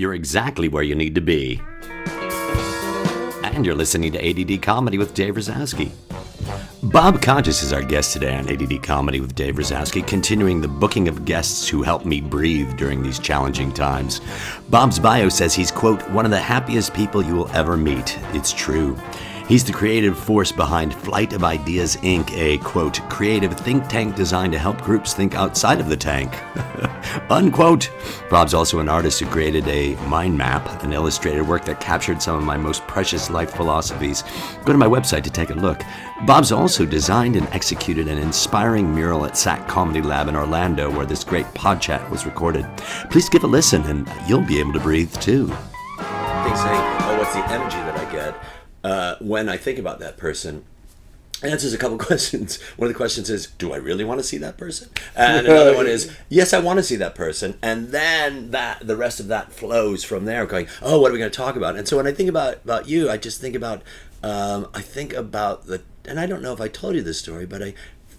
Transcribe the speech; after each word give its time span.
you're 0.00 0.14
exactly 0.14 0.66
where 0.66 0.82
you 0.82 0.94
need 0.94 1.14
to 1.14 1.20
be. 1.20 1.60
And 3.44 3.66
you're 3.66 3.74
listening 3.74 4.12
to 4.12 4.18
ADD 4.18 4.62
Comedy 4.62 4.96
with 4.96 5.12
Dave 5.12 5.34
Razowsky. 5.34 5.90
Bob 6.84 7.20
Conscious 7.20 7.62
is 7.62 7.74
our 7.74 7.82
guest 7.82 8.14
today 8.14 8.34
on 8.34 8.48
ADD 8.48 8.82
Comedy 8.82 9.20
with 9.20 9.34
Dave 9.34 9.56
Razowsky, 9.56 10.06
continuing 10.06 10.62
the 10.62 10.68
booking 10.68 11.08
of 11.08 11.26
guests 11.26 11.68
who 11.68 11.82
help 11.82 12.06
me 12.06 12.22
breathe 12.22 12.74
during 12.78 13.02
these 13.02 13.18
challenging 13.18 13.70
times. 13.70 14.22
Bob's 14.70 14.98
bio 14.98 15.28
says 15.28 15.54
he's, 15.54 15.70
quote, 15.70 16.00
one 16.10 16.24
of 16.24 16.30
the 16.30 16.40
happiest 16.40 16.94
people 16.94 17.22
you 17.22 17.34
will 17.34 17.50
ever 17.50 17.76
meet. 17.76 18.18
It's 18.32 18.52
true. 18.52 18.96
He's 19.50 19.64
the 19.64 19.72
creative 19.72 20.16
force 20.16 20.52
behind 20.52 20.94
Flight 20.94 21.32
of 21.32 21.42
Ideas 21.42 21.96
Inc., 21.96 22.30
a 22.38 22.58
quote, 22.58 23.00
creative 23.10 23.52
think 23.54 23.88
tank 23.88 24.14
designed 24.14 24.52
to 24.52 24.60
help 24.60 24.80
groups 24.80 25.12
think 25.12 25.34
outside 25.34 25.80
of 25.80 25.88
the 25.88 25.96
tank. 25.96 26.32
Unquote. 27.30 27.90
Bob's 28.30 28.54
also 28.54 28.78
an 28.78 28.88
artist 28.88 29.18
who 29.18 29.26
created 29.26 29.66
a 29.66 29.96
mind 30.06 30.38
map, 30.38 30.84
an 30.84 30.92
illustrated 30.92 31.42
work 31.42 31.64
that 31.64 31.80
captured 31.80 32.22
some 32.22 32.38
of 32.38 32.44
my 32.44 32.56
most 32.56 32.86
precious 32.86 33.28
life 33.28 33.50
philosophies. 33.50 34.22
Go 34.64 34.70
to 34.70 34.78
my 34.78 34.86
website 34.86 35.24
to 35.24 35.30
take 35.30 35.50
a 35.50 35.54
look. 35.54 35.82
Bob's 36.26 36.52
also 36.52 36.86
designed 36.86 37.34
and 37.34 37.48
executed 37.48 38.06
an 38.06 38.18
inspiring 38.18 38.94
mural 38.94 39.26
at 39.26 39.36
SAK 39.36 39.66
Comedy 39.66 40.00
Lab 40.00 40.28
in 40.28 40.36
Orlando 40.36 40.92
where 40.92 41.06
this 41.06 41.24
great 41.24 41.46
podchat 41.46 42.08
was 42.08 42.24
recorded. 42.24 42.68
Please 43.10 43.28
give 43.28 43.42
a 43.42 43.48
listen 43.48 43.82
and 43.86 44.08
you'll 44.28 44.46
be 44.46 44.60
able 44.60 44.74
to 44.74 44.78
breathe 44.78 45.12
too. 45.14 45.46
They 45.48 46.54
say, 46.54 46.76
oh, 47.02 47.16
what's 47.18 47.34
the 47.34 47.44
energy 47.50 47.78
that 47.78 47.96
I? 47.96 48.09
Uh, 48.84 49.16
when 49.20 49.48
I 49.48 49.56
think 49.56 49.78
about 49.78 49.98
that 50.00 50.16
person, 50.16 50.64
answers 51.42 51.72
a 51.72 51.78
couple 51.78 51.98
questions. 52.10 52.60
One 52.76 52.86
of 52.86 52.92
the 52.92 52.96
questions 52.96 53.30
is, 53.30 53.46
"Do 53.46 53.72
I 53.72 53.76
really 53.76 54.04
want 54.04 54.20
to 54.20 54.24
see 54.24 54.38
that 54.38 54.56
person?" 54.56 54.88
And 55.14 55.46
another 55.46 55.74
one 55.74 55.86
is, 55.86 56.14
"Yes, 56.28 56.52
I 56.52 56.60
want 56.60 56.78
to 56.78 56.82
see 56.82 56.96
that 56.96 57.14
person." 57.14 57.58
And 57.62 57.88
then 57.88 58.50
that 58.50 58.86
the 58.86 58.96
rest 58.96 59.20
of 59.20 59.28
that 59.28 59.52
flows 59.52 60.04
from 60.04 60.24
there, 60.24 60.46
going, 60.46 60.68
"Oh, 60.82 61.00
what 61.00 61.10
are 61.10 61.12
we 61.12 61.18
going 61.18 61.30
to 61.30 61.36
talk 61.36 61.56
about?" 61.56 61.76
And 61.76 61.86
so 61.86 61.96
when 61.96 62.06
I 62.06 62.12
think 62.12 62.28
about 62.28 62.56
about 62.64 62.88
you, 62.88 63.10
I 63.10 63.16
just 63.16 63.40
think 63.40 63.54
about 63.54 63.82
um, 64.22 64.68
I 64.74 64.80
think 64.80 65.12
about 65.12 65.66
the, 65.66 65.82
and 66.04 66.20
I 66.20 66.26
don't 66.26 66.42
know 66.42 66.52
if 66.52 66.60
I 66.60 66.68
told 66.68 66.94
you 66.94 67.02
this 67.02 67.18
story, 67.18 67.46
but 67.46 67.62
I 67.62 67.74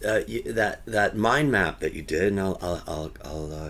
uh, 0.06 0.22
you, 0.28 0.42
that 0.53 0.86
that 0.86 1.16
mind 1.16 1.52
map 1.52 1.80
that 1.80 1.94
you 1.94 2.02
did, 2.02 2.23
and 2.23 2.40
I'll 2.40 2.58
I'll 2.62 2.84
I'll, 2.88 3.12
I'll, 3.23 3.53
uh, 3.53 3.70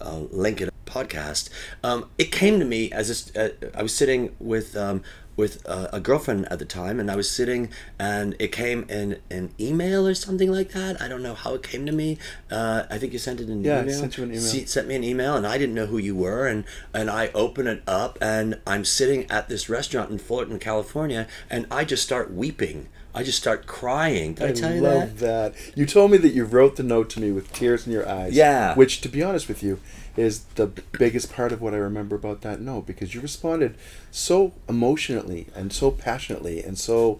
I'll 0.00 0.28
link 0.30 0.60
it 0.60 0.70
podcast. 0.90 1.48
Um, 1.82 2.10
it 2.18 2.32
came 2.32 2.58
to 2.58 2.64
me 2.64 2.90
as 2.92 3.32
a, 3.34 3.44
uh, 3.44 3.70
I 3.74 3.82
was 3.82 3.94
sitting 3.94 4.34
with 4.38 4.76
um, 4.76 5.02
with 5.40 5.66
uh, 5.68 5.88
a 5.92 5.98
girlfriend 5.98 6.46
at 6.52 6.58
the 6.58 6.64
time, 6.64 7.00
and 7.00 7.10
I 7.10 7.16
was 7.16 7.28
sitting, 7.28 7.70
and 7.98 8.36
it 8.38 8.52
came 8.52 8.84
in 8.88 9.20
an 9.30 9.52
email 9.58 10.06
or 10.06 10.14
something 10.14 10.52
like 10.52 10.70
that. 10.72 11.00
I 11.02 11.08
don't 11.08 11.22
know 11.22 11.34
how 11.34 11.54
it 11.54 11.62
came 11.62 11.86
to 11.86 11.92
me. 11.92 12.18
Uh, 12.50 12.84
I 12.88 12.98
think 12.98 13.12
you 13.12 13.18
sent 13.18 13.40
it 13.40 13.48
in 13.48 13.64
yeah, 13.64 13.80
email. 13.80 13.92
Yeah, 13.92 14.00
sent 14.00 14.16
you 14.16 14.24
an 14.24 14.30
email. 14.30 14.42
Sent 14.42 14.86
me 14.86 14.94
an 14.94 15.02
email, 15.02 15.34
and 15.34 15.46
I 15.46 15.58
didn't 15.58 15.74
know 15.74 15.86
who 15.86 15.98
you 15.98 16.14
were, 16.14 16.46
and 16.46 16.64
and 16.94 17.10
I 17.10 17.28
open 17.34 17.66
it 17.66 17.82
up, 17.88 18.18
and 18.20 18.60
I'm 18.66 18.84
sitting 18.84 19.28
at 19.30 19.48
this 19.48 19.68
restaurant 19.68 20.10
in 20.10 20.18
Fullerton, 20.18 20.58
California, 20.60 21.26
and 21.48 21.66
I 21.70 21.84
just 21.84 22.02
start 22.04 22.32
weeping. 22.32 22.88
I 23.12 23.24
just 23.24 23.38
start 23.38 23.66
crying. 23.66 24.34
Did 24.34 24.46
I, 24.46 24.48
I 24.50 24.52
tell 24.52 24.74
you 24.74 24.80
love 24.82 25.18
that? 25.18 25.54
that? 25.54 25.76
You 25.76 25.84
told 25.84 26.12
me 26.12 26.18
that 26.18 26.28
you 26.30 26.44
wrote 26.44 26.76
the 26.76 26.84
note 26.84 27.10
to 27.10 27.20
me 27.20 27.32
with 27.32 27.52
tears 27.52 27.86
in 27.86 27.92
your 27.92 28.08
eyes. 28.08 28.34
Yeah. 28.34 28.76
Which, 28.76 29.00
to 29.00 29.08
be 29.08 29.20
honest 29.20 29.48
with 29.48 29.64
you, 29.64 29.80
is 30.16 30.44
the 30.56 30.66
biggest 30.66 31.32
part 31.32 31.52
of 31.52 31.60
what 31.60 31.74
I 31.74 31.78
remember 31.78 32.16
about 32.16 32.42
that 32.42 32.60
note 32.60 32.86
because 32.86 33.14
you 33.14 33.20
responded 33.20 33.76
so 34.10 34.52
emotionally 34.68 35.46
and 35.54 35.72
so 35.72 35.90
passionately 35.90 36.62
and 36.62 36.78
so 36.78 37.16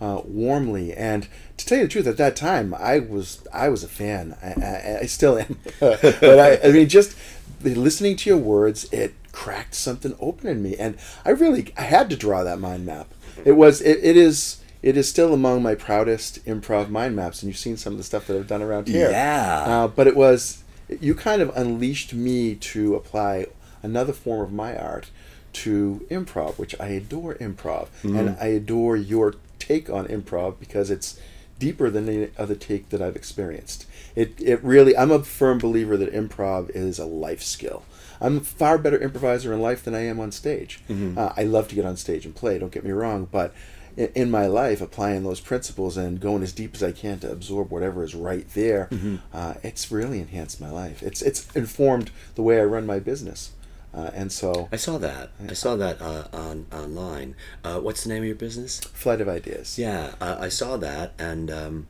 uh, 0.00 0.22
warmly. 0.24 0.92
And 0.92 1.28
to 1.56 1.66
tell 1.66 1.78
you 1.78 1.84
the 1.84 1.90
truth, 1.90 2.06
at 2.06 2.16
that 2.16 2.36
time, 2.36 2.74
I 2.74 2.98
was 2.98 3.46
I 3.52 3.68
was 3.68 3.82
a 3.82 3.88
fan. 3.88 4.36
I, 4.42 4.60
I, 4.60 4.98
I 5.02 5.06
still 5.06 5.38
am. 5.38 5.58
but 5.80 6.38
I, 6.38 6.58
I 6.68 6.72
mean, 6.72 6.88
just 6.88 7.16
listening 7.62 8.16
to 8.16 8.30
your 8.30 8.38
words, 8.38 8.92
it 8.92 9.14
cracked 9.32 9.74
something 9.74 10.16
open 10.20 10.48
in 10.48 10.62
me, 10.62 10.76
and 10.76 10.96
I 11.24 11.30
really 11.30 11.72
I 11.76 11.82
had 11.82 12.10
to 12.10 12.16
draw 12.16 12.44
that 12.44 12.58
mind 12.58 12.86
map. 12.86 13.08
It 13.44 13.52
was 13.52 13.80
it, 13.80 13.98
it 14.02 14.16
is 14.16 14.62
it 14.82 14.96
is 14.96 15.08
still 15.08 15.32
among 15.32 15.62
my 15.62 15.74
proudest 15.74 16.44
improv 16.44 16.90
mind 16.90 17.16
maps, 17.16 17.42
and 17.42 17.48
you've 17.48 17.58
seen 17.58 17.76
some 17.76 17.94
of 17.94 17.98
the 17.98 18.04
stuff 18.04 18.26
that 18.26 18.36
I've 18.36 18.48
done 18.48 18.62
around 18.62 18.88
here. 18.88 19.10
Yeah. 19.10 19.64
Uh, 19.66 19.88
but 19.88 20.06
it 20.06 20.16
was 20.16 20.63
you 21.00 21.14
kind 21.14 21.42
of 21.42 21.54
unleashed 21.56 22.14
me 22.14 22.54
to 22.56 22.94
apply 22.94 23.46
another 23.82 24.12
form 24.12 24.40
of 24.40 24.52
my 24.52 24.76
art 24.76 25.10
to 25.52 26.06
improv, 26.10 26.58
which 26.58 26.78
I 26.80 26.88
adore 26.88 27.34
improv, 27.34 27.88
mm-hmm. 28.02 28.16
and 28.16 28.36
I 28.40 28.46
adore 28.46 28.96
your 28.96 29.34
take 29.58 29.88
on 29.88 30.06
improv 30.06 30.58
because 30.58 30.90
it's 30.90 31.18
deeper 31.58 31.88
than 31.88 32.08
any 32.08 32.30
other 32.36 32.54
take 32.54 32.90
that 32.90 33.00
I've 33.00 33.16
experienced. 33.16 33.86
It 34.14 34.34
it 34.40 34.62
really 34.62 34.96
I'm 34.96 35.10
a 35.10 35.22
firm 35.22 35.58
believer 35.58 35.96
that 35.96 36.12
improv 36.12 36.70
is 36.70 36.98
a 36.98 37.06
life 37.06 37.42
skill. 37.42 37.84
I'm 38.20 38.38
a 38.38 38.40
far 38.40 38.78
better 38.78 38.98
improviser 38.98 39.52
in 39.52 39.60
life 39.60 39.82
than 39.84 39.94
I 39.94 40.00
am 40.00 40.20
on 40.20 40.32
stage. 40.32 40.80
Mm-hmm. 40.88 41.18
Uh, 41.18 41.32
I 41.36 41.44
love 41.44 41.68
to 41.68 41.74
get 41.74 41.84
on 41.84 41.96
stage 41.96 42.24
and 42.24 42.34
play. 42.34 42.58
Don't 42.58 42.72
get 42.72 42.84
me 42.84 42.92
wrong, 42.92 43.28
but 43.30 43.54
in 43.96 44.30
my 44.30 44.46
life 44.46 44.80
applying 44.80 45.22
those 45.22 45.40
principles 45.40 45.96
and 45.96 46.20
going 46.20 46.42
as 46.42 46.52
deep 46.52 46.74
as 46.74 46.82
I 46.82 46.92
can 46.92 47.18
to 47.20 47.30
absorb 47.30 47.70
whatever 47.70 48.02
is 48.02 48.14
right 48.14 48.48
there, 48.54 48.88
mm-hmm. 48.90 49.16
uh, 49.32 49.54
it's 49.62 49.90
really 49.90 50.20
enhanced 50.20 50.60
my 50.60 50.70
life. 50.70 51.02
It's 51.02 51.22
it's 51.22 51.54
informed 51.54 52.10
the 52.34 52.42
way 52.42 52.60
I 52.60 52.64
run 52.64 52.86
my 52.86 52.98
business, 52.98 53.52
uh, 53.92 54.10
and 54.14 54.32
so 54.32 54.68
I 54.72 54.76
saw 54.76 54.98
that. 54.98 55.30
I 55.48 55.54
saw 55.54 55.76
that 55.76 56.00
uh, 56.00 56.24
on 56.32 56.66
online. 56.72 57.36
Uh, 57.62 57.80
what's 57.80 58.04
the 58.04 58.10
name 58.10 58.22
of 58.22 58.26
your 58.26 58.36
business? 58.36 58.80
Flight 58.80 59.20
of 59.20 59.28
Ideas. 59.28 59.78
Yeah, 59.78 60.14
I 60.20 60.48
saw 60.48 60.76
that, 60.78 61.12
and 61.18 61.50
um, 61.50 61.86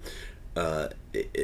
uh, 0.56 0.88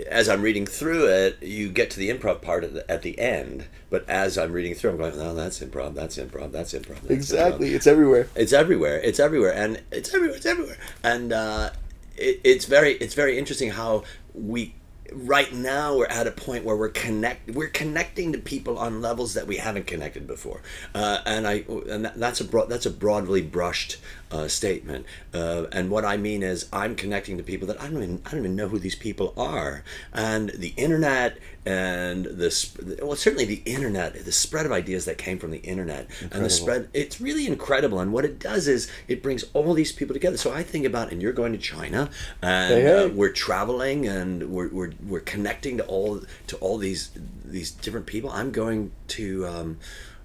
as 0.08 0.28
I'm 0.28 0.42
reading 0.42 0.66
through 0.66 1.06
it, 1.06 1.42
you 1.42 1.68
get 1.68 1.90
to 1.90 1.98
the 1.98 2.10
improv 2.10 2.42
part 2.42 2.64
at 2.64 2.74
the, 2.74 2.90
at 2.90 3.02
the 3.02 3.18
end. 3.18 3.66
But 3.88 4.08
as 4.08 4.38
I'm 4.38 4.52
reading 4.52 4.74
through, 4.74 4.90
I'm 4.90 4.96
going, 4.98 5.12
"Oh, 5.16 5.34
that's 5.34 5.60
improv. 5.60 5.94
That's 5.94 6.16
improv. 6.16 6.52
That's 6.52 6.72
improv." 6.72 7.00
That's 7.00 7.10
exactly, 7.10 7.70
improv. 7.70 7.74
it's 7.74 7.86
everywhere. 7.86 8.28
It's 8.34 8.52
everywhere. 8.52 8.98
It's 8.98 9.20
everywhere, 9.20 9.54
and 9.54 9.82
it's 9.90 10.14
everywhere. 10.14 10.36
It's 10.36 10.46
everywhere, 10.46 10.78
and 11.02 11.32
uh, 11.32 11.70
it, 12.16 12.40
it's 12.44 12.66
very 12.66 12.92
it's 12.94 13.14
very 13.14 13.38
interesting 13.38 13.70
how 13.70 14.04
we 14.34 14.74
right 15.12 15.52
now 15.52 15.96
we're 15.96 16.06
at 16.06 16.26
a 16.26 16.30
point 16.30 16.64
where 16.64 16.76
we're 16.76 16.88
connect 16.88 17.50
we're 17.50 17.68
connecting 17.68 18.32
to 18.32 18.38
people 18.38 18.78
on 18.78 19.00
levels 19.00 19.34
that 19.34 19.46
we 19.46 19.56
haven't 19.56 19.86
connected 19.86 20.26
before 20.26 20.60
uh, 20.94 21.18
and 21.26 21.48
I 21.48 21.64
and 21.88 22.12
that's 22.16 22.40
a 22.40 22.44
broad 22.44 22.68
that's 22.68 22.86
a 22.86 22.90
broadly 22.90 23.42
brushed 23.42 23.98
uh, 24.30 24.48
statement 24.48 25.06
uh, 25.34 25.66
and 25.72 25.90
what 25.90 26.04
I 26.04 26.16
mean 26.16 26.42
is 26.42 26.68
I'm 26.72 26.94
connecting 26.94 27.36
to 27.38 27.42
people 27.42 27.66
that 27.68 27.80
I 27.80 27.88
don't 27.88 28.02
even 28.02 28.22
I 28.26 28.30
don't 28.30 28.40
even 28.40 28.56
know 28.56 28.68
who 28.68 28.78
these 28.78 28.94
people 28.94 29.34
are 29.36 29.82
and 30.12 30.50
the 30.50 30.74
internet 30.76 31.38
and 31.66 32.24
this 32.24 32.76
well 33.02 33.16
certainly 33.16 33.44
the 33.44 33.62
internet 33.66 34.24
the 34.24 34.32
spread 34.32 34.66
of 34.66 34.72
ideas 34.72 35.04
that 35.04 35.18
came 35.18 35.38
from 35.38 35.50
the 35.50 35.58
internet 35.58 36.04
incredible. 36.04 36.36
and 36.36 36.44
the 36.44 36.50
spread 36.50 36.88
it's 36.94 37.20
really 37.20 37.46
incredible 37.46 38.00
and 38.00 38.12
what 38.12 38.24
it 38.24 38.38
does 38.38 38.66
is 38.68 38.90
it 39.08 39.22
brings 39.22 39.44
all 39.52 39.74
these 39.74 39.92
people 39.92 40.14
together 40.14 40.36
so 40.36 40.52
I 40.52 40.62
think 40.62 40.86
about 40.86 41.12
and 41.12 41.20
you're 41.20 41.32
going 41.32 41.52
to 41.52 41.58
China 41.58 42.10
and 42.42 42.74
hey, 42.74 42.82
hey. 42.82 43.04
Uh, 43.04 43.08
we're 43.08 43.32
traveling 43.32 44.06
and 44.06 44.50
we're, 44.50 44.68
we're 44.68 44.92
we're 45.06 45.20
connecting 45.20 45.76
to 45.78 45.84
all 45.86 46.20
to 46.46 46.56
all 46.56 46.78
these 46.78 47.10
these 47.44 47.70
different 47.70 48.06
people. 48.06 48.30
I'm 48.30 48.50
going 48.50 48.92
to. 49.08 49.46
Um, 49.46 49.78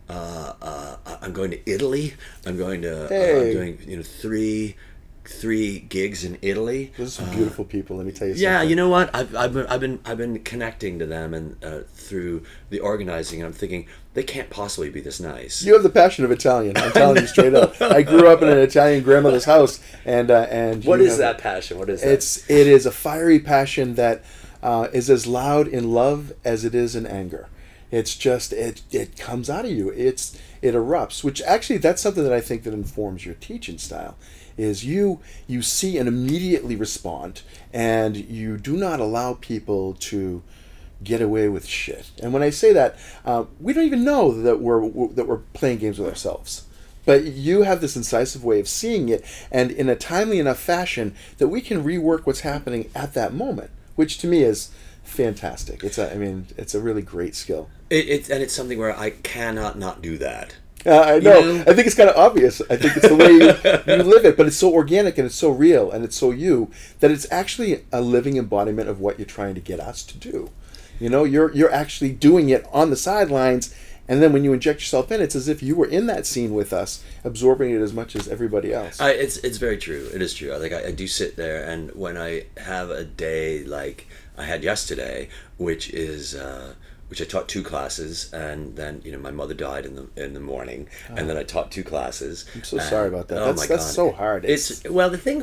uh, 0.10 0.54
uh, 0.62 1.18
I'm 1.22 1.34
going 1.34 1.52
to 1.52 1.70
Italy. 1.70 2.14
I'm 2.46 2.58
going 2.58 2.82
to. 2.84 3.08
Hey. 3.08 3.34
Uh, 3.34 3.42
I'm 3.42 3.52
doing 3.52 3.80
you 3.88 3.98
know 3.98 4.04
three 4.04 4.76
three 5.28 5.80
gigs 5.80 6.24
in 6.24 6.38
Italy. 6.42 6.92
Those 6.98 7.20
are 7.20 7.26
beautiful 7.34 7.66
people. 7.66 7.98
Let 7.98 8.06
me 8.06 8.12
tell 8.12 8.28
you. 8.28 8.36
Yeah, 8.36 8.58
something. 8.58 8.70
you 8.70 8.76
know 8.76 8.90
what? 8.90 9.14
I've, 9.16 9.36
I've 9.36 9.54
been 9.54 9.66
I've 9.68 9.80
been 9.80 10.00
I've 10.06 10.18
been 10.18 10.40
connecting 10.44 11.00
to 11.00 11.06
them 11.06 11.34
and 11.34 11.64
uh, 11.64 11.80
through 11.94 12.44
the 12.70 12.80
organizing. 12.80 13.42
And 13.42 13.48
I'm 13.48 13.54
thinking 13.54 13.88
they 14.14 14.24
can't 14.24 14.50
possibly 14.50 14.90
be 14.90 15.02
this 15.02 15.20
nice. 15.20 15.64
You 15.64 15.74
have 15.74 15.84
the 15.84 15.90
passion 15.90 16.26
of 16.26 16.32
Italian. 16.32 16.78
I'm 16.78 16.92
telling 16.94 17.22
you 17.22 17.28
straight 17.28 17.54
up. 17.54 17.80
I 17.82 18.02
grew 18.02 18.28
up 18.28 18.42
in 18.42 18.50
an 18.50 18.60
Italian 18.60 19.04
grandmother's 19.04 19.46
house, 19.46 19.80
and 20.06 20.30
uh, 20.32 20.48
and 20.50 20.84
what 20.86 21.02
is 21.02 21.18
that 21.18 21.38
passion? 21.40 21.80
What 21.80 21.90
is 21.90 22.02
that? 22.02 22.12
It's 22.12 22.50
it 22.50 22.68
is 22.68 22.86
a 22.86 22.92
fiery 22.92 23.40
passion 23.40 23.96
that 23.96 24.24
uh, 24.62 24.88
is 24.94 25.10
as 25.10 25.28
loud 25.28 25.68
in 25.68 25.92
love 25.92 26.34
as 26.44 26.64
it 26.64 26.76
is 26.76 26.96
in 26.96 27.06
anger. 27.06 27.50
It's 27.96 28.14
just 28.14 28.52
it 28.52 28.82
it 28.92 29.18
comes 29.18 29.50
out 29.50 29.64
of 29.64 29.72
you. 29.72 29.88
It's 29.90 30.38
it 30.62 30.76
erupts, 30.76 31.24
which 31.24 31.42
actually 31.44 31.78
that's 31.78 32.02
something 32.02 32.26
that 32.26 32.34
I 32.34 32.42
think 32.42 32.64
that 32.64 32.74
informs 32.74 33.26
your 33.26 33.36
teaching 33.36 33.78
style. 33.78 34.18
Is 34.58 34.84
you 34.84 35.22
you 35.48 35.62
see 35.62 35.98
and 35.98 36.06
immediately 36.06 36.76
respond, 36.76 37.44
and 37.72 38.18
you 38.18 38.58
do 38.58 38.76
not 38.76 39.00
allow 39.00 39.36
people 39.36 39.94
to 39.94 40.44
get 41.06 41.22
away 41.22 41.48
with 41.48 41.66
shit. 41.66 42.12
And 42.22 42.34
when 42.34 42.44
I 42.44 42.50
say 42.50 42.74
that, 42.74 42.98
uh, 43.24 43.46
we 43.62 43.72
don't 43.72 43.86
even 43.86 44.04
know 44.04 44.42
that 44.42 44.60
we're 44.60 44.82
that 45.14 45.26
we're 45.26 45.44
playing 45.54 45.78
games 45.78 45.98
with 45.98 46.10
ourselves. 46.10 46.66
But 47.06 47.24
you 47.24 47.62
have 47.62 47.80
this 47.80 47.96
incisive 47.96 48.44
way 48.44 48.60
of 48.60 48.68
seeing 48.68 49.08
it, 49.08 49.24
and 49.54 49.72
in 49.72 49.88
a 49.88 49.96
timely 49.96 50.40
enough 50.40 50.60
fashion 50.60 51.16
that 51.38 51.48
we 51.48 51.62
can 51.62 51.82
rework 51.82 52.26
what's 52.26 52.42
happening 52.42 52.92
at 52.94 53.14
that 53.14 53.34
moment 53.34 53.72
which 53.96 54.18
to 54.20 54.28
me 54.28 54.44
is 54.44 54.70
fantastic. 55.06 55.84
It's 55.84 55.98
a, 55.98 56.12
I 56.14 56.18
mean, 56.18 56.48
it's 56.58 56.76
a 56.76 56.82
really 56.82 57.02
great 57.02 57.36
skill. 57.36 57.70
It, 57.90 58.10
it's 58.10 58.30
and 58.30 58.44
it's 58.44 58.54
something 58.54 58.78
where 58.78 58.98
I 58.98 59.12
cannot 59.12 59.78
not 59.78 60.02
do 60.02 60.18
that. 60.18 60.56
Uh, 60.86 61.02
I 61.02 61.20
know. 61.20 61.40
You 61.40 61.54
know. 61.54 61.62
I 61.62 61.74
think 61.74 61.88
it's 61.88 61.96
kind 61.96 62.10
of 62.10 62.16
obvious. 62.16 62.62
I 62.70 62.76
think 62.76 62.96
it's 62.98 63.08
the 63.08 63.16
way 63.16 63.32
you, 63.32 63.94
you 63.96 64.04
live 64.12 64.26
it, 64.26 64.38
but 64.38 64.46
it's 64.46 64.58
so 64.58 64.72
organic 64.72 65.18
and 65.18 65.26
it's 65.26 65.36
so 65.36 65.50
real 65.50 65.90
and 65.90 66.04
it's 66.04 66.16
so 66.16 66.32
you 66.32 66.70
that 67.00 67.10
it's 67.10 67.26
actually 67.32 67.86
a 67.92 68.02
living 68.02 68.38
embodiment 68.38 68.88
of 68.90 69.00
what 69.00 69.18
you're 69.18 69.26
trying 69.26 69.56
to 69.56 69.62
get 69.62 69.80
us 69.80 70.04
to 70.04 70.18
do. 70.18 70.52
You 71.00 71.10
know, 71.10 71.24
you're 71.24 71.52
you're 71.54 71.72
actually 71.72 72.12
doing 72.12 72.50
it 72.50 72.66
on 72.72 72.90
the 72.90 72.96
sidelines, 72.96 73.74
And 74.08 74.22
then 74.22 74.34
when 74.34 74.44
you 74.44 74.54
inject 74.54 74.82
yourself 74.82 75.12
in, 75.12 75.20
it's 75.20 75.36
as 75.36 75.48
if 75.48 75.64
you 75.64 75.76
were 75.76 75.88
in 75.88 76.06
that 76.08 76.28
scene 76.28 76.54
with 76.54 76.72
us, 76.72 77.04
absorbing 77.24 77.72
it 77.72 77.82
as 77.82 77.92
much 77.92 78.16
as 78.16 78.28
everybody 78.28 78.72
else. 78.72 79.02
I, 79.02 79.12
it's 79.12 79.38
it's 79.38 79.58
very 79.58 79.78
true. 79.78 80.10
It 80.14 80.22
is 80.22 80.34
true. 80.34 80.54
I 80.56 80.60
think 80.60 80.74
I, 80.74 80.88
I 80.88 80.92
do 80.92 81.08
sit 81.08 81.36
there, 81.36 81.64
and 81.68 81.92
when 81.96 82.16
I 82.18 82.46
have 82.58 82.92
a 82.92 83.04
day 83.04 83.64
like 83.64 84.08
I 84.38 84.44
had 84.44 84.64
yesterday, 84.64 85.30
which 85.58 85.90
is. 85.90 86.36
Uh, 86.36 86.76
which 87.08 87.22
I 87.22 87.26
taught 87.26 87.48
two 87.48 87.62
classes, 87.62 88.34
and 88.34 88.76
then 88.76 89.02
you 89.06 89.12
know 89.12 89.20
my 89.20 89.32
mother 89.32 89.54
died 89.54 89.86
in 89.86 89.96
the 89.96 90.08
in 90.16 90.34
the 90.34 90.40
morning, 90.40 90.88
oh. 91.10 91.16
and 91.16 91.30
then 91.30 91.38
I 91.38 91.44
taught 91.44 91.72
two 91.72 91.84
classes. 91.84 92.46
I'm 92.56 92.64
so 92.64 92.78
and, 92.78 92.90
sorry 92.90 93.08
about 93.10 93.28
that. 93.28 93.42
Oh 93.42 93.46
that's, 93.48 93.62
my 93.62 93.68
that's 93.68 93.86
God. 93.86 93.94
so 93.94 94.12
hard. 94.12 94.46
It's, 94.46 94.72
it's, 94.72 94.90
well 94.90 95.10
the 95.10 95.18
thing 95.18 95.42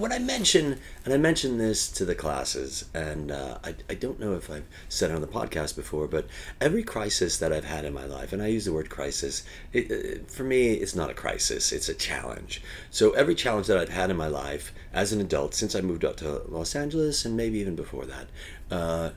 what 0.00 0.12
I 0.12 0.18
mentioned, 0.18 0.78
and 1.04 1.14
I 1.14 1.16
mentioned 1.16 1.60
this 1.60 1.88
to 1.92 2.04
the 2.04 2.14
classes, 2.14 2.86
and 2.94 3.30
uh, 3.30 3.58
I 3.62 3.74
I 3.88 3.94
don't 3.94 4.18
know 4.18 4.34
if 4.34 4.50
I've 4.50 4.66
said 4.88 5.10
it 5.10 5.14
on 5.14 5.20
the 5.20 5.28
podcast 5.28 5.76
before, 5.76 6.08
but 6.08 6.26
every 6.60 6.82
crisis 6.82 7.38
that 7.38 7.52
I've 7.52 7.64
had 7.64 7.84
in 7.84 7.94
my 7.94 8.06
life, 8.06 8.32
and 8.32 8.42
I 8.42 8.48
use 8.48 8.64
the 8.64 8.72
word 8.72 8.90
crisis, 8.90 9.44
it, 9.72 9.90
it, 9.90 10.30
for 10.30 10.42
me 10.42 10.72
it's 10.72 10.96
not 10.96 11.10
a 11.10 11.14
crisis, 11.14 11.70
it's 11.70 11.88
a 11.88 11.94
challenge. 11.94 12.60
So 12.90 13.12
every 13.12 13.36
challenge 13.36 13.68
that 13.68 13.78
I've 13.78 13.88
had 13.88 14.10
in 14.10 14.16
my 14.16 14.28
life 14.28 14.74
as 14.92 15.12
an 15.12 15.20
adult 15.20 15.54
since 15.54 15.76
I 15.76 15.80
moved 15.80 16.04
up 16.04 16.16
to 16.16 16.42
Los 16.48 16.74
Angeles, 16.74 17.24
and 17.24 17.36
maybe 17.36 17.58
even 17.58 17.76
before 17.76 18.06
that. 18.06 18.28
Uh, 18.70 19.10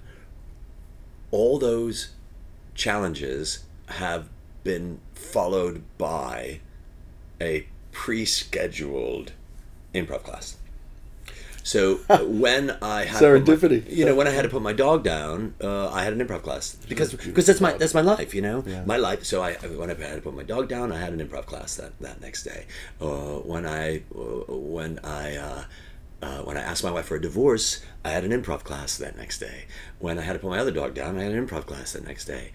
all 1.32 1.60
those 1.60 2.12
challenges 2.76 3.66
have 3.88 4.30
been 4.64 5.00
followed 5.14 5.84
by 5.98 6.60
a 7.42 7.68
pre-scheduled 7.92 9.32
improv 9.94 10.24
class. 10.24 10.58
So 11.64 11.96
when 12.26 12.78
I 12.82 13.04
had 13.04 13.22
serendipity, 13.22 13.86
my, 13.86 13.92
you 13.92 14.06
know, 14.06 14.16
when 14.16 14.28
I 14.28 14.32
had 14.32 14.44
to 14.44 14.50
put 14.50 14.62
my 14.62 14.72
dog 14.72 15.04
down, 15.04 15.54
uh, 15.62 15.90
I 15.90 16.04
had 16.04 16.14
an 16.14 16.26
improv 16.26 16.44
class 16.44 16.78
because 16.88 17.14
because 17.14 17.46
that's 17.46 17.60
my 17.60 17.74
that's 17.74 17.94
my 17.94 18.02
life, 18.02 18.34
you 18.34 18.42
know, 18.42 18.64
yeah. 18.66 18.86
my 18.86 18.96
life. 18.96 19.26
So 19.26 19.44
I 19.44 19.54
when 19.54 19.92
I 19.92 19.94
had 19.94 20.16
to 20.16 20.22
put 20.22 20.34
my 20.34 20.44
dog 20.44 20.70
down, 20.70 20.94
I 20.94 20.98
had 20.98 21.12
an 21.12 21.20
improv 21.20 21.46
class 21.46 21.76
that 21.76 22.00
that 22.00 22.22
next 22.22 22.44
day. 22.44 22.68
Uh, 23.02 23.40
when 23.52 23.66
I 23.66 24.04
uh, 24.16 24.46
when 24.48 25.00
I 25.04 25.36
uh, 25.36 25.64
uh, 26.22 26.42
when 26.44 26.58
I 26.58 26.62
asked 26.62 26.84
my 26.84 26.92
wife 26.92 27.06
for 27.06 27.16
a 27.16 27.22
divorce, 27.22 27.84
I 28.08 28.12
had 28.12 28.24
an 28.24 28.32
improv 28.32 28.64
class 28.64 28.96
that 28.98 29.18
next 29.18 29.40
day. 29.40 29.66
When 30.00 30.18
I 30.18 30.22
had 30.22 30.34
to 30.34 30.40
put 30.40 30.50
my 30.50 30.60
other 30.60 30.72
dog 30.72 30.94
down, 30.94 31.18
I 31.18 31.24
had 31.24 31.34
an 31.34 31.46
improv 31.46 31.66
class 31.66 31.92
that 31.92 32.08
next 32.08 32.24
day. 32.24 32.54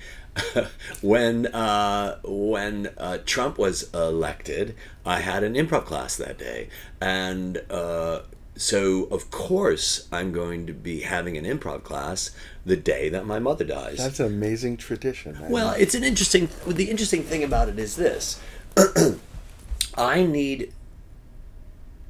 when 1.03 1.47
uh, 1.49 2.19
when 2.25 2.89
uh, 2.97 3.19
Trump 3.27 3.59
was 3.59 3.93
elected, 3.93 4.75
I 5.05 5.21
had 5.21 5.45
an 5.45 5.53
improv 5.53 5.85
class 5.85 6.17
that 6.17 6.39
day, 6.39 6.71
and 7.03 7.63
uh, 7.69 8.21
so 8.57 9.05
of 9.11 9.31
course 9.31 10.09
I'm 10.11 10.33
going 10.33 10.67
to 10.69 10.73
be 10.73 11.03
having 11.03 11.37
an 11.37 11.45
improv 11.45 11.83
class 11.83 12.31
the 12.65 12.77
day 12.77 13.11
that 13.11 13.27
my 13.27 13.39
mother 13.39 13.65
dies. 13.65 13.99
That's 13.99 14.21
an 14.21 14.27
amazing 14.29 14.79
tradition. 14.79 15.37
well, 15.51 15.73
it's 15.73 15.95
an 15.95 16.03
interesting. 16.03 16.49
The 16.67 16.89
interesting 16.89 17.25
thing 17.25 17.45
about 17.45 17.69
it 17.69 17.79
is 17.79 17.97
this: 17.97 18.41
I 19.99 20.25
need 20.25 20.73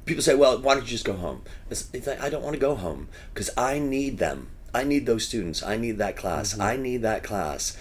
people 0.05 0.23
say, 0.23 0.35
well, 0.35 0.59
why 0.59 0.75
don't 0.75 0.83
you 0.83 0.89
just 0.89 1.05
go 1.05 1.13
home? 1.13 1.43
It's, 1.69 1.89
it's 1.93 2.07
like, 2.07 2.21
I 2.21 2.29
don't 2.29 2.43
want 2.43 2.53
to 2.53 2.59
go 2.59 2.75
home 2.75 3.07
because 3.33 3.49
I 3.57 3.79
need 3.79 4.17
them. 4.17 4.49
I 4.73 4.83
need 4.83 5.05
those 5.05 5.27
students. 5.27 5.63
I 5.63 5.77
need 5.77 5.97
that 5.99 6.15
class. 6.17 6.53
Mm-hmm. 6.53 6.61
I 6.61 6.77
need 6.77 7.01
that 7.03 7.23
class 7.23 7.77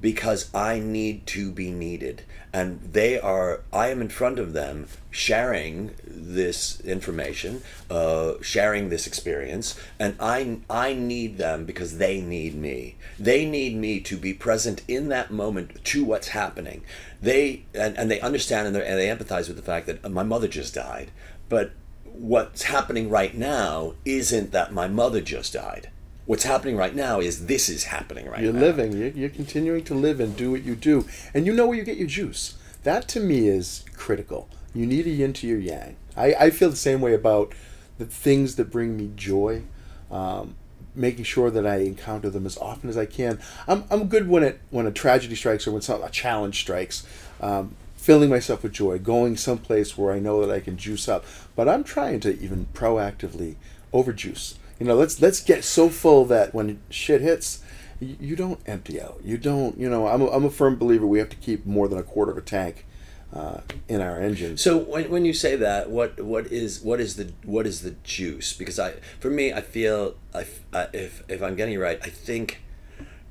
because 0.00 0.52
I 0.54 0.78
need 0.78 1.26
to 1.26 1.50
be 1.50 1.70
needed. 1.70 2.22
And 2.52 2.80
they 2.80 3.18
are, 3.18 3.62
I 3.72 3.88
am 3.88 4.00
in 4.00 4.08
front 4.08 4.38
of 4.38 4.52
them 4.52 4.86
sharing 5.10 5.94
this 6.06 6.80
information, 6.80 7.62
uh, 7.90 8.34
sharing 8.40 8.88
this 8.88 9.06
experience, 9.06 9.78
and 9.98 10.16
I, 10.20 10.60
I 10.70 10.94
need 10.94 11.36
them 11.36 11.64
because 11.64 11.98
they 11.98 12.20
need 12.20 12.54
me. 12.54 12.96
They 13.18 13.44
need 13.44 13.76
me 13.76 14.00
to 14.00 14.16
be 14.16 14.32
present 14.32 14.82
in 14.88 15.08
that 15.08 15.30
moment 15.30 15.84
to 15.86 16.04
what's 16.04 16.28
happening. 16.28 16.84
They, 17.20 17.64
and, 17.74 17.98
and 17.98 18.10
they 18.10 18.20
understand 18.20 18.68
and, 18.68 18.76
and 18.76 18.98
they 18.98 19.08
empathize 19.08 19.48
with 19.48 19.56
the 19.56 19.62
fact 19.62 19.86
that 19.86 20.08
my 20.10 20.22
mother 20.22 20.48
just 20.48 20.74
died. 20.74 21.10
But 21.48 21.72
what's 22.04 22.64
happening 22.64 23.10
right 23.10 23.34
now 23.34 23.94
isn't 24.04 24.52
that 24.52 24.72
my 24.72 24.88
mother 24.88 25.20
just 25.20 25.52
died. 25.52 25.90
What's 26.26 26.44
happening 26.44 26.76
right 26.76 26.94
now 26.94 27.20
is 27.20 27.46
this 27.46 27.68
is 27.68 27.84
happening 27.84 28.28
right 28.28 28.42
you're 28.42 28.52
now. 28.52 28.58
You're 28.60 28.68
living. 28.68 28.92
You're, 28.92 29.08
you're 29.08 29.30
continuing 29.30 29.84
to 29.84 29.94
live 29.94 30.20
and 30.20 30.36
do 30.36 30.50
what 30.50 30.62
you 30.62 30.74
do. 30.74 31.06
And 31.32 31.46
you 31.46 31.54
know 31.54 31.66
where 31.66 31.76
you 31.76 31.84
get 31.84 31.96
your 31.96 32.08
juice. 32.08 32.58
That 32.82 33.08
to 33.08 33.20
me 33.20 33.48
is 33.48 33.84
critical. 33.94 34.48
You 34.74 34.86
need 34.86 35.06
a 35.06 35.10
yin 35.10 35.32
to 35.34 35.46
your 35.46 35.58
yang. 35.58 35.96
I, 36.16 36.34
I 36.34 36.50
feel 36.50 36.70
the 36.70 36.76
same 36.76 37.00
way 37.00 37.14
about 37.14 37.54
the 37.96 38.04
things 38.04 38.56
that 38.56 38.70
bring 38.70 38.96
me 38.96 39.10
joy. 39.16 39.62
Um, 40.10 40.56
making 40.94 41.24
sure 41.24 41.50
that 41.50 41.66
I 41.66 41.76
encounter 41.76 42.28
them 42.28 42.44
as 42.44 42.58
often 42.58 42.90
as 42.90 42.98
I 42.98 43.06
can. 43.06 43.38
I'm, 43.66 43.84
I'm 43.90 44.08
good 44.08 44.28
when 44.28 44.42
it 44.42 44.60
when 44.70 44.86
a 44.86 44.90
tragedy 44.90 45.36
strikes 45.36 45.66
or 45.66 45.72
when 45.72 45.80
some, 45.80 46.02
a 46.02 46.10
challenge 46.10 46.60
strikes. 46.60 47.06
Um, 47.40 47.76
filling 48.08 48.30
myself 48.30 48.62
with 48.62 48.72
joy, 48.72 48.98
going 48.98 49.36
someplace 49.36 49.98
where 49.98 50.14
I 50.14 50.18
know 50.18 50.40
that 50.40 50.50
I 50.50 50.60
can 50.60 50.78
juice 50.78 51.10
up. 51.10 51.26
But 51.54 51.68
I'm 51.68 51.84
trying 51.84 52.20
to 52.20 52.40
even 52.40 52.64
proactively 52.72 53.56
overjuice. 53.92 54.54
You 54.80 54.86
know, 54.86 54.94
let's 54.94 55.20
let's 55.20 55.42
get 55.42 55.62
so 55.62 55.90
full 55.90 56.24
that 56.24 56.54
when 56.54 56.80
shit 56.88 57.20
hits, 57.20 57.62
you, 58.00 58.34
don't 58.34 58.60
empty 58.64 58.98
out. 58.98 59.20
You 59.22 59.36
don't. 59.36 59.76
You 59.76 59.90
know, 59.90 60.06
I'm 60.06 60.22
a, 60.22 60.30
I'm 60.30 60.46
a 60.46 60.50
firm 60.50 60.78
believer 60.78 61.06
we 61.06 61.18
have 61.18 61.28
to 61.28 61.36
keep 61.36 61.66
more 61.66 61.86
than 61.86 61.98
a 61.98 62.02
quarter 62.02 62.32
of 62.32 62.38
a 62.38 62.40
tank. 62.40 62.86
Uh, 63.30 63.60
in 63.88 64.00
our 64.00 64.18
engine. 64.18 64.56
So 64.56 64.78
when, 64.78 65.10
when 65.10 65.26
you 65.26 65.34
say 65.34 65.54
that, 65.56 65.90
what 65.90 66.18
what 66.18 66.46
is 66.46 66.80
what 66.80 66.98
is 67.00 67.16
the 67.16 67.30
what 67.44 67.66
is 67.66 67.82
the 67.82 67.90
juice? 68.02 68.54
Because 68.54 68.78
I, 68.78 68.92
for 69.20 69.28
me, 69.28 69.52
I 69.52 69.60
feel 69.60 70.14
I, 70.34 70.46
if 70.94 71.24
if 71.28 71.42
I'm 71.42 71.54
getting 71.54 71.74
it 71.74 71.78
right, 71.78 71.98
I 72.02 72.08
think 72.08 72.62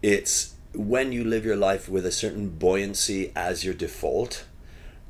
it's 0.03 0.53
when 0.75 1.11
you 1.11 1.23
live 1.23 1.45
your 1.45 1.55
life 1.55 1.89
with 1.89 2.05
a 2.05 2.11
certain 2.11 2.49
buoyancy 2.49 3.31
as 3.35 3.65
your 3.65 3.73
default 3.73 4.45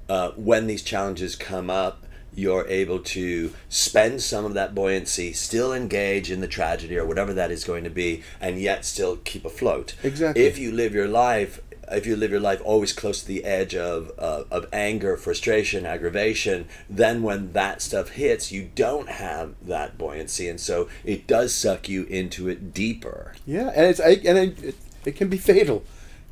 uh, 0.09 0.31
when 0.31 0.67
these 0.67 0.81
challenges 0.81 1.35
come 1.35 1.69
up, 1.69 2.03
you're 2.33 2.67
able 2.67 2.99
to 2.99 3.51
spend 3.67 4.21
some 4.21 4.45
of 4.45 4.53
that 4.53 4.75
buoyancy, 4.75 5.33
still 5.33 5.73
engage 5.73 6.29
in 6.29 6.39
the 6.39 6.47
tragedy 6.47 6.95
or 6.95 7.05
whatever 7.05 7.33
that 7.33 7.49
is 7.49 7.63
going 7.63 7.83
to 7.83 7.89
be, 7.89 8.23
and 8.39 8.59
yet 8.59 8.85
still 8.85 9.17
keep 9.17 9.43
afloat. 9.43 9.95
Exactly. 10.03 10.45
If 10.45 10.59
you 10.59 10.71
live 10.71 10.93
your 10.93 11.07
life, 11.07 11.59
if 11.89 12.05
you 12.05 12.15
live 12.15 12.29
your 12.29 12.39
life 12.39 12.61
always 12.63 12.93
close 12.93 13.21
to 13.21 13.27
the 13.27 13.43
edge 13.43 13.73
of, 13.73 14.11
uh, 14.19 14.43
of 14.51 14.67
anger, 14.71 15.17
frustration, 15.17 15.85
aggravation, 15.85 16.67
then 16.87 17.23
when 17.23 17.53
that 17.53 17.81
stuff 17.81 18.09
hits, 18.09 18.51
you 18.51 18.69
don't 18.75 19.09
have 19.09 19.55
that 19.63 19.97
buoyancy, 19.97 20.47
and 20.47 20.59
so 20.59 20.87
it 21.03 21.25
does 21.25 21.55
suck 21.55 21.89
you 21.89 22.03
into 22.03 22.47
it 22.49 22.71
deeper. 22.71 23.33
Yeah, 23.47 23.71
and 23.75 23.87
it's 23.87 23.99
I, 23.99 24.09
and 24.25 24.37
it, 24.37 24.75
it 25.05 25.15
can 25.15 25.29
be 25.29 25.37
fatal. 25.37 25.83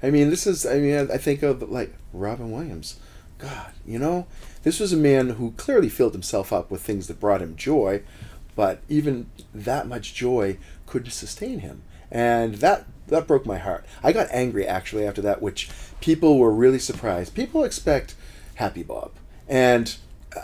I 0.04 0.12
mean, 0.12 0.30
this 0.30 0.46
is 0.46 0.68
I 0.68 0.78
mean 0.78 1.10
I 1.12 1.18
think 1.18 1.42
of 1.42 1.64
like 1.64 1.96
Robin 2.14 2.52
Williams 2.52 3.00
God, 3.38 3.72
you 3.86 4.00
know, 4.00 4.28
this 4.64 4.80
was 4.80 4.94
a 4.94 4.98
man 4.98 5.32
who 5.32 5.52
clearly 5.52 5.90
filled 5.90 6.14
himself 6.14 6.54
up 6.54 6.72
with 6.72 6.82
things 6.82 7.08
that 7.08 7.20
brought 7.20 7.42
him 7.42 7.56
joy, 7.56 8.02
but 8.56 8.82
even 8.88 9.30
that 9.54 9.88
much 9.88 10.14
joy 10.14 10.58
couldn't 10.86 11.12
sustain 11.12 11.60
him. 11.60 11.84
And 12.12 12.56
that 12.56 12.86
that 13.08 13.28
broke 13.28 13.46
my 13.46 13.58
heart. 13.58 13.86
I 14.04 14.12
got 14.12 14.28
angry 14.32 14.66
actually 14.66 15.06
after 15.06 15.22
that, 15.22 15.42
which 15.42 15.70
people 16.02 16.40
were 16.40 16.52
really 16.52 16.80
surprised. 16.80 17.36
People 17.36 17.64
expect 17.64 18.16
Happy 18.56 18.84
Bob. 18.84 19.12
And 19.48 19.96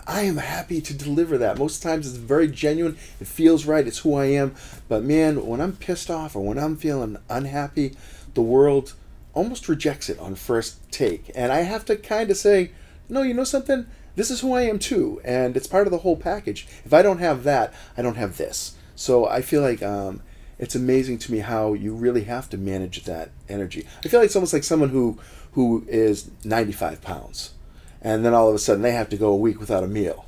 I 0.06 0.24
am 0.24 0.38
happy 0.38 0.80
to 0.82 0.94
deliver 0.94 1.38
that. 1.38 1.58
Most 1.58 1.82
times 1.82 2.08
it's 2.08 2.18
very 2.18 2.48
genuine. 2.48 2.98
It 3.20 3.28
feels 3.28 3.66
right. 3.66 3.88
It's 3.88 4.00
who 4.00 4.16
I 4.16 4.26
am. 4.26 4.56
But 4.88 5.04
man, 5.04 5.46
when 5.46 5.60
I'm 5.60 5.76
pissed 5.76 6.10
off 6.10 6.36
or 6.36 6.46
when 6.46 6.60
I'm 6.60 6.78
feeling 6.78 7.18
unhappy, 7.30 7.96
the 8.34 8.42
world 8.42 8.94
almost 9.34 9.68
rejects 9.68 10.10
it 10.10 10.20
on 10.20 10.36
first 10.36 10.92
take. 10.92 11.32
And 11.36 11.52
I 11.52 11.62
have 11.62 11.86
to 11.86 11.96
kind 11.96 12.30
of 12.30 12.38
say, 12.38 12.72
no, 13.12 13.22
you 13.22 13.34
know 13.34 13.44
something? 13.44 13.86
This 14.16 14.32
is 14.32 14.40
who 14.40 14.54
I 14.54 14.64
am 14.64 14.80
too, 14.80 15.22
and 15.24 15.56
it's 15.56 15.68
part 15.68 15.86
of 15.86 15.92
the 15.92 16.00
whole 16.00 16.16
package. 16.16 16.66
If 16.86 16.94
I 16.94 17.02
don't 17.02 17.20
have 17.20 17.44
that, 17.44 17.74
I 17.98 18.02
don't 18.02 18.16
have 18.16 18.38
this. 18.38 18.76
So 18.96 19.28
I 19.28 19.42
feel 19.42 19.62
like 19.62 19.84
um, 19.84 20.22
it's 20.58 20.76
amazing 20.76 21.18
to 21.20 21.32
me 21.32 21.40
how 21.40 21.74
you 21.74 21.94
really 21.94 22.24
have 22.24 22.50
to 22.52 22.58
manage 22.58 23.04
that 23.04 23.32
energy. 23.50 23.86
I 24.04 24.08
feel 24.08 24.22
like 24.22 24.28
it's 24.28 24.36
almost 24.36 24.54
like 24.54 24.64
someone 24.64 24.90
who 24.90 25.20
who 25.54 25.86
is 25.90 26.32
95 26.46 27.02
pounds, 27.02 27.54
and 28.02 28.24
then 28.24 28.34
all 28.34 28.48
of 28.48 28.56
a 28.56 28.60
sudden 28.60 28.82
they 28.82 28.94
have 28.94 29.10
to 29.10 29.18
go 29.18 29.30
a 29.30 29.36
week 29.36 29.60
without 29.60 29.84
a 29.84 29.88
meal. 29.88 30.26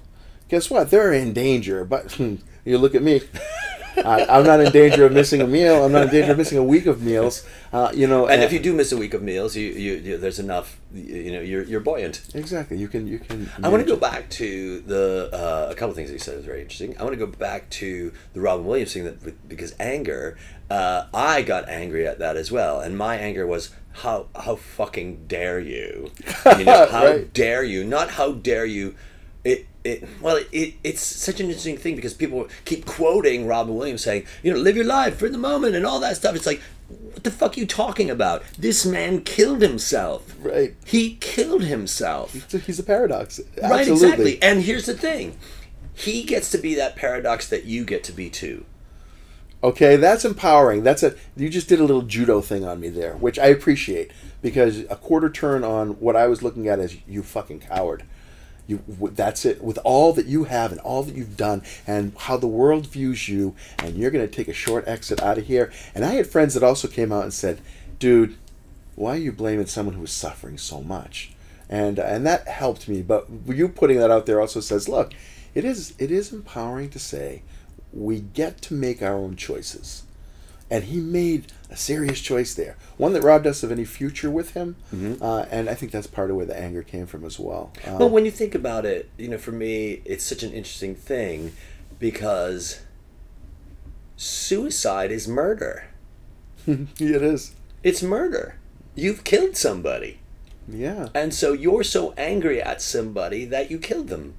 Guess 0.50 0.70
what? 0.70 0.92
They're 0.92 1.14
in 1.14 1.32
danger. 1.34 1.86
But 1.86 2.20
you 2.66 2.78
look 2.78 2.96
at 2.96 3.02
me. 3.02 3.22
I, 4.06 4.40
am 4.40 4.46
not 4.46 4.60
in 4.60 4.72
danger 4.72 5.06
of 5.06 5.12
missing 5.12 5.42
a 5.42 5.48
meal. 5.48 5.84
I'm 5.84 5.92
not 5.92 6.04
in 6.04 6.10
danger 6.10 6.32
of 6.32 6.38
missing 6.38 6.58
a 6.58 6.64
week 6.64 6.86
of 6.86 7.02
meals. 7.04 7.46
Uh, 7.72 7.92
you 7.94 8.08
know, 8.08 8.26
and, 8.26 8.36
and, 8.36 8.44
if 8.44 8.52
you 8.52 8.60
do 8.60 8.74
miss 8.74 8.92
a 8.92 8.98
week 8.98 9.14
of 9.14 9.22
meals, 9.22 9.56
you, 9.56 9.70
you, 9.70 9.94
you, 9.94 10.18
there's 10.18 10.40
enough. 10.40 10.80
You 10.94 11.32
know, 11.32 11.42
you're 11.42 11.64
you're 11.64 11.80
buoyant. 11.80 12.22
Exactly. 12.34 12.78
You 12.78 12.88
can 12.88 13.08
you 13.08 13.20
can. 13.20 13.52
I 13.64 13.70
want 13.70 13.84
to 13.84 13.90
go 13.90 13.96
back 13.96 14.30
to 14.32 14.82
the 14.82 15.30
uh, 15.32 15.72
a 15.72 15.76
couple 15.76 15.92
of 15.92 15.96
things 15.96 16.10
that 16.10 16.14
you 16.14 16.20
said 16.20 16.38
was 16.38 16.46
very 16.46 16.62
interesting. 16.62 16.98
I 16.98 17.04
want 17.04 17.14
to 17.14 17.26
go 17.26 17.28
back 17.28 17.70
to 17.72 18.12
the 18.34 18.42
Robin 18.42 18.66
Williams 18.66 18.94
thing 18.94 19.04
that 19.06 19.48
because 19.48 19.76
anger. 19.80 20.38
Uh, 20.70 21.06
I 21.14 21.44
got 21.44 21.70
angry 21.70 22.08
at 22.08 22.18
that 22.18 22.36
as 22.36 22.52
well, 22.52 22.80
and 22.80 22.98
my 22.98 23.16
anger 23.18 23.46
was 23.46 23.70
how 23.94 24.28
how 24.36 24.56
fucking 24.56 25.28
dare 25.28 25.60
you? 25.60 26.12
You 26.58 26.66
know, 26.66 26.88
how 26.92 27.06
right. 27.06 27.34
dare 27.34 27.64
you? 27.64 27.84
Not 27.84 28.12
how 28.12 28.32
dare 28.32 28.66
you 28.66 28.96
it, 29.44 29.66
it 29.84 30.08
well 30.22 30.40
it, 30.52 30.76
it's 30.84 31.02
such 31.02 31.40
an 31.40 31.48
interesting 31.48 31.78
thing 31.78 31.96
because 31.96 32.14
people 32.14 32.48
keep 32.66 32.86
quoting 32.86 33.46
Robin 33.48 33.76
Williams 33.76 34.04
saying 34.04 34.26
you 34.42 34.54
know 34.54 34.60
live 34.60 34.76
your 34.76 34.86
life 34.86 35.18
for 35.18 35.28
the 35.30 35.38
moment 35.38 35.76
and 35.76 35.86
all 35.86 36.00
that 36.00 36.16
stuff 36.16 36.36
it's 36.36 36.46
like 36.46 36.62
what 36.90 37.24
the 37.24 37.32
fuck 37.32 37.58
are 37.58 37.60
you 37.60 37.66
talking 37.66 38.10
about? 38.12 38.44
This 38.60 38.86
man 38.86 39.22
killed 39.24 39.62
himself. 39.62 40.36
Right. 40.40 40.76
He 40.86 41.16
killed 41.22 41.64
himself. 41.64 42.34
He's 42.34 42.54
a- 42.54 42.58
He's 42.60 42.78
a 42.78 42.84
paradox. 42.84 43.40
Right, 43.62 43.72
Absolutely. 43.88 43.94
exactly. 44.34 44.42
And 44.44 44.62
here's 44.64 44.86
the 44.86 44.94
thing. 44.94 45.38
He 45.96 46.24
gets 46.24 46.52
to 46.52 46.58
be 46.58 46.76
that 46.76 46.96
paradox 46.96 47.48
that 47.50 47.64
you 47.66 47.84
get 47.84 48.04
to 48.06 48.12
be 48.12 48.30
too. 48.30 48.66
Okay, 49.64 49.96
that's 49.96 50.26
empowering. 50.26 50.84
That's 50.84 51.04
a 51.04 51.16
you 51.38 51.50
just 51.50 51.70
did 51.70 51.80
a 51.80 51.84
little 51.84 52.02
judo 52.02 52.42
thing 52.42 52.66
on 52.66 52.80
me 52.80 52.90
there, 52.90 53.16
which 53.16 53.40
I 53.40 53.46
appreciate 53.48 54.12
because 54.42 54.80
a 54.90 54.98
quarter 54.98 55.30
turn 55.30 55.64
on 55.64 55.92
what 56.02 56.16
I 56.18 56.28
was 56.28 56.44
looking 56.44 56.68
at 56.68 56.80
as 56.80 56.98
you 57.08 57.24
fucking 57.24 57.62
coward. 57.62 58.04
You 58.68 58.82
that's 59.12 59.46
it 59.46 59.64
with 59.64 59.78
all 59.84 60.14
that 60.14 60.26
you 60.26 60.46
have 60.46 60.72
and 60.72 60.80
all 60.82 61.04
that 61.04 61.16
you've 61.16 61.36
done 61.36 61.64
and 61.86 62.14
how 62.18 62.38
the 62.38 62.48
world 62.48 62.88
views 62.88 63.28
you 63.28 63.56
and 63.80 63.98
you're 63.98 64.12
going 64.12 64.26
to 64.26 64.34
take 64.34 64.48
a 64.48 64.54
short 64.54 64.88
exit 64.88 65.22
out 65.22 65.38
of 65.38 65.48
here. 65.48 65.72
And 65.94 66.06
I 66.06 66.14
had 66.14 66.28
friends 66.28 66.54
that 66.54 66.64
also 66.64 66.88
came 66.88 67.12
out 67.12 67.24
and 67.24 67.34
said, 67.34 67.60
"Dude, 68.00 68.36
why 68.96 69.16
are 69.16 69.18
you 69.18 69.32
blaming 69.32 69.66
someone 69.66 69.96
who 69.96 70.04
is 70.04 70.12
suffering 70.12 70.58
so 70.58 70.82
much?" 70.82 71.32
And 71.70 72.00
uh, 72.00 72.04
and 72.04 72.26
that 72.26 72.48
helped 72.48 72.88
me, 72.88 73.02
but 73.02 73.28
you 73.48 73.68
putting 73.68 73.98
that 74.00 74.12
out 74.12 74.26
there 74.26 74.40
also 74.40 74.60
says, 74.60 74.88
"Look, 74.88 75.14
it 75.54 75.66
is 75.66 75.94
it 76.00 76.12
is 76.12 76.32
empowering 76.32 76.90
to 76.92 77.00
say 77.00 77.42
we 77.94 78.20
get 78.20 78.62
to 78.64 78.74
make 78.74 79.02
our 79.02 79.16
own 79.16 79.36
choices. 79.36 80.04
And 80.74 80.86
he 80.86 81.00
made 81.00 81.52
a 81.70 81.78
serious 81.78 82.20
choice 82.20 82.56
there, 82.56 82.78
one 82.98 83.14
that 83.14 83.22
robbed 83.22 83.46
us 83.46 83.62
of 83.62 83.72
any 83.72 83.86
future 83.86 84.32
with 84.32 84.56
him. 84.56 84.76
Uh, 85.22 85.46
and 85.52 85.70
I 85.70 85.76
think 85.76 85.92
that's 85.92 86.08
part 86.08 86.32
of 86.32 86.36
where 86.36 86.48
the 86.48 86.58
anger 86.58 86.82
came 86.82 87.06
from 87.06 87.24
as 87.26 87.38
well. 87.38 87.72
Um, 87.86 88.00
Well, 88.00 88.10
when 88.10 88.26
you 88.26 88.32
think 88.32 88.56
about 88.56 88.84
it, 88.84 89.08
you 89.16 89.28
know, 89.28 89.38
for 89.38 89.52
me, 89.52 90.02
it's 90.04 90.24
such 90.24 90.42
an 90.42 90.52
interesting 90.52 90.96
thing 90.96 91.52
because 92.00 92.80
suicide 94.18 95.12
is 95.12 95.28
murder. 95.28 95.90
it 96.66 97.00
is. 97.00 97.54
It's 97.84 98.02
murder. 98.02 98.56
You've 98.96 99.24
killed 99.24 99.56
somebody. 99.56 100.22
Yeah. 100.68 101.10
And 101.14 101.36
so 101.36 101.54
you're 101.54 101.84
so 101.84 102.16
angry 102.18 102.60
at 102.60 102.82
somebody 102.82 103.46
that 103.46 103.70
you 103.70 103.78
killed 103.78 104.08
them. 104.08 104.34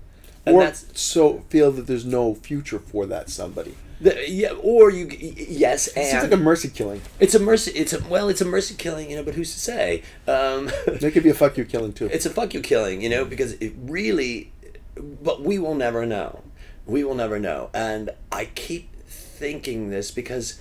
And 0.44 0.56
Or 0.56 0.64
that's 0.64 1.00
so 1.00 1.44
feel 1.48 1.70
that 1.70 1.86
there's 1.86 2.04
no 2.04 2.34
future 2.34 2.80
for 2.80 3.06
that 3.06 3.30
somebody. 3.30 3.76
The, 4.00 4.24
yeah, 4.28 4.50
or 4.60 4.90
you 4.90 5.06
yes, 5.10 5.86
It 5.88 6.10
seems 6.10 6.22
like 6.24 6.32
a 6.32 6.36
mercy 6.36 6.68
killing. 6.68 7.00
it's 7.20 7.34
a 7.34 7.38
mercy. 7.38 7.70
It's 7.72 7.92
a 7.92 8.02
well, 8.04 8.28
it's 8.28 8.40
a 8.40 8.44
mercy 8.44 8.74
killing, 8.74 9.10
you 9.10 9.16
know. 9.16 9.22
But 9.22 9.34
who's 9.34 9.52
to 9.54 9.60
say? 9.60 10.02
Um, 10.26 10.70
That 10.86 11.12
could 11.12 11.22
be 11.22 11.30
a 11.30 11.34
fuck 11.34 11.56
you 11.56 11.64
killing 11.64 11.92
too. 11.92 12.06
it's 12.12 12.26
a 12.26 12.30
fuck 12.30 12.54
you 12.54 12.60
killing, 12.60 13.00
you 13.02 13.08
know, 13.08 13.24
because 13.24 13.52
it 13.54 13.72
really, 13.78 14.52
but 14.96 15.42
we 15.42 15.58
will 15.58 15.74
never 15.74 16.04
know. 16.06 16.42
We 16.86 17.02
will 17.04 17.14
never 17.14 17.38
know. 17.38 17.70
And 17.72 18.10
I 18.30 18.46
keep 18.46 18.94
thinking 19.06 19.90
this 19.90 20.10
because 20.10 20.60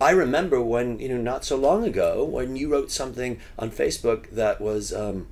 I 0.00 0.10
remember 0.10 0.60
when, 0.60 0.98
you 0.98 1.08
know, 1.10 1.18
not 1.20 1.44
so 1.44 1.56
long 1.56 1.84
ago, 1.84 2.24
when 2.24 2.56
you 2.56 2.72
wrote 2.72 2.90
something 2.90 3.38
on 3.58 3.70
Facebook 3.70 4.30
that 4.30 4.60
was 4.60 4.92
um, 4.92 5.28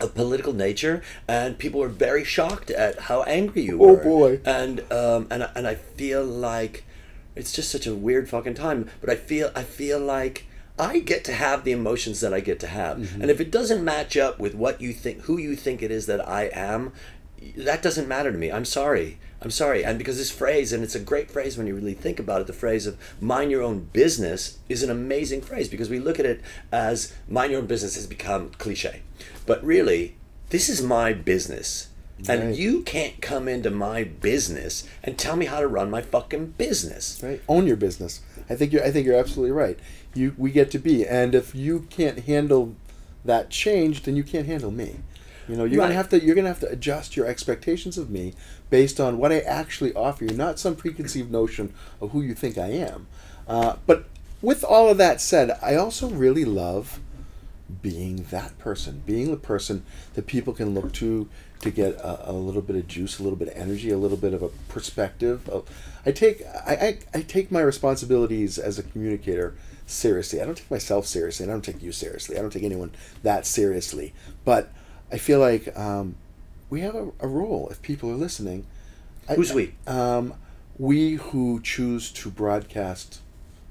of 0.00 0.14
political 0.14 0.52
nature, 0.52 1.02
and 1.26 1.58
people 1.58 1.80
were 1.80 1.88
very 1.88 2.24
shocked 2.24 2.70
at 2.70 2.98
how 3.00 3.22
angry 3.22 3.62
you 3.62 3.78
were. 3.78 3.88
Oh, 3.90 3.94
were. 3.94 4.02
boy. 4.02 4.40
And 4.44 4.80
um, 4.92 5.26
and 5.30 5.48
and 5.54 5.66
I 5.66 5.74
feel 5.74 6.24
like 6.24 6.84
it's 7.34 7.52
just 7.52 7.70
such 7.70 7.86
a 7.86 7.94
weird 7.94 8.28
fucking 8.28 8.54
time. 8.54 8.90
But 9.00 9.10
I 9.10 9.16
feel 9.16 9.50
I 9.54 9.62
feel 9.62 9.98
like 9.98 10.46
I 10.78 10.98
get 11.00 11.24
to 11.24 11.32
have 11.32 11.64
the 11.64 11.72
emotions 11.72 12.20
that 12.20 12.34
I 12.34 12.40
get 12.40 12.60
to 12.60 12.66
have, 12.66 12.98
Mm-hmm. 12.98 13.22
and 13.22 13.30
if 13.30 13.40
it 13.40 13.50
doesn't 13.50 13.82
match 13.84 14.16
up 14.16 14.38
with 14.38 14.54
what 14.54 14.80
you 14.80 14.92
think, 14.92 15.22
who 15.22 15.38
you 15.38 15.56
think 15.56 15.82
it 15.82 15.90
is 15.90 16.04
that 16.06 16.26
I 16.28 16.50
am, 16.52 16.92
that 17.56 17.82
doesn't 17.82 18.06
matter 18.08 18.30
to 18.32 18.36
me. 18.38 18.52
I'm 18.52 18.64
sorry. 18.66 19.18
I'm 19.42 19.50
sorry. 19.50 19.84
And 19.84 19.98
because 19.98 20.16
this 20.16 20.30
phrase, 20.30 20.72
and 20.72 20.82
it's 20.82 20.94
a 20.94 21.00
great 21.00 21.30
phrase 21.30 21.56
when 21.58 21.66
you 21.66 21.74
really 21.74 21.94
think 21.94 22.18
about 22.18 22.40
it, 22.40 22.46
the 22.46 22.52
phrase 22.52 22.86
of 22.86 22.96
mind 23.20 23.50
your 23.50 23.62
own 23.62 23.88
business 23.92 24.58
is 24.68 24.82
an 24.82 24.90
amazing 24.90 25.42
phrase 25.42 25.68
because 25.68 25.90
we 25.90 25.98
look 25.98 26.18
at 26.18 26.26
it 26.26 26.40
as 26.72 27.12
mind 27.28 27.52
your 27.52 27.60
own 27.60 27.66
business 27.66 27.94
has 27.96 28.06
become 28.06 28.50
cliche. 28.58 29.02
But 29.44 29.62
really, 29.64 30.16
this 30.50 30.68
is 30.68 30.82
my 30.82 31.12
business. 31.12 31.88
And 32.30 32.56
you 32.56 32.80
can't 32.82 33.20
come 33.20 33.46
into 33.46 33.70
my 33.70 34.02
business 34.04 34.88
and 35.04 35.18
tell 35.18 35.36
me 35.36 35.44
how 35.44 35.60
to 35.60 35.66
run 35.68 35.90
my 35.90 36.00
fucking 36.00 36.54
business. 36.56 37.20
right? 37.22 37.42
Own 37.46 37.66
your 37.66 37.76
business. 37.76 38.22
I 38.48 38.54
think 38.54 38.72
you're. 38.72 38.82
I 38.82 38.90
think 38.90 39.04
you're 39.06 39.18
absolutely 39.18 39.52
right. 39.52 39.78
You 40.14 40.34
we 40.38 40.50
get 40.50 40.70
to 40.70 40.78
be, 40.78 41.06
and 41.06 41.34
if 41.34 41.54
you 41.54 41.80
can't 41.90 42.20
handle 42.20 42.74
that 43.22 43.50
change, 43.50 44.04
then 44.04 44.16
you 44.16 44.24
can't 44.24 44.46
handle 44.46 44.70
me. 44.70 45.00
You 45.46 45.56
know, 45.56 45.64
you're 45.64 45.78
Right. 45.80 45.86
gonna 45.88 45.94
have 45.94 46.08
to. 46.08 46.24
You're 46.24 46.34
gonna 46.34 46.48
have 46.48 46.60
to 46.60 46.70
adjust 46.70 47.16
your 47.18 47.26
expectations 47.26 47.98
of 47.98 48.08
me 48.08 48.32
based 48.70 49.00
on 49.00 49.18
what 49.18 49.32
I 49.32 49.40
actually 49.40 49.94
offer 49.94 50.24
you, 50.24 50.36
not 50.36 50.58
some 50.58 50.76
preconceived 50.76 51.30
notion 51.30 51.74
of 52.00 52.10
who 52.10 52.22
you 52.22 52.34
think 52.34 52.58
I 52.58 52.68
am. 52.68 53.06
Uh, 53.46 53.76
but 53.86 54.08
with 54.42 54.64
all 54.64 54.88
of 54.88 54.98
that 54.98 55.20
said, 55.20 55.56
I 55.62 55.76
also 55.76 56.08
really 56.08 56.44
love 56.44 57.00
being 57.82 58.24
that 58.30 58.58
person, 58.58 59.02
being 59.06 59.30
the 59.30 59.36
person 59.36 59.84
that 60.14 60.26
people 60.26 60.52
can 60.52 60.74
look 60.74 60.92
to 60.94 61.28
to 61.60 61.70
get 61.70 61.94
a, 61.94 62.30
a 62.30 62.32
little 62.32 62.60
bit 62.60 62.76
of 62.76 62.86
juice, 62.86 63.18
a 63.18 63.22
little 63.22 63.38
bit 63.38 63.48
of 63.48 63.56
energy, 63.56 63.90
a 63.90 63.96
little 63.96 64.16
bit 64.16 64.34
of 64.34 64.42
a 64.42 64.48
perspective. 64.68 65.48
Of, 65.48 65.68
I 66.04 66.12
take 66.12 66.42
I, 66.66 66.74
I, 66.74 66.98
I 67.18 67.22
take 67.22 67.50
my 67.50 67.60
responsibilities 67.60 68.58
as 68.58 68.78
a 68.78 68.82
communicator 68.82 69.54
seriously. 69.86 70.40
I 70.40 70.44
don't 70.44 70.56
take 70.56 70.70
myself 70.70 71.06
seriously, 71.06 71.44
and 71.44 71.52
I 71.52 71.54
don't 71.54 71.62
take 71.64 71.82
you 71.82 71.92
seriously. 71.92 72.36
I 72.36 72.42
don't 72.42 72.52
take 72.52 72.62
anyone 72.62 72.92
that 73.22 73.46
seriously. 73.46 74.14
But 74.44 74.72
I 75.10 75.18
feel 75.18 75.38
like 75.38 75.76
um, 75.78 76.16
we 76.70 76.80
have 76.80 76.94
a, 76.94 77.10
a 77.20 77.28
role 77.28 77.68
if 77.70 77.80
people 77.82 78.10
are 78.10 78.14
listening. 78.16 78.66
I- 79.28 79.34
Who's 79.34 79.52
we? 79.52 79.74
Um, 79.86 80.34
we 80.78 81.14
who 81.14 81.60
choose 81.62 82.10
to 82.12 82.30
broadcast 82.30 83.20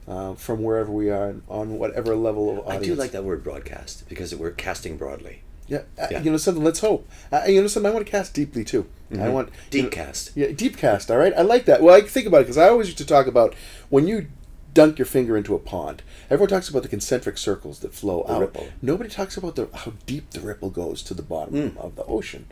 uh, 0.07 0.33
from 0.35 0.63
wherever 0.63 0.91
we 0.91 1.09
are 1.09 1.35
on 1.47 1.77
whatever 1.77 2.15
level 2.15 2.49
of 2.51 2.59
audience. 2.67 2.83
I 2.85 2.87
do 2.87 2.95
like 2.95 3.11
that 3.11 3.23
word 3.23 3.43
broadcast 3.43 4.07
because 4.09 4.33
we're 4.35 4.51
casting 4.51 4.97
broadly. 4.97 5.41
Yeah, 5.67 5.81
uh, 5.99 6.19
you 6.19 6.29
know 6.29 6.37
something. 6.37 6.63
Let's 6.63 6.79
hope. 6.79 7.07
Uh, 7.31 7.41
you 7.47 7.59
know 7.61 7.67
something. 7.67 7.89
I 7.91 7.93
want 7.93 8.05
to 8.05 8.11
cast 8.11 8.33
deeply 8.35 8.63
too. 8.63 8.87
I 9.19 9.29
want 9.29 9.49
Mm-hmm. 9.49 9.59
Deep 9.69 9.77
you 9.77 9.83
know- 9.83 9.89
cast. 9.89 10.31
Yeah, 10.35 10.51
deep 10.51 10.77
cast. 10.77 11.09
All 11.09 11.17
right, 11.17 11.33
I 11.35 11.41
like 11.41 11.65
that. 11.65 11.81
Well, 11.81 11.95
I 11.95 12.01
think 12.01 12.27
about 12.27 12.37
it 12.41 12.43
because 12.43 12.57
I 12.57 12.69
always 12.69 12.87
used 12.87 12.97
to 12.99 13.05
talk 13.05 13.25
about 13.27 13.55
when 13.89 14.07
you 14.07 14.27
dunk 14.75 14.99
your 14.99 15.05
finger 15.07 15.37
into 15.37 15.55
a 15.55 15.59
pond. 15.59 16.03
Everyone 16.29 16.49
talks 16.49 16.69
about 16.69 16.83
the 16.83 16.89
concentric 16.89 17.37
circles 17.37 17.79
that 17.79 17.93
flow 17.93 18.25
out. 18.27 18.41
ripple. 18.41 18.67
Nobody 18.81 19.09
talks 19.09 19.37
about 19.37 19.55
the 19.55 19.69
how 19.73 19.93
deep 20.05 20.31
the 20.31 20.41
ripple 20.41 20.69
goes 20.69 21.01
to 21.03 21.13
the 21.13 21.23
bottom 21.23 21.53
Mm. 21.71 21.77
of 21.77 21.95
the 21.95 22.03
ocean, 22.05 22.45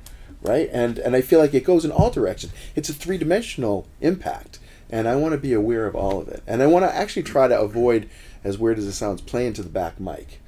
right? 0.44 0.70
And 0.72 1.00
and 1.00 1.16
I 1.16 1.22
feel 1.22 1.40
like 1.40 1.54
it 1.54 1.64
goes 1.64 1.86
in 1.86 1.92
all 1.92 2.12
directions. 2.12 2.54
It's 2.76 2.90
a 2.90 2.94
three 2.94 3.18
dimensional 3.18 3.88
impact, 4.02 4.60
and 4.90 5.08
I 5.08 5.16
want 5.16 5.32
to 5.32 5.40
be 5.40 5.54
aware 5.54 5.88
of 5.88 5.96
all 5.96 6.22
of 6.22 6.28
it. 6.28 6.44
And 6.46 6.62
I 6.62 6.68
want 6.68 6.86
to 6.86 6.96
actually 6.96 7.24
try 7.24 7.48
to 7.48 7.60
avoid, 7.60 8.10
as 8.44 8.58
weird 8.58 8.78
as 8.78 8.86
it 8.86 8.94
sounds, 8.94 9.22
playing 9.22 9.54
to 9.54 9.64
the 9.64 9.70
back 9.70 10.00
mic. 10.00 10.42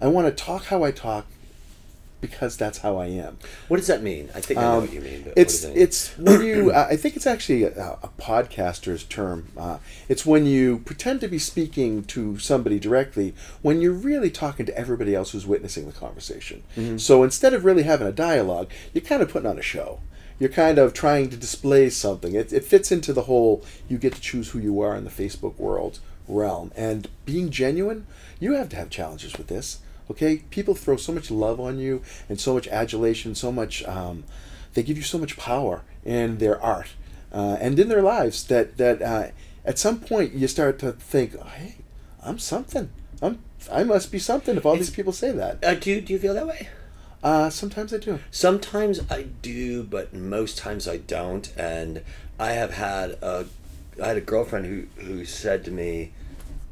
I 0.00 0.08
want 0.08 0.26
to 0.26 0.44
talk 0.44 0.64
how 0.64 0.82
I 0.82 0.90
talk 0.90 1.26
because 2.28 2.56
that's 2.56 2.78
how 2.78 2.96
I 2.96 3.06
am. 3.06 3.38
What 3.68 3.76
does 3.76 3.86
that 3.88 4.02
mean? 4.02 4.30
I 4.34 4.40
think 4.40 4.58
I 4.58 4.62
know 4.62 4.72
Um, 4.76 4.80
what 4.82 4.92
you 4.92 5.00
mean. 5.00 5.22
But 5.24 5.34
it's 5.36 5.62
what 5.62 5.62
does 5.62 5.64
it 5.64 5.74
mean? 5.74 5.82
it's 5.82 6.18
when 6.18 6.40
you. 6.42 6.72
I 6.92 6.96
think 6.96 7.16
it's 7.16 7.26
actually 7.26 7.64
a, 7.64 7.98
a 8.02 8.08
podcaster's 8.18 9.04
term. 9.04 9.48
Uh, 9.56 9.78
it's 10.08 10.24
when 10.24 10.46
you 10.46 10.78
pretend 10.80 11.20
to 11.20 11.28
be 11.28 11.38
speaking 11.38 12.04
to 12.04 12.38
somebody 12.38 12.78
directly 12.78 13.34
when 13.62 13.80
you're 13.80 13.92
really 13.92 14.30
talking 14.30 14.64
to 14.66 14.78
everybody 14.78 15.14
else 15.14 15.32
who's 15.32 15.46
witnessing 15.46 15.86
the 15.86 15.92
conversation. 15.92 16.62
Mm-hmm. 16.76 16.96
So 16.98 17.22
instead 17.22 17.52
of 17.54 17.64
really 17.64 17.82
having 17.82 18.06
a 18.06 18.12
dialogue, 18.12 18.70
you're 18.92 19.04
kind 19.04 19.22
of 19.22 19.28
putting 19.30 19.48
on 19.50 19.58
a 19.58 19.62
show. 19.62 20.00
You're 20.38 20.50
kind 20.50 20.78
of 20.78 20.92
trying 20.94 21.30
to 21.30 21.36
display 21.36 21.90
something. 21.90 22.34
It, 22.34 22.52
it 22.52 22.64
fits 22.64 22.90
into 22.90 23.12
the 23.12 23.22
whole 23.22 23.64
you 23.88 23.98
get 23.98 24.14
to 24.14 24.20
choose 24.20 24.50
who 24.50 24.58
you 24.58 24.80
are 24.80 24.96
in 24.96 25.04
the 25.04 25.10
Facebook 25.10 25.56
world 25.58 26.00
realm. 26.26 26.72
And 26.74 27.08
being 27.24 27.50
genuine, 27.50 28.06
you 28.40 28.54
have 28.54 28.68
to 28.70 28.76
have 28.76 28.90
challenges 28.90 29.36
with 29.36 29.46
this. 29.46 29.78
Okay, 30.10 30.42
people 30.50 30.74
throw 30.74 30.96
so 30.96 31.12
much 31.12 31.30
love 31.30 31.58
on 31.58 31.78
you 31.78 32.02
and 32.28 32.38
so 32.40 32.54
much 32.54 32.68
adulation, 32.68 33.34
so 33.34 33.50
much. 33.50 33.84
Um, 33.84 34.24
they 34.74 34.82
give 34.82 34.96
you 34.96 35.02
so 35.02 35.18
much 35.18 35.36
power 35.36 35.82
in 36.04 36.38
their 36.38 36.60
art 36.60 36.88
uh, 37.32 37.56
and 37.60 37.78
in 37.78 37.88
their 37.88 38.02
lives 38.02 38.44
that 38.44 38.76
that 38.76 39.02
uh, 39.02 39.28
at 39.64 39.78
some 39.78 40.00
point 40.00 40.34
you 40.34 40.46
start 40.48 40.78
to 40.80 40.92
think, 40.92 41.34
oh, 41.40 41.44
hey, 41.44 41.76
I'm 42.22 42.38
something. 42.38 42.90
I'm 43.22 43.40
I 43.72 43.84
must 43.84 44.12
be 44.12 44.18
something 44.18 44.56
if 44.56 44.66
all 44.66 44.76
these 44.76 44.90
people 44.90 45.12
say 45.12 45.32
that. 45.32 45.64
Uh, 45.64 45.74
do, 45.74 45.90
you, 45.90 46.00
do 46.00 46.12
you 46.12 46.18
feel 46.18 46.34
that 46.34 46.46
way? 46.46 46.68
Uh, 47.22 47.48
sometimes 47.48 47.94
I 47.94 47.98
do. 47.98 48.18
Sometimes 48.30 49.00
I 49.10 49.22
do, 49.40 49.82
but 49.82 50.12
most 50.12 50.58
times 50.58 50.86
I 50.86 50.98
don't. 50.98 51.50
And 51.56 52.02
I 52.38 52.52
have 52.52 52.74
had 52.74 53.12
a, 53.22 53.46
I 54.02 54.08
had 54.08 54.16
a 54.18 54.20
girlfriend 54.20 54.66
who, 54.66 55.02
who 55.02 55.24
said 55.24 55.64
to 55.64 55.70
me, 55.70 56.12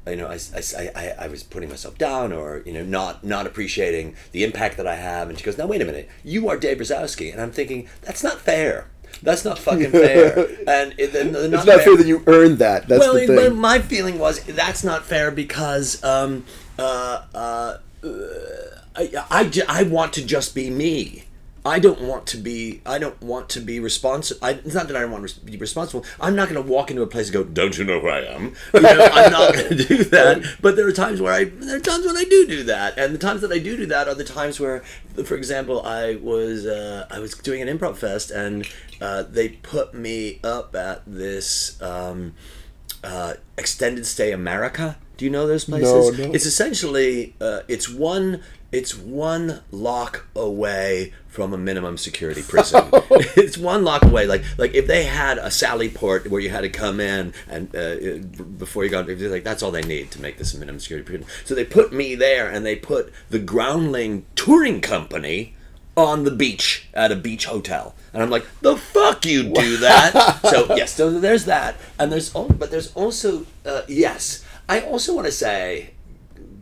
you 0.07 0.17
know, 0.17 0.27
I, 0.27 0.39
I, 0.57 0.91
I, 0.97 1.15
I 1.21 1.29
was 1.29 1.43
putting 1.43 1.69
myself 1.69 1.97
down 1.97 2.33
or, 2.33 2.63
you 2.67 2.73
know, 2.73 2.85
not, 2.85 3.23
not 3.23 3.47
appreciating 3.47 4.17
the 4.33 4.43
impact 4.45 4.77
that 4.77 4.87
I 4.87 4.97
have. 4.97 5.29
And 5.29 5.39
she 5.39 5.45
goes, 5.45 5.57
now, 5.57 5.67
wait 5.67 5.81
a 5.81 5.85
minute, 5.85 6.09
you 6.25 6.49
are 6.49 6.57
Dave 6.57 6.79
Razowsky. 6.79 7.33
And 7.33 7.41
I'm 7.41 7.53
thinking, 7.53 7.89
that's 8.03 8.25
not 8.25 8.41
fair. 8.41 8.89
That's 9.23 9.45
not 9.45 9.59
fucking 9.59 9.91
fair. 9.91 10.49
And 10.67 10.95
it, 10.99 11.13
the 11.13 11.55
It's 11.55 11.67
not 11.67 11.81
fair 11.81 11.97
that 11.97 12.07
you 12.07 12.23
earned 12.27 12.59
that. 12.59 12.89
That's 12.89 13.01
well, 13.01 13.15
the 13.15 13.27
thing. 13.27 13.57
my 13.57 13.79
feeling 13.81 14.19
was 14.19 14.43
that's 14.45 14.83
not 14.85 15.05
fair 15.05 15.31
because 15.31 16.03
um, 16.03 16.45
uh, 16.79 17.23
uh, 17.35 17.77
I, 18.97 19.11
I, 19.31 19.63
I 19.69 19.83
want 19.85 20.13
to 20.15 20.25
just 20.25 20.55
be 20.55 20.71
me. 20.71 21.22
I 21.65 21.79
don't 21.79 22.01
want 22.01 22.27
to 22.29 22.39
be. 22.39 22.81
I 22.85 22.99
don't 22.99 23.21
want 23.23 23.49
to 23.51 23.61
be 23.61 23.79
responsible. 23.79 24.45
It's 24.49 24.75
not 24.75 24.89
that 24.89 24.97
I 24.97 25.01
don't 25.03 25.13
want 25.13 25.29
to 25.29 25.41
be 25.41 25.57
responsible. 25.57 26.05
I'm 26.21 26.35
not 26.35 26.49
going 26.49 26.63
to 26.63 26.69
walk 26.69 26.91
into 26.91 27.03
a 27.03 27.07
place 27.07 27.29
and 27.29 27.35
go, 27.35 27.45
"Don't 27.45 27.79
you 27.79 27.85
know 27.85 28.01
who 28.01 28.09
I 28.09 28.21
am?" 28.23 28.55
You 28.75 28.81
know, 28.81 29.09
I'm 29.13 29.31
not 29.31 29.55
going 29.55 29.69
to 29.69 29.85
do 29.85 30.05
that. 30.05 30.57
But 30.61 30.75
there 30.75 30.87
are 30.89 30.93
times 30.93 31.21
where 31.21 31.33
I. 31.33 31.45
There 31.45 31.77
are 31.77 31.81
times 31.81 32.05
when 32.05 32.17
I 32.17 32.25
do 32.25 32.47
do 32.47 32.65
that, 32.65 32.99
and 32.99 33.15
the 33.15 33.19
times 33.19 33.43
that 33.43 33.53
I 33.53 33.59
do 33.59 33.77
do 33.77 33.87
that 33.87 34.09
are 34.09 34.15
the 34.15 34.25
times 34.25 34.59
where, 34.59 34.81
for 35.25 35.37
example, 35.37 35.83
I 35.87 36.17
was 36.17 36.67
uh, 36.67 37.07
I 37.11 37.21
was 37.21 37.35
doing 37.35 37.63
an 37.63 37.79
improv 37.79 37.97
fest, 37.97 38.33
and 38.33 38.69
uh, 39.01 39.23
they 39.23 39.51
put 39.51 39.95
me 39.95 40.41
up 40.43 40.75
at 40.75 41.03
this 41.07 41.81
um, 41.81 42.35
uh, 43.05 43.35
extended 43.57 44.05
stay 44.05 44.33
America. 44.33 44.97
Do 45.17 45.25
you 45.25 45.31
know 45.31 45.47
those 45.47 45.67
places? 45.67 46.19
No, 46.19 46.25
no. 46.27 46.33
It's 46.33 46.47
essentially 46.47 47.37
uh, 47.41 47.61
it's 47.69 47.89
one 47.89 48.43
it's 48.73 48.97
one 48.97 49.61
lock 49.71 50.27
away 50.35 51.13
from 51.29 51.53
a 51.53 51.59
minimum 51.59 51.99
security 51.99 52.43
prison. 52.43 52.89
it's 53.37 53.57
one 53.59 53.85
lock 53.85 54.03
away. 54.03 54.27
Like 54.27 54.43
like 54.59 54.75
if 54.75 54.87
they 54.87 55.05
had 55.05 55.39
a 55.39 55.51
Sally 55.51 55.89
Port 55.89 56.29
where 56.29 56.41
you 56.41 56.49
had 56.51 56.63
to 56.63 56.71
come 56.71 56.99
in 56.99 57.35
and 57.49 57.75
uh, 57.77 58.19
before 58.59 58.85
you 58.85 58.91
got 58.91 59.07
like 59.09 59.45
that's 59.45 59.63
all 59.63 59.71
they 59.71 59.83
need 59.83 60.11
to 60.13 60.21
make 60.23 60.39
this 60.39 60.55
a 60.55 60.59
minimum 60.59 60.81
security 60.81 61.07
prison. 61.07 61.27
So 61.45 61.55
they 61.55 61.65
put 61.65 61.93
me 61.93 62.15
there 62.15 62.49
and 62.49 62.65
they 62.65 62.77
put 62.77 63.13
the 63.29 63.39
Groundling 63.39 64.25
touring 64.35 64.81
company 64.81 65.55
on 65.97 66.25
the 66.25 66.31
beach 66.31 66.89
at 66.95 67.13
a 67.13 67.17
beach 67.17 67.45
hotel. 67.45 67.95
And 68.15 68.23
I'm 68.23 68.31
like, 68.31 68.47
the 68.61 68.77
fuck 68.77 69.27
you 69.27 69.43
do 69.43 69.77
that? 69.79 70.41
so 70.43 70.75
yes, 70.75 70.95
so 70.95 71.11
there's 71.21 71.45
that, 71.45 71.77
and 71.99 72.11
there's 72.11 72.33
oh, 72.35 72.49
but 72.49 72.71
there's 72.71 72.93
also 72.95 73.47
uh, 73.67 73.83
yes, 73.89 74.45
I 74.69 74.81
also 74.81 75.15
want 75.15 75.27
to 75.27 75.33
say, 75.33 75.91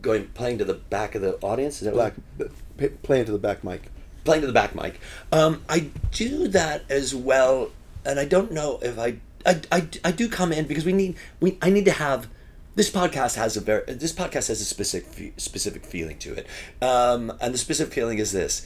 going 0.01 0.27
playing 0.29 0.57
to 0.59 0.65
the 0.65 0.73
back 0.75 1.15
of 1.15 1.21
the 1.21 1.37
audience. 1.41 1.81
Is 1.81 1.85
that 1.85 1.93
Black, 1.93 2.13
what- 2.37 2.51
p- 2.77 2.87
playing 2.89 3.25
to 3.25 3.31
the 3.31 3.37
back 3.37 3.63
mic. 3.63 3.83
playing 4.23 4.41
to 4.41 4.47
the 4.47 4.53
back 4.53 4.75
mic. 4.75 4.99
Um, 5.31 5.63
I 5.69 5.89
do 6.11 6.47
that 6.49 6.83
as 6.89 7.13
well, 7.15 7.71
and 8.05 8.19
I 8.19 8.25
don't 8.25 8.51
know 8.51 8.79
if 8.81 8.97
I, 8.99 9.17
I, 9.45 9.61
I, 9.71 9.87
I 10.03 10.11
do 10.11 10.27
come 10.29 10.51
in 10.51 10.67
because 10.67 10.85
we 10.85 10.93
need 10.93 11.15
we 11.39 11.57
I 11.61 11.69
need 11.69 11.85
to 11.85 11.91
have. 11.91 12.27
This 12.73 12.89
podcast 12.89 13.35
has 13.35 13.57
a 13.57 13.61
very 13.61 13.83
this 13.93 14.13
podcast 14.13 14.47
has 14.47 14.61
a 14.61 14.65
specific 14.65 15.33
specific 15.37 15.85
feeling 15.85 16.17
to 16.19 16.33
it, 16.33 16.47
um, 16.81 17.33
and 17.41 17.53
the 17.53 17.57
specific 17.57 17.93
feeling 17.93 18.17
is 18.17 18.31
this: 18.31 18.65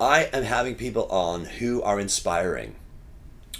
I 0.00 0.24
am 0.32 0.42
having 0.42 0.74
people 0.74 1.06
on 1.06 1.44
who 1.44 1.80
are 1.82 2.00
inspiring. 2.00 2.74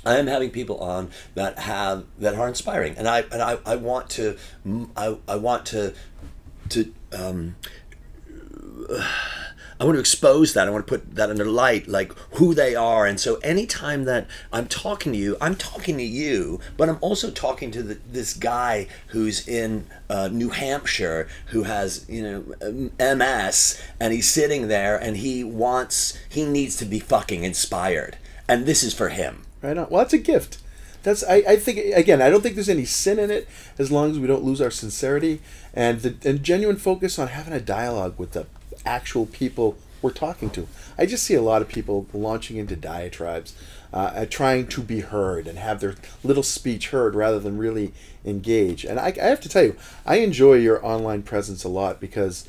I 0.04 0.16
am 0.16 0.26
having 0.26 0.50
people 0.50 0.78
on 0.80 1.10
that 1.34 1.60
have 1.60 2.04
that 2.18 2.34
are 2.34 2.48
inspiring, 2.48 2.96
and 2.98 3.08
I 3.08 3.20
and 3.32 3.40
I, 3.40 3.58
I 3.64 3.76
want 3.76 4.10
to 4.10 4.36
I, 4.96 5.16
I 5.28 5.36
want 5.36 5.64
to 5.66 5.94
to 6.70 6.92
um, 7.14 7.56
I 9.80 9.84
want 9.84 9.96
to 9.96 10.00
expose 10.00 10.54
that. 10.54 10.68
I 10.68 10.70
want 10.70 10.86
to 10.86 10.90
put 10.90 11.16
that 11.16 11.30
under 11.30 11.44
light, 11.44 11.88
like 11.88 12.12
who 12.36 12.54
they 12.54 12.76
are. 12.76 13.06
And 13.06 13.18
so, 13.18 13.36
anytime 13.36 14.04
that 14.04 14.28
I'm 14.52 14.68
talking 14.68 15.12
to 15.12 15.18
you, 15.18 15.36
I'm 15.40 15.56
talking 15.56 15.96
to 15.98 16.04
you, 16.04 16.60
but 16.76 16.88
I'm 16.88 16.98
also 17.00 17.30
talking 17.30 17.70
to 17.72 17.82
the, 17.82 17.98
this 18.10 18.34
guy 18.34 18.86
who's 19.08 19.46
in 19.48 19.86
uh, 20.08 20.28
New 20.28 20.50
Hampshire 20.50 21.28
who 21.46 21.64
has, 21.64 22.06
you 22.08 22.22
know, 22.22 22.94
MS, 22.98 23.82
and 23.98 24.12
he's 24.12 24.30
sitting 24.30 24.68
there 24.68 24.96
and 24.96 25.16
he 25.16 25.42
wants, 25.42 26.16
he 26.28 26.44
needs 26.44 26.76
to 26.76 26.84
be 26.84 27.00
fucking 27.00 27.42
inspired. 27.42 28.16
And 28.48 28.66
this 28.66 28.82
is 28.84 28.94
for 28.94 29.08
him. 29.08 29.42
Right 29.60 29.76
on. 29.76 29.88
Well, 29.90 30.02
that's 30.02 30.12
a 30.12 30.18
gift. 30.18 30.58
That's 31.04 31.22
I, 31.22 31.36
I 31.46 31.56
think 31.56 31.94
again. 31.94 32.20
I 32.20 32.30
don't 32.30 32.42
think 32.42 32.56
there's 32.56 32.68
any 32.68 32.86
sin 32.86 33.18
in 33.18 33.30
it 33.30 33.46
as 33.78 33.92
long 33.92 34.10
as 34.10 34.18
we 34.18 34.26
don't 34.26 34.42
lose 34.42 34.60
our 34.60 34.70
sincerity 34.70 35.40
and 35.72 36.00
the 36.00 36.28
and 36.28 36.42
genuine 36.42 36.76
focus 36.76 37.18
on 37.18 37.28
having 37.28 37.52
a 37.52 37.60
dialogue 37.60 38.14
with 38.18 38.32
the 38.32 38.46
actual 38.84 39.26
people 39.26 39.76
we're 40.00 40.10
talking 40.10 40.50
to. 40.50 40.66
I 40.98 41.06
just 41.06 41.24
see 41.24 41.34
a 41.34 41.42
lot 41.42 41.62
of 41.62 41.68
people 41.68 42.06
launching 42.12 42.56
into 42.56 42.74
diatribes, 42.74 43.54
uh, 43.92 44.12
uh, 44.14 44.26
trying 44.26 44.66
to 44.68 44.82
be 44.82 45.00
heard 45.00 45.46
and 45.46 45.58
have 45.58 45.80
their 45.80 45.94
little 46.22 46.42
speech 46.42 46.88
heard 46.88 47.14
rather 47.14 47.38
than 47.38 47.58
really 47.58 47.92
engage. 48.24 48.84
And 48.84 48.98
I, 48.98 49.14
I 49.20 49.26
have 49.26 49.40
to 49.42 49.48
tell 49.48 49.64
you, 49.64 49.76
I 50.06 50.16
enjoy 50.16 50.54
your 50.54 50.84
online 50.84 51.22
presence 51.22 51.64
a 51.64 51.68
lot 51.68 52.00
because 52.00 52.48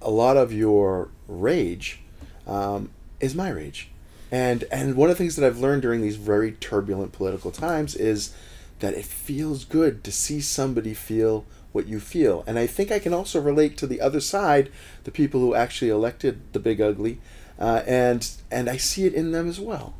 a 0.00 0.10
lot 0.10 0.36
of 0.36 0.52
your 0.52 1.08
rage 1.26 2.00
um, 2.46 2.90
is 3.20 3.34
my 3.34 3.50
rage. 3.50 3.88
And 4.34 4.64
and 4.72 4.96
one 4.96 5.10
of 5.10 5.16
the 5.16 5.22
things 5.22 5.36
that 5.36 5.46
I've 5.46 5.60
learned 5.60 5.82
during 5.82 6.02
these 6.02 6.16
very 6.16 6.50
turbulent 6.50 7.12
political 7.12 7.52
times 7.52 7.94
is 7.94 8.34
that 8.80 8.94
it 8.94 9.04
feels 9.04 9.64
good 9.64 10.02
to 10.02 10.10
see 10.10 10.40
somebody 10.40 10.92
feel 10.92 11.46
what 11.70 11.86
you 11.86 12.00
feel. 12.00 12.42
And 12.44 12.58
I 12.58 12.66
think 12.66 12.90
I 12.90 12.98
can 12.98 13.14
also 13.14 13.40
relate 13.40 13.76
to 13.76 13.86
the 13.86 14.00
other 14.00 14.18
side, 14.18 14.72
the 15.04 15.12
people 15.12 15.38
who 15.38 15.54
actually 15.54 15.88
elected 15.88 16.52
the 16.52 16.58
big 16.58 16.80
ugly, 16.80 17.20
uh, 17.60 17.82
and 17.86 18.28
and 18.50 18.68
I 18.68 18.76
see 18.76 19.04
it 19.04 19.14
in 19.14 19.30
them 19.30 19.48
as 19.48 19.60
well. 19.60 19.94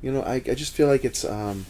You 0.00 0.12
know, 0.12 0.22
I, 0.22 0.36
I 0.36 0.54
just 0.54 0.72
feel 0.72 0.88
like 0.88 1.04
it's 1.04 1.22
um, 1.22 1.66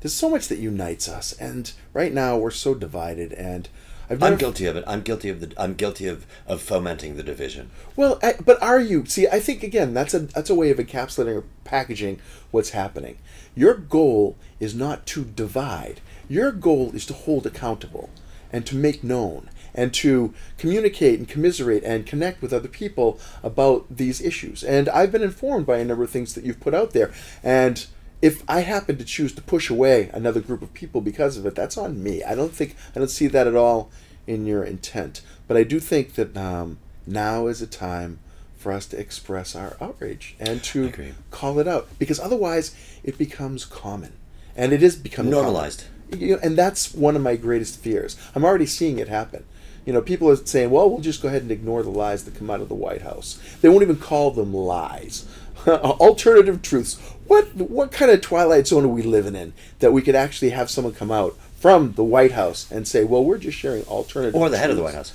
there's 0.00 0.14
so 0.14 0.30
much 0.30 0.48
that 0.48 0.58
unites 0.58 1.06
us, 1.06 1.34
and 1.34 1.70
right 1.92 2.14
now 2.14 2.38
we're 2.38 2.50
so 2.50 2.72
divided. 2.72 3.34
And 3.34 3.68
I've 4.10 4.22
I'm 4.22 4.36
guilty 4.36 4.66
of 4.66 4.76
it. 4.76 4.84
I'm 4.86 5.02
guilty 5.02 5.28
of 5.28 5.40
the. 5.40 5.52
I'm 5.58 5.74
guilty 5.74 6.06
of, 6.06 6.26
of 6.46 6.62
fomenting 6.62 7.16
the 7.16 7.22
division. 7.22 7.70
Well, 7.94 8.18
I, 8.22 8.34
but 8.44 8.62
are 8.62 8.80
you? 8.80 9.04
See, 9.06 9.28
I 9.28 9.40
think 9.40 9.62
again 9.62 9.92
that's 9.94 10.14
a 10.14 10.20
that's 10.20 10.50
a 10.50 10.54
way 10.54 10.70
of 10.70 10.78
encapsulating 10.78 11.36
or 11.36 11.44
packaging 11.64 12.20
what's 12.50 12.70
happening. 12.70 13.18
Your 13.54 13.74
goal 13.74 14.36
is 14.60 14.74
not 14.74 15.04
to 15.06 15.24
divide. 15.24 16.00
Your 16.28 16.52
goal 16.52 16.90
is 16.94 17.04
to 17.06 17.14
hold 17.14 17.46
accountable 17.46 18.10
and 18.52 18.66
to 18.66 18.76
make 18.76 19.04
known 19.04 19.50
and 19.74 19.92
to 19.94 20.34
communicate 20.56 21.18
and 21.18 21.28
commiserate 21.28 21.84
and 21.84 22.06
connect 22.06 22.40
with 22.42 22.52
other 22.52 22.68
people 22.68 23.18
about 23.42 23.86
these 23.94 24.20
issues. 24.20 24.64
And 24.64 24.88
I've 24.88 25.12
been 25.12 25.22
informed 25.22 25.66
by 25.66 25.78
a 25.78 25.84
number 25.84 26.04
of 26.04 26.10
things 26.10 26.34
that 26.34 26.44
you've 26.44 26.60
put 26.60 26.74
out 26.74 26.92
there. 26.92 27.12
And 27.42 27.86
if 28.20 28.42
I 28.48 28.60
happen 28.60 28.98
to 28.98 29.04
choose 29.04 29.32
to 29.34 29.42
push 29.42 29.70
away 29.70 30.10
another 30.12 30.40
group 30.40 30.62
of 30.62 30.74
people 30.74 31.00
because 31.00 31.36
of 31.36 31.46
it, 31.46 31.54
that's 31.54 31.78
on 31.78 32.02
me. 32.02 32.22
I 32.24 32.34
don't 32.34 32.52
think 32.52 32.76
I 32.94 32.98
don't 32.98 33.10
see 33.10 33.28
that 33.28 33.46
at 33.46 33.54
all 33.54 33.90
in 34.26 34.46
your 34.46 34.64
intent. 34.64 35.22
But 35.46 35.56
I 35.56 35.62
do 35.62 35.80
think 35.80 36.14
that 36.14 36.36
um, 36.36 36.78
now 37.06 37.46
is 37.46 37.62
a 37.62 37.66
time 37.66 38.18
for 38.56 38.72
us 38.72 38.86
to 38.86 38.98
express 38.98 39.54
our 39.54 39.76
outrage 39.80 40.34
and 40.40 40.62
to 40.64 41.14
call 41.30 41.58
it 41.60 41.68
out 41.68 41.88
because 41.98 42.18
otherwise 42.18 42.74
it 43.04 43.16
becomes 43.16 43.64
common, 43.64 44.12
and 44.56 44.72
it 44.72 44.82
is 44.82 44.96
becoming. 44.96 45.30
Normalized. 45.30 45.84
You 46.10 46.36
know, 46.36 46.40
and 46.42 46.56
that's 46.56 46.94
one 46.94 47.16
of 47.16 47.22
my 47.22 47.36
greatest 47.36 47.80
fears. 47.80 48.16
I'm 48.34 48.44
already 48.44 48.66
seeing 48.66 48.98
it 48.98 49.08
happen. 49.08 49.44
You 49.84 49.92
know, 49.92 50.02
people 50.02 50.28
are 50.28 50.36
saying, 50.36 50.70
"Well, 50.70 50.90
we'll 50.90 51.00
just 51.00 51.22
go 51.22 51.28
ahead 51.28 51.42
and 51.42 51.50
ignore 51.50 51.82
the 51.82 51.90
lies 51.90 52.24
that 52.24 52.34
come 52.34 52.50
out 52.50 52.60
of 52.60 52.68
the 52.68 52.74
White 52.74 53.02
House." 53.02 53.38
They 53.60 53.68
won't 53.68 53.82
even 53.82 53.96
call 53.96 54.30
them 54.32 54.52
lies. 54.52 55.24
Alternative 55.68 56.60
truths. 56.62 56.98
What 57.26 57.54
what 57.54 57.92
kind 57.92 58.10
of 58.10 58.20
twilight 58.20 58.66
zone 58.66 58.84
are 58.84 58.88
we 58.88 59.02
living 59.02 59.34
in 59.36 59.52
that 59.80 59.92
we 59.92 60.02
could 60.02 60.14
actually 60.14 60.50
have 60.50 60.70
someone 60.70 60.94
come 60.94 61.10
out 61.10 61.36
from 61.58 61.92
the 61.94 62.04
White 62.04 62.32
House 62.32 62.70
and 62.70 62.86
say, 62.86 63.04
"Well, 63.04 63.24
we're 63.24 63.38
just 63.38 63.58
sharing 63.58 63.82
alternative." 63.84 64.34
Or 64.34 64.48
the 64.48 64.58
head 64.58 64.70
of 64.70 64.76
the. 64.76 64.82
White 64.82 64.94
House. 64.94 65.12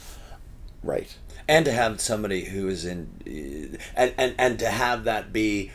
Right. 0.83 1.15
and 1.47 1.65
to 1.65 1.71
have 1.71 2.01
somebody 2.01 2.45
who 2.45 2.67
is 2.67 2.85
in 2.85 3.09
uh, 3.25 3.77
and 3.95 4.13
and, 4.17 4.35
and 4.37 4.59
to 4.59 4.69
have 4.69 5.05
that 5.05 5.31
be 5.33 5.71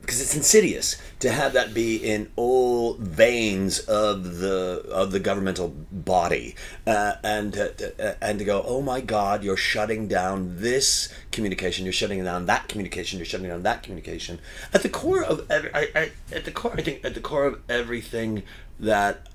because 0.00 0.20
it's 0.20 0.36
insidious 0.36 0.96
to 1.18 1.32
have 1.32 1.52
that 1.52 1.74
be 1.74 1.96
in 1.96 2.30
all 2.36 2.94
veins 2.94 3.80
of 3.80 4.38
the 4.38 4.84
of 4.88 5.10
the 5.10 5.18
governmental 5.18 5.74
body 5.90 6.54
uh, 6.86 7.14
and 7.24 7.58
uh, 7.58 8.14
and 8.22 8.38
to 8.38 8.44
go 8.44 8.62
oh 8.64 8.80
my 8.80 9.00
god 9.00 9.42
you're 9.42 9.56
shutting 9.56 10.06
down 10.06 10.60
this 10.60 11.12
communication 11.32 11.84
you're 11.84 11.92
shutting 11.92 12.22
down 12.22 12.46
that 12.46 12.68
communication 12.68 13.18
you're 13.18 13.26
shutting 13.26 13.48
down 13.48 13.64
that 13.64 13.82
communication 13.82 14.38
at 14.72 14.82
the 14.82 14.88
core 14.88 15.24
of 15.24 15.44
every 15.50 15.74
I, 15.74 15.88
I, 15.94 16.10
at 16.32 16.44
the 16.44 16.52
core 16.52 16.74
I 16.78 16.82
think 16.82 17.04
at 17.04 17.14
the 17.14 17.20
core 17.20 17.46
of 17.46 17.60
everything 17.68 18.44
that 18.78 19.26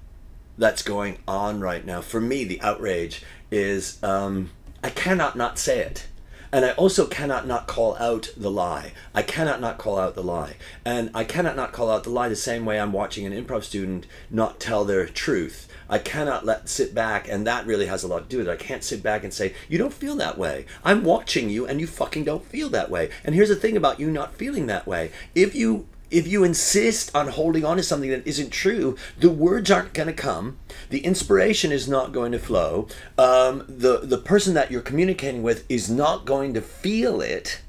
that's 0.58 0.82
going 0.82 1.18
on 1.28 1.60
right 1.60 1.86
now. 1.86 2.02
For 2.02 2.22
me, 2.22 2.44
the 2.44 2.62
outrage 2.62 3.24
is 3.52 4.02
um, 4.04 4.52
I 4.84 4.90
cannot 4.90 5.36
not 5.36 5.58
say 5.58 5.80
it. 5.80 6.08
And 6.54 6.66
I 6.66 6.74
also 6.74 7.08
cannot 7.08 7.48
not 7.48 7.66
call 7.66 7.98
out 7.98 8.30
the 8.38 8.52
lie. 8.52 8.92
I 9.16 9.24
cannot 9.24 9.60
not 9.60 9.80
call 9.80 9.98
out 9.98 10.14
the 10.14 10.22
lie. 10.22 10.58
And 10.86 11.10
I 11.16 11.24
cannot 11.24 11.56
not 11.56 11.72
call 11.72 11.90
out 11.90 12.04
the 12.04 12.12
lie 12.12 12.30
the 12.30 12.36
same 12.36 12.64
way 12.64 12.80
I'm 12.80 12.94
watching 12.94 13.26
an 13.26 13.34
improv 13.34 13.64
student 13.64 14.06
not 14.30 14.60
tell 14.60 14.86
their 14.86 15.08
truth. 15.08 15.68
I 15.90 15.98
cannot 15.98 16.46
let 16.46 16.70
sit 16.70 16.94
back, 16.94 17.28
and 17.28 17.48
that 17.48 17.66
really 17.66 17.88
has 17.88 18.04
a 18.04 18.08
lot 18.08 18.20
to 18.20 18.30
do 18.30 18.38
with 18.38 18.48
it. 18.48 18.52
I 18.52 18.56
can't 18.56 18.84
sit 18.84 19.02
back 19.02 19.24
and 19.24 19.34
say, 19.34 19.56
You 19.68 19.80
don't 19.80 19.92
feel 19.94 20.16
that 20.18 20.38
way. 20.38 20.68
I'm 20.84 21.04
watching 21.04 21.50
you, 21.50 21.66
and 21.66 21.82
you 21.82 21.88
fucking 21.88 22.24
don't 22.24 22.46
feel 22.46 22.70
that 22.70 22.92
way. 22.92 23.10
And 23.24 23.34
here's 23.34 23.50
the 23.50 23.56
thing 23.56 23.76
about 23.76 24.00
you 24.00 24.12
not 24.12 24.36
feeling 24.36 24.68
that 24.68 24.86
way. 24.86 25.12
If 25.34 25.56
you 25.56 25.88
if 26.14 26.28
you 26.28 26.44
insist 26.44 27.14
on 27.16 27.28
holding 27.30 27.66
on 27.66 27.78
to 27.78 27.84
something 27.84 28.12
that 28.12 28.26
isn't 28.26 28.52
true, 28.52 28.96
the 29.20 29.32
words 29.32 29.72
aren't 29.72 29.94
going 29.94 30.08
to 30.08 30.14
come. 30.14 30.60
The 30.90 31.00
inspiration 31.00 31.72
is 31.72 31.88
not 31.90 32.14
going 32.14 32.32
to 32.34 32.40
flow. 32.40 32.88
Um, 33.18 33.66
the 33.68 34.00
the 34.04 34.20
person 34.20 34.54
that 34.54 34.70
you're 34.72 34.82
communicating 34.82 35.42
with 35.42 35.66
is 35.70 35.90
not 35.90 36.26
going 36.26 36.54
to 36.54 36.62
feel 36.62 37.20
it, 37.20 37.62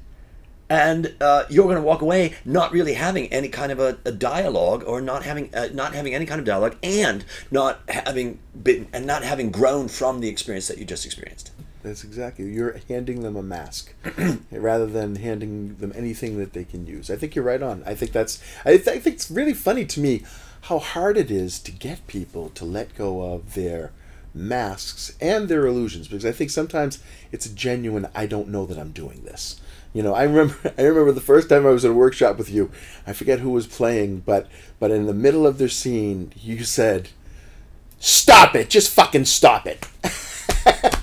and 0.69 1.15
uh, 1.19 1.45
you're 1.49 1.65
going 1.65 1.75
to 1.77 1.81
walk 1.81 2.01
away 2.01 2.35
not 2.45 2.71
really 2.71 2.93
having 2.93 3.27
any 3.33 3.49
kind 3.49 3.71
of 3.71 3.79
a, 3.79 3.97
a 4.05 4.11
dialogue, 4.11 4.83
or 4.85 5.01
not 5.01 5.23
having 5.23 5.53
uh, 5.55 5.69
not 5.73 5.95
having 5.95 6.13
any 6.13 6.27
kind 6.27 6.39
of 6.39 6.45
dialogue, 6.45 6.75
and 6.83 7.25
not 7.49 7.81
having 7.89 8.39
been 8.61 8.87
and 8.93 9.07
not 9.07 9.23
having 9.23 9.49
grown 9.49 9.87
from 9.87 10.19
the 10.19 10.29
experience 10.29 10.67
that 10.67 10.77
you 10.77 10.85
just 10.85 11.05
experienced. 11.05 11.51
That's 11.85 12.03
exactly. 12.03 12.51
You're 12.51 12.79
handing 12.89 13.21
them 13.21 13.35
a 13.35 13.43
mask 13.43 13.93
rather 14.51 14.87
than 14.87 15.17
handing 15.17 15.75
them 15.75 15.93
anything 15.95 16.39
that 16.39 16.53
they 16.53 16.63
can 16.63 16.87
use. 16.87 17.11
I 17.11 17.15
think 17.15 17.35
you're 17.35 17.45
right 17.45 17.61
on. 17.61 17.83
I 17.85 17.93
think 17.93 18.11
that's. 18.11 18.41
I, 18.65 18.77
th- 18.77 18.87
I 18.87 18.97
think 18.97 19.17
it's 19.17 19.29
really 19.29 19.53
funny 19.53 19.85
to 19.85 19.99
me 19.99 20.23
how 20.61 20.79
hard 20.79 21.15
it 21.15 21.29
is 21.29 21.59
to 21.59 21.71
get 21.71 22.07
people 22.07 22.49
to 22.49 22.65
let 22.65 22.95
go 22.95 23.31
of 23.31 23.53
their 23.53 23.91
masks 24.33 25.15
and 25.21 25.47
their 25.47 25.67
illusions 25.67 26.07
because 26.07 26.25
I 26.25 26.31
think 26.31 26.49
sometimes 26.49 27.03
it's 27.31 27.45
a 27.45 27.53
genuine 27.53 28.07
I 28.15 28.25
don't 28.25 28.49
know 28.49 28.65
that 28.65 28.79
I'm 28.79 28.91
doing 28.91 29.21
this. 29.23 29.61
You 29.93 30.01
know, 30.01 30.15
I 30.15 30.23
remember 30.23 30.55
I 30.79 30.81
remember 30.81 31.11
the 31.11 31.21
first 31.21 31.49
time 31.49 31.67
I 31.67 31.69
was 31.69 31.85
at 31.85 31.91
a 31.91 31.93
workshop 31.93 32.39
with 32.39 32.49
you. 32.49 32.71
I 33.05 33.13
forget 33.13 33.41
who 33.41 33.51
was 33.51 33.67
playing, 33.67 34.21
but 34.25 34.47
but 34.79 34.89
in 34.89 35.05
the 35.05 35.13
middle 35.13 35.45
of 35.45 35.59
their 35.59 35.69
scene, 35.69 36.33
you 36.35 36.63
said, 36.63 37.09
"Stop 37.99 38.55
it! 38.55 38.71
Just 38.71 38.91
fucking 38.91 39.25
stop 39.25 39.67
it!" 39.67 39.85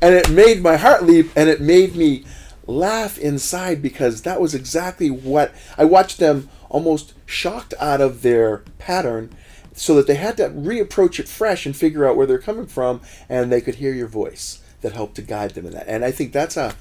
and 0.00 0.14
it 0.14 0.30
made 0.30 0.62
my 0.62 0.76
heart 0.76 1.04
leap, 1.04 1.30
and 1.36 1.48
it 1.48 1.60
made 1.60 1.94
me 1.94 2.24
laugh 2.66 3.18
inside 3.18 3.82
because 3.82 4.22
that 4.22 4.40
was 4.40 4.54
exactly 4.54 5.10
what 5.10 5.52
I 5.76 5.84
watched 5.84 6.18
them 6.18 6.48
almost 6.68 7.14
shocked 7.26 7.74
out 7.80 8.00
of 8.00 8.22
their 8.22 8.58
pattern 8.78 9.34
so 9.74 9.94
that 9.96 10.06
they 10.06 10.14
had 10.14 10.36
to 10.36 10.48
reapproach 10.48 11.18
it 11.18 11.28
fresh 11.28 11.66
and 11.66 11.76
figure 11.76 12.06
out 12.06 12.16
where 12.16 12.26
they're 12.26 12.38
coming 12.38 12.66
from 12.66 13.00
and 13.28 13.50
they 13.50 13.60
could 13.60 13.76
hear 13.76 13.92
your 13.92 14.08
voice 14.08 14.62
that 14.82 14.92
helped 14.92 15.16
to 15.16 15.22
guide 15.22 15.50
them 15.52 15.66
in 15.66 15.72
that. 15.72 15.88
And 15.88 16.04
i 16.04 16.10
think 16.10 16.32
that's 16.32 16.56
a 16.56 16.74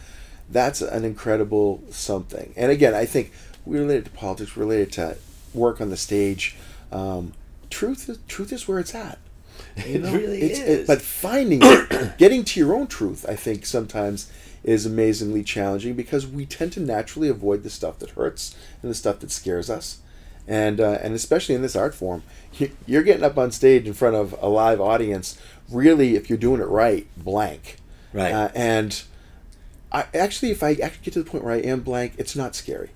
that's 0.49 0.81
an 0.81 1.05
incredible 1.05 1.83
something. 1.89 2.53
And 2.55 2.71
again 2.71 2.93
i 2.93 3.05
think 3.05 3.31
we 3.65 3.79
related 3.79 4.05
to 4.05 4.11
politics 4.11 4.57
related 4.57 4.91
to 4.93 5.17
work 5.53 5.81
on 5.81 5.89
the 5.89 5.97
stage. 5.97 6.55
Um, 6.91 7.33
truth 7.69 8.19
truth 8.27 8.51
is 8.51 8.67
where 8.67 8.79
it's 8.79 8.95
at 8.95 9.19
it 9.85 10.01
really 10.13 10.41
is 10.41 10.59
it, 10.59 10.87
but 10.87 11.01
finding 11.01 11.59
it 11.61 12.17
getting 12.17 12.43
to 12.43 12.59
your 12.59 12.75
own 12.75 12.87
truth 12.87 13.25
i 13.27 13.35
think 13.35 13.65
sometimes 13.65 14.31
is 14.63 14.85
amazingly 14.85 15.43
challenging 15.43 15.93
because 15.93 16.27
we 16.27 16.45
tend 16.45 16.71
to 16.71 16.79
naturally 16.79 17.29
avoid 17.29 17.63
the 17.63 17.69
stuff 17.69 17.99
that 17.99 18.11
hurts 18.11 18.55
and 18.81 18.91
the 18.91 18.95
stuff 18.95 19.19
that 19.19 19.31
scares 19.31 19.69
us 19.69 19.99
and 20.49 20.81
uh, 20.81 20.97
and 21.03 21.13
especially 21.13 21.53
in 21.53 21.61
this 21.61 21.75
art 21.75 21.93
form, 21.93 22.23
you're 22.87 23.03
getting 23.03 23.23
up 23.23 23.37
on 23.37 23.51
stage 23.51 23.85
in 23.85 23.93
front 23.93 24.15
of 24.15 24.35
a 24.41 24.49
live 24.49 24.81
audience. 24.81 25.39
Really, 25.69 26.15
if 26.15 26.27
you're 26.27 26.39
doing 26.39 26.59
it 26.59 26.67
right, 26.67 27.07
blank. 27.15 27.77
Right. 28.11 28.31
Uh, 28.31 28.49
and 28.55 29.03
I 29.91 30.05
actually, 30.11 30.49
if 30.49 30.63
I 30.63 30.71
actually 30.71 31.03
get 31.03 31.13
to 31.13 31.23
the 31.23 31.29
point 31.29 31.43
where 31.43 31.53
I 31.53 31.59
am 31.59 31.81
blank, 31.81 32.13
it's 32.17 32.35
not 32.35 32.55
scary. 32.55 32.89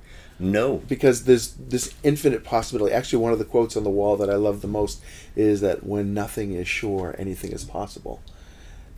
No. 0.43 0.77
Because 0.87 1.23
there's 1.25 1.53
this 1.53 1.93
infinite 2.03 2.43
possibility. 2.43 2.93
Actually, 2.93 3.23
one 3.23 3.33
of 3.33 3.39
the 3.39 3.45
quotes 3.45 3.75
on 3.77 3.83
the 3.83 3.89
wall 3.89 4.17
that 4.17 4.29
I 4.29 4.35
love 4.35 4.61
the 4.61 4.67
most 4.67 5.01
is 5.35 5.61
that 5.61 5.85
when 5.85 6.13
nothing 6.13 6.53
is 6.53 6.67
sure, 6.67 7.15
anything 7.17 7.51
is 7.51 7.63
possible. 7.63 8.21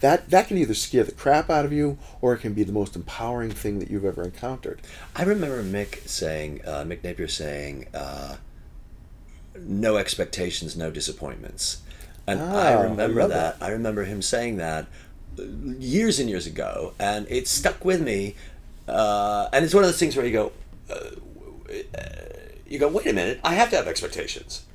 That 0.01 0.29
that 0.29 0.47
can 0.49 0.57
either 0.57 0.73
scare 0.73 1.05
the 1.05 1.13
crap 1.13 1.49
out 1.49 1.63
of 1.63 1.71
you, 1.71 1.97
or 2.21 2.33
it 2.33 2.39
can 2.39 2.53
be 2.53 2.63
the 2.63 2.73
most 2.73 2.95
empowering 2.95 3.51
thing 3.51 3.79
that 3.79 3.89
you've 3.89 4.03
ever 4.03 4.23
encountered. 4.23 4.81
I 5.15 5.23
remember 5.23 5.63
Mick 5.63 6.07
saying, 6.07 6.61
uh, 6.65 6.83
Mick 6.83 7.01
Napier 7.03 7.29
saying, 7.29 7.87
uh, 7.93 8.35
"No 9.57 9.95
expectations, 9.95 10.75
no 10.75 10.91
disappointments," 10.91 11.77
and 12.27 12.41
Ah, 12.41 12.55
I 12.55 12.71
I 12.73 12.81
remember 12.83 13.21
love 13.21 13.29
that. 13.29 13.55
I 13.61 13.69
remember 13.69 14.03
him 14.03 14.21
saying 14.21 14.57
that 14.57 14.87
uh, 15.39 15.43
years 15.79 16.19
and 16.19 16.29
years 16.29 16.45
ago, 16.45 16.93
and 16.99 17.25
it 17.29 17.47
stuck 17.47 17.85
with 17.85 18.01
me. 18.01 18.35
Uh, 18.87 19.47
and 19.53 19.63
it's 19.63 19.73
one 19.73 19.83
of 19.83 19.89
those 19.89 19.97
things 19.99 20.15
where 20.17 20.25
you 20.25 20.33
go, 20.33 20.51
uh, 20.89 21.11
you 22.67 22.79
go, 22.79 22.87
wait 22.87 23.07
a 23.07 23.13
minute, 23.13 23.39
I 23.43 23.53
have 23.55 23.69
to 23.71 23.75
have 23.75 23.87
expectations, 23.87 24.65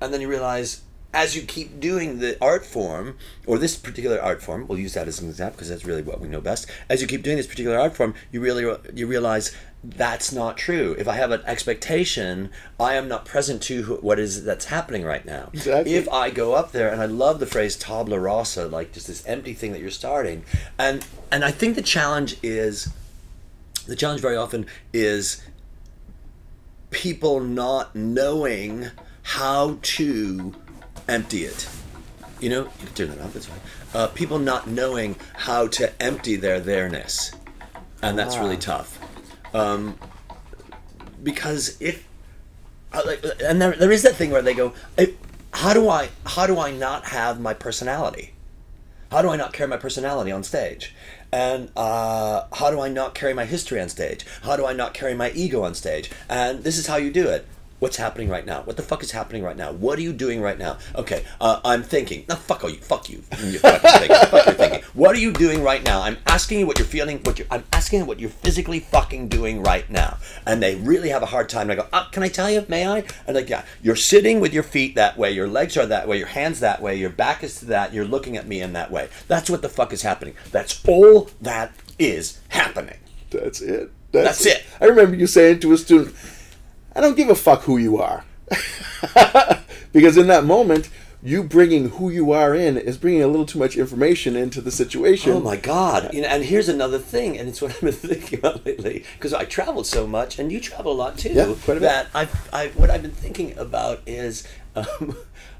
and 0.00 0.12
then 0.12 0.20
you 0.20 0.28
realize 0.28 0.82
as 1.14 1.34
you 1.34 1.42
keep 1.42 1.80
doing 1.80 2.18
the 2.18 2.36
art 2.40 2.66
form, 2.66 3.16
or 3.46 3.58
this 3.58 3.76
particular 3.76 4.20
art 4.20 4.42
form, 4.42 4.66
we'll 4.68 4.78
use 4.78 4.92
that 4.92 5.08
as 5.08 5.20
an 5.20 5.28
example 5.28 5.56
because 5.56 5.70
that's 5.70 5.86
really 5.86 6.02
what 6.02 6.20
we 6.20 6.28
know 6.28 6.40
best. 6.40 6.66
As 6.88 7.00
you 7.00 7.08
keep 7.08 7.22
doing 7.22 7.38
this 7.38 7.46
particular 7.46 7.78
art 7.78 7.96
form, 7.96 8.14
you 8.30 8.40
really 8.40 8.76
you 8.94 9.06
realize 9.06 9.56
that's 9.82 10.32
not 10.32 10.58
true. 10.58 10.94
If 10.98 11.08
I 11.08 11.14
have 11.14 11.30
an 11.30 11.40
expectation, 11.46 12.50
I 12.78 12.94
am 12.94 13.08
not 13.08 13.24
present 13.24 13.62
to 13.62 13.82
who- 13.84 13.96
what 13.96 14.18
is 14.18 14.44
that's 14.44 14.66
happening 14.66 15.04
right 15.04 15.24
now. 15.24 15.48
Exactly. 15.54 15.94
If 15.94 16.08
I 16.10 16.30
go 16.30 16.52
up 16.52 16.72
there, 16.72 16.90
and 16.92 17.00
I 17.00 17.06
love 17.06 17.40
the 17.40 17.46
phrase 17.46 17.76
"tabla 17.76 18.22
rasa," 18.22 18.66
like 18.66 18.92
just 18.92 19.06
this 19.06 19.22
empty 19.24 19.54
thing 19.54 19.72
that 19.72 19.80
you're 19.80 19.90
starting, 19.90 20.44
and 20.78 21.06
and 21.32 21.42
I 21.42 21.52
think 21.52 21.74
the 21.74 21.82
challenge 21.82 22.36
is, 22.42 22.90
the 23.86 23.96
challenge 23.96 24.20
very 24.20 24.36
often 24.36 24.66
is 24.92 25.40
people 26.90 27.40
not 27.40 27.94
knowing 27.94 28.90
how 29.22 29.78
to 29.82 30.54
empty 31.08 31.44
it. 31.44 31.68
You 32.40 32.50
know, 32.50 32.62
you 32.64 32.86
can 32.86 32.94
turn 32.94 33.08
that 33.10 33.20
off. 33.20 33.32
That's 33.34 33.46
fine. 33.46 33.60
Uh, 33.94 34.06
people 34.08 34.38
not 34.38 34.68
knowing 34.68 35.16
how 35.34 35.66
to 35.68 36.02
empty 36.02 36.36
their 36.36 36.60
there-ness, 36.60 37.32
and 38.02 38.18
that's 38.18 38.36
really 38.36 38.56
tough. 38.56 38.98
Um, 39.54 39.98
because 41.22 41.76
if, 41.80 42.06
uh, 42.92 43.02
like, 43.04 43.24
and 43.42 43.60
there, 43.60 43.72
there 43.72 43.90
is 43.90 44.02
that 44.02 44.14
thing 44.14 44.30
where 44.30 44.42
they 44.42 44.54
go, 44.54 44.72
"How 45.52 45.72
do 45.72 45.88
I, 45.88 46.10
how 46.24 46.46
do 46.46 46.58
I 46.58 46.70
not 46.70 47.06
have 47.06 47.40
my 47.40 47.54
personality? 47.54 48.34
How 49.10 49.22
do 49.22 49.30
I 49.30 49.36
not 49.36 49.52
carry 49.52 49.68
my 49.68 49.78
personality 49.78 50.30
on 50.30 50.44
stage?" 50.44 50.94
And 51.30 51.70
uh, 51.76 52.44
how 52.52 52.70
do 52.70 52.80
I 52.80 52.88
not 52.88 53.14
carry 53.14 53.34
my 53.34 53.44
history 53.44 53.80
on 53.80 53.88
stage? 53.88 54.24
How 54.42 54.56
do 54.56 54.64
I 54.64 54.72
not 54.72 54.94
carry 54.94 55.14
my 55.14 55.30
ego 55.30 55.62
on 55.62 55.74
stage? 55.74 56.10
And 56.28 56.64
this 56.64 56.78
is 56.78 56.86
how 56.86 56.96
you 56.96 57.10
do 57.10 57.28
it. 57.28 57.46
What's 57.78 57.96
happening 57.96 58.28
right 58.28 58.44
now? 58.44 58.62
What 58.62 58.76
the 58.76 58.82
fuck 58.82 59.02
is 59.02 59.12
happening 59.12 59.42
right 59.42 59.56
now? 59.56 59.70
What 59.72 59.98
are 59.98 60.02
you 60.02 60.12
doing 60.12 60.40
right 60.40 60.58
now? 60.58 60.78
Okay, 60.96 61.24
uh, 61.40 61.60
I'm 61.64 61.82
thinking. 61.82 62.24
No, 62.28 62.34
fuck 62.34 62.64
you. 62.64 62.74
Fuck 62.74 63.08
you. 63.08 63.22
You're 63.44 63.60
fucking 63.60 63.90
thinking. 64.00 64.16
fuck 64.28 64.46
your 64.46 64.54
thinking. 64.54 64.82
What 64.94 65.14
are 65.14 65.18
you 65.18 65.32
doing 65.32 65.62
right 65.62 65.82
now? 65.84 66.02
I'm 66.02 66.18
asking 66.26 66.58
you 66.58 66.66
what 66.66 66.78
you're 66.78 66.88
feeling. 66.88 67.20
What 67.22 67.38
you're. 67.38 67.46
I'm 67.50 67.64
asking 67.72 68.00
you 68.00 68.04
what 68.04 68.18
you're 68.18 68.30
physically 68.30 68.80
fucking 68.80 69.28
doing 69.28 69.62
right 69.62 69.88
now. 69.88 70.18
And 70.44 70.62
they 70.62 70.74
really 70.74 71.10
have 71.10 71.22
a 71.22 71.26
hard 71.26 71.48
time. 71.48 71.70
And 71.70 71.80
I 71.80 71.84
go, 71.84 71.88
uh, 71.92 72.08
can 72.10 72.22
I 72.24 72.28
tell 72.28 72.50
you? 72.50 72.64
May 72.68 72.86
I? 72.86 73.04
And 73.26 73.36
like, 73.36 73.48
yeah. 73.48 73.64
You're 73.82 73.96
sitting 73.96 74.40
with 74.40 74.52
your 74.52 74.64
feet 74.64 74.96
that 74.96 75.16
way. 75.16 75.30
Your 75.30 75.46
legs 75.46 75.76
are 75.76 75.86
that 75.86 76.08
way. 76.08 76.18
Your 76.18 76.26
hands 76.26 76.60
that 76.60 76.82
way. 76.82 76.96
Your 76.96 77.10
back 77.10 77.44
is 77.44 77.60
to 77.60 77.66
that. 77.66 77.92
You're 77.92 78.04
looking 78.04 78.36
at 78.36 78.48
me 78.48 78.60
in 78.60 78.72
that 78.72 78.90
way. 78.90 79.08
That's 79.28 79.48
what 79.48 79.62
the 79.62 79.68
fuck 79.68 79.92
is 79.92 80.02
happening. 80.02 80.34
That's 80.50 80.84
all 80.86 81.30
that 81.40 81.72
is 81.98 82.40
happening. 82.48 82.98
That's 83.30 83.60
it. 83.60 83.92
That's 84.10 84.46
it. 84.46 84.64
I 84.80 84.86
remember 84.86 85.16
you 85.16 85.26
saying 85.26 85.60
to 85.60 85.72
a 85.72 85.78
student, 85.78 86.14
I 86.98 87.00
don't 87.00 87.16
give 87.16 87.30
a 87.30 87.36
fuck 87.36 87.62
who 87.62 87.76
you 87.76 87.98
are. 87.98 88.24
because 89.92 90.16
in 90.16 90.26
that 90.26 90.44
moment, 90.44 90.90
you 91.22 91.44
bringing 91.44 91.90
who 91.90 92.10
you 92.10 92.32
are 92.32 92.56
in 92.56 92.76
is 92.76 92.98
bringing 92.98 93.22
a 93.22 93.28
little 93.28 93.46
too 93.46 93.60
much 93.60 93.76
information 93.76 94.34
into 94.34 94.60
the 94.60 94.72
situation. 94.72 95.32
Oh 95.32 95.38
my 95.38 95.54
God! 95.54 96.12
You 96.12 96.22
know, 96.22 96.26
and 96.26 96.42
here's 96.42 96.68
another 96.68 96.98
thing, 96.98 97.38
and 97.38 97.48
it's 97.48 97.62
what 97.62 97.70
I've 97.70 97.80
been 97.82 97.92
thinking 97.92 98.40
about 98.40 98.66
lately 98.66 99.04
because 99.14 99.32
I 99.32 99.44
traveled 99.44 99.86
so 99.86 100.08
much, 100.08 100.40
and 100.40 100.50
you 100.50 100.58
travel 100.58 100.90
a 100.90 100.98
lot 100.98 101.16
too. 101.16 101.28
Yeah, 101.28 101.54
quite 101.64 101.76
a 101.76 101.80
bit. 101.80 102.06
I've, 102.12 102.50
I, 102.52 102.66
what 102.74 102.90
I've 102.90 103.02
been 103.02 103.12
thinking 103.12 103.56
about 103.56 104.02
is, 104.04 104.44
um, 104.74 105.16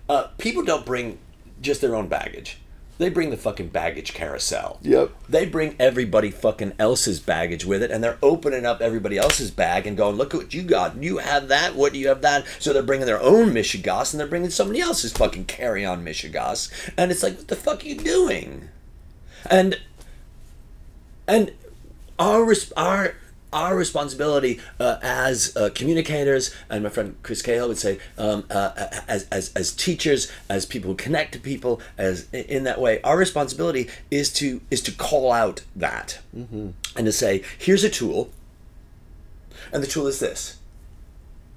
uh, 0.08 0.26
people 0.38 0.64
don't 0.64 0.84
bring 0.84 1.20
just 1.60 1.80
their 1.80 1.94
own 1.94 2.08
baggage. 2.08 2.58
They 2.98 3.08
bring 3.10 3.30
the 3.30 3.36
fucking 3.36 3.68
baggage 3.68 4.12
carousel. 4.12 4.78
Yep. 4.82 5.12
They 5.28 5.46
bring 5.46 5.76
everybody 5.78 6.32
fucking 6.32 6.72
else's 6.80 7.20
baggage 7.20 7.64
with 7.64 7.82
it, 7.82 7.92
and 7.92 8.02
they're 8.02 8.18
opening 8.22 8.66
up 8.66 8.80
everybody 8.80 9.16
else's 9.16 9.52
bag 9.52 9.86
and 9.86 9.96
going, 9.96 10.16
"Look 10.16 10.34
what 10.34 10.52
you 10.52 10.62
got! 10.62 11.00
You 11.00 11.18
have 11.18 11.46
that. 11.48 11.76
What 11.76 11.92
do 11.92 12.00
you 12.00 12.08
have 12.08 12.22
that?" 12.22 12.44
So 12.58 12.72
they're 12.72 12.82
bringing 12.82 13.06
their 13.06 13.22
own 13.22 13.54
mishigas, 13.54 14.12
and 14.12 14.18
they're 14.18 14.26
bringing 14.26 14.50
somebody 14.50 14.80
else's 14.80 15.12
fucking 15.12 15.44
carry-on 15.44 16.04
mishigas, 16.04 16.70
and 16.96 17.12
it's 17.12 17.22
like, 17.22 17.36
"What 17.36 17.48
the 17.48 17.56
fuck 17.56 17.84
are 17.84 17.86
you 17.86 17.94
doing?" 17.94 18.68
And 19.46 19.78
and 21.28 21.52
our 22.18 22.52
our 22.76 23.14
our 23.52 23.76
responsibility 23.76 24.60
uh, 24.78 24.98
as 25.02 25.56
uh, 25.56 25.70
communicators, 25.74 26.54
and 26.68 26.84
my 26.84 26.90
friend 26.90 27.16
Chris 27.22 27.42
Cahill 27.42 27.68
would 27.68 27.78
say, 27.78 27.98
um, 28.16 28.44
uh, 28.50 28.72
as, 29.08 29.26
as 29.30 29.52
as 29.54 29.72
teachers, 29.72 30.30
as 30.48 30.66
people 30.66 30.90
who 30.90 30.96
connect 30.96 31.32
to 31.32 31.40
people, 31.40 31.80
as 31.96 32.28
in 32.32 32.64
that 32.64 32.80
way, 32.80 33.00
our 33.02 33.16
responsibility 33.16 33.88
is 34.10 34.32
to 34.34 34.60
is 34.70 34.82
to 34.82 34.92
call 34.92 35.32
out 35.32 35.62
that 35.74 36.20
and 36.32 36.74
to 37.06 37.12
say, 37.12 37.42
here's 37.56 37.84
a 37.84 37.90
tool, 37.90 38.30
and 39.72 39.82
the 39.82 39.86
tool 39.86 40.06
is 40.06 40.20
this: 40.20 40.58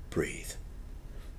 breathe, 0.10 0.51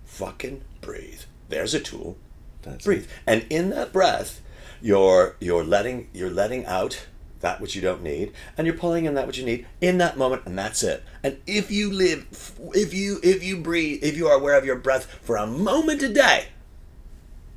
fucking 0.04 0.62
breathe. 0.80 1.22
There's 1.48 1.74
a 1.74 1.80
tool. 1.80 2.16
That's 2.62 2.84
breathe, 2.84 3.08
and 3.26 3.44
in 3.50 3.70
that 3.70 3.92
breath, 3.92 4.40
you're 4.80 5.36
you're 5.40 5.64
letting 5.64 6.08
you're 6.12 6.30
letting 6.30 6.66
out 6.66 7.06
that 7.42 7.60
which 7.60 7.76
you 7.76 7.82
don't 7.82 8.02
need 8.02 8.32
and 8.56 8.66
you're 8.66 8.76
pulling 8.76 9.04
in 9.04 9.14
that 9.14 9.26
which 9.26 9.38
you 9.38 9.44
need 9.44 9.66
in 9.80 9.98
that 9.98 10.16
moment 10.16 10.42
and 10.46 10.58
that's 10.58 10.82
it 10.82 11.04
and 11.22 11.38
if 11.46 11.70
you 11.70 11.92
live 11.92 12.26
if 12.74 12.94
you 12.94 13.20
if 13.22 13.44
you 13.44 13.56
breathe 13.56 14.02
if 14.02 14.16
you 14.16 14.26
are 14.26 14.36
aware 14.36 14.56
of 14.56 14.64
your 14.64 14.76
breath 14.76 15.04
for 15.22 15.36
a 15.36 15.46
moment 15.46 16.02
a 16.02 16.08
day 16.08 16.46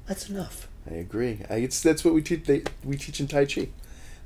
that's 0.06 0.30
enough 0.30 0.68
I 0.90 0.94
agree. 0.96 1.40
I, 1.50 1.56
it's 1.56 1.82
that's 1.82 2.06
what 2.06 2.14
we 2.14 2.22
teach. 2.22 2.44
They, 2.44 2.64
we 2.84 2.98
teach 2.98 3.20
in 3.20 3.28
Tai 3.28 3.46
Chi. 3.46 3.70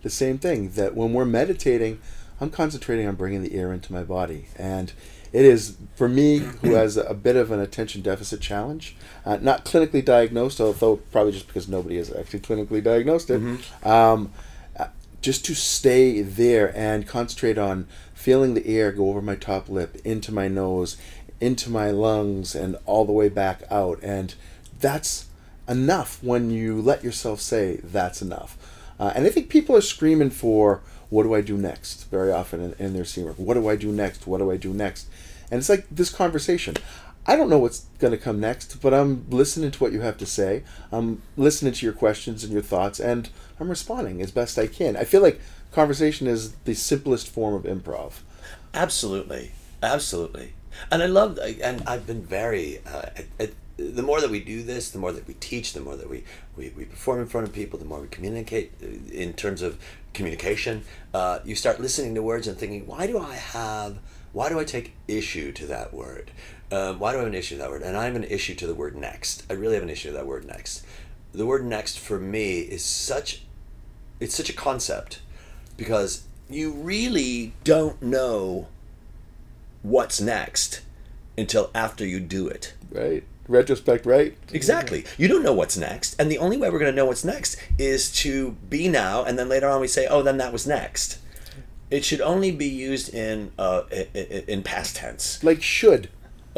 The 0.02 0.10
same 0.10 0.38
thing 0.38 0.72
that 0.72 0.96
when 0.96 1.14
we're 1.14 1.26
meditating, 1.26 2.00
I'm 2.40 2.50
concentrating 2.50 3.08
on 3.08 3.16
bringing 3.16 3.44
the 3.44 3.56
air 3.56 3.74
into 3.74 3.94
my 3.94 4.04
body, 4.04 4.48
and 4.58 4.92
it 5.32 5.46
is 5.46 5.78
for 5.96 6.10
me 6.10 6.40
who 6.40 6.74
has 6.76 6.98
a 6.98 7.14
bit 7.14 7.36
of 7.36 7.52
an 7.52 7.60
attention 7.60 8.02
deficit 8.02 8.42
challenge, 8.42 8.96
uh, 9.26 9.38
not 9.42 9.66
clinically 9.66 10.04
diagnosed, 10.04 10.60
although 10.60 10.98
probably 10.98 11.32
just 11.32 11.48
because 11.48 11.68
nobody 11.68 11.98
has 11.98 12.14
actually 12.14 12.40
clinically 12.40 12.84
diagnosed 12.84 13.30
it. 13.30 13.38
Um, 13.38 13.62
uh, 13.84 14.28
just 15.22 15.46
to 15.46 15.54
stay 15.54 16.22
there 16.22 16.76
and 16.78 17.08
concentrate 17.08 17.58
on 17.58 17.88
feeling 18.14 18.54
the 18.54 18.68
air 18.68 18.92
go 18.92 19.10
over 19.10 19.22
my 19.22 19.36
top 19.36 19.70
lip, 19.70 19.98
into 20.04 20.32
my 20.32 20.48
nose, 20.48 20.98
into 21.40 21.70
my 21.70 21.90
lungs, 21.90 22.56
and 22.56 22.78
all 22.86 23.06
the 23.06 23.12
way 23.12 23.30
back 23.30 23.64
out. 23.72 24.00
And 24.04 24.34
that's 24.80 25.28
enough 25.68 26.22
when 26.24 26.50
you 26.50 26.82
let 26.82 27.04
yourself 27.04 27.40
say, 27.40 27.78
that's 27.84 28.22
enough. 28.22 28.58
Uh, 29.00 29.14
and 29.16 29.26
I 29.26 29.30
think 29.30 29.50
people 29.50 29.76
are 29.76 29.82
screaming 29.82 30.30
for, 30.30 30.82
what 31.10 31.24
do 31.24 31.34
I 31.34 31.42
do 31.42 31.58
next? 31.58 32.10
Very 32.10 32.32
often 32.32 32.62
in, 32.62 32.74
in 32.74 32.94
their 32.94 33.06
scene 33.06 33.26
work. 33.26 33.38
What 33.38 33.54
do 33.54 33.70
I 33.70 33.76
do 33.76 33.92
next? 33.92 34.28
What 34.28 34.40
do 34.40 34.52
I 34.52 34.58
do 34.58 34.74
next? 34.74 35.08
And 35.50 35.60
it's 35.60 35.70
like 35.70 35.88
this 35.90 36.10
conversation. 36.10 36.76
I 37.30 37.36
don't 37.36 37.48
know 37.48 37.60
what's 37.60 37.82
going 38.00 38.10
to 38.10 38.18
come 38.18 38.40
next, 38.40 38.82
but 38.82 38.92
I'm 38.92 39.24
listening 39.30 39.70
to 39.70 39.78
what 39.78 39.92
you 39.92 40.02
have 40.02 40.18
to 40.18 40.26
say. 40.26 40.64
I'm 40.92 41.22
listening 41.38 41.74
to 41.74 41.86
your 41.86 41.94
questions 41.94 42.44
and 42.44 42.52
your 42.52 42.64
thoughts, 42.64 43.00
and 43.00 43.30
I'm 43.60 43.70
responding 43.70 44.20
as 44.20 44.32
best 44.32 44.58
I 44.58 44.66
can. 44.66 44.98
I 44.98 45.04
feel 45.04 45.22
like 45.22 45.40
conversation 45.72 46.26
is 46.26 46.54
the 46.66 46.74
simplest 46.74 47.30
form 47.30 47.54
of 47.54 47.66
improv. 47.66 48.22
Absolutely, 48.74 49.52
absolutely. 49.84 50.54
And 50.90 51.04
I 51.04 51.06
love, 51.06 51.38
and 51.38 51.84
I've 51.86 52.08
been 52.08 52.24
very. 52.24 52.80
Uh, 52.84 53.12
the 53.78 54.02
more 54.02 54.20
that 54.22 54.32
we 54.32 54.40
do 54.40 54.64
this, 54.64 54.90
the 54.90 54.98
more 54.98 55.12
that 55.12 55.28
we 55.28 55.36
teach, 55.36 55.74
the 55.74 55.82
more 55.82 55.96
that 55.98 56.10
we, 56.10 56.24
we, 56.58 56.70
we 56.70 56.86
perform 56.86 57.20
in 57.20 57.28
front 57.28 57.48
of 57.48 57.54
people, 57.54 57.78
the 57.78 57.86
more 57.86 58.02
we 58.02 58.08
communicate 58.08 58.74
uh, 58.82 58.88
in 59.14 59.34
terms 59.34 59.62
of 59.62 59.78
communication. 60.16 60.84
Uh, 61.14 61.40
you 61.46 61.54
start 61.54 61.80
listening 61.80 62.16
to 62.16 62.24
words 62.24 62.48
and 62.48 62.58
thinking, 62.58 62.88
why 62.88 63.06
do 63.06 63.20
I 63.20 63.36
have, 63.36 64.00
why 64.34 64.50
do 64.50 64.60
I 64.60 64.64
take 64.64 64.94
issue 65.08 65.52
to 65.52 65.68
that 65.68 65.94
word? 65.94 66.32
Um, 66.72 67.00
why 67.00 67.12
do 67.12 67.18
I 67.18 67.22
have 67.22 67.28
an 67.28 67.36
issue 67.36 67.56
to 67.56 67.62
that 67.62 67.70
word? 67.70 67.82
And 67.82 67.98
I 67.98 68.06
have 68.06 68.16
an 68.16 68.24
issue 68.24 68.56
to 68.56 68.68
the 68.68 68.76
word 68.76 68.96
next. 68.96 69.44
I 69.50 69.54
really 69.54 69.76
have 69.76 69.84
an 69.84 69.90
issue 69.90 70.10
to 70.10 70.16
that 70.16 70.28
word 70.28 70.46
next. 70.46 70.86
The 71.34 71.46
word 71.46 71.66
next 71.66 72.00
for 72.00 72.20
me 72.20 72.60
is 72.60 72.84
such, 72.84 73.44
it's 74.20 74.36
such 74.36 74.50
a 74.50 74.54
concept 74.54 75.22
because 75.78 76.24
you 76.50 76.72
really 76.72 77.54
don't 77.64 78.02
know 78.02 78.68
what's 79.82 80.20
next 80.20 80.82
until 81.38 81.72
after 81.74 82.06
you 82.06 82.20
do 82.20 82.48
it. 82.48 82.74
Right. 82.92 83.24
Retrospect, 83.48 84.06
right? 84.06 84.38
Exactly. 84.54 85.06
You 85.18 85.28
don't 85.28 85.42
know 85.42 85.54
what's 85.54 85.76
next. 85.78 86.20
And 86.20 86.30
the 86.30 86.38
only 86.38 86.58
way 86.58 86.70
we're 86.70 86.80
going 86.80 86.92
to 86.92 86.96
know 86.96 87.06
what's 87.06 87.26
next 87.26 87.58
is 87.80 88.12
to 88.22 88.52
be 88.70 88.88
now, 88.88 89.24
and 89.24 89.40
then 89.40 89.50
later 89.50 89.68
on 89.68 89.82
we 89.82 89.88
say, 89.88 90.06
oh, 90.06 90.22
then 90.22 90.38
that 90.38 90.54
was 90.54 90.68
next. 90.68 91.18
It 91.90 92.06
should 92.06 92.22
only 92.22 92.52
be 92.52 92.68
used 92.68 93.12
in 93.12 93.52
uh, 93.58 93.84
in 94.14 94.62
past 94.62 94.98
tense. 94.98 95.44
Like 95.44 95.64
should. 95.64 96.10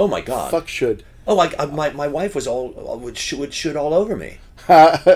Oh 0.02 0.08
my 0.08 0.22
God. 0.22 0.50
Fuck 0.50 0.68
should. 0.68 1.04
Oh, 1.28 1.36
like 1.36 1.54
uh, 1.60 1.68
my, 1.68 1.92
my 1.92 2.08
wife 2.08 2.34
was 2.34 2.48
all 2.48 2.70
would 3.00 3.16
should, 3.16 3.54
should 3.54 3.76
all 3.76 3.94
over 3.94 4.16
me. 4.16 4.40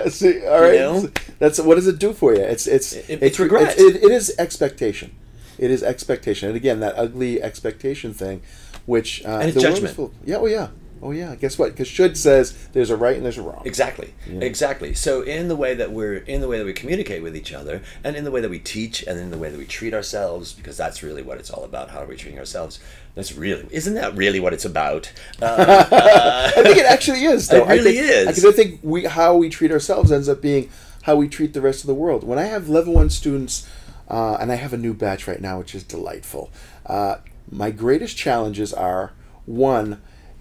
See, 0.08 0.46
all 0.46 0.60
right. 0.60 0.74
You 0.74 0.78
know? 0.78 1.10
That's 1.40 1.58
what 1.58 1.74
does 1.74 1.88
it 1.88 1.98
do 1.98 2.12
for 2.12 2.32
you? 2.32 2.42
It's 2.42 2.68
it's 2.68 2.92
it, 2.92 3.20
it's 3.20 3.40
regret. 3.40 3.76
It, 3.76 3.96
it, 3.96 4.04
it 4.04 4.12
is 4.12 4.32
expectation. 4.38 5.16
It 5.58 5.72
is 5.72 5.82
expectation, 5.82 6.50
and 6.50 6.56
again, 6.56 6.78
that 6.80 6.96
ugly 6.96 7.42
expectation 7.42 8.14
thing, 8.14 8.42
which 8.84 9.24
uh, 9.24 9.38
and 9.40 9.48
it's 9.48 9.60
judgment. 9.60 9.96
Full, 9.96 10.12
yeah, 10.24 10.36
oh 10.36 10.46
yeah, 10.46 10.68
Oh 11.02 11.10
yeah, 11.10 11.34
guess 11.34 11.58
what? 11.58 11.72
Because 11.72 11.88
should 11.88 12.16
says 12.16 12.68
there's 12.72 12.90
a 12.90 12.96
right 12.96 13.16
and 13.16 13.24
there's 13.24 13.38
a 13.38 13.42
wrong. 13.42 13.62
Exactly, 13.64 14.14
yeah. 14.26 14.40
exactly. 14.40 14.94
So 14.94 15.22
in 15.22 15.48
the 15.48 15.56
way 15.56 15.74
that 15.74 15.92
we're 15.92 16.16
in 16.16 16.40
the 16.40 16.48
way 16.48 16.58
that 16.58 16.64
we 16.64 16.72
communicate 16.72 17.22
with 17.22 17.36
each 17.36 17.52
other, 17.52 17.82
and 18.02 18.16
in 18.16 18.24
the 18.24 18.30
way 18.30 18.40
that 18.40 18.48
we 18.48 18.58
teach, 18.58 19.02
and 19.02 19.18
in 19.18 19.30
the 19.30 19.38
way 19.38 19.50
that 19.50 19.58
we 19.58 19.66
treat 19.66 19.92
ourselves, 19.92 20.52
because 20.52 20.76
that's 20.76 21.02
really 21.02 21.22
what 21.22 21.38
it's 21.38 21.50
all 21.50 21.64
about. 21.64 21.90
How 21.90 22.00
are 22.00 22.06
we 22.06 22.16
treating 22.16 22.38
ourselves? 22.38 22.80
That's 23.14 23.34
really 23.34 23.66
isn't 23.70 23.94
that 23.94 24.16
really 24.16 24.40
what 24.40 24.52
it's 24.52 24.64
about? 24.64 25.12
Uh, 25.40 25.44
uh, 25.44 26.50
I 26.56 26.62
think 26.62 26.78
it 26.78 26.86
actually 26.86 27.24
is. 27.24 27.48
Though. 27.48 27.64
It 27.64 27.68
really 27.68 27.98
I 27.98 28.02
think, 28.02 28.10
is 28.10 28.26
because 28.26 28.44
I 28.46 28.52
think 28.52 28.80
we 28.82 29.04
how 29.04 29.36
we 29.36 29.50
treat 29.50 29.70
ourselves 29.70 30.10
ends 30.10 30.28
up 30.28 30.40
being 30.40 30.70
how 31.02 31.16
we 31.16 31.28
treat 31.28 31.52
the 31.52 31.60
rest 31.60 31.82
of 31.82 31.88
the 31.88 31.94
world. 31.94 32.24
When 32.24 32.38
I 32.38 32.44
have 32.44 32.68
level 32.68 32.94
one 32.94 33.10
students, 33.10 33.68
uh, 34.08 34.38
and 34.40 34.50
I 34.50 34.56
have 34.56 34.72
a 34.72 34.78
new 34.78 34.94
batch 34.94 35.28
right 35.28 35.40
now, 35.40 35.58
which 35.58 35.74
is 35.74 35.82
delightful. 35.82 36.50
Uh, 36.84 37.16
my 37.50 37.70
greatest 37.70 38.16
challenges 38.16 38.72
are 38.72 39.12
one 39.44 40.00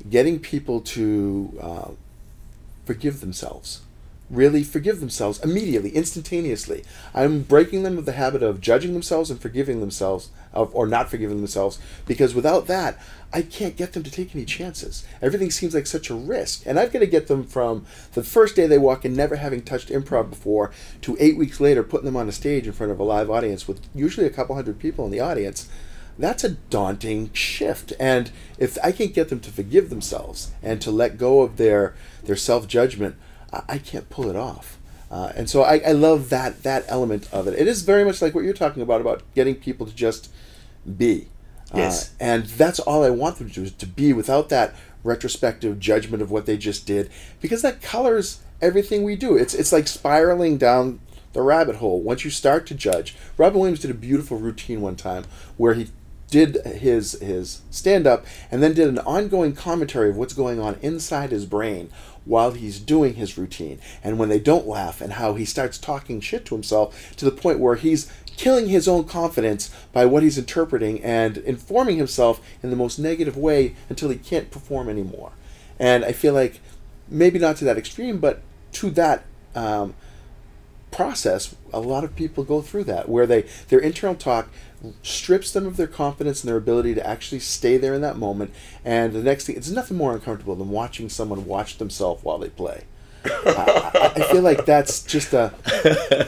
getting 0.09 0.39
people 0.39 0.81
to 0.81 1.57
uh, 1.61 1.91
forgive 2.85 3.21
themselves. 3.21 3.81
Really 4.29 4.63
forgive 4.63 5.01
themselves 5.01 5.39
immediately 5.43 5.91
instantaneously. 5.91 6.83
I'm 7.13 7.43
breaking 7.43 7.83
them 7.83 7.97
of 7.97 8.05
the 8.05 8.13
habit 8.13 8.41
of 8.41 8.59
judging 8.59 8.93
themselves 8.93 9.29
and 9.29 9.39
forgiving 9.39 9.81
themselves 9.81 10.29
of, 10.51 10.73
or 10.73 10.87
not 10.87 11.09
forgiving 11.09 11.37
themselves 11.37 11.77
because 12.07 12.33
without 12.33 12.65
that 12.67 12.97
i 13.33 13.41
can't 13.41 13.75
get 13.75 13.93
them 13.93 14.01
to 14.01 14.09
take 14.09 14.33
any 14.33 14.45
chances. 14.45 15.05
Everything 15.21 15.51
seems 15.51 15.75
like 15.75 15.85
such 15.85 16.09
a 16.09 16.15
risk. 16.15 16.63
And 16.65 16.79
i've 16.79 16.91
got 16.91 16.99
to 16.99 17.07
get 17.07 17.27
them 17.27 17.43
from 17.43 17.85
the 18.13 18.23
first 18.23 18.55
day 18.55 18.65
they 18.65 18.77
walk 18.77 19.05
in 19.05 19.13
never 19.13 19.35
having 19.35 19.61
touched 19.61 19.89
improv 19.89 20.29
before 20.29 20.71
to 21.01 21.17
eight 21.19 21.37
weeks 21.37 21.59
later 21.59 21.83
putting 21.83 22.05
them 22.05 22.17
on 22.17 22.29
a 22.29 22.31
stage 22.31 22.65
in 22.65 22.73
front 22.73 22.91
of 22.91 22.99
a 22.99 23.03
live 23.03 23.29
audience 23.29 23.67
with 23.67 23.81
usually 23.93 24.25
a 24.25 24.31
couple 24.31 24.55
hundred 24.55 24.79
people 24.79 25.05
in 25.05 25.11
the 25.11 25.19
audience 25.19 25.69
that's 26.17 26.43
a 26.43 26.49
daunting 26.49 27.31
shift. 27.33 27.93
And 27.99 28.31
if 28.57 28.77
I 28.83 28.91
can't 28.91 29.13
get 29.13 29.29
them 29.29 29.39
to 29.41 29.51
forgive 29.51 29.89
themselves 29.89 30.51
and 30.63 30.81
to 30.81 30.91
let 30.91 31.17
go 31.17 31.41
of 31.41 31.57
their 31.57 31.95
their 32.23 32.35
self 32.35 32.67
judgment, 32.67 33.15
I, 33.51 33.61
I, 33.69 33.77
can't 33.77 34.09
pull 34.09 34.29
it 34.29 34.35
off. 34.35 34.77
Uh, 35.11 35.31
and 35.35 35.49
so 35.49 35.63
I, 35.63 35.79
I 35.79 35.91
love 35.91 36.29
that 36.29 36.63
that 36.63 36.85
element 36.87 37.29
of 37.31 37.47
it. 37.47 37.59
It 37.59 37.67
is 37.67 37.81
very 37.81 38.03
much 38.03 38.21
like 38.21 38.33
what 38.33 38.43
you're 38.43 38.53
talking 38.53 38.81
about 38.81 39.01
about 39.01 39.23
getting 39.35 39.55
people 39.55 39.85
to 39.85 39.93
just 39.93 40.31
be. 40.97 41.27
Uh, 41.73 41.79
yes. 41.79 42.11
Uh, 42.11 42.23
and 42.23 42.45
that's 42.45 42.79
all 42.79 43.03
I 43.03 43.09
want 43.09 43.37
them 43.37 43.49
to 43.49 43.53
do 43.53 43.63
is 43.63 43.71
to 43.73 43.87
be 43.87 44.13
without 44.13 44.49
that 44.49 44.75
retrospective 45.03 45.79
judgment 45.79 46.23
of 46.23 46.31
what 46.31 46.45
they 46.45 46.57
just 46.57 46.87
did, 46.87 47.11
because 47.41 47.61
that 47.61 47.81
colors 47.81 48.41
everything 48.61 49.03
we 49.03 49.15
do. 49.15 49.35
It's 49.35 49.53
it's 49.53 49.71
like 49.71 49.87
spiraling 49.87 50.57
down 50.57 50.99
the 51.33 51.41
rabbit 51.41 51.77
hole. 51.77 52.01
Once 52.01 52.23
you 52.23 52.31
start 52.31 52.65
to 52.67 52.73
judge, 52.73 53.15
Robin 53.37 53.59
Williams 53.59 53.81
did 53.81 53.91
a 53.91 53.95
beautiful 53.95 54.37
routine 54.37 54.81
one 54.81 54.95
time 54.95 55.25
where 55.57 55.73
he 55.73 55.87
did 56.29 56.55
his 56.65 57.13
his 57.19 57.61
stand 57.69 58.07
up 58.07 58.25
and 58.51 58.61
then 58.61 58.73
did 58.73 58.87
an 58.87 58.99
ongoing 58.99 59.53
commentary 59.53 60.09
of 60.09 60.17
what's 60.17 60.33
going 60.33 60.59
on 60.59 60.77
inside 60.81 61.31
his 61.31 61.45
brain 61.45 61.89
while 62.25 62.51
he's 62.51 62.79
doing 62.79 63.13
his 63.13 63.37
routine 63.37 63.79
and 64.03 64.17
when 64.17 64.29
they 64.29 64.39
don't 64.39 64.67
laugh 64.67 65.01
and 65.01 65.13
how 65.13 65.35
he 65.35 65.45
starts 65.45 65.77
talking 65.77 66.19
shit 66.19 66.45
to 66.45 66.55
himself 66.55 67.15
to 67.15 67.25
the 67.25 67.31
point 67.31 67.59
where 67.59 67.75
he's 67.75 68.11
killing 68.35 68.67
his 68.67 68.87
own 68.87 69.05
confidence 69.05 69.69
by 69.93 70.05
what 70.05 70.23
he's 70.23 70.37
interpreting 70.37 71.01
and 71.03 71.37
informing 71.37 71.97
himself 71.97 72.41
in 72.61 72.69
the 72.69 72.75
most 72.75 72.97
negative 72.97 73.37
way 73.37 73.75
until 73.87 74.09
he 74.09 74.17
can't 74.17 74.51
perform 74.51 74.89
anymore. 74.89 75.31
And 75.79 76.03
i 76.03 76.11
feel 76.11 76.33
like 76.33 76.59
maybe 77.07 77.37
not 77.37 77.57
to 77.57 77.65
that 77.65 77.77
extreme 77.77 78.17
but 78.17 78.41
to 78.73 78.89
that 78.91 79.25
um, 79.53 79.93
process 80.91 81.55
a 81.73 81.79
lot 81.79 82.03
of 82.03 82.15
people 82.15 82.43
go 82.43 82.61
through 82.61 82.83
that 82.85 83.09
where 83.09 83.27
they 83.27 83.41
their 83.67 83.79
internal 83.79 84.15
talk 84.15 84.49
strips 85.01 85.51
them 85.51 85.65
of 85.65 85.77
their 85.77 85.87
confidence 85.87 86.43
and 86.43 86.49
their 86.49 86.57
ability 86.57 86.93
to 86.95 87.05
actually 87.05 87.39
stay 87.39 87.77
there 87.77 87.93
in 87.93 88.01
that 88.01 88.17
moment. 88.17 88.51
And 88.83 89.13
the 89.13 89.23
next 89.23 89.45
thing, 89.45 89.55
it's 89.55 89.69
nothing 89.69 89.97
more 89.97 90.13
uncomfortable 90.13 90.55
than 90.55 90.69
watching 90.69 91.09
someone 91.09 91.45
watch 91.45 91.77
themselves 91.77 92.23
while 92.23 92.37
they 92.37 92.49
play. 92.49 92.83
I, 93.25 94.11
I, 94.15 94.23
feel 94.31 94.43
like 94.43 94.65
that's 94.65 95.03
just 95.03 95.33
a 95.33 95.51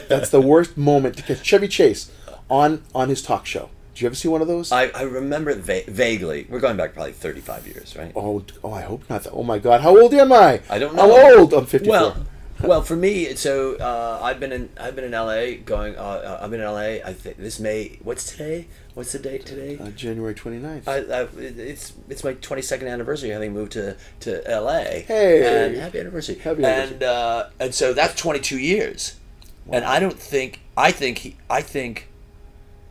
that's 0.08 0.30
the 0.30 0.40
worst 0.40 0.76
moment 0.76 1.16
to 1.18 1.22
catch 1.22 1.44
Chevy 1.44 1.68
Chase 1.68 2.10
on 2.50 2.82
on 2.94 3.08
his 3.08 3.22
talk 3.22 3.46
show. 3.46 3.70
Did 3.94 4.02
you 4.02 4.06
ever 4.06 4.14
see 4.14 4.28
one 4.28 4.42
of 4.42 4.48
those? 4.48 4.70
I, 4.70 4.88
I 4.88 5.02
remember 5.02 5.50
it 5.50 5.58
va- 5.58 5.82
vaguely. 5.88 6.46
We're 6.48 6.60
going 6.60 6.76
back 6.76 6.94
probably 6.94 7.12
35 7.12 7.66
years, 7.66 7.96
right? 7.96 8.12
Oh, 8.14 8.44
oh, 8.62 8.72
I 8.72 8.82
hope 8.82 9.08
not. 9.10 9.26
Oh 9.32 9.42
my 9.42 9.58
God, 9.58 9.80
how 9.80 9.98
old 9.98 10.14
am 10.14 10.32
I? 10.32 10.60
I 10.70 10.78
don't 10.78 10.94
know. 10.94 11.02
I'm 11.02 11.38
old. 11.40 11.52
I'm 11.52 11.66
54. 11.66 11.90
Well, 11.90 12.16
well, 12.62 12.82
for 12.82 12.96
me, 12.96 13.34
so 13.34 13.76
uh, 13.76 14.20
I've 14.22 14.40
been 14.40 14.52
in 14.52 14.68
I've 14.78 14.96
been 14.96 15.04
in 15.04 15.12
LA. 15.12 15.62
Going, 15.64 15.96
uh, 15.96 16.00
uh, 16.00 16.38
I've 16.42 16.50
been 16.50 16.60
in 16.60 16.66
LA. 16.66 17.04
I 17.06 17.12
think 17.12 17.36
this 17.36 17.60
May. 17.60 17.98
What's 18.02 18.30
today? 18.30 18.66
What's 18.94 19.12
the 19.12 19.18
date 19.18 19.46
today? 19.46 19.78
Uh, 19.78 19.90
January 19.90 20.34
29th. 20.34 20.88
I, 20.88 20.96
I, 21.22 21.28
it's 21.38 21.92
it's 22.08 22.24
my 22.24 22.34
twenty 22.34 22.62
second 22.62 22.88
anniversary 22.88 23.30
having 23.30 23.52
moved 23.52 23.72
to, 23.72 23.96
to 24.20 24.42
LA. 24.48 24.82
Hey, 25.06 25.66
and 25.66 25.76
happy 25.76 26.00
anniversary! 26.00 26.36
Happy 26.36 26.64
anniversary! 26.64 26.94
And 26.94 27.02
uh, 27.02 27.48
and 27.60 27.74
so 27.74 27.92
that's 27.92 28.14
twenty 28.14 28.40
two 28.40 28.58
years. 28.58 29.16
Wow. 29.66 29.76
And 29.76 29.84
I 29.84 30.00
don't 30.00 30.18
think 30.18 30.60
I 30.76 30.90
think 30.90 31.18
he 31.18 31.36
I 31.48 31.62
think 31.62 32.08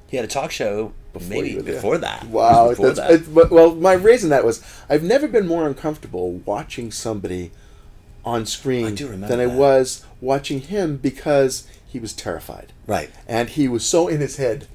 he 0.08 0.16
had 0.16 0.26
a 0.26 0.30
talk 0.30 0.52
show 0.52 0.94
before 1.12 1.30
maybe 1.30 1.62
before 1.62 1.98
that. 1.98 2.26
Wow, 2.26 2.70
before 2.70 2.92
that's, 2.92 3.28
that. 3.28 3.52
well, 3.52 3.76
my 3.76 3.94
reason 3.94 4.30
that 4.30 4.46
was 4.46 4.64
I've 4.90 5.04
never 5.04 5.28
been 5.28 5.48
more 5.48 5.68
uncomfortable 5.68 6.34
watching 6.46 6.92
somebody 6.92 7.52
on 8.28 8.46
screen 8.46 8.96
than 8.96 9.22
that. 9.22 9.40
I 9.40 9.48
was 9.48 10.06
watching 10.20 10.60
him 10.60 10.98
because 10.98 11.68
he 11.88 12.00
was 12.00 12.14
terrified. 12.14 12.74
Right. 12.86 13.10
And 13.28 13.50
he 13.50 13.68
was 13.68 13.86
so 13.86 14.08
in 14.08 14.20
his 14.20 14.38
head 14.38 14.68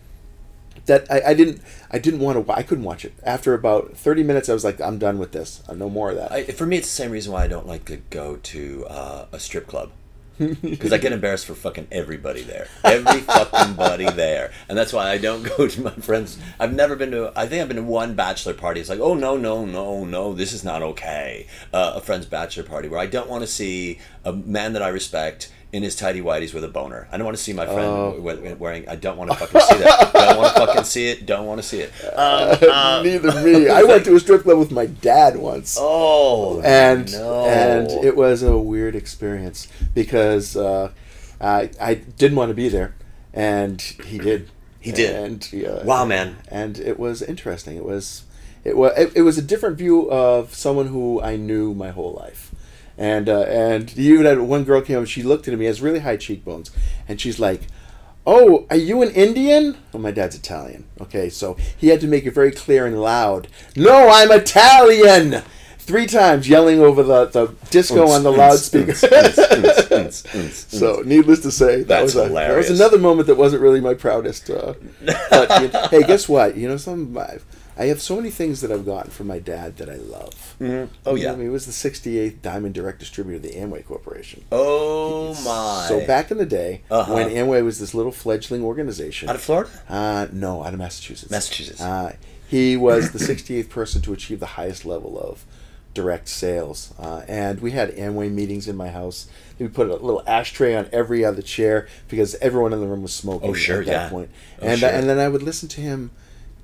that 0.87 1.07
I, 1.11 1.23
I 1.29 1.35
didn't 1.35 1.61
I 1.91 1.99
didn't 1.99 2.21
want 2.21 2.45
to 2.45 2.53
I 2.53 2.63
couldn't 2.63 2.85
watch 2.85 3.05
it. 3.05 3.13
After 3.23 3.55
about 3.55 3.97
thirty 3.97 4.23
minutes, 4.23 4.49
I 4.49 4.55
was 4.55 4.65
like, 4.65 4.81
I'm 4.81 4.99
done 4.99 5.19
with 5.19 5.33
this. 5.33 5.63
No 5.73 5.91
more 5.91 6.11
of 6.11 6.17
that. 6.17 6.33
I, 6.33 6.45
for 6.45 6.67
me, 6.67 6.79
it's 6.79 6.89
the 6.89 6.95
same 7.03 7.11
reason 7.11 7.33
why 7.33 7.45
I 7.45 7.49
don't 7.49 7.67
like 7.67 7.85
to 7.87 7.99
go 8.11 8.37
to 8.37 8.87
uh, 8.89 9.27
a 9.31 9.39
strip 9.39 9.67
club 9.67 9.91
because 10.63 10.93
I 10.93 10.99
get 10.99 11.13
embarrassed 11.13 11.47
for 11.47 11.55
fucking 11.55 11.89
everybody 11.91 12.43
there, 12.43 12.69
every 12.85 13.21
fucking 13.21 13.75
buddy 13.75 14.11
there, 14.11 14.53
and 14.69 14.77
that's 14.77 14.93
why 14.93 15.11
I 15.11 15.19
don't 15.19 15.43
go 15.57 15.67
to 15.67 15.81
my 15.81 15.91
friends. 15.93 16.39
I've 16.59 16.75
never 16.75 16.97
been 16.97 17.11
to. 17.13 17.33
I 17.37 17.47
think 17.47 17.63
I've 17.63 17.69
been 17.69 17.77
to 17.77 17.83
one 17.83 18.15
bachelor 18.15 18.55
party. 18.55 18.81
It's 18.81 18.89
like, 18.89 19.01
oh 19.01 19.15
no, 19.15 19.37
no, 19.37 19.65
no, 19.65 20.05
no, 20.05 20.33
this 20.33 20.53
is 20.53 20.65
not 20.65 20.83
okay. 20.83 21.47
Uh, 21.73 21.93
a 21.97 22.01
friend's 22.01 22.27
bachelor 22.27 22.65
party 22.65 22.89
where 22.89 23.01
I 23.01 23.07
don't 23.07 23.29
want 23.29 23.43
to 23.43 23.49
see 23.49 23.99
a 24.25 24.33
man 24.33 24.73
that 24.73 24.83
I 24.83 24.89
respect 24.89 25.53
in 25.73 25.83
his 25.83 25.97
tidy 25.97 26.21
whities 26.21 26.53
with 26.53 26.63
a 26.65 26.69
boner. 26.69 27.09
I 27.11 27.17
don't 27.17 27.25
want 27.25 27.37
to 27.37 27.43
see 27.43 27.55
my 27.55 27.65
friend 27.65 27.81
Oh. 27.81 28.21
we- 28.21 28.35
we- 28.35 28.53
wearing. 28.55 28.87
I 28.89 28.95
don't 28.97 29.17
want 29.17 29.31
to 29.31 29.37
fucking 29.39 29.61
see 29.63 29.77
that. 29.83 30.13
don't 30.15 30.37
want 30.37 30.55
to 30.55 30.61
fucking 30.67 30.85
see 30.85 31.09
it. 31.09 31.25
Don't 31.25 31.47
want 31.47 31.63
to 31.63 31.67
see 31.67 31.81
it. 31.81 31.91
Um, 32.15 32.59
uh, 32.71 33.03
Neither 33.03 33.43
me. 33.43 33.69
I 33.71 33.83
went 33.83 34.05
to 34.05 34.15
a 34.15 34.21
strip 34.21 34.43
club 34.43 34.59
with 34.59 34.71
my 34.71 34.85
dad 34.87 35.37
once. 35.37 35.79
oh, 35.81 36.61
and 36.63 37.11
no. 37.13 37.47
and 37.47 37.91
it 38.05 38.17
was 38.17 38.43
a 38.43 38.59
weird 38.59 38.95
experience 38.95 39.67
because 39.95 40.57
uh, 40.57 40.91
I 41.41 41.71
I 41.81 41.95
didn't 41.95 42.37
want 42.37 42.51
to 42.51 42.55
be 42.55 42.69
there, 42.69 42.95
and 43.33 43.81
he 43.81 44.19
did. 44.19 44.51
He 44.79 44.93
did. 44.93 45.15
And 45.15 45.65
uh, 45.67 45.85
Wow, 45.85 46.05
man. 46.05 46.37
And 46.49 46.77
it 46.79 46.99
was 46.99 47.23
interesting. 47.23 47.77
It 47.77 47.85
was 47.85 48.25
it 48.65 48.77
was 48.77 48.93
it, 48.99 49.13
it 49.17 49.23
was 49.23 49.39
a 49.39 49.43
different 49.43 49.79
view 49.79 50.11
of 50.11 50.55
someone 50.55 50.89
who 50.89 51.23
I 51.23 51.37
knew 51.37 51.73
my 51.73 51.91
whole 51.91 52.13
life. 52.13 52.52
And 52.99 53.29
uh, 53.29 53.43
and 53.43 53.95
you 53.97 54.15
even 54.15 54.27
had 54.27 54.39
one 54.41 54.65
girl 54.65 54.83
came 54.83 54.99
up. 54.99 55.07
She 55.07 55.23
looked 55.23 55.49
at 55.49 55.59
me. 55.59 55.65
Has 55.65 55.81
really 55.81 56.01
high 56.01 56.17
cheekbones, 56.17 56.71
and 57.09 57.21
she's 57.21 57.41
like, 57.41 57.63
"Oh, 58.27 58.67
are 58.71 58.77
you 58.77 59.03
an 59.03 59.11
Indian?" 59.11 59.79
Well, 59.93 60.03
my 60.03 60.11
dad's 60.11 60.37
Italian. 60.37 60.85
Okay, 61.01 61.31
so 61.31 61.57
he 61.77 61.89
had 61.89 62.01
to 62.03 62.07
make 62.07 62.27
it 62.27 62.35
very 62.35 62.53
clear 62.53 62.87
and 62.87 63.01
loud. 63.01 63.49
No, 63.77 64.09
I'm 64.11 64.31
Italian. 64.31 65.43
Three 65.79 66.07
times, 66.07 66.49
yelling 66.49 66.79
over 66.79 67.03
the, 67.03 67.27
the 67.27 67.55
disco 67.71 68.07
on 68.07 68.23
the 68.23 68.31
loudspeaker. 68.31 68.95
so, 70.53 71.03
needless 71.05 71.41
to 71.41 71.51
say, 71.51 71.79
that 71.79 71.89
That's 71.89 72.15
was 72.15 72.31
a, 72.31 72.33
that 72.33 72.57
was 72.57 72.71
another 72.71 72.99
moment 72.99 73.27
that 73.27 73.35
wasn't 73.35 73.63
really 73.63 73.81
my 73.81 73.95
proudest. 73.95 74.49
Uh, 74.49 74.75
but 75.29 75.63
you 75.63 75.69
know, 75.69 75.89
hey, 75.91 76.05
guess 76.05 76.29
what? 76.29 76.57
You 76.57 76.69
know, 76.69 76.77
some 76.77 77.13
I, 77.77 77.87
have 77.87 78.01
so 78.03 78.17
many 78.17 78.31
things 78.31 78.61
that 78.61 78.71
I've 78.71 78.85
gotten 78.87 79.11
from 79.11 79.27
my 79.27 79.39
dad 79.39 79.77
that 79.79 79.89
I 79.89 79.97
love. 79.97 80.57
Oh 81.07 81.15
You 81.15 81.25
yeah. 81.25 81.33
I 81.33 81.37
mean, 81.37 81.47
it 81.49 81.51
was 81.51 81.67
the 81.67 81.73
68th 81.91 82.43
Diamond 82.43 82.75
Direct 82.75 82.99
Distributor 82.99 83.37
of 83.37 83.43
the 83.43 83.51
Amway 83.59 83.85
Corporation. 83.85 84.45
Oh 84.53 85.35
my. 85.45 85.87
So 85.89 86.07
back 86.07 86.31
in 86.31 86.39
the 86.39 86.47
day, 86.47 86.83
Uh-huh. 86.91 87.15
when 87.15 87.29
Amway 87.31 87.65
was 87.65 87.79
this 87.81 87.95
little 87.95 88.13
fledgling 88.13 88.63
organization, 88.63 89.29
out 89.29 89.37
of 89.37 89.43
Florida. 89.43 89.71
uh, 89.89 90.27
no, 90.33 90.63
out 90.63 90.73
of 90.73 90.79
Massachusetts. 90.79 91.31
Massachusetts. 91.31 91.81
Uh, 91.81 92.17
he 92.49 92.77
was 92.77 93.13
the 93.13 93.19
68th 93.19 93.71
person 93.71 94.03
to 94.03 94.13
achieve 94.13 94.39
the 94.41 94.47
highest 94.47 94.85
level 94.85 95.19
of 95.19 95.45
direct 95.95 96.29
sales. 96.29 96.93
Uh, 96.99 97.23
and 97.29 97.61
we 97.61 97.71
had 97.73 97.91
Amway 97.97 98.31
meetings 98.31 98.69
in 98.69 98.77
my 98.77 98.89
house. 98.89 99.27
We 99.59 99.69
put 99.69 99.89
a 99.89 99.95
little 99.97 100.23
ashtray 100.27 100.75
on 100.75 100.89
every 100.93 101.25
other 101.25 101.43
chair 101.43 101.87
because 102.09 102.35
everyone 102.37 102.73
in 102.73 102.81
the 102.81 102.87
room 102.87 103.03
was 103.03 103.13
smoking 103.15 103.51
Oh, 103.51 103.55
sure, 103.55 103.81
at 103.81 103.87
that 103.87 103.93
yeah. 103.93 104.09
point. 104.09 104.31
Oh, 104.61 104.67
and, 104.67 104.81
sure. 104.81 104.89
and 104.91 105.09
then 105.09 105.19
I 105.19 105.29
would 105.29 105.43
listen 105.43 105.69
to 105.71 105.81
him 105.81 106.11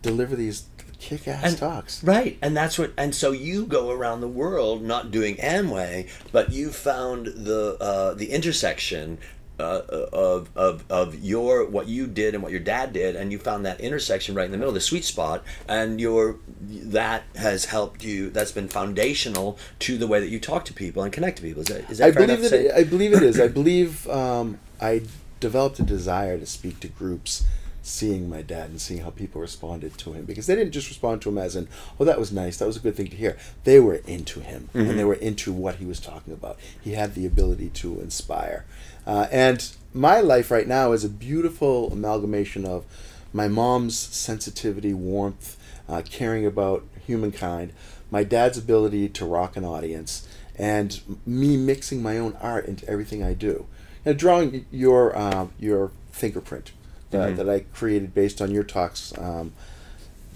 deliver 0.02 0.36
these 0.36 0.64
kick-ass 0.98 1.44
And- 1.44 1.58
talks. 1.58 2.02
Right, 2.04 2.38
and 2.42 2.56
that's 2.56 2.78
what. 2.78 2.92
And 2.96 3.14
so 3.14 3.32
you 3.32 3.66
go 3.66 3.90
around 3.90 4.20
the 4.20 4.28
world 4.28 4.82
not 4.82 5.10
doing 5.10 5.36
Amway, 5.36 6.08
but 6.32 6.52
you 6.52 6.70
found 6.70 7.26
the 7.26 7.76
uh, 7.80 8.14
the 8.14 8.30
intersection 8.32 9.18
uh, 9.60 9.82
of 10.12 10.50
of 10.54 10.84
of 10.88 11.16
your 11.16 11.64
what 11.64 11.88
you 11.88 12.06
did 12.06 12.34
and 12.34 12.42
what 12.42 12.52
your 12.52 12.60
dad 12.60 12.92
did, 12.92 13.16
and 13.16 13.32
you 13.32 13.38
found 13.38 13.66
that 13.66 13.80
intersection 13.80 14.34
right 14.34 14.44
in 14.46 14.52
the 14.52 14.58
middle, 14.58 14.72
the 14.72 14.80
sweet 14.80 15.04
spot, 15.04 15.42
and 15.68 16.00
your 16.00 16.36
that 16.60 17.24
has 17.36 17.64
helped 17.66 18.04
you. 18.04 18.30
That's 18.30 18.52
been 18.52 18.68
foundational 18.68 19.58
to 19.80 19.98
the 19.98 20.06
way 20.06 20.20
that 20.20 20.28
you 20.28 20.38
talk 20.38 20.64
to 20.66 20.72
people 20.72 21.02
and 21.02 21.12
connect 21.12 21.38
to 21.38 21.42
people. 21.42 21.62
Is 21.62 21.68
that 21.68 21.90
is 21.90 21.98
that 21.98 22.06
I 22.08 22.10
believe 22.12 22.28
enough 22.30 22.38
to 22.38 22.42
that 22.42 22.50
say? 22.50 22.70
I 22.70 22.84
believe 22.84 23.12
it 23.14 23.22
is. 23.22 23.40
I 23.40 23.48
believe 23.60 24.08
um, 24.08 24.58
I 24.80 25.02
developed 25.40 25.78
a 25.80 25.82
desire 25.84 26.38
to 26.38 26.46
speak 26.46 26.78
to 26.80 26.88
groups, 26.88 27.44
seeing 27.88 28.28
my 28.28 28.42
dad 28.42 28.70
and 28.70 28.80
seeing 28.80 29.00
how 29.02 29.10
people 29.10 29.40
responded 29.40 29.96
to 29.98 30.12
him 30.12 30.24
because 30.24 30.46
they 30.46 30.54
didn't 30.54 30.72
just 30.72 30.88
respond 30.88 31.22
to 31.22 31.28
him 31.30 31.38
as 31.38 31.56
in, 31.56 31.68
"Oh, 31.98 32.04
that 32.04 32.18
was 32.18 32.30
nice, 32.32 32.56
that 32.58 32.66
was 32.66 32.76
a 32.76 32.80
good 32.80 32.96
thing 32.96 33.08
to 33.08 33.16
hear." 33.16 33.36
They 33.64 33.80
were 33.80 34.00
into 34.06 34.40
him 34.40 34.68
Mm-hmm. 34.74 34.90
and 34.90 34.98
they 34.98 35.04
were 35.04 35.14
into 35.14 35.52
what 35.52 35.76
he 35.76 35.86
was 35.86 36.00
talking 36.00 36.32
about. 36.32 36.58
He 36.80 36.92
had 36.92 37.14
the 37.14 37.26
ability 37.26 37.70
to 37.70 38.00
inspire, 38.00 38.64
uh, 39.06 39.26
and 39.32 39.68
my 39.94 40.20
life 40.20 40.50
right 40.50 40.68
now 40.68 40.92
is 40.92 41.04
a 41.04 41.08
beautiful 41.08 41.90
amalgamation 41.92 42.64
of 42.64 42.84
my 43.32 43.48
mom's 43.48 43.96
sensitivity, 43.98 44.92
warmth, 44.94 45.56
uh, 45.88 46.02
caring 46.08 46.44
about 46.46 46.84
humankind, 47.06 47.72
my 48.10 48.22
dad's 48.24 48.58
ability 48.58 49.08
to 49.08 49.24
rock 49.24 49.56
an 49.56 49.64
audience, 49.64 50.26
and 50.56 51.00
me 51.26 51.56
mixing 51.56 52.02
my 52.02 52.18
own 52.18 52.36
art 52.40 52.66
into 52.66 52.86
everything 52.88 53.22
I 53.22 53.32
do. 53.34 53.66
Now, 54.04 54.12
drawing 54.12 54.66
your 54.70 55.16
uh, 55.16 55.48
your 55.58 55.90
fingerprint 56.12 56.72
that, 57.10 57.36
that 57.36 57.48
I 57.48 57.60
created 57.60 58.14
based 58.14 58.40
on 58.40 58.50
your 58.50 58.64
talks. 58.64 59.16
Um, 59.18 59.52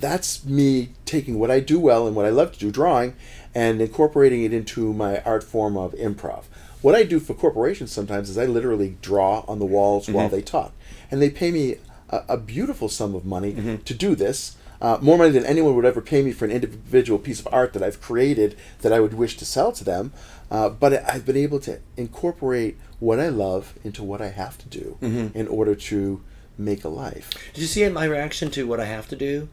that's 0.01 0.45
me 0.45 0.91
taking 1.05 1.39
what 1.39 1.51
I 1.51 1.61
do 1.61 1.79
well 1.79 2.07
and 2.07 2.17
what 2.17 2.27
I 2.27 2.31
love 2.31 2.53
to 2.53 2.59
do, 2.59 2.71
drawing, 2.73 3.15
and 3.55 3.81
incorporating 3.81 4.43
it 4.43 4.53
into 4.53 4.93
my 4.93 5.21
art 5.23 5.45
form 5.45 5.77
of 5.77 5.93
improv. 5.93 6.45
What 6.81 6.97
I 6.97 7.05
do 7.05 7.21
for 7.21 7.35
corporations 7.35 7.93
sometimes 7.93 8.29
is 8.29 8.37
I 8.37 8.47
literally 8.47 8.97
draw 9.01 9.45
on 9.47 9.61
the 9.61 9.65
walls 9.65 10.09
while 10.09 10.29
they 10.29 10.43
talk, 10.43 10.73
and 11.11 11.23
they 11.23 11.31
pay 11.31 11.53
me 11.53 11.77
a, 12.11 12.25
a 12.31 12.37
beautiful 12.37 12.89
sum 12.89 13.15
of 13.15 13.25
money 13.25 13.79
to 13.85 13.95
do 13.95 14.15
this. 14.17 14.57
Uh, 14.81 14.99
more 15.01 15.17
money 15.17 15.31
than 15.31 15.47
anyone 15.47 15.77
would 15.77 15.85
ever 15.85 16.01
pay 16.01 16.23
me 16.23 16.33
for 16.33 16.45
an 16.45 16.51
individual 16.51 17.17
piece 17.17 17.39
of 17.39 17.47
art 17.53 17.73
that 17.73 17.85
I've 17.85 18.01
created 18.01 18.57
that 18.81 18.93
I 18.93 18.99
would 18.99 19.15
wish 19.15 19.37
to 19.37 19.45
sell 19.45 19.71
to 19.71 19.85
them. 19.85 20.13
Uh, 20.51 20.69
but 20.71 20.93
I've 21.09 21.25
been 21.25 21.37
able 21.37 21.61
to 21.61 21.79
incorporate 21.97 22.77
what 22.99 23.21
I 23.21 23.29
love 23.29 23.75
into 23.85 24.03
what 24.03 24.21
I 24.21 24.31
have 24.31 24.59
to 24.59 24.69
do 24.69 24.99
in 25.01 25.47
order 25.47 25.77
to 25.77 26.21
make 26.64 26.85
a 26.85 26.88
life. 26.88 27.31
Did 27.55 27.61
you 27.62 27.66
see 27.66 27.83
in 27.83 27.92
my 27.92 28.05
reaction 28.05 28.51
to 28.53 28.66
what 28.66 28.81
I 28.81 28.85
have 28.87 29.09
to 29.09 29.16
do? 29.16 29.48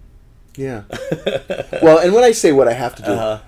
Yeah. 0.55 0.83
well, 1.81 1.99
and 1.99 2.13
when 2.13 2.23
I 2.23 2.31
say 2.31 2.51
what 2.51 2.67
I 2.67 2.73
have 2.73 2.95
to 2.95 3.03
do, 3.03 3.11
Uh-huh. 3.11 3.39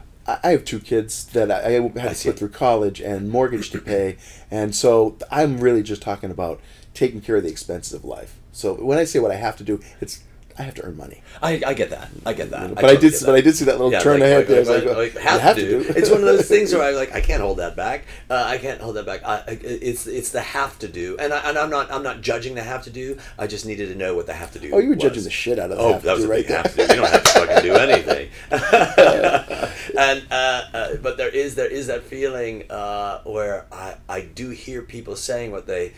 I 0.44 0.52
have 0.52 0.66
two 0.66 0.80
kids 0.80 1.26
that 1.34 1.50
I, 1.50 1.72
had 1.72 2.16
to 2.16 2.30
put 2.30 2.38
through 2.40 2.50
college 2.50 3.02
and 3.02 3.30
mortgage 3.30 3.72
to 3.72 3.80
pay, 3.82 4.18
and 4.52 4.74
so 4.76 5.18
I'm 5.32 5.60
really 5.60 5.82
just 5.82 6.02
talking 6.02 6.30
about 6.30 6.62
taking 6.94 7.22
care 7.22 7.38
of 7.38 7.44
the 7.44 7.50
expenses 7.50 7.94
of 7.94 8.06
life. 8.06 8.38
So 8.52 8.76
when 8.76 9.00
I 9.00 9.04
say 9.04 9.18
what 9.20 9.32
I 9.32 9.36
have 9.36 9.58
to 9.58 9.64
do, 9.64 9.82
it's 10.00 10.24
I 10.58 10.64
have 10.64 10.76
to 10.76 10.86
earn 10.86 10.98
money. 10.98 11.22
I, 11.42 11.62
I 11.66 11.74
get 11.74 11.90
that. 11.92 12.10
I 12.26 12.34
get 12.34 12.52
that. 12.52 12.76
But 12.76 12.86
I, 12.86 12.96
did, 12.96 13.14
but 13.26 13.36
I 13.36 13.42
did 13.42 13.56
see 13.56 13.66
that 13.66 13.80
little 13.80 14.00
turn 14.00 14.20
like, 14.20 14.28
ahead 14.28 14.38
like, 14.38 14.48
there. 14.48 14.60
I 14.62 14.64
like, 14.64 14.86
like, 14.86 14.96
like, 14.96 15.14
you 15.14 15.40
have, 15.40 15.56
to, 15.56 15.62
do. 15.62 15.80
it's 15.96 16.10
one 16.10 16.20
of 16.20 16.26
those 16.26 16.48
things 16.48 16.74
where 16.74 16.84
I 16.84 16.92
like 16.92 17.14
I 17.14 17.22
can't 17.22 17.42
hold 17.42 17.58
that 17.60 17.76
back. 17.76 18.06
Uh, 18.30 18.44
I 18.46 18.58
can't 18.58 18.82
hold 18.82 18.96
that 18.96 19.06
back. 19.06 19.24
I, 19.24 19.38
I, 19.38 19.44
it's 19.62 20.08
it's 20.08 20.32
the 20.32 20.42
have 20.42 20.78
to 20.80 20.88
do, 20.88 21.18
and, 21.18 21.34
I, 21.34 21.50
and 21.50 21.58
I'm 21.58 21.70
not 21.70 21.92
I'm 21.92 22.04
not 22.04 22.22
judging 22.22 22.56
the 22.56 22.64
have 22.64 22.84
to 22.84 22.90
do. 22.90 23.18
I 23.38 23.48
just 23.48 23.66
needed 23.66 23.90
to 23.90 23.96
know 23.96 24.16
what 24.16 24.28
the 24.28 24.34
have 24.34 24.52
to 24.52 24.60
do. 24.60 24.72
Oh, 24.74 24.80
you 24.80 24.90
were 24.90 24.96
was. 24.96 25.04
judging 25.04 25.24
the 25.24 25.30
shit 25.30 25.60
out 25.60 25.72
of 25.72 25.78
the 25.78 25.84
Oh, 25.84 25.94
have 25.94 26.02
to 26.02 26.08
that 26.08 26.14
was 26.14 26.24
do 26.24 26.30
a 26.30 26.32
right 26.32 26.38
big 26.40 26.48
there. 26.48 26.58
have 26.58 26.72
to 26.72 26.78
do. 26.78 26.82
You 26.84 27.02
don't 27.02 27.12
have 27.12 27.24
to 27.24 27.30
fucking 27.30 27.64
do 27.64 27.76
anything. 27.76 28.30
and 29.98 30.24
uh, 30.32 30.62
uh, 30.74 30.96
but 30.98 31.18
there 31.18 31.30
is 31.30 31.56
there 31.56 31.68
is 31.68 31.88
that 31.88 32.04
feeling 32.04 32.70
uh, 32.70 33.22
where 33.24 33.66
I 33.72 33.96
I 34.08 34.22
do 34.22 34.50
hear 34.50 34.82
people 34.82 35.16
saying 35.16 35.52
what 35.52 35.68
they 35.68 35.94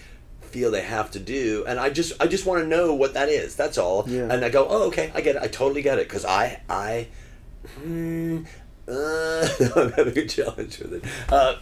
feel 0.53 0.71
they 0.71 0.81
have 0.81 1.09
to 1.11 1.19
do 1.19 1.63
and 1.67 1.79
i 1.79 1.89
just 1.89 2.13
i 2.21 2.27
just 2.27 2.45
want 2.45 2.61
to 2.61 2.67
know 2.67 2.93
what 2.93 3.13
that 3.15 3.27
is 3.27 3.55
that's 3.55 3.77
all 3.77 4.05
Yeah. 4.07 4.27
and 4.31 4.45
i 4.45 4.49
go 4.49 4.67
oh 4.69 4.83
okay 4.89 5.11
i 5.15 5.21
get 5.21 5.35
it 5.35 5.41
i 5.41 5.47
totally 5.47 5.81
get 5.81 5.97
it 5.99 6.07
because 6.07 6.23
i 6.25 6.61
i 6.69 7.07
Hmm, 7.81 8.43
uh, 8.89 9.47
I'm 9.77 9.91
having 9.93 10.17
a 10.17 10.25
challenge 10.25 10.79
with 10.79 10.95
it. 10.95 11.03
Uh, 11.31 11.55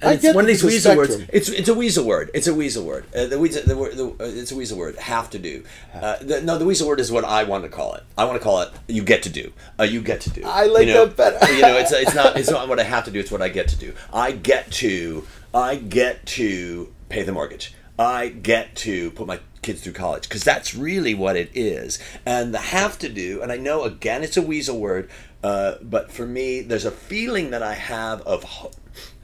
and 0.00 0.10
I 0.10 0.12
it's 0.14 0.22
get 0.22 0.34
one 0.34 0.44
of 0.44 0.48
these 0.48 0.62
weasel 0.64 0.96
words. 0.96 1.16
it's 1.32 1.48
it's 1.50 1.68
a 1.68 1.74
weasel 1.74 2.04
word. 2.06 2.30
It's 2.34 2.46
a 2.46 2.54
weasel 2.54 2.84
word. 2.84 3.04
Uh, 3.14 3.26
the 3.26 3.38
weasel 3.38 3.62
the, 3.66 3.76
word- 3.76 3.94
the, 3.96 4.06
uh, 4.08 4.14
it's 4.20 4.52
a 4.52 4.56
weasel 4.56 4.78
word. 4.78 4.96
Have 4.96 5.28
to 5.30 5.38
do. 5.38 5.64
Uh, 5.94 6.16
the, 6.20 6.40
no, 6.42 6.56
the 6.58 6.64
weasel 6.64 6.88
word 6.88 7.00
is 7.00 7.12
what 7.12 7.24
I 7.24 7.44
want 7.44 7.64
to 7.64 7.70
call 7.70 7.92
it. 7.94 8.04
I 8.16 8.24
want 8.24 8.38
to 8.38 8.42
call 8.44 8.60
it. 8.62 8.70
You 8.88 9.02
get 9.02 9.22
to 9.24 9.30
do. 9.30 9.52
Uh, 9.78 9.84
you 9.84 10.00
get 10.02 10.22
to 10.22 10.30
do. 10.30 10.42
I 10.46 10.64
like 10.66 10.86
you 10.86 10.94
know? 10.94 11.06
that 11.06 11.16
better. 11.16 11.52
you 11.54 11.60
know, 11.62 11.76
it's 11.76 11.92
it's 11.92 12.14
not 12.14 12.36
it's 12.40 12.50
not 12.50 12.68
what 12.68 12.80
I 12.80 12.84
have 12.84 13.04
to 13.04 13.10
do. 13.10 13.20
It's 13.20 13.30
what 13.30 13.42
I 13.42 13.48
get 13.50 13.68
to 13.68 13.76
do. 13.76 13.92
I 14.12 14.32
get 14.32 14.70
to 14.82 15.26
I 15.54 15.76
get 15.76 16.24
to 16.36 16.92
pay 17.10 17.22
the 17.22 17.32
mortgage. 17.32 17.74
I 17.98 18.28
get 18.28 18.76
to 18.76 19.10
put 19.12 19.26
my 19.26 19.40
kids 19.62 19.80
through 19.82 19.94
college 19.94 20.28
because 20.28 20.44
that's 20.44 20.74
really 20.74 21.14
what 21.14 21.36
it 21.36 21.50
is. 21.54 21.98
And 22.24 22.52
the 22.54 22.58
have 22.58 22.98
to 23.00 23.08
do, 23.08 23.40
and 23.42 23.50
I 23.50 23.56
know 23.56 23.84
again 23.84 24.22
it's 24.22 24.36
a 24.36 24.42
weasel 24.42 24.78
word, 24.78 25.08
uh, 25.42 25.76
but 25.82 26.10
for 26.12 26.26
me, 26.26 26.60
there's 26.60 26.84
a 26.84 26.90
feeling 26.90 27.50
that 27.50 27.62
I 27.62 27.74
have 27.74 28.20
of 28.22 28.42
hope. 28.44 28.74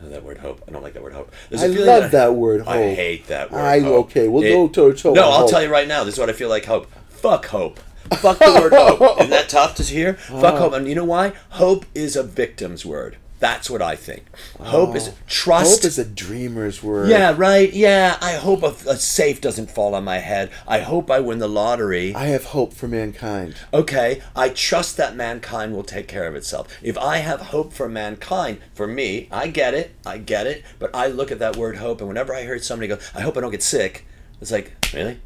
Oh, 0.03 0.09
that 0.09 0.23
word 0.25 0.39
hope. 0.39 0.63
I 0.67 0.73
don't 0.73 0.83
like 0.83 0.95
that 0.95 1.03
word 1.03 1.13
hope. 1.15 1.33
There's 1.49 1.63
I 1.63 1.67
love 1.69 2.05
I- 2.05 2.09
that 2.09 2.35
word, 2.35 2.61
hope. 2.63 2.69
I 2.75 2.95
hate 2.95 3.27
that 3.29 3.51
word. 3.53 3.61
I- 3.61 3.81
hope. 3.81 4.07
okay, 4.07 4.29
we'll 4.29 4.43
go 4.43 4.69
toe 4.69 4.93
to 4.93 4.99
toe 5.03 5.13
No, 5.13 5.23
I'll 5.31 5.41
hope. 5.41 5.51
tell 5.51 5.63
you 5.63 5.69
right 5.71 5.87
now. 5.89 6.03
This 6.05 6.15
is 6.15 6.21
what 6.21 6.29
I 6.31 6.33
feel 6.33 6.49
like. 6.49 6.65
Hope. 6.65 6.91
Fuck 7.09 7.47
hope. 7.47 7.79
Fuck 8.19 8.39
the 8.41 8.59
word 8.61 8.73
hope. 8.73 9.17
Isn't 9.21 9.31
that 9.31 9.49
tough 9.49 9.75
to 9.77 9.83
hear? 9.85 10.15
Fuck 10.15 10.57
hope. 10.57 10.73
And 10.75 10.89
you 10.89 10.95
know 10.95 11.05
why? 11.05 11.33
Hope 11.51 11.87
is 11.95 12.17
a 12.17 12.23
victim's 12.23 12.85
word. 12.85 13.17
That's 13.43 13.69
what 13.69 13.83
I 13.83 13.97
think. 13.97 14.23
Hope 14.61 14.95
is 14.95 15.11
trust. 15.27 15.83
Hope 15.83 15.85
is 15.85 15.99
a 15.99 16.05
dreamer's 16.05 16.81
word. 16.81 17.09
yeah, 17.11 17.35
right. 17.37 17.73
Yeah, 17.73 18.17
I 18.23 18.35
hope 18.35 18.63
a, 18.63 18.69
a 18.89 18.95
safe 18.97 19.41
doesn't 19.41 19.69
fall 19.69 19.97
on 19.97 20.05
my 20.05 20.19
head. 20.19 20.53
I 20.69 20.79
hope 20.79 21.11
I 21.11 21.19
win 21.19 21.41
the 21.41 21.49
lottery. 21.49 22.15
I 22.15 22.27
have 22.27 22.45
hope 22.45 22.73
for 22.73 22.87
mankind. 22.87 23.57
Okay, 23.75 24.23
I 24.37 24.51
trust 24.51 24.97
that 24.99 25.17
mankind 25.17 25.75
will 25.75 25.83
take 25.83 26.07
care 26.07 26.29
of 26.29 26.37
itself. 26.37 26.69
If 26.85 26.97
I 26.97 27.17
have 27.17 27.41
hope 27.41 27.73
for 27.73 27.89
mankind, 27.89 28.59
for 28.75 28.87
me, 28.87 29.27
I 29.33 29.49
get 29.49 29.75
it, 29.75 29.91
I 30.07 30.19
get 30.19 30.47
it, 30.47 30.63
but 30.79 30.95
I 30.95 31.09
look 31.09 31.33
at 31.33 31.41
that 31.41 31.57
word 31.57 31.79
hope, 31.79 31.99
and 31.99 32.07
whenever 32.07 32.33
I 32.33 32.45
heard 32.45 32.63
somebody 32.63 32.87
go, 32.87 32.99
I 33.13 33.23
hope 33.23 33.37
I 33.37 33.41
don't 33.41 33.51
get 33.51 33.65
sick, 33.65 34.07
it's 34.41 34.53
like, 34.53 34.71
really? 34.95 35.19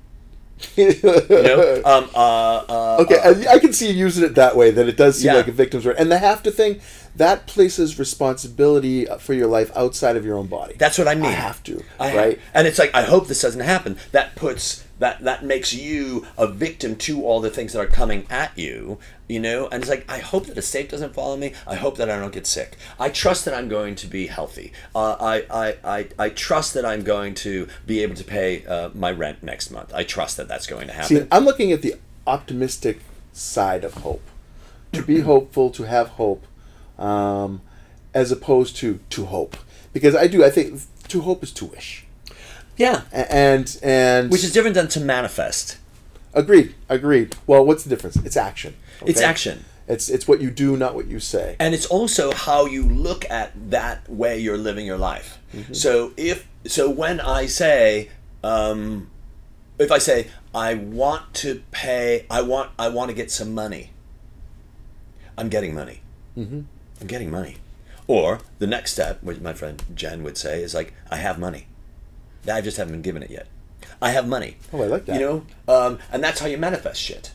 You 0.74 0.94
know? 1.02 1.82
Um, 1.84 2.08
uh, 2.14 2.64
uh, 2.66 2.96
Okay, 3.00 3.18
I, 3.22 3.56
I 3.56 3.58
can 3.58 3.74
see 3.74 3.88
you 3.90 3.94
using 3.94 4.24
it 4.24 4.36
that 4.36 4.56
way. 4.56 4.70
That 4.70 4.88
it 4.88 4.96
does 4.96 5.18
seem 5.18 5.26
Yeah. 5.26 5.34
like 5.34 5.48
a 5.48 5.52
victim's 5.52 5.84
word, 5.84 5.96
and 5.98 6.10
the 6.10 6.16
have 6.16 6.42
to 6.44 6.50
thing. 6.50 6.80
That 7.16 7.46
places 7.46 7.98
responsibility 7.98 9.06
for 9.18 9.34
your 9.34 9.46
life 9.46 9.70
outside 9.76 10.16
of 10.16 10.24
your 10.24 10.36
own 10.36 10.46
body. 10.46 10.74
That's 10.76 10.98
what 10.98 11.08
I 11.08 11.14
mean. 11.14 11.26
I 11.26 11.30
have 11.32 11.62
to, 11.64 11.82
I 11.98 12.16
right? 12.16 12.40
And 12.54 12.66
it's 12.66 12.78
like 12.78 12.94
I 12.94 13.02
hope 13.02 13.28
this 13.28 13.42
doesn't 13.42 13.60
happen. 13.60 13.98
That 14.12 14.36
puts 14.36 14.84
that 14.98 15.20
that 15.24 15.44
makes 15.44 15.74
you 15.74 16.26
a 16.38 16.46
victim 16.46 16.96
to 16.96 17.24
all 17.24 17.40
the 17.40 17.50
things 17.50 17.72
that 17.72 17.80
are 17.80 17.86
coming 17.86 18.26
at 18.30 18.56
you. 18.56 18.98
You 19.28 19.40
know, 19.40 19.66
and 19.68 19.82
it's 19.82 19.90
like 19.90 20.04
I 20.08 20.18
hope 20.18 20.46
that 20.46 20.54
the 20.54 20.62
state 20.62 20.88
doesn't 20.88 21.14
follow 21.14 21.36
me. 21.36 21.52
I 21.66 21.74
hope 21.74 21.96
that 21.96 22.08
I 22.08 22.18
don't 22.18 22.32
get 22.32 22.46
sick. 22.46 22.76
I 22.98 23.08
trust 23.08 23.44
that 23.46 23.54
I'm 23.54 23.68
going 23.68 23.96
to 23.96 24.06
be 24.06 24.28
healthy. 24.28 24.72
Uh, 24.94 25.16
I, 25.18 25.44
I 25.50 25.76
I 25.84 26.08
I 26.18 26.28
trust 26.28 26.74
that 26.74 26.84
I'm 26.84 27.02
going 27.02 27.34
to 27.36 27.66
be 27.86 28.02
able 28.02 28.14
to 28.14 28.24
pay 28.24 28.64
uh, 28.66 28.90
my 28.94 29.10
rent 29.10 29.42
next 29.42 29.70
month. 29.70 29.92
I 29.92 30.04
trust 30.04 30.36
that 30.36 30.48
that's 30.48 30.66
going 30.66 30.86
to 30.86 30.92
happen. 30.92 31.16
See, 31.16 31.26
I'm 31.32 31.44
looking 31.44 31.72
at 31.72 31.82
the 31.82 31.96
optimistic 32.26 33.00
side 33.32 33.84
of 33.84 33.94
hope. 33.94 34.22
To 34.92 35.02
be 35.02 35.20
hopeful, 35.20 35.70
to 35.70 35.82
have 35.82 36.10
hope, 36.10 36.46
um, 36.98 37.60
as 38.14 38.32
opposed 38.32 38.76
to 38.76 39.00
to 39.10 39.26
hope, 39.26 39.56
because 39.92 40.14
I 40.14 40.26
do. 40.26 40.44
I 40.44 40.50
think 40.50 40.80
to 41.08 41.20
hope 41.22 41.42
is 41.42 41.52
to 41.52 41.64
wish, 41.66 42.04
yeah, 42.76 43.02
A- 43.12 43.32
and 43.32 43.78
and 43.82 44.30
which 44.30 44.44
is 44.44 44.52
different 44.52 44.74
than 44.74 44.88
to 44.88 45.00
manifest. 45.00 45.78
agreed, 46.34 46.74
agreed. 46.88 47.36
Well, 47.46 47.64
what's 47.64 47.84
the 47.84 47.90
difference? 47.90 48.16
It's 48.16 48.36
action. 48.36 48.74
It's 49.04 49.20
action. 49.20 49.64
It's 49.88 50.08
it's 50.08 50.26
what 50.26 50.40
you 50.40 50.50
do, 50.50 50.76
not 50.76 50.94
what 50.96 51.06
you 51.06 51.20
say. 51.20 51.54
and 51.60 51.72
it's 51.74 51.86
also 51.86 52.32
how 52.32 52.66
you 52.66 52.82
look 52.82 53.24
at 53.30 53.52
that 53.70 54.08
way 54.08 54.36
you're 54.38 54.58
living 54.58 54.84
your 54.84 54.98
life 54.98 55.38
so 55.72 56.12
if 56.16 56.46
so 56.66 56.90
when 56.90 57.20
i 57.20 57.46
say 57.46 58.10
um, 58.42 59.08
if 59.78 59.90
i 59.92 59.98
say 59.98 60.26
i 60.52 60.74
want 60.74 61.32
to 61.34 61.62
pay 61.70 62.26
i 62.28 62.42
want 62.42 62.70
i 62.78 62.88
want 62.88 63.08
to 63.10 63.14
get 63.14 63.30
some 63.30 63.54
money 63.54 63.90
i'm 65.38 65.48
getting 65.48 65.72
money 65.74 66.00
mm-hmm. 66.36 66.62
I'm 67.00 67.06
getting 67.06 67.30
money 67.30 67.56
or 68.06 68.40
the 68.58 68.66
next 68.66 68.92
step 68.92 69.22
which 69.22 69.40
my 69.40 69.52
friend 69.52 69.82
jen 69.94 70.22
would 70.22 70.36
say 70.38 70.62
is 70.62 70.74
like 70.74 70.92
i 71.10 71.16
have 71.16 71.38
money 71.38 71.66
i 72.50 72.60
just 72.60 72.76
haven't 72.76 72.92
been 72.92 73.02
given 73.02 73.22
it 73.22 73.30
yet 73.30 73.46
i 74.00 74.10
have 74.10 74.26
money 74.28 74.56
Oh, 74.72 74.82
I 74.82 74.86
like 74.86 75.06
that. 75.06 75.20
you 75.20 75.26
know 75.26 75.46
um, 75.68 75.98
and 76.12 76.22
that's 76.22 76.40
how 76.40 76.46
you 76.46 76.58
manifest 76.58 77.00
shit 77.00 77.32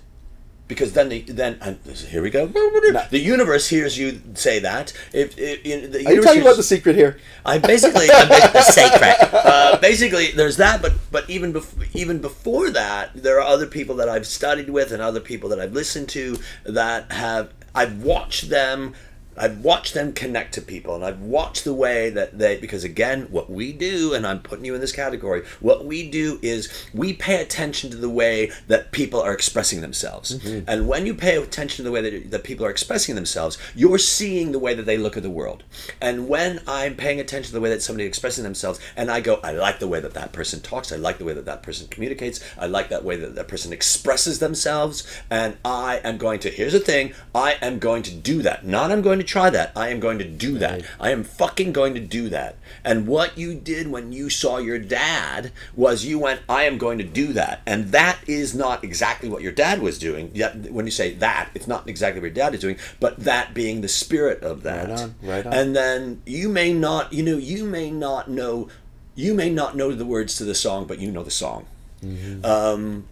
because 0.68 0.94
then 0.94 1.10
the 1.10 1.20
then 1.24 1.58
and 1.60 1.78
here 1.86 2.22
we 2.22 2.30
go. 2.30 2.48
The 3.10 3.20
universe 3.20 3.68
hears 3.68 3.98
you 3.98 4.22
say 4.36 4.60
that. 4.60 4.94
If, 5.12 5.38
if, 5.38 5.66
in 5.66 5.92
the 5.92 6.06
Are 6.08 6.14
you 6.14 6.22
talking 6.22 6.42
about 6.42 6.56
the 6.56 6.64
secret 6.64 6.96
here? 6.96 7.20
I 7.46 7.58
basically 7.58 8.08
I'm 8.10 8.30
ba- 8.30 8.50
the 8.54 8.62
sacred. 8.62 9.18
Uh, 9.34 9.78
basically, 9.80 10.32
there's 10.32 10.56
that, 10.58 10.82
but 10.82 10.94
but 11.12 11.30
even 11.30 11.52
before 11.52 11.84
even 11.94 12.20
before 12.20 12.70
that, 12.70 13.10
there 13.14 13.36
are 13.38 13.46
other 13.46 13.68
people 13.68 13.96
that 13.98 14.08
I've 14.08 14.26
studied 14.26 14.70
with 14.70 14.94
and 14.94 15.02
other 15.02 15.20
people 15.20 15.50
that 15.50 15.60
I've 15.60 15.74
listened 15.74 16.08
to 16.10 16.38
that 16.64 17.12
have 17.12 17.52
I've 17.76 18.02
watched 18.02 18.50
them. 18.50 18.94
I've 19.38 19.60
watched 19.64 19.94
them 19.94 20.14
connect 20.14 20.54
to 20.56 20.62
people, 20.62 20.96
and 20.96 21.04
I've 21.04 21.22
watched 21.22 21.64
the 21.64 21.74
way 21.74 22.10
that 22.12 22.38
they. 22.38 22.58
Because 22.58 22.84
again, 22.84 23.28
what 23.32 23.50
we 23.50 23.72
do, 23.72 24.14
and 24.14 24.28
I'm 24.28 24.40
putting 24.40 24.66
you 24.66 24.76
in 24.76 24.82
this 24.82 24.92
category. 24.92 25.44
What 25.60 25.86
we 25.86 26.10
do 26.10 26.40
is 26.42 26.72
we 26.94 27.14
pay 27.14 27.42
attention 27.42 27.90
to 27.92 27.98
the 27.98 28.10
way 28.10 28.52
that 28.68 28.92
people 28.92 29.22
are 29.22 29.34
expressing 29.34 29.82
themselves, 29.82 30.38
mm-hmm. 30.38 30.70
and 30.70 30.88
when 30.88 31.06
you 31.06 31.14
pay 31.14 31.38
attention 31.38 31.78
to 31.78 31.84
the 31.84 31.92
way 31.92 32.02
that, 32.02 32.32
that 32.32 32.44
people 32.44 32.66
are 32.66 32.70
expressing 32.70 33.16
themselves, 33.16 33.58
you're 33.76 33.98
seeing 33.98 34.52
the 34.52 34.60
way 34.60 34.74
that 34.74 34.86
they 34.86 34.98
look 34.98 35.18
at 35.18 35.24
the 35.24 35.30
world. 35.30 35.64
And 36.02 36.28
when 36.28 36.62
I'm 36.68 36.96
paying 36.96 37.20
attention 37.20 37.48
to 37.48 37.54
the 37.54 37.62
way 37.62 37.70
that 37.70 37.82
somebody 37.82 38.04
is 38.04 38.10
expressing 38.10 38.44
themselves, 38.44 38.80
and 38.96 39.10
I 39.10 39.22
go, 39.22 39.40
I 39.44 39.52
like 39.52 39.80
the 39.80 39.88
way 39.88 40.00
that 40.00 40.14
that 40.14 40.34
person 40.34 40.62
talks, 40.62 40.92
I 40.92 40.98
like 40.98 41.18
the 41.18 41.26
way 41.26 41.34
that 41.34 41.46
that 41.46 41.64
person 41.64 41.88
communicates, 41.88 42.40
I 42.58 42.68
like 42.68 42.90
that 42.90 43.04
way 43.04 43.16
that 43.16 43.36
that 43.36 43.48
person 43.48 43.72
expresses 43.72 44.40
themselves, 44.40 45.08
and 45.30 45.58
I 45.64 46.02
am 46.04 46.18
going 46.18 46.40
to, 46.42 46.50
here's 46.50 46.74
the 46.74 46.80
thing, 46.80 47.14
I 47.34 47.58
am 47.62 47.80
going 47.80 48.04
to 48.04 48.14
do 48.14 48.42
that. 48.42 48.66
Not 48.66 48.92
I'm 48.92 49.02
going 49.02 49.21
to 49.22 49.28
try 49.28 49.50
that, 49.50 49.72
I 49.76 49.90
am 49.90 50.00
going 50.00 50.18
to 50.20 50.28
do 50.28 50.58
that. 50.58 50.84
I 51.00 51.12
am 51.12 51.24
fucking 51.24 51.72
going 51.72 51.94
to 51.94 52.00
do 52.00 52.30
that. 52.30 52.58
And 52.84 53.08
what 53.08 53.38
you 53.38 53.54
did 53.54 53.88
when 53.88 54.12
you 54.12 54.30
saw 54.30 54.58
your 54.58 54.80
dad 54.80 55.52
was 55.76 56.06
you 56.06 56.20
went, 56.20 56.42
I 56.50 56.64
am 56.64 56.78
going 56.78 56.98
to 56.98 57.04
do 57.04 57.34
that. 57.34 57.62
And 57.66 57.92
that 57.92 58.20
is 58.28 58.56
not 58.56 58.84
exactly 58.84 59.30
what 59.30 59.42
your 59.42 59.52
dad 59.52 59.82
was 59.82 60.00
doing. 60.00 60.32
Yet 60.34 60.72
when 60.72 60.86
you 60.86 60.92
say 60.92 61.14
that, 61.16 61.50
it's 61.54 61.68
not 61.68 61.88
exactly 61.88 62.20
what 62.20 62.28
your 62.28 62.36
dad 62.36 62.54
is 62.56 62.62
doing, 62.62 62.78
but 63.00 63.18
that 63.18 63.54
being 63.54 63.82
the 63.82 63.88
spirit 63.88 64.42
of 64.44 64.64
that. 64.64 64.90
Right 64.90 65.00
on, 65.00 65.16
right 65.22 65.46
on. 65.46 65.54
And 65.54 65.76
then 65.76 66.22
you 66.26 66.50
may 66.50 66.74
not, 66.74 67.14
you 67.14 67.24
know, 67.24 67.38
you 67.38 67.66
may 67.66 67.92
not 67.92 68.30
know, 68.30 68.70
you 69.16 69.34
may 69.34 69.50
not 69.50 69.76
know 69.76 69.92
the 69.92 70.06
words 70.06 70.36
to 70.38 70.46
the 70.46 70.56
song, 70.56 70.86
but 70.86 71.00
you 71.00 71.12
know 71.12 71.24
the 71.24 71.32
song. 71.32 71.66
Mm-hmm. 72.04 72.44
Um, 72.46 73.06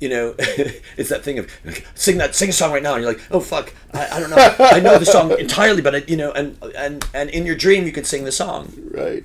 you 0.00 0.08
know, 0.08 0.34
it's 0.38 1.08
that 1.08 1.22
thing 1.22 1.38
of 1.38 1.50
sing 1.94 2.18
that 2.18 2.34
sing 2.34 2.50
a 2.50 2.52
song 2.52 2.72
right 2.72 2.82
now, 2.82 2.94
and 2.94 3.02
you're 3.02 3.12
like, 3.12 3.22
oh 3.30 3.40
fuck, 3.40 3.72
I, 3.92 4.08
I 4.12 4.20
don't 4.20 4.30
know, 4.30 4.54
I 4.58 4.80
know 4.80 4.98
the 4.98 5.06
song 5.06 5.32
entirely, 5.38 5.82
but 5.82 5.94
I, 5.94 5.98
you 6.06 6.16
know, 6.16 6.32
and 6.32 6.56
and 6.76 7.04
and 7.14 7.30
in 7.30 7.46
your 7.46 7.56
dream 7.56 7.84
you 7.84 7.92
can 7.92 8.04
sing 8.04 8.24
the 8.24 8.32
song. 8.32 8.72
Right. 8.90 9.24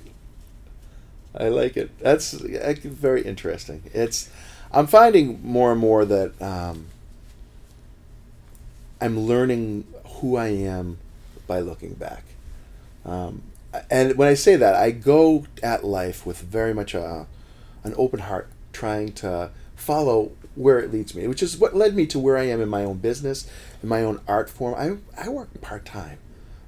I 1.36 1.48
like 1.48 1.76
it. 1.76 1.96
That's 1.98 2.30
that's 2.32 2.80
very 2.80 3.22
interesting. 3.22 3.82
It's 3.92 4.30
I'm 4.70 4.86
finding 4.86 5.40
more 5.42 5.72
and 5.72 5.80
more 5.80 6.04
that 6.04 6.40
um, 6.40 6.86
I'm 9.00 9.20
learning 9.20 9.86
who 10.04 10.36
I 10.36 10.48
am 10.48 10.98
by 11.46 11.60
looking 11.60 11.94
back. 11.94 12.24
Um, 13.04 13.42
and 13.90 14.16
when 14.16 14.28
I 14.28 14.34
say 14.34 14.56
that, 14.56 14.74
I 14.74 14.92
go 14.92 15.46
at 15.62 15.84
life 15.84 16.24
with 16.24 16.40
very 16.40 16.72
much 16.72 16.94
a, 16.94 17.26
an 17.82 17.94
open 17.96 18.20
heart, 18.20 18.48
trying 18.72 19.12
to 19.14 19.50
follow 19.76 20.32
where 20.54 20.78
it 20.78 20.92
leads 20.92 21.14
me, 21.14 21.26
which 21.26 21.42
is 21.42 21.58
what 21.58 21.74
led 21.74 21.94
me 21.94 22.06
to 22.06 22.18
where 22.18 22.36
I 22.36 22.44
am 22.44 22.60
in 22.60 22.68
my 22.68 22.84
own 22.84 22.98
business, 22.98 23.48
in 23.82 23.88
my 23.88 24.02
own 24.02 24.20
art 24.28 24.48
form. 24.48 24.74
I, 24.74 25.24
I 25.24 25.28
work 25.28 25.60
part 25.60 25.84
time. 25.84 26.18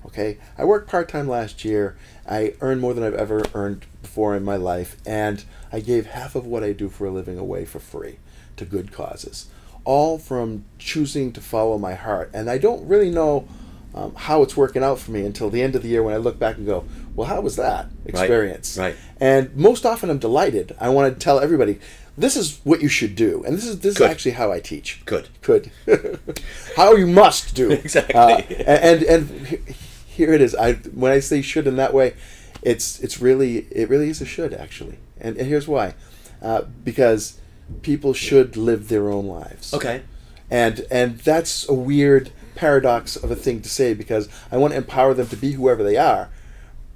Okay, 0.07 0.39
I 0.57 0.65
worked 0.65 0.89
part 0.89 1.09
time 1.09 1.29
last 1.29 1.65
year. 1.65 1.97
I 2.29 2.55
earned 2.61 2.81
more 2.81 2.95
than 2.95 3.03
I've 3.03 3.15
ever 3.15 3.45
earned 3.55 3.87
before 4.03 4.37
in 4.37 4.45
my 4.45 4.57
life, 4.57 4.97
and 5.05 5.45
I 5.73 5.81
gave 5.81 6.07
half 6.07 6.37
of 6.37 6.47
what 6.47 6.63
I 6.63 6.73
do 6.73 6.89
for 6.89 7.07
a 7.07 7.11
living 7.11 7.39
away 7.39 7.65
for 7.65 7.81
free 7.81 8.19
to 8.57 8.65
good 8.65 8.93
causes. 8.93 9.47
All 9.85 10.19
from 10.19 10.65
choosing 10.79 11.33
to 11.33 11.41
follow 11.41 11.77
my 11.77 11.95
heart, 11.95 12.31
and 12.33 12.49
I 12.49 12.59
don't 12.59 12.87
really 12.87 13.11
know 13.11 13.49
um, 13.97 14.15
how 14.15 14.43
it's 14.43 14.57
working 14.57 14.85
out 14.85 14.99
for 14.99 15.11
me 15.11 15.25
until 15.25 15.51
the 15.51 15.63
end 15.63 15.75
of 15.75 15.83
the 15.83 15.89
year 15.89 16.03
when 16.03 16.15
I 16.15 16.19
look 16.19 16.39
back 16.39 16.57
and 16.57 16.67
go, 16.67 16.85
"Well, 17.15 17.27
how 17.27 17.41
was 17.41 17.57
that 17.57 17.87
experience?" 18.05 18.77
right. 18.79 18.97
And 19.19 19.57
most 19.57 19.85
often, 19.87 20.11
I'm 20.11 20.19
delighted. 20.19 20.77
I 20.79 20.89
want 20.91 21.13
to 21.13 21.19
tell 21.19 21.41
everybody, 21.41 21.81
"This 22.19 22.37
is 22.37 22.61
what 22.65 22.81
you 22.83 22.89
should 22.89 23.15
do," 23.17 23.43
and 23.45 23.57
this 23.57 23.65
is 23.67 23.81
this 23.81 23.97
is 23.97 24.03
actually 24.03 24.33
how 24.33 24.53
I 24.53 24.61
teach. 24.61 25.03
Good. 25.05 25.29
could 25.43 25.71
how 26.77 26.95
you 26.95 27.07
must 27.07 27.55
do. 27.55 27.71
Exactly. 27.85 28.15
Uh, 28.15 28.39
and 28.67 29.03
and 29.03 29.47
he- 29.47 29.59
here 30.07 30.33
it 30.33 30.41
is. 30.41 30.55
I 30.55 30.75
when 30.75 31.13
i 31.13 31.21
say 31.21 31.43
should 31.43 31.67
in 31.67 31.77
that 31.77 31.93
way 31.93 32.15
it's 32.63 32.99
it's 33.01 33.21
really 33.21 33.67
it 33.71 33.89
really 33.89 34.09
is 34.09 34.21
a 34.21 34.27
should 34.27 34.55
actually. 34.55 34.99
And, 35.21 35.37
and 35.37 35.47
here's 35.47 35.69
why. 35.69 35.95
Uh, 36.43 36.63
because 36.85 37.39
people 37.83 38.13
should 38.15 38.57
live 38.57 38.89
their 38.89 39.09
own 39.11 39.27
lives. 39.27 39.73
Okay. 39.75 40.03
and 40.51 40.87
and 40.91 41.19
that's 41.19 41.69
a 41.69 41.75
weird 41.75 42.31
paradox 42.55 43.17
of 43.17 43.31
a 43.31 43.37
thing 43.37 43.61
to 43.61 43.69
say 43.69 43.93
because 43.93 44.29
i 44.51 44.57
want 44.57 44.73
to 44.73 44.77
empower 44.79 45.13
them 45.13 45.27
to 45.27 45.37
be 45.37 45.53
whoever 45.53 45.83
they 45.83 45.97
are 45.97 46.31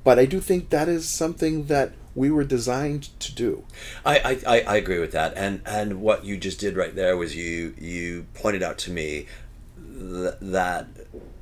but 0.04 0.18
i 0.18 0.24
do 0.24 0.40
think 0.40 0.70
that 0.70 0.88
is 0.88 1.06
something 1.08 1.66
that 1.66 1.92
we 2.20 2.30
were 2.30 2.44
designed 2.44 3.04
to 3.18 3.34
do 3.34 3.64
I, 4.04 4.38
I, 4.46 4.60
I- 4.68 4.76
agree 4.76 4.98
with 4.98 5.12
that, 5.12 5.32
and 5.36 5.60
and 5.78 6.00
what 6.00 6.24
you 6.24 6.36
just 6.36 6.58
did 6.60 6.76
right 6.76 6.94
there 6.94 7.16
was 7.16 7.34
you 7.34 7.74
you 7.78 8.26
pointed 8.34 8.62
out 8.62 8.76
to 8.84 8.90
me 8.90 9.26
th- 9.98 10.34
that 10.40 10.86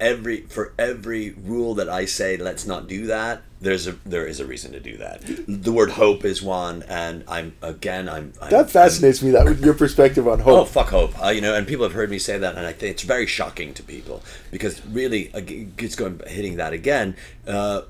every 0.01 0.39
for 0.43 0.73
every 0.79 1.31
rule 1.31 1.75
that 1.75 1.89
I 1.89 2.05
say 2.05 2.37
let's 2.37 2.67
not 2.67 2.87
do 2.89 3.07
that 3.07 3.43
there's 3.61 3.87
a 3.89 3.93
there 4.07 4.27
is 4.27 4.39
a 4.41 4.47
reason 4.47 4.73
to 4.73 4.81
do 4.81 4.97
that. 4.99 5.23
The 5.49 5.73
word 5.73 5.91
hope 5.91 6.25
is 6.25 6.41
one, 6.43 6.85
and 6.89 7.25
I'm 7.27 7.55
again 7.61 8.09
I'm, 8.09 8.33
I'm 8.41 8.51
that 8.51 8.71
fascinates 8.71 9.21
me 9.23 9.33
that 9.33 9.59
your 9.59 9.75
perspective 9.75 10.29
on 10.29 10.39
hope 10.41 10.59
Oh 10.59 10.65
fuck 10.65 10.91
hope! 10.91 11.21
Uh, 11.21 11.31
you 11.31 11.41
know, 11.41 11.55
and 11.55 11.67
people 11.67 11.85
have 11.85 11.93
heard 11.93 12.11
me 12.11 12.19
say 12.19 12.39
that, 12.39 12.57
and 12.57 12.67
I 12.67 12.73
think 12.73 12.93
it's 12.93 13.03
very 13.03 13.27
shocking 13.27 13.75
to 13.75 13.83
people 13.83 14.23
because 14.53 14.85
really, 14.87 15.31
it's 15.35 15.97
going 15.97 16.21
hitting 16.27 16.57
that 16.57 16.73
again. 16.73 17.17
Uh, 17.47 17.83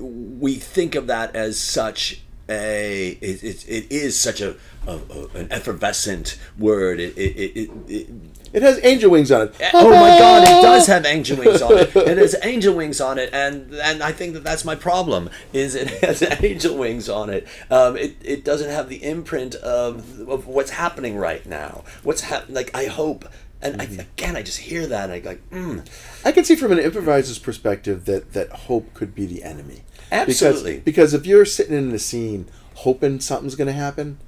we 0.00 0.54
think 0.56 0.94
of 0.94 1.06
that 1.06 1.34
as 1.34 1.58
such 1.58 2.22
a 2.48 3.18
it, 3.20 3.42
it, 3.44 3.68
it 3.68 3.92
is 3.92 4.18
such 4.18 4.40
a, 4.40 4.56
a, 4.86 4.92
a 4.92 5.26
an 5.34 5.52
effervescent 5.52 6.38
word. 6.58 7.00
It, 7.00 7.16
it, 7.16 7.36
it, 7.36 7.56
it, 7.56 7.70
it 7.88 8.10
it 8.52 8.62
has 8.62 8.82
angel 8.82 9.10
wings 9.10 9.30
on 9.30 9.42
it 9.42 9.54
Oh 9.74 9.90
my 9.90 10.08
God! 10.18 10.42
It 10.44 10.62
does 10.62 10.86
have 10.86 11.04
angel 11.04 11.36
wings 11.38 11.60
on 11.60 11.76
it. 11.76 11.94
It 11.94 12.18
has 12.18 12.34
angel 12.42 12.74
wings 12.74 13.00
on 13.00 13.18
it, 13.18 13.30
and 13.32 13.74
and 13.74 14.02
I 14.02 14.12
think 14.12 14.34
that 14.34 14.44
that's 14.44 14.64
my 14.64 14.74
problem. 14.74 15.28
Is 15.52 15.74
it 15.74 15.88
has 16.02 16.22
angel 16.42 16.76
wings 16.76 17.08
on 17.08 17.30
it? 17.30 17.46
Um, 17.70 17.96
it 17.96 18.16
it 18.22 18.44
doesn't 18.44 18.70
have 18.70 18.88
the 18.88 19.04
imprint 19.04 19.54
of 19.56 20.28
of 20.28 20.46
what's 20.46 20.70
happening 20.70 21.16
right 21.16 21.44
now. 21.44 21.84
What's 22.02 22.22
happening? 22.22 22.54
Like 22.54 22.74
I 22.74 22.86
hope, 22.86 23.26
and 23.60 23.80
I, 23.80 23.84
again, 23.84 24.36
I 24.36 24.42
just 24.42 24.58
hear 24.58 24.86
that, 24.86 25.10
and 25.10 25.12
I 25.12 25.28
like, 25.28 25.50
mm, 25.50 25.86
I 26.24 26.32
can 26.32 26.44
see 26.44 26.54
from 26.54 26.72
an 26.72 26.78
improviser's 26.78 27.38
perspective 27.38 28.04
that 28.04 28.32
that 28.32 28.50
hope 28.50 28.94
could 28.94 29.14
be 29.14 29.26
the 29.26 29.42
enemy. 29.42 29.82
Absolutely. 30.12 30.78
Because, 30.78 31.12
because 31.12 31.14
if 31.14 31.26
you're 31.26 31.44
sitting 31.44 31.76
in 31.76 31.92
a 31.92 31.98
scene 31.98 32.48
hoping 32.76 33.20
something's 33.20 33.56
going 33.56 33.66
to 33.66 33.72
happen, 33.72 34.18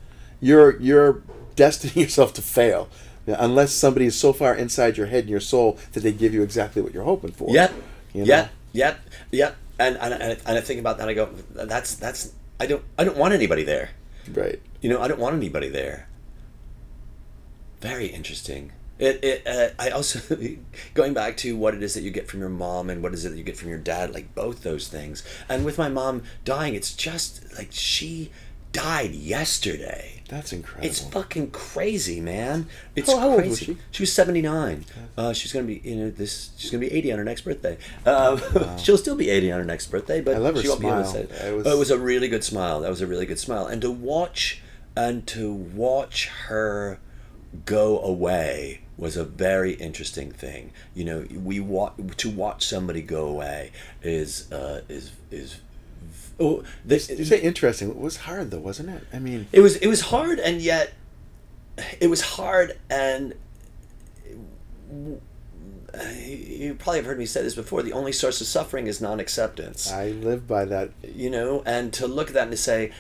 you're 0.41 0.81
you're 0.81 1.23
destining 1.57 1.97
yourself 2.03 2.33
to 2.35 2.43
fail 2.43 2.89
unless 3.27 3.73
somebody 3.73 4.07
is 4.07 4.19
so 4.19 4.33
far 4.33 4.55
inside 4.55 4.97
your 4.97 5.07
head 5.07 5.21
and 5.21 5.31
your 5.31 5.41
soul 5.41 5.79
that 5.93 6.01
they 6.01 6.13
give 6.13 6.35
you 6.35 6.43
exactly 6.43 6.83
what 6.83 6.93
you're 6.93 7.05
hoping 7.05 7.31
for. 7.31 7.51
Yep. 7.51 7.73
You 8.13 8.21
know? 8.23 8.27
Yeah, 8.27 8.49
yeah, 8.73 8.97
yeah. 9.31 9.53
And 9.79 9.97
and 9.97 10.15
and 10.15 10.59
I 10.59 10.61
think 10.61 10.81
about 10.81 10.99
that. 10.99 11.09
I 11.09 11.15
go, 11.15 11.31
that's 11.53 11.95
that's. 11.95 12.33
I 12.59 12.67
don't 12.67 12.83
I 12.99 13.05
don't 13.05 13.17
want 13.17 13.33
anybody 13.33 13.63
there. 13.63 13.91
Right. 14.33 14.61
You 14.81 14.91
know, 14.91 15.01
I 15.01 15.09
don't 15.09 15.21
want 15.21 15.37
anybody 15.37 15.69
there. 15.69 16.09
Very 17.81 18.07
interesting. 18.09 18.73
It, 19.01 19.25
it 19.25 19.47
uh, 19.47 19.69
I 19.79 19.91
also 19.91 20.21
going 20.95 21.15
back 21.15 21.37
to 21.39 21.57
what 21.57 21.75
it 21.75 21.83
is 21.83 21.95
that 21.95 22.03
you 22.03 22.11
get 22.11 22.29
from 22.29 22.41
your 22.41 22.49
mom 22.51 22.91
and 22.91 23.03
what 23.03 23.15
is 23.15 23.25
it 23.25 23.31
that 23.31 23.39
you 23.39 23.45
get 23.45 23.57
from 23.57 23.69
your 23.71 23.79
dad, 23.79 24.13
like 24.15 24.35
both 24.35 24.63
those 24.63 24.89
things. 24.89 25.25
And 25.49 25.65
with 25.65 25.79
my 25.79 25.89
mom 25.89 26.23
dying, 26.45 26.75
it's 26.75 26.93
just 26.95 27.57
like 27.57 27.69
she 27.73 28.31
died 28.73 29.13
yesterday. 29.13 30.23
That's 30.29 30.53
incredible. 30.53 30.87
It's 30.87 31.01
fucking 31.01 31.51
crazy, 31.51 32.21
man. 32.21 32.69
It's 32.95 33.11
How- 33.11 33.19
how 33.19 33.31
old 33.33 33.47
was 33.47 33.59
she? 33.59 33.77
She 33.91 34.03
was 34.05 34.13
seventy 34.13 34.43
nine. 34.43 34.85
Uh, 35.17 35.33
she's 35.33 35.53
gonna 35.53 35.67
be 35.67 35.81
you 35.83 35.97
know 35.97 36.11
this. 36.11 36.51
She's 36.57 36.71
gonna 36.71 36.81
be 36.87 36.93
eighty 36.93 37.11
on 37.11 37.19
her 37.19 37.25
next 37.25 37.41
birthday. 37.41 37.79
Uh, 38.07 38.77
she'll 38.77 38.97
still 38.99 39.17
be 39.17 39.29
eighty 39.29 39.51
on 39.51 39.59
her 39.59 39.65
next 39.65 39.89
birthday, 39.89 40.21
but 40.21 40.37
I 40.37 40.39
love 40.39 40.55
her 40.55 40.63
she 40.63 40.69
won't 40.69 40.81
be 40.83 40.87
able 40.87 40.99
to 41.03 41.05
smile. 41.09 41.27
say 41.29 41.49
It 41.49 41.57
was- 41.57 41.67
Oh, 41.67 41.75
it 41.75 41.79
was 41.79 41.91
a 41.91 41.99
really 41.99 42.29
good 42.29 42.45
smile. 42.45 42.81
That 42.83 42.91
was 42.91 43.01
a 43.01 43.07
really 43.09 43.27
good 43.27 43.41
smile, 43.41 43.67
and 43.67 43.83
to 43.83 43.91
watch 43.91 44.63
and 44.97 45.27
to 45.29 45.53
watch 45.53 46.29
her 46.47 47.01
go 47.65 47.99
away 48.01 48.83
was 49.01 49.17
a 49.17 49.25
very 49.25 49.73
interesting 49.73 50.31
thing. 50.31 50.73
You 50.95 51.05
know, 51.05 51.27
we 51.35 51.59
wa- 51.59 51.93
to 52.19 52.31
watch 52.31 52.65
somebody 52.67 53.03
go 53.03 53.27
away 53.27 53.73
is 54.03 54.51
uh, 54.53 54.83
is 54.89 55.11
is. 55.33 55.57
Oh, 56.39 56.63
this, 56.85 57.11
You 57.11 57.25
say 57.25 57.41
interesting. 57.41 57.91
It 57.91 57.99
was 57.99 58.17
hard 58.19 58.51
though, 58.51 58.61
wasn't 58.61 58.91
it? 58.91 59.03
I 59.13 59.19
mean, 59.19 59.47
it 59.53 59.61
was 59.61 59.77
it 59.77 59.89
was 59.89 60.01
hard 60.03 60.39
and 60.39 60.61
yet 60.63 60.93
it 62.01 62.09
was 62.09 62.21
hard 62.23 62.79
and 62.89 63.35
you 66.27 66.75
probably 66.79 66.99
have 66.99 67.07
heard 67.07 67.19
me 67.19 67.27
say 67.27 67.43
this 67.43 67.55
before 67.55 67.83
the 67.83 67.93
only 67.93 68.13
source 68.13 68.41
of 68.41 68.47
suffering 68.47 68.87
is 68.87 69.01
non-acceptance 69.01 69.91
I 69.91 70.09
live 70.11 70.47
by 70.47 70.65
that. 70.67 70.91
you 71.03 71.31
know 71.31 71.63
and 71.67 71.93
to 71.95 72.07
look 72.07 72.29
at 72.29 72.35
that 72.35 72.43
and 72.45 72.51
to 72.53 72.57
say 72.57 72.93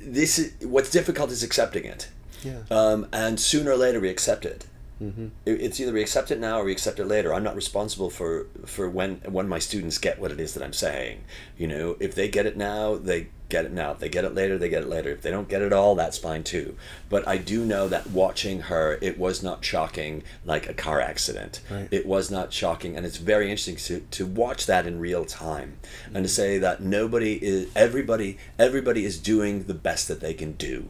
this 0.00 0.38
is 0.38 0.52
what's 0.66 0.90
difficult 0.90 1.30
is 1.30 1.42
accepting 1.42 1.84
it 1.84 2.08
Yeah. 2.42 2.60
um, 2.70 3.06
and 3.12 3.38
sooner 3.38 3.72
or 3.72 3.76
later 3.76 4.00
we 4.00 4.08
accept 4.08 4.44
it 4.46 4.66
Mm-hmm. 5.02 5.28
It- 5.46 5.60
it's 5.60 5.80
either 5.80 5.92
we 5.92 6.00
accept 6.02 6.30
it 6.30 6.38
now 6.38 6.60
or 6.60 6.64
we 6.64 6.72
accept 6.72 7.00
it 7.00 7.06
later. 7.06 7.32
I'm 7.32 7.44
not 7.44 7.56
responsible 7.56 8.10
for 8.10 8.46
for 8.66 8.88
when 8.88 9.16
when 9.26 9.48
my 9.48 9.58
students 9.58 9.98
get 9.98 10.18
what 10.20 10.30
it 10.32 10.40
is 10.40 10.54
that 10.54 10.62
I'm 10.62 10.72
saying. 10.72 11.22
You 11.56 11.66
know, 11.68 11.96
if 12.00 12.14
they 12.14 12.28
get 12.28 12.46
it 12.46 12.56
now, 12.56 12.96
they 12.96 13.28
get 13.48 13.64
it 13.64 13.72
now. 13.72 13.90
If 13.90 13.98
they 13.98 14.08
get 14.08 14.24
it 14.24 14.32
later, 14.34 14.56
they 14.58 14.68
get 14.68 14.82
it 14.84 14.88
later. 14.88 15.10
If 15.10 15.22
they 15.22 15.30
don't 15.32 15.48
get 15.48 15.60
it 15.62 15.72
all, 15.72 15.94
that's 15.96 16.18
fine 16.18 16.44
too. 16.44 16.76
But 17.08 17.26
I 17.26 17.36
do 17.36 17.64
know 17.64 17.88
that 17.88 18.10
watching 18.10 18.60
her, 18.62 18.96
it 19.02 19.18
was 19.18 19.42
not 19.42 19.64
shocking 19.64 20.22
like 20.44 20.68
a 20.68 20.74
car 20.74 21.00
accident. 21.00 21.60
Right. 21.68 21.88
It 21.90 22.06
was 22.06 22.30
not 22.30 22.52
shocking, 22.52 22.96
and 22.96 23.04
it's 23.04 23.16
very 23.16 23.46
interesting 23.50 23.76
to 23.88 24.00
to 24.18 24.26
watch 24.26 24.66
that 24.66 24.86
in 24.86 25.00
real 25.00 25.24
time 25.24 25.78
and 26.14 26.24
to 26.24 26.28
say 26.28 26.58
that 26.58 26.80
nobody 26.82 27.34
is 27.42 27.68
everybody 27.74 28.38
everybody 28.58 29.04
is 29.04 29.18
doing 29.18 29.64
the 29.64 29.74
best 29.74 30.06
that 30.08 30.20
they 30.20 30.34
can 30.34 30.52
do. 30.52 30.88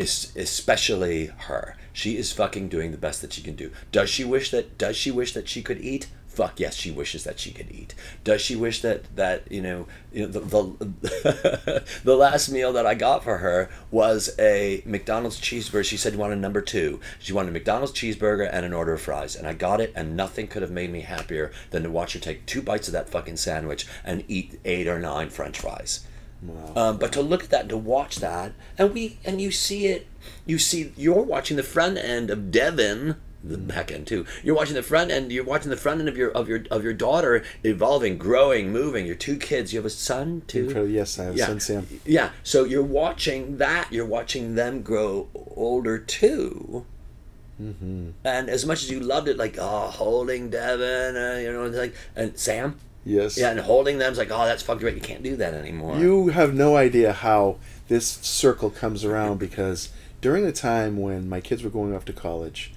Es- 0.00 0.32
especially 0.36 1.26
her. 1.48 1.76
She 1.94 2.16
is 2.16 2.32
fucking 2.32 2.68
doing 2.68 2.90
the 2.90 2.98
best 2.98 3.22
that 3.22 3.32
she 3.32 3.40
can 3.40 3.54
do. 3.54 3.70
Does 3.92 4.10
she 4.10 4.24
wish 4.24 4.50
that 4.50 4.76
does 4.76 4.96
she 4.96 5.12
wish 5.12 5.32
that 5.32 5.48
she 5.48 5.62
could 5.62 5.80
eat? 5.80 6.08
Fuck 6.26 6.58
yes, 6.58 6.74
she 6.74 6.90
wishes 6.90 7.22
that 7.22 7.38
she 7.38 7.52
could 7.52 7.70
eat. 7.70 7.94
Does 8.24 8.40
she 8.40 8.56
wish 8.56 8.82
that 8.82 9.14
that 9.14 9.50
you 9.50 9.62
know, 9.62 9.86
you 10.12 10.26
know 10.26 10.32
the 10.32 10.40
the, 10.40 11.84
the 12.04 12.16
last 12.16 12.48
meal 12.48 12.72
that 12.72 12.84
I 12.84 12.96
got 12.96 13.22
for 13.22 13.38
her 13.38 13.70
was 13.92 14.34
a 14.40 14.82
McDonald's 14.84 15.40
cheeseburger. 15.40 15.84
She 15.84 15.96
said 15.96 16.14
she 16.14 16.18
wanted 16.18 16.40
number 16.40 16.60
two. 16.60 16.98
She 17.20 17.32
wanted 17.32 17.50
a 17.50 17.52
McDonald's 17.52 17.92
cheeseburger 17.92 18.50
and 18.52 18.66
an 18.66 18.72
order 18.72 18.94
of 18.94 19.00
fries, 19.00 19.36
and 19.36 19.46
I 19.46 19.54
got 19.54 19.80
it. 19.80 19.92
And 19.94 20.16
nothing 20.16 20.48
could 20.48 20.62
have 20.62 20.72
made 20.72 20.90
me 20.90 21.02
happier 21.02 21.52
than 21.70 21.84
to 21.84 21.90
watch 21.90 22.14
her 22.14 22.18
take 22.18 22.44
two 22.44 22.60
bites 22.60 22.88
of 22.88 22.92
that 22.94 23.08
fucking 23.08 23.36
sandwich 23.36 23.86
and 24.04 24.24
eat 24.26 24.58
eight 24.64 24.88
or 24.88 24.98
nine 24.98 25.30
French 25.30 25.60
fries. 25.60 26.04
Um, 26.76 26.98
but 26.98 27.12
to 27.12 27.22
look 27.22 27.44
at 27.44 27.50
that 27.50 27.62
and 27.62 27.70
to 27.70 27.76
watch 27.76 28.16
that, 28.16 28.52
and 28.76 28.92
we 28.92 29.18
and 29.24 29.40
you 29.40 29.50
see 29.50 29.86
it, 29.86 30.06
you 30.46 30.58
see 30.58 30.92
you're 30.96 31.22
watching 31.22 31.56
the 31.56 31.62
front 31.62 31.98
end 31.98 32.30
of 32.30 32.50
Devon, 32.50 33.16
the 33.42 33.58
back 33.58 33.92
end 33.92 34.06
too. 34.06 34.24
You're 34.42 34.54
watching 34.54 34.74
the 34.74 34.82
front 34.82 35.10
end. 35.10 35.30
You're 35.30 35.44
watching 35.44 35.70
the 35.70 35.76
front 35.76 36.00
end 36.00 36.08
of 36.08 36.16
your 36.16 36.30
of 36.30 36.48
your 36.48 36.64
of 36.70 36.82
your 36.82 36.94
daughter 36.94 37.44
evolving, 37.62 38.16
growing, 38.16 38.72
moving. 38.72 39.04
Your 39.06 39.14
two 39.16 39.36
kids. 39.36 39.72
You 39.72 39.78
have 39.78 39.86
a 39.86 39.90
son 39.90 40.42
too. 40.46 40.64
Incredible. 40.68 40.88
Yes, 40.90 41.18
I 41.18 41.24
have 41.24 41.36
Yeah. 41.36 41.46
son 41.46 41.60
Sam. 41.60 41.86
Yeah. 42.06 42.30
So 42.42 42.64
you're 42.64 42.82
watching 42.82 43.58
that. 43.58 43.92
You're 43.92 44.06
watching 44.06 44.54
them 44.54 44.82
grow 44.82 45.28
older 45.34 45.98
too. 45.98 46.86
Mm-hmm. 47.62 48.10
And 48.24 48.48
as 48.48 48.66
much 48.66 48.82
as 48.82 48.90
you 48.90 48.98
loved 49.00 49.28
it, 49.28 49.36
like 49.36 49.56
oh, 49.60 49.88
holding 49.88 50.50
Devon, 50.50 51.16
uh, 51.16 51.38
you 51.40 51.52
know, 51.52 51.66
like 51.66 51.94
and 52.16 52.36
Sam, 52.38 52.76
Yes. 53.04 53.36
yeah, 53.38 53.50
and 53.50 53.60
holding 53.60 53.98
them's 53.98 54.18
like 54.18 54.30
oh, 54.30 54.44
that's 54.46 54.62
fucking 54.62 54.80
great. 54.80 54.94
You 54.94 55.00
can't 55.00 55.22
do 55.22 55.36
that 55.36 55.54
anymore. 55.54 55.98
You 55.98 56.28
have 56.28 56.54
no 56.54 56.76
idea 56.76 57.12
how 57.12 57.56
this 57.88 58.06
circle 58.06 58.70
comes 58.70 59.04
around 59.04 59.38
because 59.46 59.90
during 60.24 60.46
the 60.46 60.52
time 60.52 60.96
when 60.96 61.28
my 61.28 61.38
kids 61.38 61.62
were 61.62 61.68
going 61.68 61.94
off 61.94 62.06
to 62.06 62.12
college, 62.12 62.72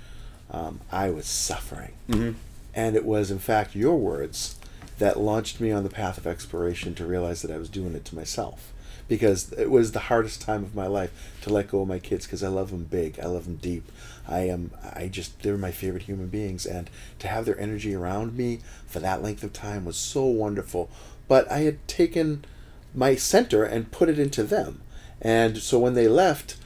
um, 0.52 0.82
I 0.92 1.10
was 1.10 1.26
suffering. 1.26 1.94
Mm-hmm. 2.10 2.38
And 2.74 2.94
it 2.98 3.06
was, 3.06 3.32
in 3.32 3.40
fact, 3.40 3.74
your 3.74 3.96
words 3.96 4.60
that 4.98 5.18
launched 5.18 5.62
me 5.62 5.72
on 5.72 5.86
the 5.86 5.90
path 5.90 6.18
of 6.18 6.28
exploration 6.28 6.94
to 6.96 7.06
realize 7.06 7.42
that 7.44 7.52
I 7.52 7.58
was 7.58 7.70
doing 7.70 7.96
it 7.96 8.04
to 8.04 8.16
myself. 8.16 8.74
Because 9.08 9.54
it 9.54 9.72
was 9.72 9.94
the 9.94 10.12
hardest 10.12 10.42
time 10.42 10.62
of 10.62 10.76
my 10.76 10.88
life 10.88 11.38
to 11.44 11.50
let 11.50 11.70
go 11.70 11.84
of 11.84 11.88
my 11.88 12.00
kids 12.00 12.26
because 12.26 12.44
I 12.44 12.50
love 12.50 12.70
them 12.70 12.84
big, 12.84 13.18
I 13.18 13.28
love 13.28 13.46
them 13.46 13.56
deep. 13.56 13.90
I 14.28 14.40
am, 14.40 14.72
I 14.84 15.08
just, 15.08 15.42
they're 15.42 15.56
my 15.56 15.72
favorite 15.72 16.04
human 16.04 16.28
beings. 16.28 16.66
And 16.66 16.90
to 17.20 17.30
have 17.30 17.46
their 17.46 17.58
energy 17.58 17.96
around 17.96 18.36
me 18.36 18.60
for 18.88 19.00
that 19.00 19.24
length 19.24 19.44
of 19.44 19.54
time 19.54 19.86
was 19.86 19.96
so 19.96 20.26
wonderful. 20.26 20.90
But 21.30 21.50
I 21.50 21.60
had 21.60 21.88
taken 21.88 22.44
my 22.94 23.16
center 23.16 23.64
and 23.64 23.90
put 23.90 24.10
it 24.10 24.20
into 24.20 24.44
them. 24.44 24.82
And 25.22 25.60
so 25.60 25.80
when 25.80 25.94
they 25.94 26.10
left, 26.10 26.58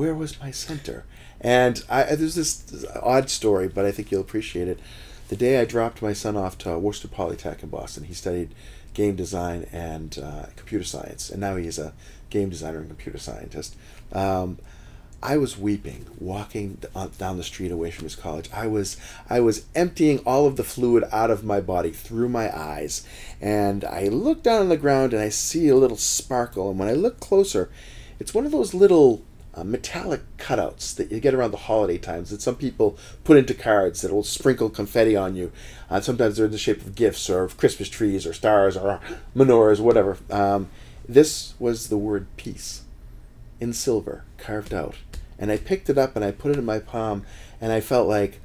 where 0.00 0.14
was 0.14 0.40
my 0.40 0.50
center? 0.50 1.04
And 1.42 1.84
I, 1.90 2.14
there's 2.14 2.34
this 2.34 2.86
odd 3.02 3.28
story, 3.28 3.68
but 3.68 3.84
I 3.84 3.92
think 3.92 4.10
you'll 4.10 4.22
appreciate 4.22 4.66
it. 4.66 4.80
The 5.28 5.36
day 5.36 5.60
I 5.60 5.66
dropped 5.66 6.00
my 6.00 6.14
son 6.14 6.38
off 6.38 6.56
to 6.58 6.78
Worcester 6.78 7.06
Polytech 7.06 7.62
in 7.62 7.68
Boston, 7.68 8.04
he 8.04 8.14
studied 8.14 8.54
game 8.94 9.14
design 9.14 9.66
and 9.70 10.18
uh, 10.18 10.46
computer 10.56 10.86
science, 10.86 11.28
and 11.28 11.38
now 11.38 11.56
he's 11.56 11.78
a 11.78 11.92
game 12.30 12.48
designer 12.48 12.78
and 12.78 12.88
computer 12.88 13.18
scientist. 13.18 13.76
Um, 14.10 14.56
I 15.22 15.36
was 15.36 15.58
weeping 15.58 16.06
walking 16.18 16.78
uh, 16.94 17.08
down 17.18 17.36
the 17.36 17.44
street 17.44 17.70
away 17.70 17.90
from 17.90 18.04
his 18.04 18.16
college. 18.16 18.48
I 18.54 18.68
was 18.68 18.96
I 19.28 19.40
was 19.40 19.66
emptying 19.74 20.20
all 20.20 20.46
of 20.46 20.56
the 20.56 20.64
fluid 20.64 21.04
out 21.12 21.30
of 21.30 21.44
my 21.44 21.60
body 21.60 21.90
through 21.90 22.30
my 22.30 22.48
eyes, 22.58 23.06
and 23.38 23.84
I 23.84 24.08
look 24.08 24.42
down 24.42 24.62
on 24.62 24.70
the 24.70 24.78
ground 24.78 25.12
and 25.12 25.20
I 25.20 25.28
see 25.28 25.68
a 25.68 25.76
little 25.76 25.98
sparkle. 25.98 26.70
And 26.70 26.78
when 26.78 26.88
I 26.88 26.94
look 26.94 27.20
closer, 27.20 27.68
it's 28.18 28.32
one 28.32 28.46
of 28.46 28.52
those 28.52 28.72
little 28.72 29.22
uh, 29.60 29.64
metallic 29.64 30.22
cutouts 30.38 30.94
that 30.96 31.12
you 31.12 31.20
get 31.20 31.34
around 31.34 31.50
the 31.50 31.56
holiday 31.56 31.98
times 31.98 32.30
that 32.30 32.40
some 32.40 32.56
people 32.56 32.96
put 33.24 33.36
into 33.36 33.52
cards 33.52 34.00
that 34.00 34.12
will 34.12 34.22
sprinkle 34.22 34.70
confetti 34.70 35.14
on 35.14 35.36
you. 35.36 35.52
Uh, 35.90 36.00
sometimes 36.00 36.36
they're 36.36 36.46
in 36.46 36.52
the 36.52 36.58
shape 36.58 36.80
of 36.80 36.94
gifts 36.94 37.28
or 37.28 37.44
of 37.44 37.56
Christmas 37.56 37.88
trees 37.88 38.26
or 38.26 38.32
stars 38.32 38.76
or 38.76 39.00
menorahs, 39.36 39.80
whatever. 39.80 40.16
Um, 40.30 40.68
this 41.06 41.54
was 41.58 41.88
the 41.88 41.98
word 41.98 42.26
peace 42.36 42.82
in 43.60 43.72
silver 43.72 44.24
carved 44.38 44.72
out. 44.72 44.94
And 45.38 45.50
I 45.50 45.58
picked 45.58 45.90
it 45.90 45.98
up 45.98 46.16
and 46.16 46.24
I 46.24 46.30
put 46.30 46.52
it 46.52 46.58
in 46.58 46.64
my 46.64 46.78
palm 46.78 47.24
and 47.60 47.72
I 47.72 47.80
felt 47.80 48.08
like, 48.08 48.40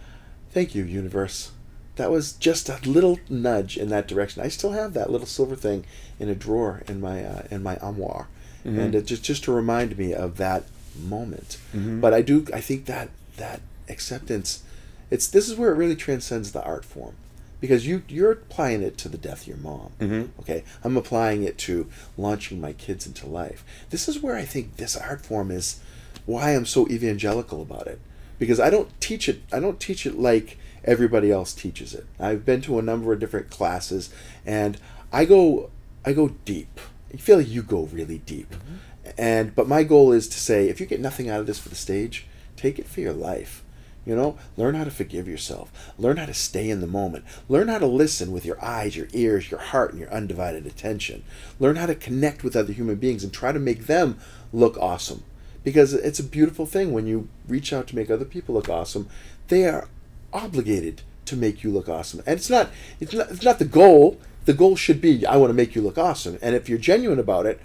thank 0.52 0.76
you, 0.76 0.84
universe. 0.84 1.52
That 1.96 2.12
was 2.12 2.34
just 2.34 2.68
a 2.68 2.78
little 2.84 3.20
nudge 3.30 3.78
in 3.78 3.88
that 3.90 4.08
direction. 4.08 4.42
I 4.42 4.50
still 4.50 4.72
have 4.72 4.94
that 4.94 5.10
little 5.10 5.28
silver 5.28 5.56
thing 5.56 5.86
in 6.20 6.28
a 6.28 6.36
drawer 6.36 6.84
in 6.90 7.00
my 7.00 7.24
uh, 7.24 7.44
in 7.50 7.64
my 7.64 7.78
armoire, 7.78 8.28
and 8.66 8.94
it 8.96 9.06
just 9.06 9.24
just 9.24 9.46
to 9.46 9.54
remind 9.54 9.98
me 9.98 10.14
of 10.14 10.36
that 10.36 10.66
moment. 11.00 11.58
Mm-hmm. 11.76 12.00
But 12.02 12.14
I 12.14 12.22
do 12.22 12.46
I 12.54 12.62
think 12.62 12.86
that 12.86 13.10
that 13.38 13.62
acceptance, 13.90 14.64
it's 15.10 15.28
this 15.28 15.50
is 15.50 15.56
where 15.56 15.72
it 15.72 15.76
really 15.76 15.96
transcends 15.96 16.52
the 16.52 16.64
art 16.64 16.86
form, 16.86 17.16
because 17.62 17.88
you 17.88 18.04
you're 18.08 18.32
applying 18.32 18.82
it 18.82 18.98
to 19.00 19.10
the 19.10 19.18
death 19.18 19.42
of 19.42 19.48
your 19.48 19.58
mom. 19.58 19.92
Mm-hmm. 20.00 20.40
Okay, 20.42 20.64
I'm 20.84 20.98
applying 20.98 21.44
it 21.44 21.58
to 21.60 21.90
launching 22.18 22.60
my 22.60 22.74
kids 22.74 23.06
into 23.06 23.28
life. 23.28 23.64
This 23.90 24.08
is 24.08 24.22
where 24.22 24.36
I 24.36 24.46
think 24.46 24.78
this 24.78 24.96
art 24.96 25.26
form 25.26 25.52
is 25.52 25.80
why 26.26 26.52
I'm 26.52 26.66
so 26.66 26.88
evangelical 26.88 27.62
about 27.62 27.88
it 27.88 28.00
because 28.40 28.60
I 28.60 28.70
don't 28.70 28.90
teach 29.00 29.30
it 29.30 29.42
I 29.52 29.60
don't 29.60 29.80
teach 29.80 30.06
it 30.06 30.18
like 30.18 30.58
everybody 30.84 31.32
else 31.32 31.54
teaches 31.54 31.94
it. 31.94 32.06
I've 32.20 32.46
been 32.46 32.62
to 32.62 32.80
a 32.80 32.82
number 32.82 33.14
of 33.14 33.20
different 33.20 33.50
classes 33.50 34.14
and 34.46 34.78
I 35.12 35.26
go 35.26 35.70
I 36.06 36.14
go 36.14 36.30
deep. 36.46 36.80
I 37.14 37.18
feel 37.18 37.38
like 37.38 37.50
you 37.50 37.64
go 37.64 37.84
really 37.84 38.20
deep. 38.20 38.52
Mm-hmm. 38.52 38.76
And 39.18 39.56
but 39.56 39.68
my 39.68 39.84
goal 39.84 40.12
is 40.12 40.28
to 40.30 40.40
say 40.40 40.68
if 40.68 40.80
you 40.80 40.86
get 40.86 41.00
nothing 41.00 41.30
out 41.30 41.40
of 41.40 41.48
this 41.48 41.60
for 41.60 41.70
the 41.70 41.76
stage, 41.76 42.26
take 42.56 42.80
it 42.80 42.88
for 42.88 43.02
your 43.02 43.14
life. 43.14 43.64
You 44.06 44.16
know, 44.16 44.38
learn 44.56 44.76
how 44.76 44.84
to 44.84 44.92
forgive 44.92 45.28
yourself. 45.28 45.94
Learn 45.98 46.18
how 46.18 46.28
to 46.28 46.34
stay 46.34 46.70
in 46.70 46.80
the 46.80 46.88
moment. 46.88 47.26
Learn 47.50 47.70
how 47.70 47.80
to 47.80 47.88
listen 47.88 48.32
with 48.32 48.46
your 48.46 48.64
eyes, 48.64 48.96
your 48.96 49.08
ears, 49.14 49.50
your 49.50 49.60
heart, 49.60 49.92
and 49.92 50.00
your 50.00 50.14
undivided 50.14 50.68
attention. 50.68 51.24
Learn 51.60 51.76
how 51.76 51.88
to 51.88 51.96
connect 51.96 52.44
with 52.44 52.56
other 52.56 52.72
human 52.72 52.98
beings 52.98 53.24
and 53.24 53.34
try 53.34 53.52
to 53.52 53.58
make 53.58 53.88
them 53.88 54.20
look 54.54 54.78
awesome 54.78 55.24
because 55.64 55.94
it's 55.94 56.20
a 56.20 56.24
beautiful 56.24 56.68
thing 56.68 56.92
when 56.94 57.08
you 57.08 57.28
reach 57.48 57.74
out 57.74 57.88
to 57.88 57.96
make 57.96 58.12
other 58.12 58.26
people 58.26 58.54
look 58.54 58.70
awesome 58.70 59.10
they 59.48 59.66
are 59.66 59.88
obligated 60.34 61.02
to 61.26 61.36
make 61.36 61.64
you 61.64 61.72
look 61.72 61.90
awesome. 61.90 62.22
And 62.26 62.38
it's 62.38 62.50
not 62.50 62.70
it's 63.00 63.14
not 63.14 63.32
it's 63.32 63.44
not 63.44 63.60
the 63.60 63.66
goal. 63.66 64.20
The 64.46 64.54
goal 64.54 64.76
should 64.76 65.02
be 65.02 65.26
I 65.26 65.38
want 65.38 65.50
to 65.50 65.56
make 65.56 65.76
you 65.76 65.82
look 65.82 65.98
awesome. 65.98 66.38
And 66.42 66.56
if 66.56 66.70
you're 66.70 66.78
genuine 66.78 67.20
about 67.20 67.46
it, 67.46 67.60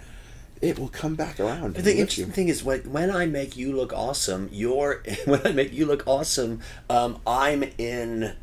it 0.61 0.77
will 0.77 0.89
come 0.89 1.15
back 1.15 1.39
around. 1.39 1.73
But 1.73 1.83
the 1.83 1.97
interesting 1.97 2.31
thing 2.31 2.47
is 2.47 2.63
when, 2.63 2.81
when 2.91 3.09
I 3.11 3.25
make 3.25 3.57
you 3.57 3.75
look 3.75 3.91
awesome, 3.93 4.49
you're 4.51 5.03
when 5.25 5.45
I 5.45 5.51
make 5.51 5.73
you 5.73 5.85
look 5.85 6.03
awesome, 6.05 6.61
um, 6.89 7.19
I'm 7.25 7.63
in 7.77 8.33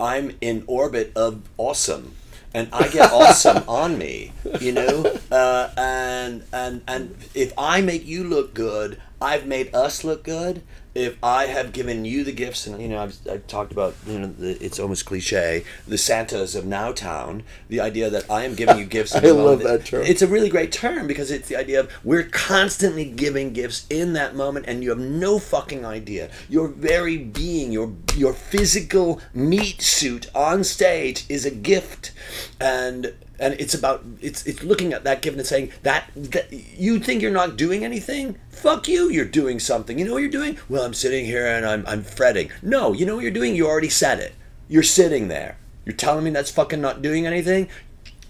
I'm 0.00 0.36
in 0.40 0.64
orbit 0.66 1.12
of 1.16 1.42
awesome. 1.56 2.14
And 2.54 2.68
I 2.72 2.88
get 2.88 3.12
awesome 3.12 3.62
on 3.68 3.98
me, 3.98 4.32
you 4.60 4.72
know, 4.72 5.18
uh, 5.30 5.70
and 5.76 6.44
and 6.52 6.82
and 6.88 7.16
if 7.34 7.52
I 7.58 7.82
make 7.82 8.06
you 8.06 8.24
look 8.24 8.54
good, 8.54 9.00
I've 9.20 9.46
made 9.46 9.74
us 9.74 10.02
look 10.02 10.24
good. 10.24 10.62
If 10.98 11.16
I 11.22 11.46
have 11.46 11.72
given 11.72 12.04
you 12.04 12.24
the 12.24 12.32
gifts, 12.32 12.66
and 12.66 12.82
you 12.82 12.88
know, 12.88 12.98
I've, 12.98 13.16
I've 13.30 13.46
talked 13.46 13.70
about, 13.70 13.94
you 14.04 14.18
know, 14.18 14.26
the, 14.26 14.62
it's 14.64 14.80
almost 14.80 15.06
cliche, 15.06 15.64
the 15.86 15.96
Santas 15.96 16.56
of 16.56 16.64
Nowtown, 16.64 17.42
the 17.68 17.80
idea 17.80 18.10
that 18.10 18.28
I 18.28 18.44
am 18.44 18.56
giving 18.56 18.78
you 18.78 18.84
gifts. 18.96 19.14
I 19.14 19.20
love 19.20 19.60
moment. 19.60 19.62
that 19.62 19.84
term. 19.84 20.02
It's 20.04 20.22
a 20.22 20.26
really 20.26 20.48
great 20.48 20.72
term 20.72 21.06
because 21.06 21.30
it's 21.30 21.48
the 21.48 21.56
idea 21.56 21.80
of 21.80 21.92
we're 22.02 22.24
constantly 22.24 23.04
giving 23.04 23.52
gifts 23.52 23.86
in 23.88 24.14
that 24.14 24.34
moment, 24.34 24.66
and 24.66 24.82
you 24.82 24.90
have 24.90 24.98
no 24.98 25.38
fucking 25.38 25.84
idea. 25.84 26.30
Your 26.48 26.66
very 26.66 27.16
being, 27.16 27.70
your 27.70 27.86
your 28.18 28.32
physical 28.32 29.20
meat 29.32 29.80
suit 29.80 30.28
on 30.34 30.64
stage 30.64 31.24
is 31.28 31.46
a 31.46 31.50
gift, 31.50 32.12
and 32.60 33.14
and 33.38 33.54
it's 33.54 33.74
about 33.74 34.04
it's 34.20 34.46
it's 34.46 34.62
looking 34.62 34.92
at 34.92 35.04
that 35.04 35.22
gift 35.22 35.36
and 35.36 35.46
saying 35.46 35.72
that, 35.82 36.10
that 36.16 36.52
you 36.52 36.98
think 36.98 37.22
you're 37.22 37.30
not 37.30 37.56
doing 37.56 37.84
anything. 37.84 38.36
Fuck 38.50 38.88
you, 38.88 39.08
you're 39.10 39.24
doing 39.24 39.60
something. 39.60 39.98
You 39.98 40.04
know 40.04 40.12
what 40.12 40.22
you're 40.22 40.30
doing? 40.30 40.58
Well, 40.68 40.82
I'm 40.82 40.94
sitting 40.94 41.24
here 41.24 41.46
and 41.46 41.64
I'm 41.64 41.84
I'm 41.86 42.02
fretting. 42.02 42.50
No, 42.62 42.92
you 42.92 43.06
know 43.06 43.14
what 43.14 43.22
you're 43.22 43.32
doing? 43.32 43.54
You 43.54 43.68
already 43.68 43.90
said 43.90 44.18
it. 44.18 44.34
You're 44.68 44.82
sitting 44.82 45.28
there. 45.28 45.56
You're 45.84 45.96
telling 45.96 46.24
me 46.24 46.30
that's 46.30 46.50
fucking 46.50 46.80
not 46.80 47.00
doing 47.00 47.26
anything? 47.26 47.68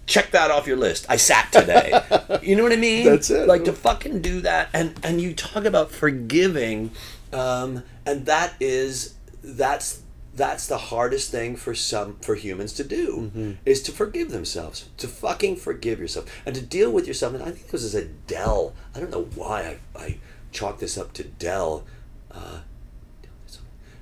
check 0.06 0.30
that 0.30 0.50
off 0.50 0.66
your 0.66 0.78
list. 0.78 1.04
I 1.08 1.16
sat 1.16 1.52
today. 1.52 1.92
you 2.42 2.56
know 2.56 2.62
what 2.62 2.72
I 2.72 2.76
mean? 2.76 3.04
That's 3.04 3.30
it. 3.30 3.46
Like 3.46 3.64
to 3.66 3.72
fucking 3.72 4.22
do 4.22 4.40
that, 4.40 4.70
and 4.72 4.98
and 5.04 5.20
you 5.20 5.34
talk 5.34 5.64
about 5.64 5.92
forgiving, 5.92 6.90
um, 7.32 7.84
and 8.04 8.26
that 8.26 8.54
is 8.58 9.14
that's 9.42 10.02
that's 10.34 10.66
the 10.68 10.78
hardest 10.78 11.30
thing 11.32 11.56
for 11.56 11.74
some 11.74 12.16
for 12.20 12.36
humans 12.36 12.72
to 12.74 12.84
do 12.84 13.56
is 13.64 13.82
to 13.82 13.92
forgive 13.92 14.30
themselves, 14.30 14.88
to 14.98 15.08
fucking 15.08 15.56
forgive 15.56 15.98
yourself, 15.98 16.26
and 16.46 16.54
to 16.54 16.60
deal 16.62 16.90
with 16.92 17.08
yourself. 17.08 17.34
And 17.34 17.42
I 17.42 17.50
think 17.50 17.68
this 17.68 17.82
is 17.82 17.94
a 17.94 18.04
Del. 18.04 18.74
I 18.94 19.00
don't 19.00 19.10
know 19.10 19.28
why 19.34 19.78
I 19.96 19.98
I 19.98 20.18
chalk 20.52 20.78
this 20.78 20.96
up 20.96 21.12
to 21.14 21.24
Del. 21.24 21.84
Uh, 22.30 22.60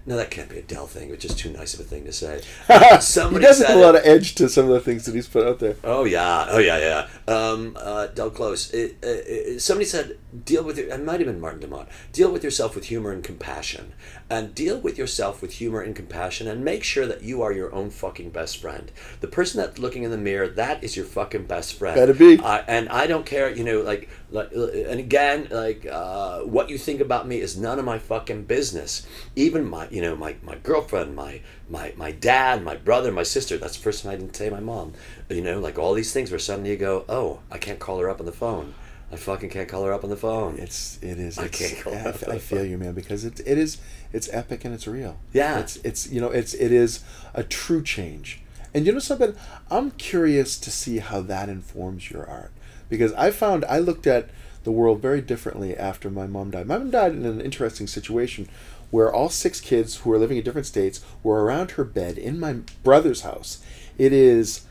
no, 0.06 0.16
that 0.16 0.30
can't 0.30 0.48
be 0.48 0.58
a 0.58 0.62
Del 0.62 0.86
thing. 0.86 1.10
It's 1.10 1.22
just 1.22 1.38
too 1.38 1.50
nice 1.50 1.74
of 1.74 1.80
a 1.80 1.82
thing 1.82 2.04
to 2.04 2.12
say. 2.12 2.40
he 2.68 3.00
Somebody 3.00 3.44
does 3.44 3.58
said 3.58 3.68
have 3.68 3.78
a 3.78 3.80
lot 3.80 3.96
of 3.96 4.02
edge 4.04 4.36
to 4.36 4.48
some 4.48 4.66
of 4.66 4.70
the 4.70 4.80
things 4.80 5.04
that 5.06 5.14
he's 5.14 5.28
put 5.28 5.44
out 5.46 5.58
there. 5.58 5.76
Oh 5.82 6.04
yeah, 6.04 6.46
oh 6.48 6.58
yeah, 6.58 6.78
yeah. 6.78 7.32
Um, 7.34 7.76
uh, 7.80 8.06
Del 8.08 8.30
Close. 8.30 8.72
It, 8.72 8.96
it, 9.02 9.06
it- 9.26 9.62
somebody 9.62 9.84
said, 9.86 10.18
deal 10.44 10.62
with 10.62 10.78
your. 10.78 10.88
It 10.88 11.02
might 11.02 11.18
have 11.20 11.26
been 11.26 11.40
Martin 11.40 11.60
de 11.60 11.66
Maat. 11.66 11.88
Deal 12.12 12.30
with 12.30 12.44
yourself 12.44 12.74
with 12.74 12.84
humor 12.84 13.10
and 13.10 13.24
compassion, 13.24 13.94
and 14.30 14.54
deal 14.54 14.78
with 14.78 14.96
yourself 14.96 15.42
with 15.42 15.54
humor 15.54 15.80
and 15.80 15.96
compassion, 15.96 16.46
and 16.46 16.64
make 16.64 16.84
sure 16.84 17.06
that 17.06 17.22
you 17.22 17.42
are 17.42 17.52
your 17.52 17.74
own 17.74 17.90
fucking 17.90 18.30
best 18.30 18.58
friend. 18.58 18.92
The 19.20 19.28
person 19.28 19.60
that's 19.60 19.78
looking 19.78 20.04
in 20.04 20.10
the 20.12 20.18
mirror, 20.18 20.46
that 20.48 20.84
is 20.84 20.96
your 20.96 21.06
fucking 21.06 21.46
best 21.46 21.74
friend. 21.74 21.96
Better 21.96 22.14
be. 22.14 22.38
Uh, 22.38 22.62
and 22.68 22.88
I 22.90 23.06
don't 23.06 23.26
care, 23.26 23.50
you 23.50 23.64
know, 23.64 23.80
like, 23.80 24.08
like, 24.36 24.52
uh, 24.54 24.66
and 24.90 25.00
again, 25.00 25.48
like, 25.50 25.86
uh, 25.86 26.40
what 26.40 26.68
you 26.68 26.78
think 26.78 27.00
about 27.00 27.26
me 27.26 27.40
is 27.40 27.56
none 27.56 27.78
of 27.78 27.84
my 27.84 27.98
fucking 27.98 28.44
business. 28.44 29.06
Even 29.34 29.68
my, 29.68 29.88
you 29.88 30.02
know, 30.02 30.14
my, 30.14 30.36
my 30.42 30.56
girlfriend, 30.56 31.16
my, 31.16 31.40
my, 31.68 31.94
my 31.96 32.12
dad, 32.12 32.62
my 32.62 32.76
brother, 32.76 33.10
my 33.10 33.22
sister. 33.22 33.56
That's 33.56 33.76
the 33.76 33.82
first 33.82 34.02
time 34.02 34.12
I 34.12 34.16
didn't 34.16 34.36
say 34.36 34.50
my 34.50 34.60
mom. 34.60 34.92
You 35.30 35.40
know, 35.40 35.58
like 35.58 35.78
all 35.78 35.94
these 35.94 36.12
things 36.12 36.30
where 36.30 36.38
suddenly 36.38 36.70
you 36.70 36.76
go, 36.76 37.04
oh, 37.08 37.40
I 37.50 37.58
can't 37.58 37.78
call 37.78 37.98
her 37.98 38.10
up 38.10 38.20
on 38.20 38.26
the 38.26 38.32
phone. 38.32 38.74
I 39.10 39.16
fucking 39.16 39.50
can't 39.50 39.68
call 39.68 39.84
her 39.84 39.92
up 39.92 40.04
on 40.04 40.10
the 40.10 40.16
phone. 40.16 40.58
It's 40.58 40.98
it 41.00 41.18
is. 41.18 41.38
I 41.38 41.46
can't 41.46 41.84
go 41.84 41.92
yeah, 41.92 42.12
I, 42.26 42.32
I 42.32 42.38
feel 42.38 42.64
you, 42.64 42.76
man, 42.76 42.92
because 42.92 43.24
it 43.24 43.38
it 43.46 43.56
is 43.56 43.78
it's 44.12 44.28
epic 44.32 44.64
and 44.64 44.74
it's 44.74 44.88
real. 44.88 45.16
Yeah. 45.32 45.60
It's 45.60 45.76
it's 45.76 46.10
you 46.10 46.20
know 46.20 46.30
it's 46.30 46.54
it 46.54 46.72
is 46.72 47.04
a 47.32 47.44
true 47.44 47.82
change. 47.82 48.42
And 48.74 48.84
you 48.84 48.92
know 48.92 48.98
something? 48.98 49.34
I'm 49.70 49.92
curious 49.92 50.58
to 50.58 50.70
see 50.70 50.98
how 50.98 51.22
that 51.22 51.48
informs 51.48 52.10
your 52.10 52.26
art 52.28 52.52
because 52.88 53.12
I 53.14 53.30
found 53.30 53.64
I 53.66 53.78
looked 53.78 54.06
at 54.06 54.28
the 54.64 54.72
world 54.72 55.00
very 55.00 55.20
differently 55.20 55.76
after 55.76 56.10
my 56.10 56.26
mom 56.26 56.50
died. 56.50 56.66
My 56.66 56.78
mom 56.78 56.90
died 56.90 57.12
in 57.12 57.24
an 57.24 57.40
interesting 57.40 57.86
situation 57.86 58.48
where 58.90 59.12
all 59.12 59.28
six 59.28 59.60
kids 59.60 59.96
who 59.96 60.10
were 60.10 60.18
living 60.18 60.38
in 60.38 60.44
different 60.44 60.66
states 60.66 61.04
were 61.22 61.44
around 61.44 61.72
her 61.72 61.84
bed 61.84 62.18
in 62.18 62.40
my 62.40 62.56
brother's 62.82 63.22
house. 63.22 63.62
It 63.98 64.12
is 64.12 64.64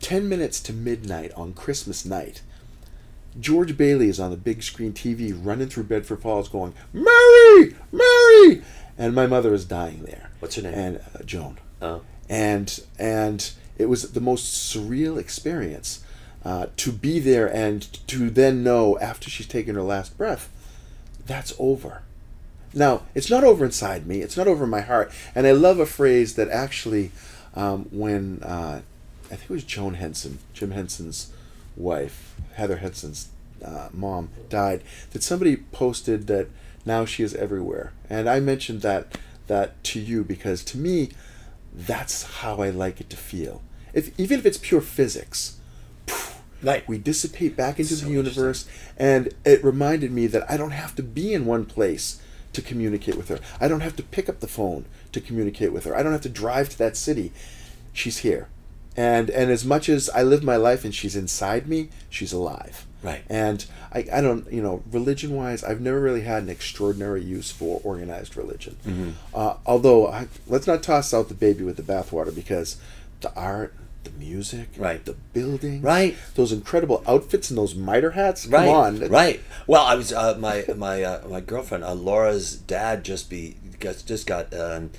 10 0.00 0.28
minutes 0.28 0.60
to 0.60 0.72
midnight 0.72 1.32
on 1.34 1.52
Christmas 1.52 2.04
night. 2.04 2.42
George 3.38 3.76
Bailey 3.76 4.08
is 4.08 4.20
on 4.20 4.30
the 4.30 4.36
big 4.36 4.62
screen 4.62 4.92
TV 4.92 5.32
running 5.34 5.68
through 5.68 5.84
Bedford 5.84 6.20
Falls 6.20 6.48
going, 6.48 6.74
Mary! 6.92 7.74
Mary! 7.90 8.62
And 8.98 9.14
my 9.14 9.26
mother 9.26 9.54
is 9.54 9.64
dying 9.64 10.02
there. 10.02 10.30
What's 10.40 10.56
her 10.56 10.62
name? 10.62 10.74
And 10.74 10.96
uh, 10.98 11.22
Joan. 11.24 11.58
Oh. 11.80 12.02
And, 12.28 12.80
and 12.98 13.50
it 13.78 13.86
was 13.86 14.12
the 14.12 14.20
most 14.20 14.74
surreal 14.74 15.18
experience 15.18 16.04
uh, 16.44 16.66
to 16.76 16.92
be 16.92 17.18
there 17.18 17.46
and 17.46 17.82
to 18.08 18.30
then 18.30 18.62
know 18.62 18.98
after 18.98 19.30
she's 19.30 19.46
taken 19.46 19.74
her 19.74 19.82
last 19.82 20.16
breath, 20.16 20.50
that's 21.26 21.54
over. 21.58 22.02
Now, 22.74 23.02
it's 23.14 23.30
not 23.30 23.44
over 23.44 23.64
inside 23.64 24.06
me, 24.06 24.20
it's 24.22 24.36
not 24.36 24.48
over 24.48 24.64
in 24.64 24.70
my 24.70 24.80
heart. 24.80 25.12
And 25.34 25.46
I 25.46 25.52
love 25.52 25.78
a 25.78 25.86
phrase 25.86 26.34
that 26.36 26.48
actually, 26.48 27.10
um, 27.54 27.86
when 27.90 28.42
uh, 28.42 28.80
I 29.26 29.36
think 29.36 29.50
it 29.50 29.50
was 29.50 29.64
Joan 29.64 29.94
Henson, 29.94 30.38
Jim 30.52 30.70
Henson's 30.70 31.32
wife, 31.76 32.34
Heather 32.54 32.76
Henson's 32.76 33.28
uh, 33.64 33.88
mom, 33.92 34.30
died, 34.48 34.82
that 35.12 35.22
somebody 35.22 35.56
posted 35.56 36.26
that 36.26 36.48
now 36.84 37.04
she 37.04 37.22
is 37.22 37.34
everywhere. 37.34 37.92
And 38.10 38.28
I 38.28 38.40
mentioned 38.40 38.82
that 38.82 39.18
that 39.46 39.82
to 39.84 40.00
you 40.00 40.24
because 40.24 40.64
to 40.64 40.78
me, 40.78 41.10
that's 41.74 42.22
how 42.40 42.62
I 42.62 42.70
like 42.70 43.00
it 43.00 43.10
to 43.10 43.16
feel. 43.16 43.62
If 43.92 44.18
even 44.18 44.38
if 44.38 44.46
it's 44.46 44.58
pure 44.58 44.80
physics, 44.80 45.58
Right. 46.62 46.86
we 46.88 46.98
dissipate 46.98 47.56
back 47.56 47.78
into 47.80 47.94
So 47.96 48.06
the 48.06 48.12
universe 48.12 48.66
and 48.96 49.32
it 49.44 49.62
reminded 49.64 50.12
me 50.12 50.26
that 50.28 50.48
i 50.50 50.56
don't 50.56 50.70
have 50.72 50.94
to 50.96 51.02
be 51.02 51.32
in 51.34 51.44
one 51.46 51.64
place 51.64 52.20
to 52.52 52.62
communicate 52.62 53.16
with 53.16 53.28
her 53.28 53.38
i 53.60 53.68
don't 53.68 53.80
have 53.80 53.96
to 53.96 54.02
pick 54.02 54.28
up 54.28 54.40
the 54.40 54.46
phone 54.48 54.84
to 55.12 55.20
communicate 55.20 55.72
with 55.72 55.84
her 55.84 55.96
i 55.96 56.02
don't 56.02 56.12
have 56.12 56.20
to 56.22 56.28
drive 56.28 56.68
to 56.70 56.78
that 56.78 56.96
city 56.96 57.32
she's 57.92 58.18
here 58.18 58.48
and 58.96 59.30
and 59.30 59.50
as 59.50 59.64
much 59.64 59.88
as 59.88 60.08
i 60.10 60.22
live 60.22 60.42
my 60.42 60.56
life 60.56 60.84
and 60.84 60.94
she's 60.94 61.16
inside 61.16 61.66
me 61.68 61.88
she's 62.10 62.32
alive 62.32 62.86
Right. 63.02 63.24
and 63.28 63.64
i, 63.92 64.04
I 64.12 64.20
don't 64.20 64.50
you 64.52 64.62
know 64.62 64.82
religion 64.92 65.34
wise 65.34 65.64
i've 65.64 65.80
never 65.80 65.98
really 66.00 66.20
had 66.22 66.42
an 66.44 66.48
extraordinary 66.48 67.22
use 67.24 67.50
for 67.50 67.80
organized 67.82 68.36
religion 68.36 68.76
Mm-hmm. 68.86 69.10
uh, 69.34 69.54
although 69.66 70.06
I, 70.08 70.28
let's 70.46 70.66
not 70.68 70.82
toss 70.82 71.12
out 71.12 71.28
the 71.28 71.34
baby 71.34 71.64
with 71.64 71.76
the 71.76 71.82
bathwater 71.82 72.32
because 72.34 72.76
the 73.22 73.34
art 73.34 73.74
the 74.04 74.10
music 74.12 74.68
Right. 74.76 75.04
the 75.04 75.14
building 75.32 75.82
Right. 75.82 76.16
those 76.34 76.52
incredible 76.52 77.02
outfits 77.06 77.50
and 77.50 77.58
those 77.58 77.74
mitre 77.74 78.12
hats. 78.12 78.44
Come 78.44 78.52
right, 78.52 78.68
on, 78.68 79.08
right. 79.08 79.40
Well, 79.66 79.82
I 79.82 79.94
was 79.94 80.12
uh, 80.12 80.36
my 80.38 80.64
my 80.76 81.02
uh, 81.02 81.28
my 81.28 81.40
girlfriend 81.40 81.84
uh, 81.84 81.94
Laura's 81.94 82.56
dad 82.56 83.04
just 83.04 83.30
be 83.30 83.56
just 83.80 84.06
just 84.08 84.26
got 84.26 84.52
um, 84.54 84.90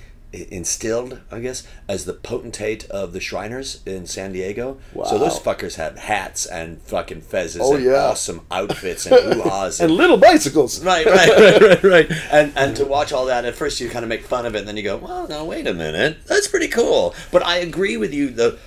instilled, 0.50 1.20
I 1.30 1.38
guess, 1.40 1.64
as 1.88 2.06
the 2.06 2.12
potentate 2.12 2.90
of 2.90 3.12
the 3.12 3.20
Shriners 3.20 3.80
in 3.86 4.06
San 4.06 4.32
Diego. 4.32 4.78
Wow. 4.92 5.04
So 5.04 5.16
those 5.18 5.38
fuckers 5.38 5.76
had 5.76 5.96
hats 5.98 6.44
and 6.46 6.82
fucking 6.82 7.22
fezzes 7.22 7.60
Oh, 7.62 7.76
and 7.76 7.84
yeah. 7.84 7.92
awesome 8.06 8.40
outfits 8.50 9.06
and 9.06 9.14
hoo-has 9.34 9.80
and 9.80 9.92
little 9.92 10.16
bicycles. 10.16 10.84
Right, 10.84 11.06
right, 11.18 11.28
right, 11.38 11.60
right, 11.62 11.84
right. 11.84 12.10
And 12.32 12.52
and 12.56 12.76
to 12.76 12.84
watch 12.84 13.12
all 13.12 13.26
that, 13.26 13.44
at 13.44 13.54
first 13.54 13.80
you 13.80 13.88
kind 13.88 14.04
of 14.04 14.08
make 14.08 14.24
fun 14.24 14.44
of 14.46 14.54
it, 14.54 14.60
and 14.60 14.68
then 14.68 14.76
you 14.76 14.82
go, 14.82 14.96
well, 14.96 15.28
no, 15.28 15.44
wait 15.44 15.66
a 15.66 15.74
minute, 15.74 16.18
that's 16.26 16.48
pretty 16.48 16.68
cool. 16.68 17.14
But 17.30 17.44
I 17.44 17.58
agree 17.58 17.96
with 17.96 18.12
you. 18.12 18.30
The 18.30 18.58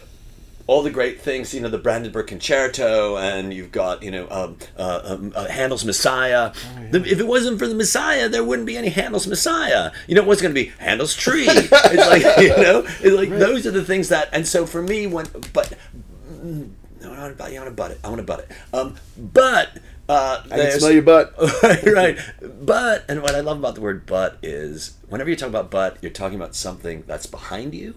all 0.68 0.84
the 0.84 0.92
great 0.92 1.22
things, 1.22 1.54
you 1.54 1.62
know, 1.62 1.70
the 1.70 1.78
Brandenburg 1.78 2.28
Concerto, 2.28 3.16
and 3.18 3.54
you've 3.54 3.72
got, 3.72 4.04
you 4.04 4.12
know, 4.12 4.28
um, 4.30 4.58
uh, 4.78 5.02
um, 5.06 5.34
uh, 5.34 5.48
Handel's 5.48 5.86
Messiah. 5.86 6.52
The, 6.92 7.02
if 7.06 7.22
it 7.22 7.28
wasn't 7.28 7.58
for 7.58 7.68
the 7.68 7.76
Messiah, 7.76 8.28
there 8.28 8.44
wouldn't 8.44 8.68
be 8.68 8.76
any 8.76 8.90
Handel's 8.90 9.28
Messiah. 9.28 9.92
You 10.08 10.16
know, 10.16 10.24
what's 10.24 10.42
going 10.42 10.54
to 10.54 10.62
be 10.62 10.74
Handel's 10.78 11.16
Tree? 11.16 11.46
it's 11.48 11.72
like, 11.72 12.38
you 12.42 12.50
know, 12.50 12.84
it's 12.86 13.16
like 13.16 13.30
those 13.30 13.66
are 13.66 13.72
the 13.72 13.84
things 13.84 14.10
that. 14.10 14.28
And 14.34 14.46
so 14.46 14.66
for 14.66 14.82
me, 14.82 15.08
when 15.08 15.28
but 15.54 15.74
mm, 16.30 16.70
no, 17.02 17.14
I 17.14 17.22
want 17.22 17.38
to 17.38 17.44
butt. 17.44 17.54
I 17.54 17.60
want 17.60 17.70
to 17.70 17.72
butt 17.72 17.92
it. 17.92 18.00
I 18.04 18.08
want 18.10 18.20
to 18.20 18.24
butt 18.24 18.40
it. 18.42 18.52
Um, 18.74 18.96
but. 19.18 19.80
Uh, 20.10 20.42
I 20.46 20.56
can 20.56 20.80
smell 20.80 20.94
your 20.94 21.02
butt. 21.02 21.34
right, 21.64 21.84
right. 21.84 22.18
But, 22.62 23.04
and 23.10 23.22
what 23.22 23.36
I 23.36 23.42
love 23.42 23.60
about 23.60 23.76
the 23.76 23.82
word 23.82 24.06
but 24.06 24.38
is 24.42 24.96
whenever 25.10 25.30
you 25.30 25.36
talk 25.36 25.50
about 25.50 25.70
but, 25.70 25.98
you're 26.02 26.14
talking 26.14 26.38
about 26.38 26.56
something 26.56 27.04
that's 27.06 27.26
behind 27.26 27.76
you. 27.76 27.96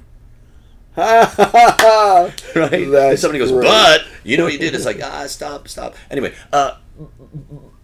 Right? 0.97 2.35
And 2.57 3.19
somebody 3.19 3.39
goes, 3.39 3.51
great. 3.53 3.69
but, 3.69 4.05
you 4.25 4.37
know 4.37 4.45
what 4.45 4.53
you 4.53 4.59
did? 4.59 4.75
It's 4.75 4.85
like, 4.85 5.01
ah, 5.03 5.27
stop, 5.27 5.69
stop. 5.69 5.95
Anyway, 6.11 6.35
uh, 6.53 6.77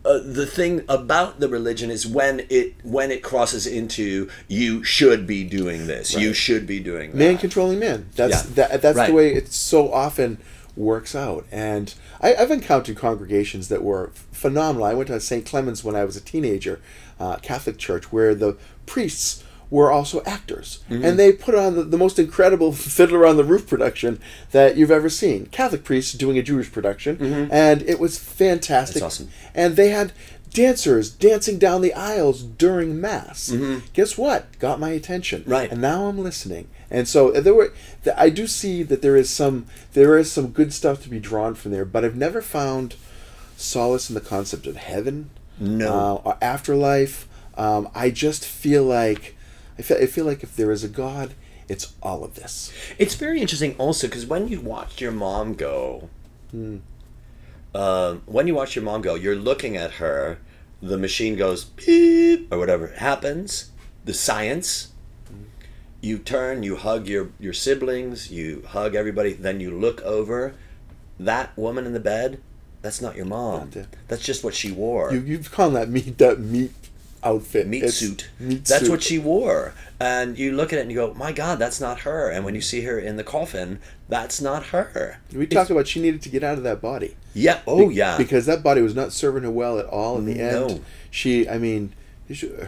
uh, 0.04 0.18
the 0.24 0.46
thing 0.46 0.82
about 0.88 1.40
the 1.40 1.48
religion 1.48 1.90
is 1.90 2.06
when 2.06 2.46
it 2.48 2.74
when 2.84 3.10
it 3.10 3.22
crosses 3.22 3.66
into 3.66 4.28
you 4.46 4.84
should 4.84 5.26
be 5.26 5.42
doing 5.44 5.86
this, 5.86 6.14
you 6.14 6.32
should 6.32 6.66
be 6.66 6.78
doing 6.80 7.10
that. 7.10 7.16
man 7.16 7.38
controlling 7.38 7.78
man. 7.80 8.08
That's 8.14 8.44
Yeah. 8.44 8.52
that, 8.68 8.82
that's 8.82 8.96
Right. 8.98 9.08
the 9.08 9.14
way 9.14 9.34
it 9.34 9.52
so 9.52 9.92
often 9.92 10.38
works 10.76 11.14
out. 11.16 11.44
And 11.50 11.92
I, 12.20 12.34
I've 12.36 12.50
encountered 12.52 12.96
congregations 12.96 13.68
that 13.68 13.82
were 13.82 14.10
phenomenal. 14.30 14.84
I 14.86 14.94
went 14.94 15.08
to 15.08 15.18
St. 15.20 15.44
Clement's 15.46 15.82
when 15.82 15.96
I 15.96 16.04
was 16.04 16.16
a 16.16 16.20
teenager, 16.20 16.80
uh, 17.18 17.36
Catholic 17.36 17.78
church, 17.78 18.12
where 18.12 18.34
the 18.34 18.56
priests 18.84 19.42
were 19.70 19.90
also 19.90 20.22
actors, 20.24 20.80
Mm-hmm. 20.88 21.04
and 21.04 21.18
they 21.18 21.32
put 21.32 21.54
on 21.54 21.74
the, 21.74 21.82
the 21.82 21.98
most 21.98 22.18
incredible 22.18 22.72
Fiddler 22.96 23.26
on 23.26 23.36
the 23.36 23.44
Roof 23.44 23.66
production 23.66 24.20
that 24.52 24.76
you've 24.76 24.90
ever 24.90 25.08
seen. 25.08 25.46
Catholic 25.46 25.82
priests 25.84 26.12
doing 26.12 26.38
a 26.38 26.42
Jewish 26.42 26.70
production, 26.70 27.48
and 27.50 27.82
it 27.82 27.98
was 27.98 28.18
fantastic. 28.18 28.96
Mm-hmm. 28.96 29.04
That's 29.04 29.14
awesome. 29.14 29.30
And 29.54 29.76
they 29.76 29.88
had 29.88 30.12
dancers 30.50 31.10
dancing 31.10 31.58
down 31.58 31.82
the 31.82 31.92
aisles 31.92 32.42
during 32.42 32.98
mass. 33.00 33.52
Guess 33.92 34.16
what? 34.16 34.58
Got 34.58 34.80
my 34.80 34.90
attention. 34.90 35.42
Mm-hmm. 35.42 35.50
Right. 35.50 35.70
And 35.72 35.80
now 35.82 36.06
I'm 36.06 36.18
listening. 36.18 36.68
And 36.90 37.08
so 37.08 37.34
uh, 37.34 37.40
there 37.40 37.52
were 37.52 37.72
I 38.16 38.30
do 38.30 38.46
see 38.46 38.84
that 38.84 39.02
there 39.02 39.16
is 39.16 39.28
some 39.28 39.66
there 39.94 40.16
is 40.16 40.30
some 40.30 40.48
good 40.52 40.72
stuff 40.72 41.02
to 41.02 41.08
be 41.10 41.18
drawn 41.18 41.54
from 41.56 41.72
there, 41.72 41.84
but 41.84 42.04
I've 42.04 42.14
never 42.16 42.40
found 42.40 42.94
solace 43.56 44.08
in 44.08 44.14
the 44.14 44.20
concept 44.20 44.66
of 44.66 44.76
heaven. 44.76 45.30
No. 45.58 45.92
Uh, 45.92 46.14
or 46.24 46.38
afterlife. 46.40 47.26
Um, 47.56 47.88
I 47.94 48.10
just 48.10 48.44
feel 48.46 48.84
like 48.84 49.35
I 49.78 49.82
feel, 49.82 49.96
I 49.98 50.06
feel 50.06 50.24
like 50.24 50.42
if 50.42 50.56
there 50.56 50.70
is 50.70 50.84
a 50.84 50.88
God, 50.88 51.34
it's 51.68 51.94
all 52.02 52.24
of 52.24 52.34
this. 52.34 52.72
It's 52.98 53.14
very 53.14 53.40
interesting 53.40 53.74
also 53.78 54.06
because 54.06 54.26
when 54.26 54.48
you 54.48 54.60
watch 54.60 55.00
your 55.00 55.12
mom 55.12 55.54
go, 55.54 56.08
Hmm. 56.50 56.78
um, 57.74 58.22
when 58.26 58.46
you 58.46 58.54
watch 58.54 58.76
your 58.76 58.84
mom 58.84 59.02
go, 59.02 59.14
you're 59.14 59.36
looking 59.36 59.76
at 59.76 59.92
her, 59.92 60.38
the 60.80 60.96
machine 60.96 61.36
goes 61.36 61.64
beep 61.64 62.52
or 62.52 62.58
whatever 62.58 62.88
happens, 62.88 63.70
the 64.04 64.14
science. 64.14 64.88
You 66.00 66.18
turn, 66.18 66.62
you 66.62 66.76
hug 66.76 67.08
your, 67.08 67.30
your 67.40 67.52
siblings, 67.52 68.30
you 68.30 68.62
hug 68.68 68.94
everybody, 68.94 69.32
then 69.32 69.58
you 69.60 69.70
look 69.76 70.00
over. 70.02 70.54
That 71.18 71.56
woman 71.56 71.86
in 71.86 71.94
the 71.94 72.00
bed, 72.00 72.40
that's 72.82 73.00
not 73.00 73.16
your 73.16 73.24
mom. 73.24 73.70
Not. 73.74 73.86
That's 74.06 74.22
just 74.22 74.44
what 74.44 74.54
she 74.54 74.70
wore. 74.70 75.12
You 75.12 75.20
you've 75.20 75.50
called 75.50 75.74
that 75.74 75.88
meat 75.88 76.18
that 76.18 76.38
meat 76.38 76.72
outfit 77.26 77.66
meat 77.66 77.82
It's 77.82 77.94
suit. 77.96 78.28
Meat 78.38 78.64
that's 78.64 78.82
suit. 78.82 78.90
what 78.90 79.02
she 79.02 79.18
wore. 79.18 79.74
And 79.98 80.38
you 80.38 80.52
look 80.52 80.72
at 80.72 80.78
it 80.78 80.82
and 80.82 80.90
you 80.90 80.96
go, 80.96 81.14
my 81.14 81.32
God, 81.32 81.58
that's 81.58 81.80
not 81.80 82.00
her. 82.00 82.30
And 82.30 82.44
when 82.44 82.54
you 82.54 82.60
see 82.60 82.82
her 82.82 82.98
in 82.98 83.16
the 83.16 83.24
coffin, 83.24 83.80
that's 84.08 84.40
not 84.40 84.66
her. 84.66 85.18
We 85.32 85.46
talk 85.46 85.70
about 85.70 85.86
she 85.88 86.00
needed 86.00 86.22
to 86.22 86.28
get 86.28 86.42
out 86.44 86.58
of 86.58 86.64
that 86.64 86.80
body. 86.80 87.16
Yeah. 87.34 87.60
Oh, 87.66 87.88
Be- 87.88 87.94
yeah. 87.96 88.16
Because 88.16 88.46
that 88.46 88.62
body 88.62 88.80
was 88.82 88.94
not 88.94 89.12
serving 89.12 89.42
her 89.42 89.50
well 89.50 89.78
at 89.78 89.86
all 89.86 90.18
in 90.18 90.26
the 90.26 90.34
No. 90.34 90.66
end. 90.68 90.84
She, 91.10 91.48
I 91.48 91.58
mean, 91.58 91.92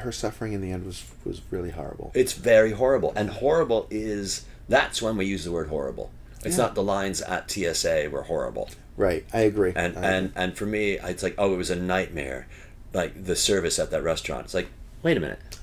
her 0.01 0.13
suffering 0.13 0.53
in 0.53 0.61
the 0.61 0.71
end 0.73 0.87
was 0.87 1.05
was 1.25 1.41
really 1.51 1.71
horrible. 1.71 2.11
it's 2.15 2.33
very 2.33 2.73
horrible. 2.73 3.13
And 3.17 3.29
horrible 3.31 3.87
is, 3.91 4.45
that's 4.69 5.03
when 5.03 5.17
we 5.17 5.27
use 5.27 5.45
the 5.45 5.53
word 5.53 5.69
horrible. 5.69 6.11
It's 6.45 6.57
Yeah. 6.57 6.65
not 6.65 6.75
the 6.75 6.83
lines 6.83 7.21
at 7.23 7.51
TSA 7.51 8.09
were 8.11 8.23
horrible. 8.23 8.71
Right, 8.97 9.25
I 9.33 9.41
agree. 9.41 9.73
And, 9.77 9.97
I 9.99 10.11
and, 10.13 10.33
and 10.35 10.57
for 10.57 10.67
me, 10.67 10.93
it's 10.99 11.23
like, 11.23 11.35
oh, 11.39 11.53
it 11.55 11.57
was 11.57 11.71
a 11.71 11.77
nightmare. 11.77 12.47
Like 12.93 13.25
the 13.25 13.37
service 13.37 13.79
at 13.79 13.91
that 13.91 14.03
restaurant. 14.03 14.47
It's 14.47 14.55
like, 14.55 14.69
wait 15.03 15.17
a 15.17 15.21
minute. 15.21 15.59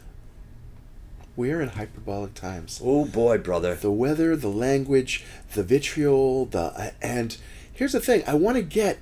we 1.36 1.52
are 1.52 1.62
in 1.62 1.70
hyperbolic 1.70 2.34
times. 2.34 2.80
Oh, 2.84 3.06
boy, 3.06 3.38
brother. 3.40 3.76
The 3.76 3.92
weather, 3.92 4.36
the 4.36 4.48
language, 4.50 5.24
the 5.54 5.64
vitriol, 5.64 6.46
the 6.46 6.60
uh, 6.60 6.92
and 7.02 7.36
here's 7.74 7.94
the 7.94 8.00
thing: 8.00 8.24
I 8.28 8.36
want 8.36 8.58
to 8.58 8.64
get, 8.64 9.00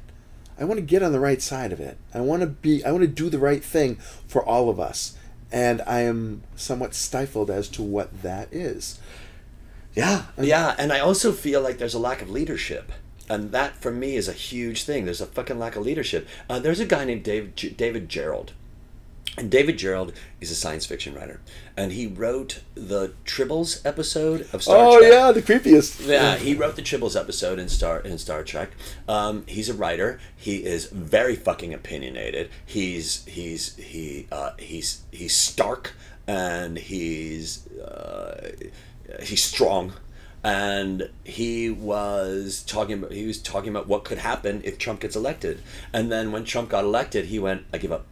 I 0.60 0.64
want 0.64 0.80
to 0.80 0.86
get 0.86 1.04
on 1.04 1.12
the 1.12 1.20
right 1.20 1.42
side 1.42 1.72
of 1.72 1.80
it. 1.80 1.98
I 2.14 2.22
want 2.22 2.42
to 2.42 2.48
be, 2.48 2.84
I 2.86 2.92
want 2.92 3.02
to 3.04 3.08
do 3.08 3.30
the 3.30 3.40
right 3.40 3.64
thing 3.64 3.98
for 4.28 4.44
all 4.44 4.70
of 4.70 4.80
us, 4.80 5.16
and 5.52 5.82
I 5.86 6.02
am 6.02 6.44
somewhat 6.56 6.94
stifled 6.96 7.52
as 7.52 7.68
to 7.70 7.84
what 7.84 8.22
that 8.24 8.48
is. 8.54 9.00
Yeah, 9.94 10.24
yeah, 10.40 10.74
and 10.80 10.92
I 10.92 11.00
also 11.02 11.32
feel 11.32 11.62
like 11.62 11.78
there's 11.78 11.94
a 11.94 12.00
lack 12.00 12.24
of 12.24 12.30
leadership, 12.30 12.92
and 13.30 13.52
that 13.52 13.76
for 13.78 13.92
me 13.92 14.16
is 14.16 14.28
a 14.28 14.34
huge 14.34 14.84
thing. 14.84 15.06
There's 15.06 15.22
a 15.22 15.26
fucking 15.26 15.60
lack 15.60 15.76
of 15.76 15.84
leadership. 15.86 16.28
Uh, 16.50 16.60
there's 16.60 16.80
a 16.80 16.86
guy 16.86 17.06
named 17.06 17.24
David 17.24 17.56
G- 17.56 17.70
David 17.70 18.10
Gerrold, 18.10 18.50
and 19.38 19.50
David 19.50 19.78
Gerrold 19.78 20.14
is 20.42 20.52
a 20.52 20.56
science 20.56 20.86
fiction 20.86 21.16
writer, 21.16 21.40
and 21.76 21.92
he 21.94 22.06
wrote 22.06 22.62
the 22.76 23.14
Tribbles 23.26 23.84
episode 23.86 24.48
of 24.54 24.62
Star 24.62 24.78
oh 24.78 25.00
Trek. 25.00 25.12
yeah, 25.12 25.32
the 25.32 25.42
creepiest. 25.42 26.08
Yeah, 26.08 26.36
he 26.38 26.54
wrote 26.54 26.76
the 26.76 26.82
Tribbles 26.82 27.20
episode 27.20 27.60
in 27.60 27.70
Star 27.70 28.00
in 28.00 28.18
Star 28.18 28.44
Trek. 28.44 28.72
Um, 29.08 29.44
he's 29.48 29.70
a 29.70 29.74
writer. 29.74 30.20
He 30.36 30.64
is 30.66 30.86
very 30.88 31.36
fucking 31.36 31.74
opinionated. 31.74 32.50
He's 32.66 33.26
he's 33.26 33.76
he 33.78 34.28
uh, 34.32 34.52
he's 34.60 35.02
he's 35.12 35.36
stark 35.36 35.94
and 36.28 36.78
he's 36.78 37.68
uh, 37.78 38.52
he's 39.22 39.44
strong. 39.44 39.94
And 40.44 41.10
he 41.24 41.70
was 41.70 42.64
talking 42.68 42.96
about 43.00 43.14
he 43.14 43.26
was 43.26 43.42
talking 43.42 43.70
about 43.70 43.88
what 43.88 44.04
could 44.04 44.18
happen 44.18 44.62
if 44.66 44.78
Trump 44.78 45.00
gets 45.00 45.16
elected. 45.16 45.62
And 45.94 46.12
then 46.12 46.32
when 46.32 46.44
Trump 46.44 46.70
got 46.70 46.84
elected, 46.84 47.26
he 47.28 47.40
went, 47.40 47.64
"I 47.74 47.78
give 47.78 47.92
up. 47.94 48.06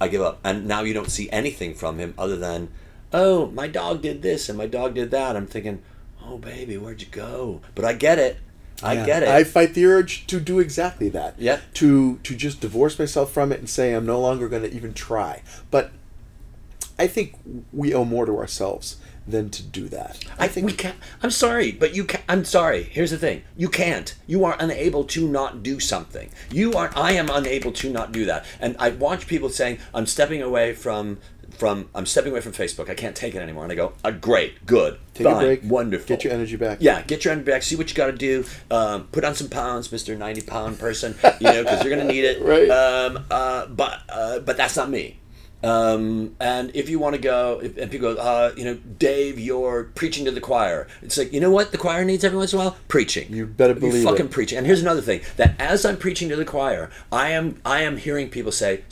I 0.00 0.08
give 0.08 0.20
up." 0.20 0.38
And 0.44 0.66
now 0.66 0.82
you 0.82 0.92
don't 0.92 1.10
see 1.10 1.30
anything 1.30 1.74
from 1.74 1.98
him 1.98 2.12
other 2.18 2.36
than, 2.36 2.68
"Oh, 3.12 3.46
my 3.46 3.68
dog 3.68 4.02
did 4.02 4.20
this 4.20 4.48
and 4.50 4.58
my 4.58 4.66
dog 4.66 4.94
did 4.94 5.10
that." 5.12 5.34
I'm 5.34 5.46
thinking, 5.46 5.80
"Oh, 6.22 6.36
baby, 6.36 6.76
where'd 6.76 7.00
you 7.00 7.08
go?" 7.10 7.62
But 7.74 7.86
I 7.86 7.94
get 7.94 8.18
it. 8.18 8.36
I 8.82 8.94
Yeah. 8.94 9.06
get 9.06 9.22
it. 9.22 9.28
I 9.30 9.44
fight 9.44 9.72
the 9.72 9.86
urge 9.86 10.26
to 10.26 10.40
do 10.40 10.58
exactly 10.58 11.08
that. 11.10 11.36
Yeah. 11.38 11.60
To 11.74 12.18
to 12.22 12.34
just 12.34 12.60
divorce 12.60 12.98
myself 12.98 13.32
from 13.32 13.50
it 13.50 13.60
and 13.60 13.68
say 13.70 13.94
I'm 13.94 14.04
no 14.04 14.20
longer 14.20 14.46
going 14.48 14.62
to 14.64 14.74
even 14.74 14.92
try. 14.92 15.40
But 15.70 15.90
I 16.98 17.06
think 17.06 17.36
we 17.72 17.94
owe 17.94 18.04
more 18.04 18.26
to 18.26 18.36
ourselves 18.36 18.96
than 19.26 19.50
to 19.50 19.62
do 19.62 19.88
that. 19.88 20.22
I 20.38 20.48
think 20.48 20.66
we 20.66 20.72
can't. 20.72 20.96
I'm 21.22 21.30
sorry, 21.30 21.72
but 21.72 21.94
you 21.94 22.04
can't. 22.04 22.24
I'm 22.28 22.44
sorry. 22.44 22.82
Here's 22.84 23.10
the 23.10 23.18
thing: 23.18 23.42
you 23.56 23.68
can't. 23.68 24.14
You 24.26 24.44
are 24.44 24.56
unable 24.60 25.04
to 25.04 25.26
not 25.28 25.62
do 25.62 25.80
something. 25.80 26.30
You 26.50 26.72
are. 26.74 26.90
I 26.94 27.12
am 27.12 27.30
unable 27.30 27.72
to 27.72 27.90
not 27.90 28.12
do 28.12 28.24
that. 28.26 28.44
And 28.60 28.76
I 28.78 28.90
watch 28.90 29.26
people 29.26 29.48
saying, 29.48 29.78
"I'm 29.94 30.06
stepping 30.06 30.42
away 30.42 30.74
from." 30.74 31.18
From 31.58 31.88
I'm 31.94 32.04
stepping 32.04 32.32
away 32.32 32.40
from 32.40 32.50
Facebook. 32.50 32.90
I 32.90 32.94
can't 32.94 33.14
take 33.14 33.36
it 33.36 33.38
anymore. 33.38 33.62
And 33.62 33.70
I 33.70 33.76
go, 33.76 33.92
uh, 34.02 34.10
great, 34.10 34.66
good, 34.66 34.98
Take 35.12 35.24
a 35.28 35.34
break. 35.36 35.60
wonderful. 35.62 36.08
Get 36.08 36.24
your 36.24 36.32
energy 36.32 36.56
back. 36.56 36.78
Yeah, 36.80 37.02
get 37.02 37.24
your 37.24 37.30
energy 37.30 37.48
back. 37.48 37.62
See 37.62 37.76
what 37.76 37.88
you 37.88 37.94
got 37.94 38.06
to 38.06 38.12
do. 38.12 38.44
Um, 38.72 39.04
put 39.12 39.24
on 39.24 39.36
some 39.36 39.48
pounds, 39.48 39.92
Mister 39.92 40.16
Ninety 40.16 40.40
Pound 40.40 40.80
person. 40.80 41.14
You 41.40 41.52
know, 41.52 41.62
because 41.62 41.84
you're 41.84 41.94
gonna 41.96 42.08
need 42.10 42.24
it. 42.24 42.42
Right. 42.44 42.68
Um, 42.68 43.24
uh, 43.30 43.66
but 43.66 44.00
uh, 44.08 44.40
but 44.40 44.56
that's 44.56 44.76
not 44.76 44.90
me. 44.90 45.20
Um, 45.64 46.36
and 46.40 46.70
if 46.74 46.90
you 46.90 46.98
want 46.98 47.14
to 47.14 47.20
go, 47.20 47.60
if, 47.62 47.78
and 47.78 47.90
people 47.90 48.14
go, 48.14 48.20
uh, 48.20 48.52
you 48.54 48.64
know, 48.64 48.74
Dave, 48.74 49.38
you're 49.38 49.84
preaching 49.94 50.26
to 50.26 50.30
the 50.30 50.40
choir. 50.40 50.86
It's 51.00 51.16
like, 51.16 51.32
you 51.32 51.40
know 51.40 51.50
what 51.50 51.72
the 51.72 51.78
choir 51.78 52.04
needs 52.04 52.22
every 52.22 52.36
once 52.36 52.52
in 52.52 52.58
a 52.58 52.62
while? 52.62 52.76
Preaching. 52.88 53.32
You 53.32 53.46
better 53.46 53.72
believe 53.72 53.94
you 53.94 54.04
fucking 54.04 54.26
it. 54.26 54.30
preaching. 54.30 54.58
And 54.58 54.66
here's 54.66 54.82
another 54.82 55.00
thing: 55.00 55.22
that 55.36 55.58
as 55.58 55.86
I'm 55.86 55.96
preaching 55.96 56.28
to 56.28 56.36
the 56.36 56.44
choir, 56.44 56.90
I 57.10 57.30
am 57.30 57.60
I 57.64 57.80
am 57.80 57.96
hearing 57.96 58.28
people 58.28 58.52
say, 58.52 58.82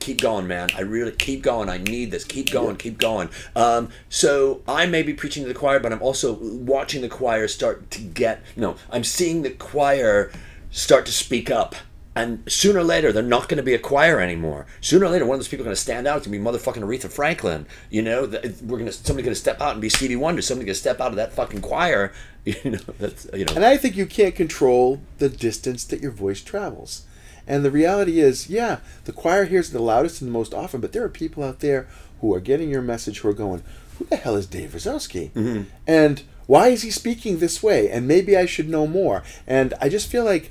"Keep 0.00 0.20
going, 0.20 0.46
man. 0.46 0.68
I 0.76 0.82
really 0.82 1.12
keep 1.12 1.42
going. 1.42 1.70
I 1.70 1.78
need 1.78 2.10
this. 2.10 2.24
Keep 2.24 2.50
going. 2.50 2.76
Keep 2.76 2.98
going." 2.98 3.30
Um, 3.56 3.88
so 4.10 4.62
I 4.68 4.84
may 4.84 5.02
be 5.02 5.14
preaching 5.14 5.44
to 5.44 5.48
the 5.48 5.58
choir, 5.58 5.80
but 5.80 5.92
I'm 5.92 6.02
also 6.02 6.34
watching 6.34 7.00
the 7.00 7.08
choir 7.08 7.48
start 7.48 7.90
to 7.92 8.02
get. 8.02 8.42
No, 8.54 8.76
I'm 8.90 9.04
seeing 9.04 9.42
the 9.42 9.50
choir 9.50 10.30
start 10.70 11.06
to 11.06 11.12
speak 11.12 11.50
up. 11.50 11.74
And 12.18 12.50
sooner 12.50 12.80
or 12.80 12.84
later, 12.84 13.12
they're 13.12 13.22
not 13.22 13.48
going 13.48 13.58
to 13.58 13.62
be 13.62 13.74
a 13.74 13.78
choir 13.78 14.20
anymore. 14.20 14.66
Sooner 14.80 15.06
or 15.06 15.10
later, 15.10 15.24
one 15.24 15.36
of 15.36 15.40
those 15.40 15.48
people 15.48 15.64
going 15.64 15.76
to 15.76 15.80
stand 15.80 16.06
out. 16.06 16.18
It's 16.18 16.26
going 16.26 16.42
to 16.42 16.50
be 16.50 16.58
motherfucking 16.58 16.82
Aretha 16.82 17.10
Franklin. 17.10 17.66
You 17.90 18.02
know, 18.02 18.22
we're 18.22 18.78
going 18.78 18.86
to 18.86 18.92
somebody's 18.92 19.24
going 19.24 19.34
to 19.34 19.34
step 19.34 19.60
out 19.60 19.72
and 19.72 19.80
be 19.80 19.88
Stevie 19.88 20.16
Wonder. 20.16 20.42
Somebody's 20.42 20.66
going 20.66 20.74
to 20.74 20.80
step 20.80 21.00
out 21.00 21.10
of 21.10 21.16
that 21.16 21.32
fucking 21.32 21.60
choir. 21.60 22.12
You 22.44 22.70
know, 22.70 22.78
that's 22.98 23.28
you 23.34 23.44
know. 23.44 23.52
And 23.56 23.64
I 23.64 23.76
think 23.76 23.94
you 23.94 24.06
can't 24.06 24.34
control 24.34 25.02
the 25.18 25.28
distance 25.28 25.84
that 25.84 26.00
your 26.00 26.12
voice 26.12 26.40
travels. 26.40 27.02
And 27.46 27.62
the 27.62 27.70
reality 27.70 28.20
is, 28.20 28.48
yeah, 28.48 28.78
the 29.04 29.12
choir 29.12 29.44
hears 29.44 29.68
the 29.70 29.82
loudest 29.82 30.22
and 30.22 30.28
the 30.28 30.32
most 30.32 30.54
often, 30.54 30.80
but 30.80 30.92
there 30.92 31.04
are 31.04 31.10
people 31.10 31.44
out 31.44 31.60
there 31.60 31.88
who 32.22 32.32
are 32.32 32.40
getting 32.40 32.70
your 32.70 32.80
message 32.80 33.18
who 33.18 33.28
are 33.28 33.34
going, 33.34 33.62
Who 33.98 34.06
the 34.06 34.16
hell 34.16 34.34
is 34.34 34.46
Dave 34.46 34.70
Razowsky? 34.70 35.30
Mm-hmm. 35.32 35.62
And 35.86 36.22
why 36.46 36.68
is 36.68 36.80
he 36.80 36.90
speaking 36.90 37.38
this 37.38 37.62
way? 37.62 37.90
And 37.90 38.08
maybe 38.08 38.34
I 38.34 38.46
should 38.46 38.70
know 38.70 38.86
more. 38.86 39.22
And 39.46 39.74
I 39.82 39.90
just 39.90 40.10
feel 40.10 40.24
like 40.24 40.50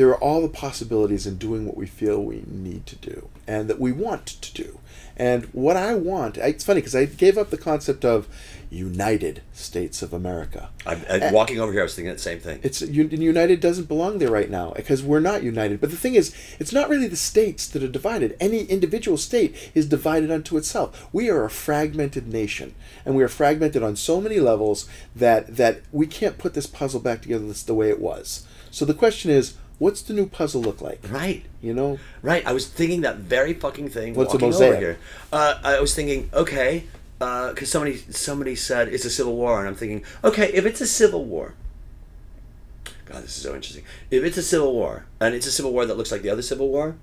there 0.00 0.08
are 0.08 0.18
all 0.18 0.40
the 0.40 0.48
possibilities 0.48 1.26
in 1.26 1.36
doing 1.36 1.66
what 1.66 1.76
we 1.76 1.84
feel 1.84 2.24
we 2.24 2.42
need 2.46 2.86
to 2.86 2.96
do 2.96 3.28
and 3.46 3.68
that 3.68 3.78
we 3.78 3.92
want 3.92 4.24
to 4.24 4.54
do. 4.54 4.78
And 5.14 5.44
what 5.52 5.76
I 5.76 5.94
want, 5.94 6.38
it's 6.38 6.64
funny 6.64 6.80
because 6.80 6.96
I 6.96 7.04
gave 7.04 7.36
up 7.36 7.50
the 7.50 7.58
concept 7.58 8.02
of 8.02 8.26
United 8.70 9.42
States 9.52 10.00
of 10.00 10.14
America. 10.14 10.70
I'm, 10.86 11.02
uh, 11.02 11.18
I'm 11.20 11.34
walking 11.34 11.60
over 11.60 11.70
here. 11.70 11.82
I 11.82 11.84
was 11.84 11.94
thinking 11.94 12.14
the 12.14 12.18
same 12.18 12.40
thing. 12.40 12.60
It's 12.62 12.80
United 12.80 13.60
doesn't 13.60 13.88
belong 13.88 14.20
there 14.20 14.30
right 14.30 14.48
now 14.48 14.72
because 14.74 15.02
we're 15.02 15.20
not 15.20 15.42
united. 15.42 15.82
But 15.82 15.90
the 15.90 15.98
thing 15.98 16.14
is, 16.14 16.34
it's 16.58 16.72
not 16.72 16.88
really 16.88 17.06
the 17.06 17.14
states 17.16 17.68
that 17.68 17.82
are 17.82 17.88
divided. 17.88 18.38
Any 18.40 18.62
individual 18.62 19.18
state 19.18 19.70
is 19.74 19.86
divided 19.86 20.30
unto 20.30 20.56
itself. 20.56 21.08
We 21.12 21.28
are 21.28 21.44
a 21.44 21.50
fragmented 21.50 22.26
nation, 22.26 22.74
and 23.04 23.14
we 23.14 23.22
are 23.22 23.28
fragmented 23.28 23.82
on 23.82 23.96
so 23.96 24.18
many 24.18 24.40
levels 24.40 24.88
that 25.14 25.56
that 25.56 25.82
we 25.92 26.06
can't 26.06 26.38
put 26.38 26.54
this 26.54 26.66
puzzle 26.66 27.00
back 27.00 27.20
together 27.20 27.44
the 27.52 27.74
way 27.74 27.90
it 27.90 28.00
was. 28.00 28.46
So 28.70 28.86
the 28.86 28.94
question 28.94 29.30
is, 29.30 29.58
What's 29.80 30.02
the 30.02 30.12
new 30.12 30.26
puzzle 30.26 30.60
look 30.60 30.82
like? 30.82 31.00
Right. 31.10 31.42
You 31.62 31.72
know, 31.72 31.98
Right. 32.20 32.46
I 32.46 32.52
was 32.52 32.68
thinking 32.68 33.00
that 33.00 33.16
very 33.16 33.54
fucking 33.54 33.88
thing. 33.88 34.14
What's 34.14 34.34
a 34.34 34.38
mosaic? 34.38 34.72
Over 34.72 34.80
here. 34.80 34.98
Uh, 35.32 35.54
I 35.64 35.80
was 35.80 35.94
thinking, 35.94 36.28
okay, 36.34 36.84
because 37.18 37.70
somebody 37.70 37.96
somebody 37.96 38.54
said 38.54 38.88
it's 38.88 39.06
a 39.06 39.10
civil 39.10 39.34
war, 39.36 39.58
and 39.58 39.68
I'm 39.68 39.74
thinking, 39.74 40.04
okay, 40.22 40.52
if 40.52 40.66
it's 40.66 40.82
a 40.82 40.86
civil 40.86 41.24
war. 41.24 41.54
God, 43.06 43.24
this 43.24 43.36
is 43.38 43.42
so 43.42 43.54
interesting. 43.54 43.84
If 44.10 44.22
it's 44.22 44.36
a 44.36 44.42
civil 44.42 44.72
war, 44.74 45.06
and 45.18 45.34
it's 45.34 45.46
a 45.46 45.50
civil 45.52 45.72
war 45.72 45.86
that 45.86 45.96
looks 45.96 46.12
like 46.12 46.22
the 46.22 46.30
other 46.30 46.42
civil 46.42 46.68
war, 46.68 46.96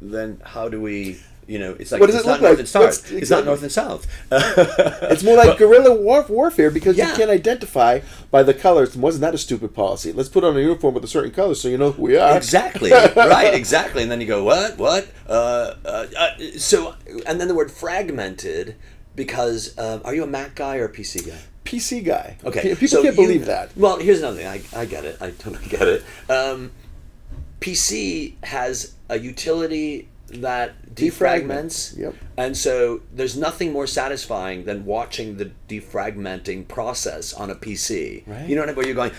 then 0.00 0.40
how 0.44 0.68
do 0.68 0.80
we? 0.80 1.20
You 1.46 1.58
know, 1.58 1.76
it's 1.78 1.92
like 1.92 2.00
What 2.00 2.06
does 2.06 2.16
it's 2.16 2.24
it 2.24 2.28
not 2.28 2.32
look 2.40 2.42
north 2.42 2.52
like? 2.52 2.58
and 2.60 2.68
south. 2.68 3.12
It's 3.12 3.30
not 3.30 3.44
north 3.44 3.62
and 3.62 3.70
south. 3.72 4.06
it's 4.30 5.22
more 5.22 5.36
like 5.36 5.58
guerrilla 5.58 5.94
war- 5.94 6.24
warfare 6.28 6.70
because 6.70 6.96
Yeah. 6.96 7.10
you 7.10 7.16
can't 7.16 7.30
identify 7.30 8.00
by 8.30 8.42
the 8.42 8.54
colors. 8.54 8.96
Wasn't 8.96 9.20
that 9.20 9.34
a 9.34 9.38
stupid 9.38 9.74
policy? 9.74 10.12
Let's 10.12 10.28
put 10.28 10.42
on 10.44 10.56
a 10.56 10.60
uniform 10.60 10.94
with 10.94 11.04
a 11.04 11.08
certain 11.08 11.32
color 11.32 11.54
so 11.54 11.68
you 11.68 11.76
know 11.78 11.92
who 11.92 12.02
we 12.02 12.16
are. 12.16 12.36
Exactly. 12.36 12.90
right. 13.16 13.52
Exactly. 13.54 14.02
And 14.02 14.10
then 14.10 14.20
you 14.20 14.26
go, 14.26 14.42
what? 14.44 14.78
What? 14.78 15.08
Uh, 15.28 15.74
uh, 15.84 16.06
uh, 16.18 16.28
so, 16.58 16.94
and 17.26 17.40
then 17.40 17.48
the 17.48 17.54
word 17.54 17.70
fragmented, 17.70 18.76
because 19.14 19.76
um, 19.78 20.00
are 20.04 20.14
you 20.14 20.22
a 20.24 20.26
Mac 20.26 20.54
guy 20.54 20.76
or 20.78 20.86
a 20.86 20.92
PC 20.92 21.26
guy? 21.26 21.38
PC 21.64 22.04
guy. 22.04 22.36
Okay. 22.44 22.60
Pe- 22.62 22.68
people 22.74 22.88
so 22.88 23.02
can't 23.02 23.16
you- 23.16 23.22
believe 23.22 23.46
that. 23.46 23.70
Well, 23.76 23.98
here's 23.98 24.18
another 24.20 24.36
thing. 24.38 24.46
I, 24.46 24.62
I 24.80 24.84
get 24.86 25.04
it. 25.04 25.16
I 25.20 25.30
totally 25.30 25.66
get 25.68 25.82
it. 25.88 26.04
Um, 26.30 26.72
PC 27.60 28.34
has 28.44 28.94
a 29.08 29.18
utility 29.18 30.08
that 30.28 30.94
defragments. 30.94 31.96
Yep. 31.98 32.14
And 32.36 32.56
so 32.56 33.02
there's 33.12 33.36
nothing 33.36 33.72
more 33.72 33.86
satisfying 33.86 34.64
than 34.64 34.84
watching 34.84 35.36
the 35.36 35.52
defragmenting 35.68 36.66
process 36.66 37.32
on 37.32 37.50
a 37.50 37.54
PC. 37.54 38.26
Right. 38.26 38.48
You 38.48 38.54
know 38.56 38.62
what 38.62 38.68
I 38.68 38.72
mean? 38.72 38.76
Where 38.76 38.86
you're 38.86 38.94
going 38.94 39.12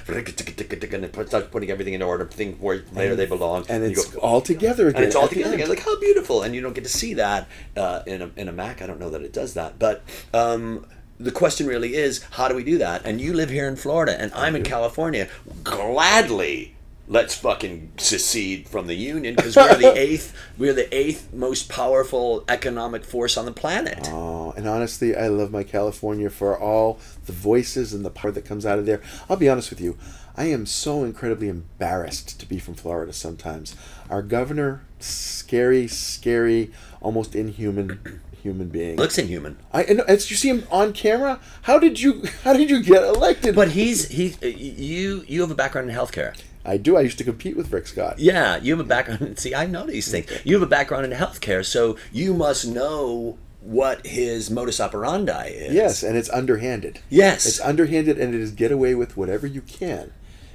and 0.94 1.06
it 1.06 1.28
starts 1.28 1.48
putting 1.50 1.70
everything 1.70 1.94
in 1.94 2.02
order, 2.02 2.26
think 2.26 2.58
where 2.60 2.80
where 2.94 3.16
they 3.16 3.26
belong, 3.26 3.66
And 3.70 3.84
you 3.84 3.90
it's 3.92 4.06
go, 4.06 4.20
all 4.20 4.42
together 4.42 4.88
again. 4.90 5.04
and 5.04 5.06
it's 5.06 5.16
all 5.16 5.28
together 5.28 5.54
again. 5.56 5.70
Like 5.70 5.80
how 5.80 6.00
beautiful, 6.00 6.42
and 6.44 6.54
you 6.56 6.62
don't 6.62 6.74
get 6.74 6.84
to 6.84 6.90
see 6.90 7.14
that 7.16 7.48
uh, 7.78 8.02
in 8.06 8.22
a 8.22 8.32
in 8.36 8.48
a 8.50 8.52
Mac. 8.52 8.82
I 8.82 8.88
don't 8.88 9.00
know 9.00 9.10
that 9.10 9.22
it 9.22 9.34
does 9.34 9.54
that, 9.54 9.80
but 9.80 10.04
um, 10.34 10.86
the 11.20 11.32
question 11.32 11.68
really 11.68 11.96
is, 11.96 12.24
how 12.32 12.48
do 12.48 12.56
we 12.56 12.64
do 12.64 12.78
that? 12.80 13.06
And 13.06 13.22
you 13.22 13.34
live 13.34 13.50
here 13.50 13.68
in 13.68 13.76
Florida, 13.76 14.20
and 14.20 14.34
I'm 14.34 14.56
in 14.56 14.64
California. 14.64 15.30
Gladly. 15.64 16.75
Let's 17.08 17.36
fucking 17.36 17.92
secede 17.98 18.68
from 18.68 18.88
the 18.88 18.96
union 18.96 19.36
because 19.36 19.56
we're 19.56 19.76
the 19.76 19.94
eighth. 19.98 20.36
We're 20.58 20.74
the 20.74 20.94
eighth 20.96 21.32
most 21.32 21.70
powerful 21.70 22.44
economic 22.50 23.06
force 23.06 23.38
on 23.38 23.46
the 23.46 23.52
planet. 23.52 24.10
Oh, 24.12 24.54
and 24.58 24.68
honestly, 24.68 25.16
I 25.16 25.28
love 25.28 25.52
my 25.52 25.64
California 25.64 26.32
for 26.32 26.60
all 26.60 27.00
the 27.28 27.32
voices 27.32 27.94
and 27.94 28.04
the 28.04 28.10
power 28.10 28.32
that 28.32 28.46
comes 28.46 28.66
out 28.66 28.80
of 28.80 28.88
there. 28.88 29.02
I'll 29.30 29.38
be 29.38 29.48
honest 29.48 29.70
with 29.70 29.80
you, 29.80 29.98
I 30.36 30.46
am 30.46 30.66
so 30.66 31.04
incredibly 31.04 31.48
embarrassed 31.48 32.40
to 32.40 32.46
be 32.48 32.58
from 32.58 32.74
Florida 32.74 33.14
sometimes. 33.14 33.76
Our 34.10 34.24
governor, 34.24 34.84
scary, 35.00 35.88
scary, 35.88 36.72
almost 37.02 37.36
inhuman 37.36 38.22
human 38.42 38.70
being. 38.70 38.98
Looks 38.98 39.20
inhuman. 39.20 39.58
I 39.72 39.84
and 39.84 40.02
as 40.02 40.32
you 40.32 40.38
see 40.38 40.50
him 40.50 40.66
on 40.72 40.92
camera. 40.94 41.40
How 41.64 41.78
did 41.78 42.02
you 42.02 42.24
how 42.44 42.54
did 42.54 42.70
you 42.72 42.82
get 42.82 43.04
elected? 43.04 43.56
But 43.56 43.70
he's 43.70 44.08
he. 44.10 44.36
You 44.42 45.24
you 45.28 45.42
have 45.42 45.52
a 45.52 45.56
background 45.56 45.90
in 45.90 45.96
healthcare. 45.96 46.36
I 46.66 46.78
do. 46.78 46.98
I 46.98 47.02
used 47.02 47.18
to 47.20 47.24
compete 47.24 47.56
with 47.56 47.72
Rick 47.72 47.88
Scott. 47.88 48.20
Yeah, 48.20 48.58
you 48.58 48.76
have 48.76 48.86
a 48.86 48.88
background. 48.88 49.38
See, 49.40 49.54
I 49.54 49.66
know 49.66 49.86
these 49.86 50.10
things. 50.10 50.30
You 50.44 50.56
have 50.56 50.64
a 50.64 50.70
background 50.70 51.06
in 51.06 51.12
healthcare, 51.12 51.66
so 51.66 51.98
you 52.12 52.34
must 52.34 52.66
know 52.66 53.38
what 53.62 54.06
his 54.06 54.52
modus 54.52 54.80
operandi 54.80 55.48
is. 55.48 55.74
Yes, 55.74 56.04
and 56.04 56.16
it's 56.18 56.30
underhanded. 56.30 57.00
Yes. 57.10 57.46
It's 57.46 57.60
underhanded, 57.60 58.20
and 58.20 58.34
it 58.34 58.42
is 58.42 58.52
get 58.52 58.72
away 58.72 58.96
with 58.96 59.18
whatever 59.18 59.48
you 59.48 59.62
can. 59.62 60.14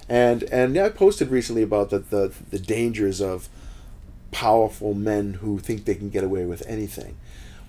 And 0.08 0.44
and 0.44 0.76
I 0.76 0.88
posted 0.88 1.30
recently 1.30 1.62
about 1.62 1.90
the 1.90 1.98
the, 1.98 2.32
the 2.50 2.58
dangers 2.58 3.20
of 3.20 3.48
powerful 4.32 4.94
men 4.94 5.34
who 5.34 5.58
think 5.58 5.84
they 5.84 5.94
can 5.94 6.10
get 6.10 6.24
away 6.24 6.44
with 6.44 6.62
anything. 6.66 7.16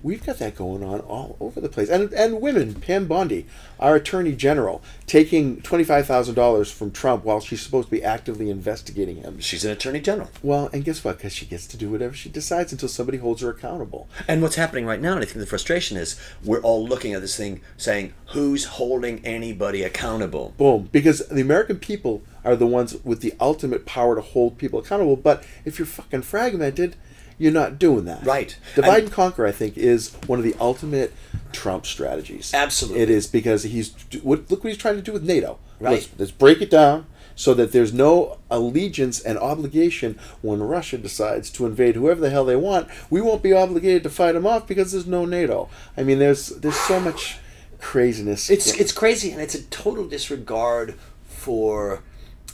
We've 0.03 0.25
got 0.25 0.39
that 0.39 0.55
going 0.55 0.83
on 0.83 0.99
all 1.01 1.37
over 1.39 1.61
the 1.61 1.69
place, 1.69 1.89
and 1.89 2.11
and 2.13 2.41
women. 2.41 2.75
Pam 2.75 3.07
Bondi, 3.07 3.45
our 3.79 3.95
attorney 3.95 4.33
general, 4.33 4.81
taking 5.05 5.61
twenty 5.61 5.83
five 5.83 6.07
thousand 6.07 6.35
dollars 6.35 6.71
from 6.71 6.91
Trump 6.91 7.23
while 7.23 7.39
she's 7.39 7.61
supposed 7.61 7.87
to 7.87 7.91
be 7.91 8.03
actively 8.03 8.49
investigating 8.49 9.17
him. 9.17 9.39
She's 9.39 9.65
an 9.65 9.71
attorney 9.71 9.99
general. 9.99 10.29
Well, 10.41 10.69
and 10.73 10.83
guess 10.83 11.03
what? 11.03 11.17
Because 11.17 11.33
she 11.33 11.45
gets 11.45 11.67
to 11.67 11.77
do 11.77 11.89
whatever 11.89 12.13
she 12.13 12.29
decides 12.29 12.71
until 12.71 12.89
somebody 12.89 13.19
holds 13.19 13.41
her 13.41 13.49
accountable. 13.49 14.07
And 14.27 14.41
what's 14.41 14.55
happening 14.55 14.85
right 14.85 15.01
now, 15.01 15.13
and 15.13 15.21
I 15.21 15.25
think 15.25 15.39
the 15.39 15.45
frustration 15.45 15.97
is 15.97 16.19
we're 16.43 16.61
all 16.61 16.85
looking 16.87 17.13
at 17.13 17.21
this 17.21 17.37
thing 17.37 17.61
saying, 17.77 18.13
who's 18.27 18.65
holding 18.65 19.23
anybody 19.25 19.83
accountable? 19.83 20.53
Boom. 20.57 20.89
Because 20.91 21.27
the 21.27 21.41
American 21.41 21.77
people 21.77 22.23
are 22.43 22.55
the 22.55 22.67
ones 22.67 22.95
with 23.03 23.21
the 23.21 23.33
ultimate 23.39 23.85
power 23.85 24.15
to 24.15 24.21
hold 24.21 24.57
people 24.57 24.79
accountable. 24.79 25.15
But 25.15 25.43
if 25.65 25.77
you're 25.77 25.85
fucking 25.85 26.23
fragmented, 26.23 26.95
you're 27.37 27.51
not 27.51 27.79
doing 27.79 28.05
that. 28.05 28.25
Right. 28.25 28.57
Divide 28.75 28.93
And- 28.93 29.03
and 29.03 29.11
conquer, 29.11 29.45
I 29.45 29.51
think, 29.51 29.77
is 29.77 30.11
one 30.27 30.39
of 30.39 30.45
the 30.45 30.55
ultimate 30.59 31.13
Trump 31.51 31.85
strategies. 31.85 32.53
Absolutely. 32.53 33.01
It 33.01 33.09
is 33.09 33.27
because 33.27 33.63
he's 33.63 33.93
what, 34.21 34.49
look 34.49 34.63
what 34.63 34.69
he's 34.69 34.77
trying 34.77 34.95
to 34.95 35.01
do 35.01 35.11
with 35.13 35.23
NATO. 35.23 35.59
Right. 35.79 35.93
Let's, 35.93 36.09
let's 36.17 36.31
break 36.31 36.61
it 36.61 36.69
down 36.69 37.07
so 37.35 37.53
that 37.55 37.71
there's 37.71 37.91
no 37.93 38.37
allegiance 38.51 39.19
and 39.19 39.37
obligation 39.39 40.19
when 40.41 40.61
Russia 40.61 40.97
decides 40.97 41.49
to 41.51 41.65
invade 41.65 41.95
whoever 41.95 42.21
the 42.21 42.29
hell 42.29 42.45
they 42.45 42.55
want. 42.55 42.87
We 43.09 43.21
won't 43.21 43.41
be 43.41 43.53
obligated 43.53 44.03
to 44.03 44.09
fight 44.09 44.33
them 44.33 44.45
off 44.45 44.67
because 44.67 44.91
there's 44.91 45.07
no 45.07 45.25
NATO. 45.25 45.69
I 45.97 46.03
mean, 46.03 46.19
there's 46.19 46.49
there's 46.49 46.79
so 46.79 46.99
much 46.99 47.39
craziness. 47.79 48.49
It's 48.49 48.71
it's 48.79 48.91
crazy, 48.91 49.31
and 49.31 49.41
it's 49.41 49.55
a 49.55 49.63
total 49.63 50.05
disregard 50.07 50.95
for 51.25 52.03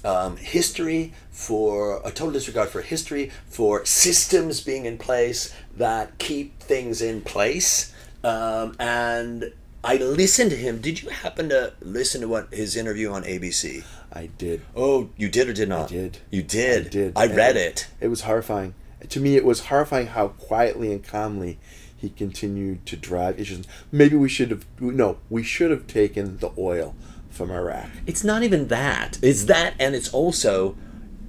um, 0.04 0.38
history, 0.38 1.14
for 1.32 2.02
a 2.04 2.12
total 2.12 2.32
disregard 2.32 2.70
for 2.70 2.82
history, 2.82 3.32
for 3.48 3.86
systems 3.86 4.62
being 4.62 4.86
in 4.86 4.98
place 4.98 5.54
that 5.76 6.18
keep 6.18 6.60
things 6.60 7.02
in 7.02 7.22
place. 7.22 7.94
Um, 8.24 8.76
and 8.80 9.54
I 9.84 9.98
listened 9.98 10.52
to 10.52 10.58
him. 10.58 10.80
Did 10.80 11.02
you 11.02 11.10
happen 11.10 11.50
to 11.50 11.74
listen 11.82 12.22
to 12.22 12.28
what 12.28 12.54
his 12.54 12.76
interview 12.76 13.12
on 13.12 13.24
ABC? 13.24 13.84
I 14.12 14.28
did. 14.38 14.62
Oh, 14.76 15.10
you 15.16 15.30
did 15.30 15.48
or 15.48 15.54
did 15.54 15.70
not? 15.70 15.90
did. 15.90 16.18
You 16.32 16.42
did. 16.42 16.88
I 16.88 16.90
did. 16.90 17.14
I 17.16 17.28
read 17.28 17.56
And 17.56 17.66
it. 17.66 17.88
It 18.02 18.08
was 18.08 18.22
horrifying. 18.22 18.74
To 19.08 19.20
me, 19.20 19.36
it 19.36 19.46
was 19.46 19.68
horrifying 19.68 20.08
how 20.08 20.30
quietly 20.30 20.92
and 20.92 21.04
calmly 21.04 21.60
he 21.96 22.10
continued 22.10 22.86
to 22.88 22.98
drive 22.98 23.40
issues. 23.40 23.66
Maybe 23.92 24.16
we 24.16 24.30
should 24.30 24.52
have 24.52 24.66
no, 24.80 25.18
we 25.30 25.44
should 25.44 25.72
have 25.72 25.88
taken 25.88 26.38
the 26.38 26.52
oil 26.58 26.96
from 27.38 27.52
Iraq. 27.52 27.88
It's 28.06 28.24
not 28.24 28.44
even 28.44 28.68
that. 28.68 29.18
It's 29.22 29.46
that, 29.46 29.76
and 29.80 29.96
it's 29.96 30.12
also, 30.14 30.76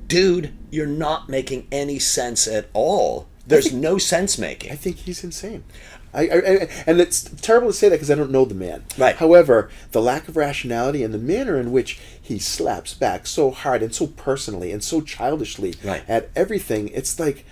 dude, 0.09 0.52
you're 0.70 0.86
not 0.86 1.28
making 1.28 1.68
any 1.70 1.98
sense 1.98 2.48
at 2.48 2.68
all. 2.72 3.28
There's 3.46 3.72
no 3.72 3.96
sense 3.98 4.36
making. 4.38 4.72
I 4.72 4.74
think 4.74 4.96
he's 4.96 5.24
insane. 5.24 5.64
I, 6.12 6.22
I, 6.28 6.36
I 6.36 6.68
and 6.86 7.00
it's 7.00 7.22
terrible 7.22 7.68
to 7.68 7.72
say 7.72 7.88
that 7.88 7.96
because 7.96 8.11
I 8.11 8.14
don't 8.14 8.30
know 8.30 8.44
the 8.44 8.54
man. 8.54 8.84
Right. 8.96 9.16
However, 9.16 9.70
the 9.92 10.02
lack 10.02 10.28
of 10.28 10.36
rationality 10.36 11.02
and 11.02 11.12
the 11.14 11.18
manner 11.18 11.59
in 11.59 11.70
which 11.72 11.98
he 12.20 12.38
slaps 12.38 12.94
back 12.94 13.26
so 13.26 13.50
hard 13.50 13.82
and 13.82 13.94
so 13.94 14.06
personally 14.06 14.72
and 14.72 14.82
so 14.82 15.00
childishly 15.00 15.74
Right. 15.84 16.02
at 16.09 16.30
everything, 16.34 16.88
it's 16.88 17.18
like 17.20 17.44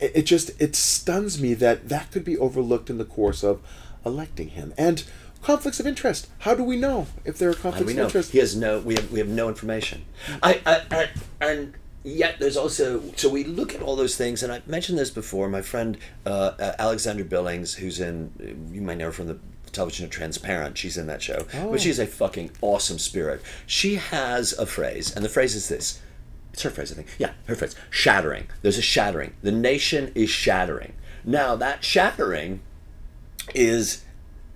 it 0.00 0.22
just 0.22 0.50
it 0.60 0.74
stuns 0.74 1.40
me 1.40 1.54
that 1.54 1.88
that 1.88 2.10
could 2.10 2.24
be 2.24 2.36
overlooked 2.38 2.90
in 2.90 2.98
the 2.98 3.04
course 3.04 3.44
of 3.44 3.60
electing 4.04 4.48
him 4.50 4.72
and 4.78 5.04
conflicts 5.46 5.78
of 5.78 5.86
interest. 5.86 6.26
How 6.40 6.54
do 6.56 6.64
we 6.64 6.76
know 6.76 7.06
if 7.24 7.38
there 7.38 7.48
are 7.48 7.54
conflicts 7.54 7.92
of 7.92 7.98
interest? 7.98 8.32
He 8.32 8.38
has 8.38 8.56
no. 8.56 8.80
We 8.80 8.94
have. 8.94 9.12
We 9.12 9.20
have 9.20 9.28
no 9.28 9.48
information. 9.48 10.04
I, 10.42 10.60
I, 10.66 10.82
I. 10.90 11.08
And 11.40 11.74
yet, 12.02 12.40
there's 12.40 12.56
also. 12.56 13.00
So 13.14 13.28
we 13.28 13.44
look 13.44 13.72
at 13.74 13.80
all 13.80 13.94
those 13.94 14.16
things, 14.16 14.42
and 14.42 14.52
I 14.52 14.60
mentioned 14.66 14.98
this 14.98 15.10
before. 15.10 15.48
My 15.48 15.62
friend 15.62 15.96
uh, 16.26 16.52
uh, 16.58 16.72
Alexandra 16.80 17.24
Billings, 17.24 17.74
who's 17.74 18.00
in. 18.00 18.68
You 18.72 18.80
might 18.82 18.98
know 18.98 19.06
her 19.06 19.12
from 19.12 19.28
the 19.28 19.38
television 19.70 20.10
Transparent. 20.10 20.76
She's 20.76 20.96
in 20.96 21.06
that 21.06 21.22
show, 21.22 21.46
Oh. 21.54 21.70
but 21.70 21.80
she's 21.80 22.00
a 22.00 22.06
fucking 22.06 22.50
awesome 22.60 22.98
spirit. 22.98 23.40
She 23.66 23.94
has 23.94 24.52
a 24.58 24.66
phrase, 24.66 25.14
and 25.14 25.24
the 25.24 25.28
phrase 25.28 25.54
is 25.54 25.68
this. 25.68 26.00
It's 26.52 26.62
her 26.62 26.70
phrase, 26.70 26.90
I 26.90 26.96
think. 26.96 27.08
Yeah, 27.18 27.32
her 27.46 27.54
phrase. 27.54 27.76
Shattering. 27.90 28.46
There's 28.62 28.78
a 28.78 28.82
shattering. 28.82 29.34
The 29.42 29.52
nation 29.52 30.10
is 30.16 30.30
shattering. 30.30 30.94
Now 31.24 31.54
that 31.56 31.84
shattering 31.84 32.62
is 33.54 34.02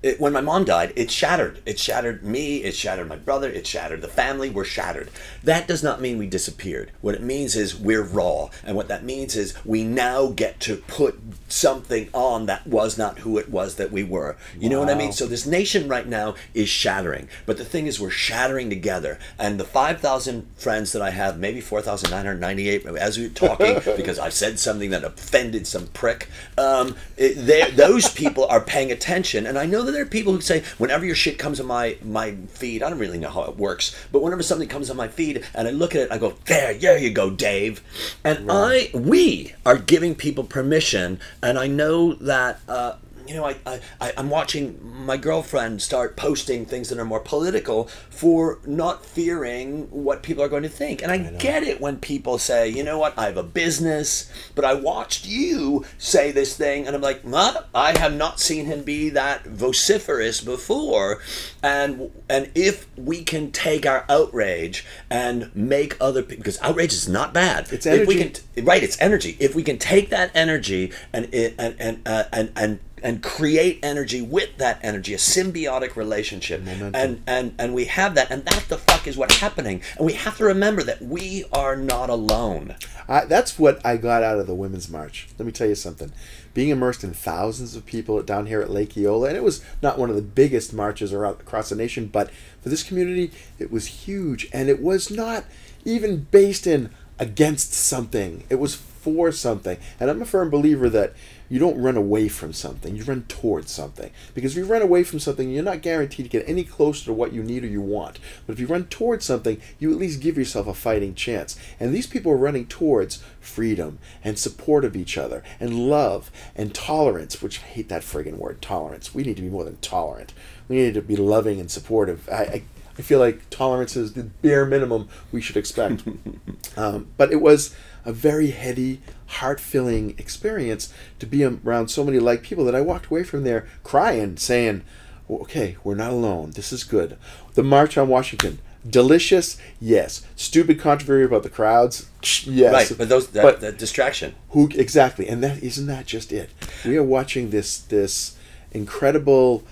it, 0.02 0.18
when 0.18 0.32
my 0.32 0.40
mom 0.40 0.64
died, 0.64 0.92
it 0.96 1.10
shattered. 1.10 1.60
It 1.66 1.78
shattered 1.78 2.24
me. 2.24 2.58
It 2.58 2.74
shattered 2.74 3.08
my 3.08 3.16
brother. 3.16 3.50
It 3.50 3.66
shattered 3.66 4.00
the 4.00 4.08
family. 4.08 4.48
We're 4.48 4.64
shattered. 4.64 5.10
That 5.44 5.68
does 5.68 5.82
not 5.82 6.00
mean 6.00 6.16
we 6.16 6.26
disappeared. 6.26 6.90
What 7.02 7.14
it 7.14 7.22
means 7.22 7.54
is 7.54 7.76
we're 7.76 8.02
raw. 8.02 8.48
And 8.64 8.76
what 8.76 8.88
that 8.88 9.04
means 9.04 9.36
is 9.36 9.54
we 9.64 9.84
now 9.84 10.28
get 10.28 10.58
to 10.60 10.76
put 10.76 11.20
something 11.48 12.08
on 12.14 12.46
that 12.46 12.66
was 12.66 12.96
not 12.96 13.18
who 13.18 13.36
it 13.36 13.50
was 13.50 13.74
that 13.74 13.92
we 13.92 14.02
were. 14.02 14.36
You 14.58 14.70
know 14.70 14.80
what 14.80 14.88
I 14.88 14.94
mean? 14.94 15.12
So 15.12 15.26
this 15.26 15.46
nation 15.46 15.88
right 15.88 16.06
now 16.06 16.34
is 16.54 16.68
shattering. 16.68 17.28
But 17.44 17.58
the 17.58 17.64
thing 17.64 17.86
is, 17.86 18.00
we're 18.00 18.10
shattering 18.10 18.70
together. 18.70 19.18
And 19.38 19.60
the 19.60 19.64
5,000 19.64 20.48
friends 20.56 20.92
that 20.92 21.02
I 21.02 21.10
have, 21.10 21.38
maybe 21.38 21.60
4,998 21.60 22.86
as 22.86 23.18
we 23.18 23.24
were 23.24 23.34
talking, 23.34 23.80
because 23.96 24.18
I 24.18 24.30
said 24.30 24.58
something 24.58 24.90
that 24.90 25.04
offended 25.04 25.66
some 25.66 25.88
prick, 25.88 26.28
um, 26.56 26.96
it, 27.18 27.76
those 27.76 28.10
people 28.12 28.46
are 28.46 28.60
paying 28.60 28.90
attention. 28.90 29.46
And 29.46 29.58
I 29.58 29.66
know 29.66 29.82
that 29.82 29.89
there 29.90 30.02
are 30.02 30.06
people 30.06 30.32
who 30.32 30.40
say, 30.40 30.62
whenever 30.78 31.04
your 31.04 31.14
shit 31.14 31.38
comes 31.38 31.60
on 31.60 31.66
my 31.66 31.96
my 32.02 32.32
feed, 32.48 32.82
I 32.82 32.90
don't 32.90 32.98
really 32.98 33.18
know 33.18 33.30
how 33.30 33.42
it 33.42 33.56
works, 33.56 33.96
but 34.12 34.22
whenever 34.22 34.42
something 34.42 34.68
comes 34.68 34.90
on 34.90 34.96
my 34.96 35.08
feed 35.08 35.44
and 35.54 35.68
I 35.68 35.70
look 35.70 35.94
at 35.94 36.02
it, 36.02 36.12
I 36.12 36.18
go, 36.18 36.34
there, 36.46 36.74
there 36.74 36.98
you 36.98 37.10
go, 37.10 37.30
Dave. 37.30 37.82
And 38.24 38.50
I, 38.50 38.90
we 38.94 39.54
are 39.64 39.76
giving 39.76 40.14
people 40.14 40.44
permission, 40.44 41.20
and 41.42 41.58
I 41.58 41.66
know 41.66 42.14
that. 42.14 42.60
Uh, 42.68 42.96
you 43.30 43.36
know, 43.36 43.44
I, 43.44 43.56
I, 43.64 43.80
I- 44.00 44.12
I'm 44.16 44.28
watching 44.28 44.78
my 45.06 45.16
girlfriend 45.16 45.80
start 45.82 46.16
posting 46.16 46.66
things 46.66 46.88
that 46.88 46.98
are 46.98 47.04
more 47.04 47.20
political 47.20 47.84
for 48.10 48.58
not 48.66 49.06
fearing 49.06 49.82
what 49.90 50.22
people 50.24 50.42
are 50.42 50.48
going 50.48 50.64
to 50.64 50.68
think. 50.68 51.00
And 51.02 51.12
I, 51.12 51.18
get 51.38 51.62
it 51.62 51.80
when 51.80 51.98
people 51.98 52.38
say, 52.38 52.68
you 52.68 52.82
know 52.82 52.98
what, 52.98 53.16
I 53.16 53.26
have 53.26 53.36
a 53.36 53.42
business, 53.44 54.30
but 54.56 54.64
I 54.64 54.74
watched 54.74 55.26
you 55.26 55.84
say 55.96 56.32
this 56.32 56.56
thing, 56.56 56.86
and 56.86 56.96
I'm 56.96 57.02
like, 57.02 57.22
huh? 57.24 57.62
I 57.72 57.96
have 57.98 58.12
not 58.14 58.40
seen 58.40 58.66
him 58.66 58.82
be 58.82 59.10
that 59.10 59.44
vociferous 59.46 60.40
before. 60.40 61.20
And 61.62 62.10
and 62.28 62.50
if 62.54 62.88
we 62.98 63.22
can 63.22 63.52
take 63.52 63.86
our 63.86 64.04
outrage 64.08 64.84
and 65.08 65.54
make 65.54 65.96
other 66.00 66.22
people, 66.22 66.38
because 66.42 66.60
outrage 66.62 66.92
is 66.92 67.08
not 67.08 67.32
bad. 67.32 67.68
It's 67.72 67.86
If 67.86 68.08
we 68.08 68.20
energy. 68.20 68.40
can 68.54 68.64
right 68.64 68.82
it's 68.82 69.00
energy 69.00 69.36
if 69.40 69.54
we 69.54 69.62
can 69.62 69.78
take 69.78 70.10
that 70.10 70.30
energy 70.34 70.92
and 71.12 71.32
it 71.32 71.54
and 71.58 71.74
and 71.78 72.02
uh, 72.06 72.24
and 72.32 72.50
and 72.56 72.80
and 73.02 73.22
create 73.22 73.78
energy 73.82 74.22
with 74.22 74.56
that 74.58 74.78
energy 74.82 75.14
a 75.14 75.16
symbiotic 75.16 75.96
relationship 75.96 76.62
and 76.94 77.22
and 77.26 77.54
and 77.58 77.74
we 77.74 77.84
have 77.86 78.14
that 78.14 78.30
and 78.30 78.44
that 78.44 78.64
the 78.68 78.78
fuck 78.78 79.06
is 79.06 79.16
what's 79.16 79.38
happening 79.38 79.82
and 79.96 80.06
we 80.06 80.12
have 80.12 80.36
to 80.36 80.44
remember 80.44 80.82
that 80.82 81.00
we 81.02 81.44
are 81.52 81.76
not 81.76 82.10
alone 82.10 82.74
I, 83.10 83.24
that's 83.24 83.58
what 83.58 83.84
I 83.84 83.96
got 83.96 84.22
out 84.22 84.38
of 84.38 84.46
the 84.46 84.54
Women's 84.54 84.88
March. 84.88 85.26
Let 85.36 85.44
me 85.44 85.50
tell 85.50 85.66
you 85.66 85.74
something. 85.74 86.12
Being 86.54 86.68
immersed 86.68 87.02
in 87.02 87.12
thousands 87.12 87.74
of 87.74 87.84
people 87.84 88.22
down 88.22 88.46
here 88.46 88.60
at 88.60 88.70
Lake 88.70 88.96
Eola, 88.96 89.26
and 89.26 89.36
it 89.36 89.42
was 89.42 89.64
not 89.82 89.98
one 89.98 90.10
of 90.10 90.16
the 90.16 90.22
biggest 90.22 90.72
marches 90.72 91.12
around, 91.12 91.40
across 91.40 91.70
the 91.70 91.74
nation, 91.74 92.06
but 92.06 92.30
for 92.62 92.68
this 92.68 92.84
community, 92.84 93.32
it 93.58 93.72
was 93.72 93.86
huge. 93.86 94.48
And 94.52 94.68
it 94.68 94.80
was 94.80 95.10
not 95.10 95.44
even 95.84 96.28
based 96.30 96.68
in 96.68 96.90
against 97.18 97.74
something, 97.74 98.44
it 98.48 98.60
was 98.60 98.76
for 98.76 99.32
something. 99.32 99.76
And 99.98 100.08
I'm 100.08 100.22
a 100.22 100.26
firm 100.26 100.48
believer 100.48 100.88
that 100.90 101.12
you 101.50 101.58
don't 101.58 101.82
run 101.82 101.96
away 101.96 102.28
from 102.28 102.52
something, 102.52 102.96
you 102.96 103.02
run 103.02 103.24
towards 103.24 103.72
something. 103.72 104.10
Because 104.34 104.52
if 104.52 104.58
you 104.58 104.64
run 104.64 104.82
away 104.82 105.02
from 105.02 105.18
something, 105.18 105.50
you're 105.50 105.64
not 105.64 105.82
guaranteed 105.82 106.26
to 106.26 106.30
get 106.30 106.48
any 106.48 106.62
closer 106.62 107.04
to 107.06 107.12
what 107.12 107.32
you 107.32 107.42
need 107.42 107.64
or 107.64 107.66
you 107.66 107.82
want. 107.82 108.20
But 108.46 108.52
if 108.52 108.60
you 108.60 108.68
run 108.68 108.84
towards 108.84 109.24
something, 109.24 109.60
you 109.80 109.90
at 109.90 109.98
least 109.98 110.20
give 110.20 110.38
yourself 110.38 110.68
a 110.68 110.74
fighting 110.74 111.14
chance. 111.14 111.58
And 111.80 111.92
these 111.92 112.06
people 112.06 112.30
are 112.30 112.36
running 112.36 112.66
towards 112.66 113.22
freedom 113.40 113.98
and 114.22 114.38
support 114.38 114.84
of 114.84 114.94
each 114.96 115.18
other 115.18 115.42
and 115.58 115.90
love 115.90 116.30
and 116.54 116.72
tolerance, 116.72 117.42
which 117.42 117.58
I 117.58 117.66
hate 117.66 117.88
that 117.88 118.02
friggin' 118.02 118.38
word, 118.38 118.62
tolerance. 118.62 119.12
We 119.12 119.24
need 119.24 119.36
to 119.36 119.42
be 119.42 119.48
more 119.48 119.64
than 119.64 119.78
tolerant. 119.78 120.32
We 120.68 120.76
need 120.76 120.94
to 120.94 121.02
be 121.02 121.16
loving 121.16 121.58
and 121.58 121.70
supportive. 121.70 122.28
I, 122.28 122.42
I, 122.42 122.62
I 122.96 123.02
feel 123.02 123.18
like 123.18 123.50
tolerance 123.50 123.96
is 123.96 124.12
the 124.12 124.22
bare 124.22 124.66
minimum 124.66 125.08
we 125.32 125.40
should 125.40 125.56
expect. 125.56 126.04
um, 126.76 127.08
but 127.16 127.32
it 127.32 127.40
was 127.40 127.74
a 128.04 128.12
very 128.12 128.50
heady, 128.50 129.00
heart 129.30 129.60
filling 129.60 130.10
experience 130.18 130.92
to 131.20 131.26
be 131.26 131.44
around 131.44 131.88
so 131.88 132.04
many 132.04 132.18
like 132.18 132.42
people 132.42 132.64
that 132.64 132.74
I 132.74 132.80
walked 132.80 133.06
away 133.06 133.22
from 133.22 133.44
there 133.44 133.66
crying, 133.84 134.36
saying, 134.36 134.82
okay, 135.28 135.76
we're 135.84 135.94
not 135.94 136.10
alone. 136.10 136.50
This 136.52 136.72
is 136.72 136.82
good. 136.84 137.16
The 137.54 137.62
March 137.62 137.96
on 137.96 138.08
Washington. 138.08 138.58
Delicious, 138.88 139.58
yes. 139.78 140.26
Stupid 140.36 140.80
controversy 140.80 141.24
about 141.24 141.42
the 141.42 141.50
crowds, 141.50 142.08
yes. 142.44 142.72
right 142.72 142.98
but 142.98 143.10
those 143.10 143.28
that, 143.28 143.42
But- 143.42 143.60
that 143.60 143.78
distraction 143.78 144.34
who 144.50 144.68
exactly? 144.74 145.28
And 145.28 145.44
that 145.44 145.62
isn't 145.62 145.86
that 145.86 146.06
just 146.06 146.32
it? 146.32 146.50
We 146.84 146.96
are 146.96 147.04
watching 147.04 147.50
this 147.50 147.76
this 147.78 148.36
incredible 148.72 149.64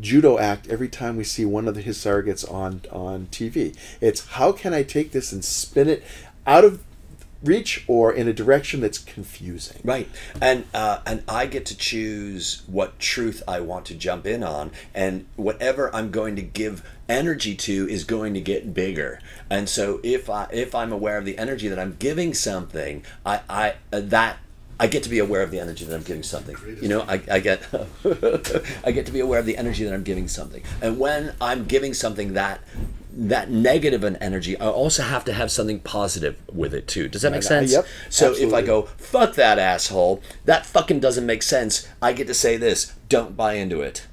judo 0.00 0.38
act 0.38 0.68
every 0.68 0.88
time 0.88 1.16
we 1.16 1.24
see 1.24 1.44
one 1.44 1.68
of 1.68 1.74
the, 1.76 1.82
his 1.82 1.98
surrogates 1.98 2.50
on 2.52 2.82
on 2.90 3.28
TV. 3.30 3.76
It's 4.00 4.26
how 4.26 4.50
can 4.50 4.74
I 4.74 4.82
take 4.82 5.12
this 5.12 5.30
and 5.32 5.44
spin 5.44 5.88
it 5.88 6.02
out 6.44 6.64
of 6.64 6.82
reach 7.42 7.84
or 7.86 8.12
in 8.12 8.28
a 8.28 8.32
direction 8.32 8.80
that's 8.80 8.98
confusing. 8.98 9.80
Right, 9.84 10.08
and 10.40 10.64
uh, 10.74 11.00
and 11.06 11.22
I 11.28 11.46
get 11.46 11.66
to 11.66 11.76
choose 11.76 12.62
what 12.66 12.98
truth 12.98 13.42
I 13.46 13.60
want 13.60 13.86
to 13.86 13.94
jump 13.94 14.26
in 14.26 14.42
on, 14.42 14.70
and 14.94 15.26
whatever 15.36 15.94
I'm 15.94 16.10
going 16.10 16.36
to 16.36 16.42
give 16.42 16.82
energy 17.08 17.54
to 17.54 17.88
is 17.88 18.04
going 18.04 18.34
to 18.34 18.40
get 18.40 18.74
bigger. 18.74 19.20
And 19.50 19.68
so 19.68 20.00
if 20.02 20.28
I 20.28 20.48
if 20.52 20.74
I'm 20.74 20.92
aware 20.92 21.18
of 21.18 21.24
the 21.24 21.38
energy 21.38 21.68
that 21.68 21.78
I'm 21.78 21.96
giving 21.98 22.34
something, 22.34 23.04
I 23.24 23.40
I 23.48 23.74
uh, 23.92 24.00
that. 24.00 24.38
I 24.80 24.86
get 24.86 25.02
to 25.02 25.08
be 25.08 25.18
aware 25.18 25.42
of 25.42 25.50
the 25.50 25.58
energy 25.58 25.84
that 25.84 25.92
I'm 25.92 26.04
giving 26.04 26.22
something. 26.22 26.54
You 26.80 26.86
know, 26.86 27.00
I, 27.00 27.20
I 27.28 27.40
get 27.40 27.62
I 28.84 28.92
get 28.92 29.06
to 29.06 29.12
be 29.12 29.18
aware 29.18 29.40
of 29.40 29.44
the 29.44 29.56
energy 29.56 29.82
that 29.82 29.92
I'm 29.92 30.04
giving 30.04 30.28
something. 30.28 30.62
And 30.80 31.00
when 31.00 31.34
I'm 31.40 31.64
giving 31.64 31.94
something 31.94 32.34
that 32.34 32.60
that 33.20 33.50
negative 33.50 34.04
an 34.04 34.14
energy, 34.16 34.56
I 34.60 34.68
also 34.68 35.02
have 35.02 35.24
to 35.24 35.32
have 35.32 35.50
something 35.50 35.80
positive 35.80 36.36
with 36.52 36.72
it 36.72 36.86
too. 36.86 37.08
Does 37.08 37.22
that 37.22 37.32
make 37.32 37.42
sense? 37.42 37.72
yep, 37.72 37.84
So 38.08 38.32
if 38.32 38.54
I 38.54 38.62
go, 38.62 38.82
fuck 38.82 39.34
that 39.34 39.58
asshole, 39.58 40.22
that 40.44 40.64
fucking 40.64 41.00
doesn't 41.00 41.26
make 41.26 41.42
sense, 41.42 41.88
I 42.00 42.12
get 42.12 42.28
to 42.28 42.34
say 42.34 42.56
this, 42.56 42.92
don't 43.08 43.36
buy 43.36 43.54
into 43.54 43.80
it. 43.82 44.06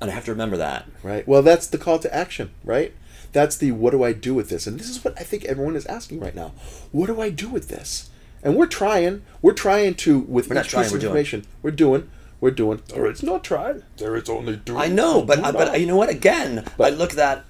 And 0.00 0.10
I 0.10 0.14
have 0.14 0.24
to 0.24 0.32
remember 0.32 0.56
that. 0.56 0.88
Right. 1.04 1.26
Well, 1.28 1.42
that's 1.42 1.68
the 1.68 1.78
call 1.78 2.00
to 2.00 2.12
action, 2.12 2.50
right? 2.64 2.94
That's 3.32 3.56
the 3.56 3.70
what 3.70 3.92
do 3.92 4.02
I 4.02 4.12
do 4.12 4.34
with 4.34 4.48
this? 4.48 4.66
And 4.66 4.80
this 4.80 4.88
is 4.88 5.04
what 5.04 5.14
I 5.16 5.22
think 5.22 5.44
everyone 5.44 5.76
is 5.76 5.86
asking 5.86 6.18
right 6.18 6.34
now. 6.34 6.52
What 6.90 7.06
do 7.06 7.20
I 7.20 7.30
do 7.30 7.48
with 7.48 7.68
this? 7.68 8.10
And 8.42 8.56
we're 8.56 8.66
trying. 8.66 9.22
We're 9.40 9.52
trying 9.52 9.94
to 9.96 10.18
with 10.20 10.48
We're 10.48 10.58
each 10.60 10.68
trying, 10.68 10.84
piece 10.84 10.94
of 10.94 11.00
doing. 11.00 11.10
information. 11.10 11.46
We're 11.62 11.70
doing. 11.70 12.10
We're 12.40 12.50
doing. 12.50 12.82
Or 12.94 13.06
it's 13.06 13.22
not 13.22 13.44
trying. 13.44 13.82
There 13.98 14.16
is 14.16 14.28
only 14.28 14.56
doing. 14.56 14.80
I 14.80 14.86
know, 14.88 15.22
but 15.22 15.40
I, 15.40 15.52
but 15.52 15.78
you 15.80 15.86
know 15.86 15.96
what? 15.96 16.08
Again, 16.08 16.64
I 16.80 16.90
look 16.90 17.10
at 17.10 17.16
that. 17.16 17.44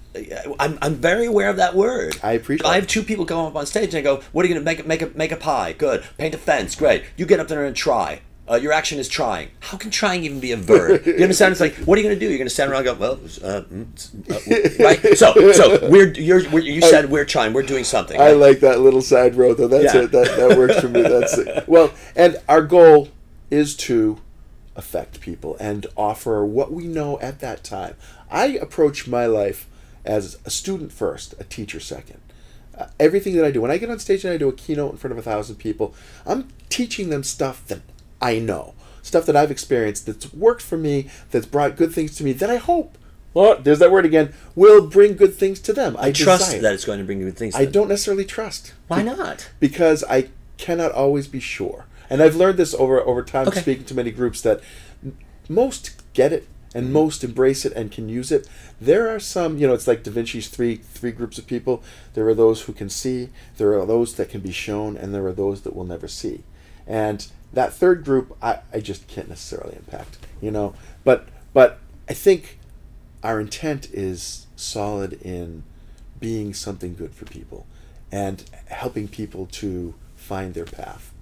I'm, 0.58 0.76
I'm 0.82 0.96
very 0.96 1.26
aware 1.26 1.48
of 1.48 1.56
that 1.58 1.76
word. 1.76 2.18
I 2.22 2.32
appreciate 2.32 2.66
I 2.66 2.74
have 2.74 2.88
two 2.88 3.04
people 3.04 3.24
come 3.24 3.46
up 3.46 3.54
on 3.54 3.66
stage 3.66 3.94
and 3.94 3.98
I 3.98 4.00
go, 4.00 4.20
"What 4.32 4.44
are 4.44 4.48
you 4.48 4.54
gonna 4.54 4.64
make? 4.64 4.84
Make 4.84 5.02
a 5.02 5.10
make 5.14 5.30
a 5.30 5.36
pie? 5.36 5.72
Good. 5.74 6.02
Paint 6.18 6.34
a 6.34 6.38
fence? 6.38 6.74
Great. 6.74 7.04
You 7.16 7.26
get 7.26 7.38
up 7.38 7.46
there 7.46 7.64
and 7.64 7.76
try. 7.76 8.22
Uh, 8.50 8.56
your 8.56 8.72
action 8.72 8.98
is 8.98 9.08
trying. 9.08 9.48
How 9.60 9.78
can 9.78 9.92
trying 9.92 10.24
even 10.24 10.40
be 10.40 10.50
a 10.50 10.56
verb? 10.56 11.02
You 11.06 11.22
understand? 11.22 11.52
It's 11.52 11.60
like, 11.60 11.76
what 11.84 11.96
are 11.96 12.00
you 12.00 12.08
gonna 12.08 12.18
do? 12.18 12.28
You're 12.28 12.38
gonna 12.38 12.50
stand 12.50 12.72
around 12.72 12.88
and 12.88 12.98
go, 12.98 13.00
well, 13.00 13.12
uh, 13.44 13.62
mm, 13.62 14.80
uh, 14.80 14.84
right? 14.84 15.16
So, 15.16 15.52
so 15.52 15.88
we're 15.88 16.12
you're, 16.14 16.50
we're 16.50 16.58
you 16.58 16.80
said 16.80 17.08
we're 17.08 17.24
trying. 17.24 17.52
We're 17.52 17.62
doing 17.62 17.84
something. 17.84 18.20
I 18.20 18.32
like 18.32 18.58
that 18.60 18.80
little 18.80 19.02
side 19.02 19.36
road 19.36 19.58
though. 19.58 19.68
That's 19.68 19.94
Yeah. 19.94 20.02
it. 20.02 20.10
That 20.10 20.36
that 20.36 20.58
works 20.58 20.80
for 20.80 20.88
me. 20.88 21.02
That's 21.02 21.38
it. 21.38 21.68
Well, 21.68 21.92
and 22.16 22.38
our 22.48 22.62
goal 22.62 23.10
is 23.52 23.76
to 23.76 24.18
affect 24.76 25.20
people 25.20 25.56
and 25.60 25.86
offer 25.96 26.44
what 26.44 26.72
we 26.72 26.84
know 26.86 27.18
at 27.20 27.40
that 27.40 27.64
time. 27.64 27.94
I 28.30 28.46
approach 28.46 29.06
my 29.08 29.26
life 29.26 29.66
as 30.04 30.38
a 30.44 30.50
student 30.50 30.92
first, 30.92 31.34
a 31.38 31.44
teacher 31.44 31.80
second. 31.80 32.20
Uh, 32.78 32.86
everything 32.98 33.34
that 33.36 33.44
I 33.44 33.50
do, 33.50 33.60
when 33.60 33.70
I 33.70 33.76
get 33.78 33.90
on 33.90 33.98
stage 33.98 34.24
and 34.24 34.32
I 34.32 34.36
do 34.38 34.48
a 34.48 34.52
keynote 34.52 34.92
in 34.92 34.96
front 34.98 35.12
of 35.12 35.18
a 35.18 35.22
thousand 35.22 35.56
people, 35.56 35.94
I'm 36.24 36.48
teaching 36.68 37.10
them 37.10 37.22
stuff 37.24 37.66
that 37.66 37.80
I 38.22 38.38
know, 38.38 38.74
stuff 39.02 39.26
that 39.26 39.36
I've 39.36 39.50
experienced 39.50 40.06
that's 40.06 40.32
worked 40.32 40.62
for 40.62 40.78
me, 40.78 41.08
that's 41.30 41.46
brought 41.46 41.76
good 41.76 41.92
things 41.92 42.14
to 42.16 42.24
me, 42.24 42.32
that 42.34 42.48
I 42.50 42.56
hope. 42.56 42.96
Well, 43.34 43.58
there's 43.60 43.78
that 43.80 43.92
word 43.92 44.04
again. 44.06 44.32
Will 44.56 44.86
bring 44.88 45.14
good 45.16 45.34
things 45.34 45.60
to 45.60 45.72
them. 45.72 45.96
I 45.98 46.10
Trust 46.10 46.46
desire. 46.46 46.62
that 46.62 46.74
it's 46.74 46.84
going 46.84 46.98
to 46.98 47.04
bring 47.04 47.20
good 47.20 47.36
things. 47.36 47.54
I 47.54 47.64
them. 47.64 47.72
don't 47.72 47.88
necessarily 47.88 48.24
trust 48.24 48.72
Why 48.88 49.02
not? 49.02 49.50
because 49.60 50.02
I 50.04 50.30
cannot 50.56 50.92
always 50.92 51.28
be 51.28 51.38
sure. 51.40 51.86
And 52.10 52.20
I've 52.22 52.36
learned 52.36 52.58
this 52.58 52.74
over 52.74 53.00
over 53.00 53.22
time 53.22 53.48
Okay. 53.48 53.60
speaking 53.60 53.84
to 53.86 53.94
many 53.94 54.10
groups 54.10 54.42
that 54.42 54.60
most 55.48 56.02
get 56.12 56.32
it 56.32 56.46
and 56.74 56.84
mm-hmm. 56.84 56.92
most 56.94 57.24
embrace 57.24 57.64
it 57.64 57.72
and 57.72 57.90
can 57.90 58.08
use 58.08 58.30
it. 58.30 58.48
There 58.80 59.08
are 59.08 59.20
some, 59.20 59.58
you 59.58 59.66
know, 59.66 59.74
it's 59.74 59.86
like 59.86 60.02
Da 60.02 60.10
Vinci's 60.10 60.48
three 60.48 60.76
three 60.76 61.12
groups 61.12 61.38
of 61.38 61.46
people. 61.46 61.82
There 62.14 62.28
are 62.28 62.34
those 62.34 62.62
who 62.62 62.72
can 62.72 62.90
see, 62.90 63.30
there 63.56 63.78
are 63.78 63.86
those 63.86 64.14
that 64.16 64.28
can 64.28 64.40
be 64.40 64.52
shown, 64.52 64.96
and 64.96 65.14
there 65.14 65.26
are 65.26 65.32
those 65.32 65.62
that 65.62 65.74
will 65.74 65.84
never 65.84 66.08
see. 66.08 66.42
And 66.86 67.26
that 67.52 67.72
third 67.72 68.04
group 68.04 68.36
I, 68.42 68.60
I 68.72 68.80
just 68.80 69.06
can't 69.08 69.28
necessarily 69.28 69.76
impact, 69.76 70.18
you 70.40 70.50
know. 70.50 70.74
But 71.04 71.28
but 71.52 71.78
I 72.08 72.14
think 72.14 72.58
our 73.22 73.40
intent 73.40 73.88
is 73.92 74.46
solid 74.56 75.14
in 75.22 75.62
being 76.18 76.54
something 76.54 76.94
good 76.94 77.14
for 77.14 77.24
people 77.24 77.66
and 78.12 78.44
helping 78.66 79.08
people 79.08 79.46
to 79.46 79.94
find 80.16 80.54
their 80.54 80.64
path. 80.64 81.12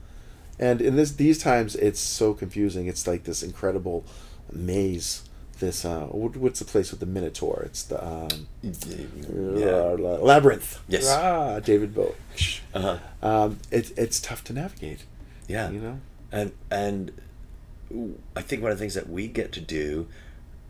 And 0.58 0.80
in 0.80 0.96
this 0.96 1.12
these 1.12 1.38
times, 1.38 1.76
it's 1.76 2.00
so 2.00 2.34
confusing. 2.34 2.86
It's 2.86 3.06
like 3.06 3.24
this 3.24 3.42
incredible 3.42 4.04
maze. 4.52 5.22
This 5.60 5.84
uh, 5.84 6.06
what- 6.06 6.36
what's 6.36 6.58
the 6.60 6.64
place 6.64 6.90
with 6.92 7.00
the 7.00 7.06
Minotaur? 7.06 7.62
It's 7.66 7.82
the 7.82 8.04
um, 8.04 8.28
uh, 8.64 10.18
labyrinth. 10.20 10.80
Yes. 10.88 11.06
Ah, 11.08 11.58
David 11.60 11.94
Bowie. 11.94 12.12
Uh-huh. 12.74 12.98
Um, 13.22 13.58
it, 13.70 13.92
it's 13.98 14.20
tough 14.20 14.44
to 14.44 14.52
navigate. 14.52 15.04
Yeah. 15.48 15.70
You 15.70 15.80
know. 15.80 16.00
and 16.30 16.52
and 16.70 17.12
I 18.36 18.42
think 18.42 18.62
one 18.62 18.70
of 18.70 18.78
the 18.78 18.82
things 18.82 18.94
that 18.94 19.08
we 19.08 19.26
get 19.28 19.50
to 19.52 19.60
do 19.60 20.06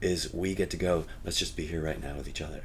is 0.01 0.33
we 0.33 0.55
get 0.55 0.71
to 0.71 0.77
go. 0.77 1.05
Let's 1.25 1.39
just 1.39 1.57
be 1.57 1.67
here 1.67 1.83
right 1.83 2.01
now 2.01 2.15
with 2.17 2.29
each 2.29 2.41
other. 2.41 2.65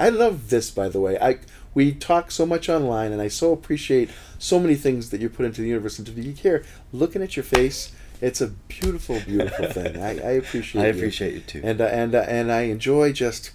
I 0.00 0.08
love 0.08 0.50
this, 0.50 0.70
by 0.70 0.88
the 0.88 1.00
way. 1.00 1.18
I 1.20 1.38
we 1.74 1.92
talk 1.92 2.30
so 2.32 2.44
much 2.46 2.68
online, 2.68 3.12
and 3.12 3.22
I 3.22 3.28
so 3.28 3.52
appreciate 3.52 4.10
so 4.38 4.58
many 4.58 4.74
things 4.74 5.10
that 5.10 5.20
you 5.20 5.28
put 5.28 5.46
into 5.46 5.60
the 5.60 5.68
universe. 5.68 5.98
And 5.98 6.06
to 6.06 6.12
be 6.12 6.32
here, 6.32 6.64
looking 6.92 7.22
at 7.22 7.36
your 7.36 7.44
face, 7.44 7.92
It's 8.20 8.40
a 8.40 8.48
beautiful, 8.48 9.20
beautiful 9.20 9.66
thing. 9.76 9.96
I, 10.02 10.10
I 10.18 10.32
appreciate. 10.42 10.82
I 10.82 10.86
you. 10.88 10.94
appreciate 10.98 11.34
you 11.34 11.40
too. 11.40 11.60
And 11.62 11.80
uh, 11.80 11.84
and 11.84 12.14
uh, 12.14 12.24
and 12.28 12.50
I 12.50 12.62
enjoy 12.62 13.12
just 13.12 13.52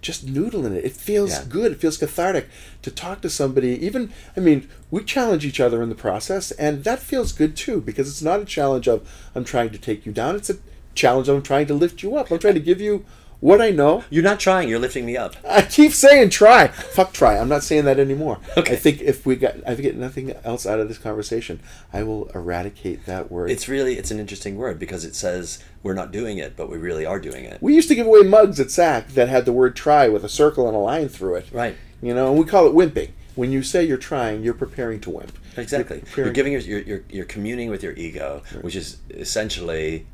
just 0.00 0.26
noodling 0.26 0.74
it. 0.76 0.84
It 0.84 0.92
feels 0.92 1.30
Yeah. 1.32 1.44
good. 1.48 1.72
It 1.72 1.80
feels 1.80 1.98
cathartic 1.98 2.48
to 2.82 2.90
talk 2.90 3.20
to 3.20 3.28
somebody. 3.30 3.72
Even 3.86 4.10
I 4.36 4.40
mean, 4.40 4.68
we 4.90 5.04
challenge 5.04 5.44
each 5.44 5.60
other 5.60 5.82
in 5.82 5.88
the 5.90 5.94
process, 5.94 6.50
and 6.52 6.84
that 6.84 7.00
feels 7.00 7.32
good 7.32 7.54
too 7.56 7.80
because 7.82 8.08
it's 8.08 8.22
not 8.22 8.40
a 8.40 8.44
challenge 8.46 8.88
of 8.88 8.98
I'm 9.34 9.44
trying 9.44 9.70
to 9.70 9.78
take 9.78 10.06
you 10.06 10.12
down. 10.12 10.36
It's 10.36 10.50
a 10.50 10.56
challenge 10.94 11.28
of 11.28 11.36
I'm 11.36 11.42
trying 11.42 11.66
to 11.66 11.74
lift 11.74 12.02
you 12.02 12.16
up. 12.16 12.30
I'm 12.30 12.38
trying 12.38 12.54
to 12.54 12.60
give 12.70 12.80
you 12.80 13.04
what 13.40 13.60
I 13.60 13.70
know. 13.70 14.04
You're 14.10 14.22
not 14.22 14.38
trying. 14.38 14.68
You're 14.68 14.78
lifting 14.78 15.06
me 15.06 15.16
up. 15.16 15.34
I 15.48 15.62
keep 15.62 15.92
saying 15.92 16.30
try. 16.30 16.68
Fuck 16.68 17.12
try. 17.12 17.38
I'm 17.38 17.48
not 17.48 17.62
saying 17.62 17.84
that 17.86 17.98
anymore. 17.98 18.38
Okay. 18.56 18.74
I 18.74 18.76
think 18.76 19.00
if 19.00 19.26
we 19.26 19.36
got, 19.36 19.56
I 19.66 19.74
get 19.74 19.96
nothing 19.96 20.32
else 20.44 20.66
out 20.66 20.78
of 20.80 20.88
this 20.88 20.98
conversation, 20.98 21.60
I 21.92 22.02
will 22.02 22.26
eradicate 22.34 23.06
that 23.06 23.30
word. 23.30 23.50
It's 23.50 23.68
really 23.68 23.96
it's 23.96 24.10
an 24.10 24.20
interesting 24.20 24.56
word 24.56 24.78
because 24.78 25.04
it 25.04 25.14
says 25.14 25.62
we're 25.82 25.94
not 25.94 26.12
doing 26.12 26.38
it, 26.38 26.56
but 26.56 26.70
we 26.70 26.78
really 26.78 27.06
are 27.06 27.18
doing 27.18 27.44
it. 27.44 27.60
we 27.62 27.74
used 27.74 27.88
to 27.88 27.94
give 27.94 28.06
away 28.06 28.22
mugs 28.22 28.60
at 28.60 28.70
SAK 28.70 29.08
that 29.08 29.28
had 29.28 29.44
the 29.46 29.52
word 29.52 29.74
try 29.74 30.08
with 30.08 30.24
a 30.24 30.28
circle 30.28 30.66
and 30.66 30.76
a 30.76 30.80
line 30.80 31.08
through 31.08 31.36
it. 31.36 31.46
Right. 31.52 31.76
You 32.02 32.14
know, 32.14 32.30
and 32.30 32.38
we 32.38 32.44
call 32.44 32.66
it 32.66 32.74
wimping. 32.74 33.10
When 33.36 33.52
you 33.52 33.62
say 33.62 33.84
you're 33.84 33.96
trying, 33.96 34.42
you're 34.42 34.54
preparing 34.54 35.00
to 35.00 35.10
wimp. 35.10 35.32
Exactly. 35.56 36.02
You're 36.16 36.26
You're, 36.26 36.34
giving 36.34 36.52
your, 36.52 36.60
you're, 36.62 36.80
you're 36.80 37.04
you're 37.08 37.24
communing 37.24 37.70
with 37.70 37.82
your 37.82 37.92
ego, 37.94 38.42
which 38.60 38.76
is 38.76 38.98
essentially 39.10 40.06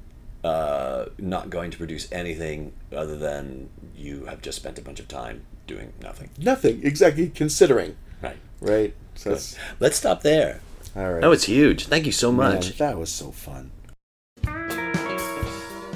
uh, 0.46 1.06
not 1.18 1.50
going 1.50 1.70
to 1.70 1.78
produce 1.78 2.10
anything 2.12 2.72
other 2.94 3.16
than 3.16 3.68
you 3.94 4.24
have 4.26 4.40
just 4.42 4.56
spent 4.56 4.78
a 4.78 4.82
bunch 4.82 5.00
of 5.00 5.08
time 5.08 5.42
doing 5.66 5.92
nothing. 6.00 6.30
nothing 6.38 6.80
exactly 6.84 7.28
considering. 7.28 7.96
Right. 8.22 8.36
Right. 8.60 8.94
So 9.16 9.38
Let's 9.80 9.96
stop 9.96 10.22
there. 10.22 10.60
all 10.94 11.12
right. 11.12 11.20
That 11.20 11.28
was 11.28 11.44
huge. 11.44 11.86
Thank 11.86 12.06
you 12.06 12.12
so 12.12 12.30
Man, 12.32 12.54
much. 12.54 12.78
that 12.78 12.96
was 12.98 13.10
so 13.10 13.30
fun. 13.32 13.70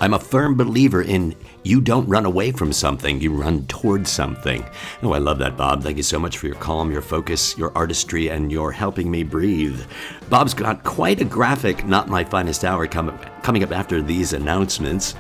I'm 0.03 0.15
a 0.15 0.19
firm 0.19 0.57
believer 0.57 1.03
in 1.03 1.37
you 1.63 1.83
don't 1.83 2.09
run 2.09 2.25
away 2.25 2.53
from 2.53 2.73
something, 2.73 3.21
you 3.21 3.35
run 3.35 3.67
towards 3.67 4.11
something. 4.11 4.65
Oh, 5.03 5.13
I 5.13 5.19
love 5.19 5.39
that, 5.41 5.59
Bob. 5.59 5.83
Thank 5.83 5.99
you 5.99 6.03
so 6.03 6.19
much 6.19 6.39
for 6.39 6.47
your 6.47 6.57
calm, 6.57 6.91
your 6.91 7.03
focus, 7.03 7.57
your 7.59 7.71
artistry, 7.77 8.29
and 8.29 8.51
your 8.51 8.73
helping 8.73 9.11
me 9.11 9.25
breathe. 9.25 9.79
Bob's 10.31 10.55
got 10.55 10.85
quite 10.85 11.21
a 11.21 11.27
graphic, 11.27 11.85
not 11.85 12.09
my 12.09 12.25
finest 12.25 12.65
hour, 12.65 12.87
com- 12.87 13.19
coming 13.43 13.63
up 13.63 13.73
after 13.73 14.01
these 14.01 14.33
announcements. 14.33 15.17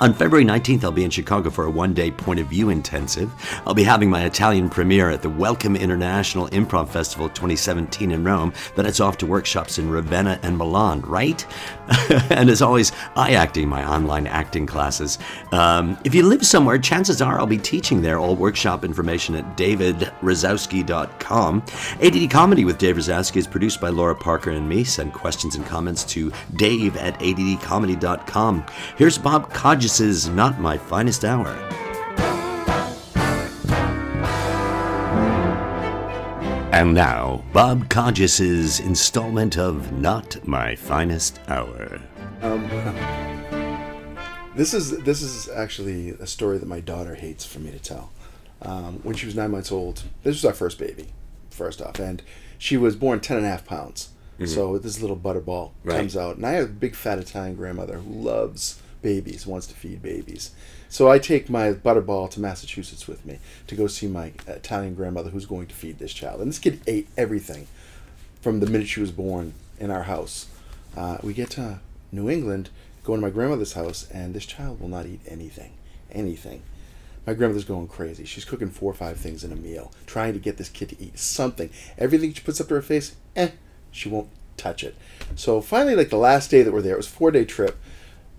On 0.00 0.14
February 0.14 0.46
19th, 0.46 0.82
I'll 0.82 0.92
be 0.92 1.04
in 1.04 1.10
Chicago 1.10 1.50
for 1.50 1.66
a 1.66 1.70
one 1.70 1.92
day 1.92 2.10
point 2.10 2.40
of 2.40 2.46
view 2.46 2.70
intensive. 2.70 3.30
I'll 3.66 3.74
be 3.74 3.82
having 3.82 4.08
my 4.08 4.24
Italian 4.24 4.70
premiere 4.70 5.10
at 5.10 5.20
the 5.20 5.28
Welcome 5.28 5.76
International 5.76 6.48
Improv 6.48 6.88
Festival 6.88 7.28
2017 7.28 8.10
in 8.10 8.24
Rome. 8.24 8.54
Then 8.76 8.86
it's 8.86 9.00
off 9.00 9.18
to 9.18 9.26
workshops 9.26 9.78
in 9.78 9.90
Ravenna 9.90 10.40
and 10.42 10.56
Milan, 10.56 11.02
right? 11.02 11.46
and 12.30 12.48
as 12.48 12.62
always, 12.62 12.92
I 13.16 13.32
acting 13.32 13.68
my 13.68 13.88
online 13.88 14.26
acting 14.26 14.66
classes. 14.66 15.18
Um, 15.52 15.98
if 16.04 16.14
you 16.14 16.24
live 16.24 16.46
somewhere, 16.46 16.78
chances 16.78 17.20
are 17.20 17.38
I'll 17.38 17.46
be 17.46 17.58
teaching 17.58 18.02
there. 18.02 18.18
All 18.18 18.36
workshop 18.36 18.84
information 18.84 19.34
at 19.34 19.56
davidrazowsky.com. 19.56 21.62
ADD 22.02 22.30
Comedy 22.30 22.64
with 22.64 22.78
Dave 22.78 22.96
Razowsky 22.96 23.36
is 23.36 23.46
produced 23.46 23.80
by 23.80 23.88
Laura 23.88 24.14
Parker 24.14 24.50
and 24.50 24.68
me. 24.68 24.84
Send 24.84 25.12
questions 25.12 25.56
and 25.56 25.66
comments 25.66 26.04
to 26.04 26.32
dave 26.56 26.96
at 26.96 27.18
addcomedy.com. 27.20 28.66
Here's 28.96 29.18
Bob 29.18 29.52
Kodzis's 29.52 30.28
Not 30.28 30.60
My 30.60 30.78
Finest 30.78 31.24
Hour. 31.24 31.89
And 36.80 36.94
now, 36.94 37.44
Bob 37.52 37.90
Kodzis's 37.90 38.80
installment 38.80 39.58
of 39.58 39.92
Not 39.92 40.38
My 40.48 40.74
Finest 40.74 41.38
Hour. 41.46 42.00
This 44.56 44.72
is 44.72 44.96
this 45.00 45.20
is 45.20 45.50
actually 45.50 46.12
a 46.12 46.26
story 46.26 46.56
that 46.56 46.66
my 46.66 46.80
daughter 46.80 47.16
hates 47.16 47.44
for 47.44 47.58
me 47.58 47.70
to 47.70 47.78
tell. 47.78 48.10
Um, 48.62 49.00
when 49.02 49.14
she 49.14 49.26
was 49.26 49.34
nine 49.34 49.50
months 49.50 49.70
old, 49.70 50.04
this 50.22 50.36
was 50.36 50.44
our 50.46 50.54
first 50.54 50.78
baby, 50.78 51.08
first 51.50 51.82
off, 51.82 51.98
and 51.98 52.22
she 52.56 52.78
was 52.78 52.96
born 52.96 53.20
ten 53.20 53.36
and 53.36 53.44
a 53.44 53.50
half 53.50 53.66
pounds. 53.66 54.08
So 54.46 54.78
this 54.78 55.02
little 55.02 55.18
butterball 55.18 55.72
Right. 55.84 55.98
comes 55.98 56.16
out, 56.16 56.36
and 56.36 56.46
I 56.46 56.52
have 56.52 56.64
a 56.64 56.68
big 56.72 56.94
fat 56.94 57.18
Italian 57.18 57.56
grandmother 57.56 57.98
who 57.98 58.10
loves 58.10 58.80
babies, 59.02 59.46
wants 59.46 59.66
to 59.66 59.74
feed 59.74 60.00
babies. 60.00 60.52
So 60.90 61.08
I 61.08 61.20
take 61.20 61.48
my 61.48 61.72
butterball 61.72 62.28
to 62.32 62.40
Massachusetts 62.40 63.06
with 63.06 63.24
me 63.24 63.38
to 63.68 63.76
go 63.76 63.86
see 63.86 64.08
my 64.08 64.32
Italian 64.48 64.96
grandmother 64.96 65.30
who's 65.30 65.46
going 65.46 65.68
to 65.68 65.74
feed 65.74 66.00
this 66.00 66.12
child. 66.12 66.40
And 66.40 66.50
this 66.50 66.58
kid 66.58 66.80
ate 66.88 67.08
everything 67.16 67.68
from 68.40 68.58
the 68.58 68.66
minute 68.66 68.88
she 68.88 69.00
was 69.00 69.12
born 69.12 69.54
in 69.78 69.92
our 69.92 70.02
house. 70.02 70.48
Uh, 70.96 71.18
we 71.22 71.32
get 71.32 71.50
to 71.50 71.78
New 72.10 72.28
England, 72.28 72.70
go 73.04 73.14
into 73.14 73.24
my 73.24 73.30
grandmother's 73.30 73.74
house, 73.74 74.10
and 74.10 74.34
this 74.34 74.44
child 74.44 74.80
will 74.80 74.88
not 74.88 75.06
eat 75.06 75.20
anything. 75.28 75.74
Anything. 76.10 76.62
My 77.24 77.34
grandmother's 77.34 77.64
going 77.64 77.86
crazy. 77.86 78.24
She's 78.24 78.44
cooking 78.44 78.70
four 78.70 78.90
or 78.90 78.94
five 78.94 79.16
things 79.16 79.44
in 79.44 79.52
a 79.52 79.56
meal, 79.56 79.92
trying 80.06 80.32
to 80.32 80.40
get 80.40 80.56
this 80.56 80.68
kid 80.68 80.88
to 80.88 81.00
eat 81.00 81.20
something. 81.20 81.70
Everything 81.98 82.32
she 82.32 82.42
puts 82.42 82.60
up 82.60 82.66
to 82.66 82.74
her 82.74 82.82
face, 82.82 83.14
eh, 83.36 83.50
she 83.92 84.08
won't 84.08 84.28
touch 84.56 84.82
it. 84.82 84.96
So 85.36 85.60
finally, 85.60 85.94
like 85.94 86.10
the 86.10 86.16
last 86.16 86.50
day 86.50 86.62
that 86.62 86.72
we're 86.72 86.82
there, 86.82 86.94
it 86.94 86.96
was 86.96 87.06
four 87.06 87.30
day 87.30 87.44
trip. 87.44 87.76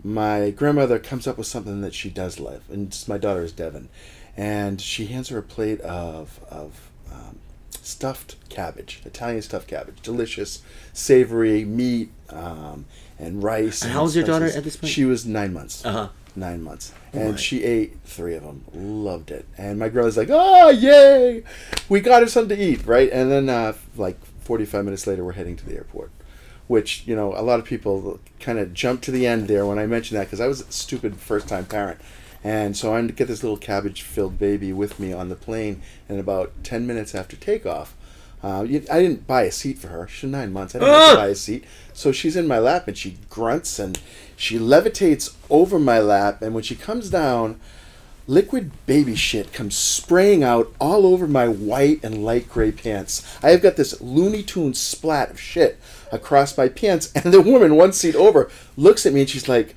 My 0.04 0.49
grandmother 0.49 0.97
comes 0.99 1.28
up 1.28 1.38
with 1.38 1.47
something 1.47 1.82
that 1.82 1.93
she 1.93 2.10
does 2.10 2.39
love, 2.39 2.62
and 2.72 2.88
it's- 2.88 3.08
my 3.08 3.18
daughter 3.18 3.43
is 3.43 3.52
Devon, 3.52 3.89
and 4.36 4.82
she 4.82 5.06
hands 5.08 5.30
her 5.30 5.38
a 5.38 5.43
plate 5.43 5.80
of 5.82 6.39
of 6.49 6.89
um, 7.12 7.38
stuffed 7.82 8.36
cabbage, 8.49 9.02
Italian 9.06 9.41
stuffed 9.41 9.68
cabbage, 9.68 10.02
delicious, 10.02 10.62
savory 10.93 11.66
meat, 11.66 12.10
um, 12.30 12.86
and 13.20 13.43
rice. 13.43 13.82
And 13.84 13.91
how 13.91 14.02
old's 14.02 14.16
your 14.16 14.26
daughter 14.26 14.45
at 14.47 14.64
this 14.64 14.76
point? 14.78 14.91
She 14.91 15.06
was 15.06 15.26
nine 15.26 15.54
months. 15.54 15.86
Uh-huh. 15.86 16.10
Nine 16.34 16.64
months, 16.64 16.93
and 17.12 17.32
Right. 17.32 17.39
she 17.39 17.64
ate 17.66 17.97
three 18.06 18.36
of 18.36 18.43
them. 18.43 18.64
Loved 18.74 19.32
it. 19.32 19.45
And 19.58 19.78
my 19.78 19.89
grandmother's 19.89 20.16
like, 20.16 20.30
"Oh, 20.32 20.70
yay! 20.70 21.43
We 21.89 21.99
got 21.99 22.22
her 22.24 22.28
something 22.30 22.58
to 22.58 22.64
eat, 22.64 22.86
right?" 22.88 23.10
And 23.12 23.30
then, 23.30 23.49
uh, 23.49 23.74
like 23.97 24.18
forty-five 24.39 24.86
minutes 24.86 25.06
later, 25.06 25.26
we're 25.26 25.34
heading 25.34 25.58
to 25.58 25.66
the 25.66 25.76
airport 25.76 26.10
which 26.72 27.03
you 27.05 27.15
know 27.15 27.30
a 27.36 27.43
lot 27.49 27.59
of 27.59 27.65
people 27.65 28.19
kind 28.39 28.57
of 28.57 28.74
jump 28.74 29.01
to 29.01 29.11
the 29.11 29.28
end 29.28 29.47
there 29.47 29.65
when 29.65 29.78
I 29.78 29.86
mention 29.86 30.15
that 30.17 30.24
because 30.28 30.39
I 30.39 30.47
was 30.47 30.61
a 30.61 30.72
stupid 30.72 31.17
first 31.17 31.47
time 31.47 31.65
parent, 31.65 31.99
and 32.43 32.76
so 32.78 32.95
I 32.95 33.01
get 33.07 33.28
this 33.28 33.43
little 33.43 33.57
cabbage 33.57 34.01
filled 34.01 34.39
baby 34.39 34.72
with 34.72 34.99
me 34.99 35.11
on 35.13 35.30
the 35.30 35.36
plane, 35.36 35.82
and 36.07 36.19
about 36.19 36.51
ten 36.63 36.88
minutes 36.88 37.13
after 37.13 37.36
takeoff. 37.36 37.93
Uh, 38.43 38.63
you- 38.67 38.88
I 38.89 38.99
didn't 39.03 39.28
buy 39.28 39.43
a 39.43 39.51
seat 39.51 39.78
for 39.78 39.89
her. 39.89 40.07
She's 40.07 40.28
nine 40.30 40.51
months. 40.51 40.74
I 40.74 40.80
didn't 40.80 40.93
have 40.95 41.09
to 41.11 41.15
buy 41.17 41.28
a 41.28 41.36
seat. 41.36 41.63
So 41.93 42.11
she's 42.11 42.36
in 42.36 42.47
my 42.47 42.57
lap 42.57 42.88
and 42.88 42.97
she 42.97 43.17
grunts 43.30 43.78
and 43.78 43.99
she 44.36 44.57
levitates 44.57 45.36
over 45.51 45.78
my 45.78 45.99
lap. 45.99 46.41
And 46.41 46.55
when 46.55 46.63
she 46.63 46.74
comes 46.76 47.11
down, 47.11 47.59
liquid 48.28 48.72
baby 48.88 49.13
shit 49.15 49.53
comes 49.53 49.76
spraying 49.76 50.43
out 50.43 50.74
all 50.80 51.05
over 51.05 51.28
my 51.28 51.47
white 51.47 51.99
and 52.03 52.26
light 52.26 52.49
gray 52.49 52.72
pants. 52.72 53.22
I 53.43 53.51
have 53.51 53.61
got 53.61 53.76
this 53.76 54.01
Looney 54.01 54.41
Tunes 54.41 54.80
splat 54.80 55.30
of 55.30 55.39
shit 55.39 55.78
across 56.12 56.57
my 56.57 56.68
pants, 56.68 57.12
and 57.16 57.34
the 57.34 57.41
woman 57.41 57.76
one 57.76 57.93
seat 57.93 58.16
over 58.16 58.49
looks 58.78 59.05
at 59.05 59.14
me 59.14 59.22
and 59.22 59.30
she's 59.30 59.49
like, 59.49 59.76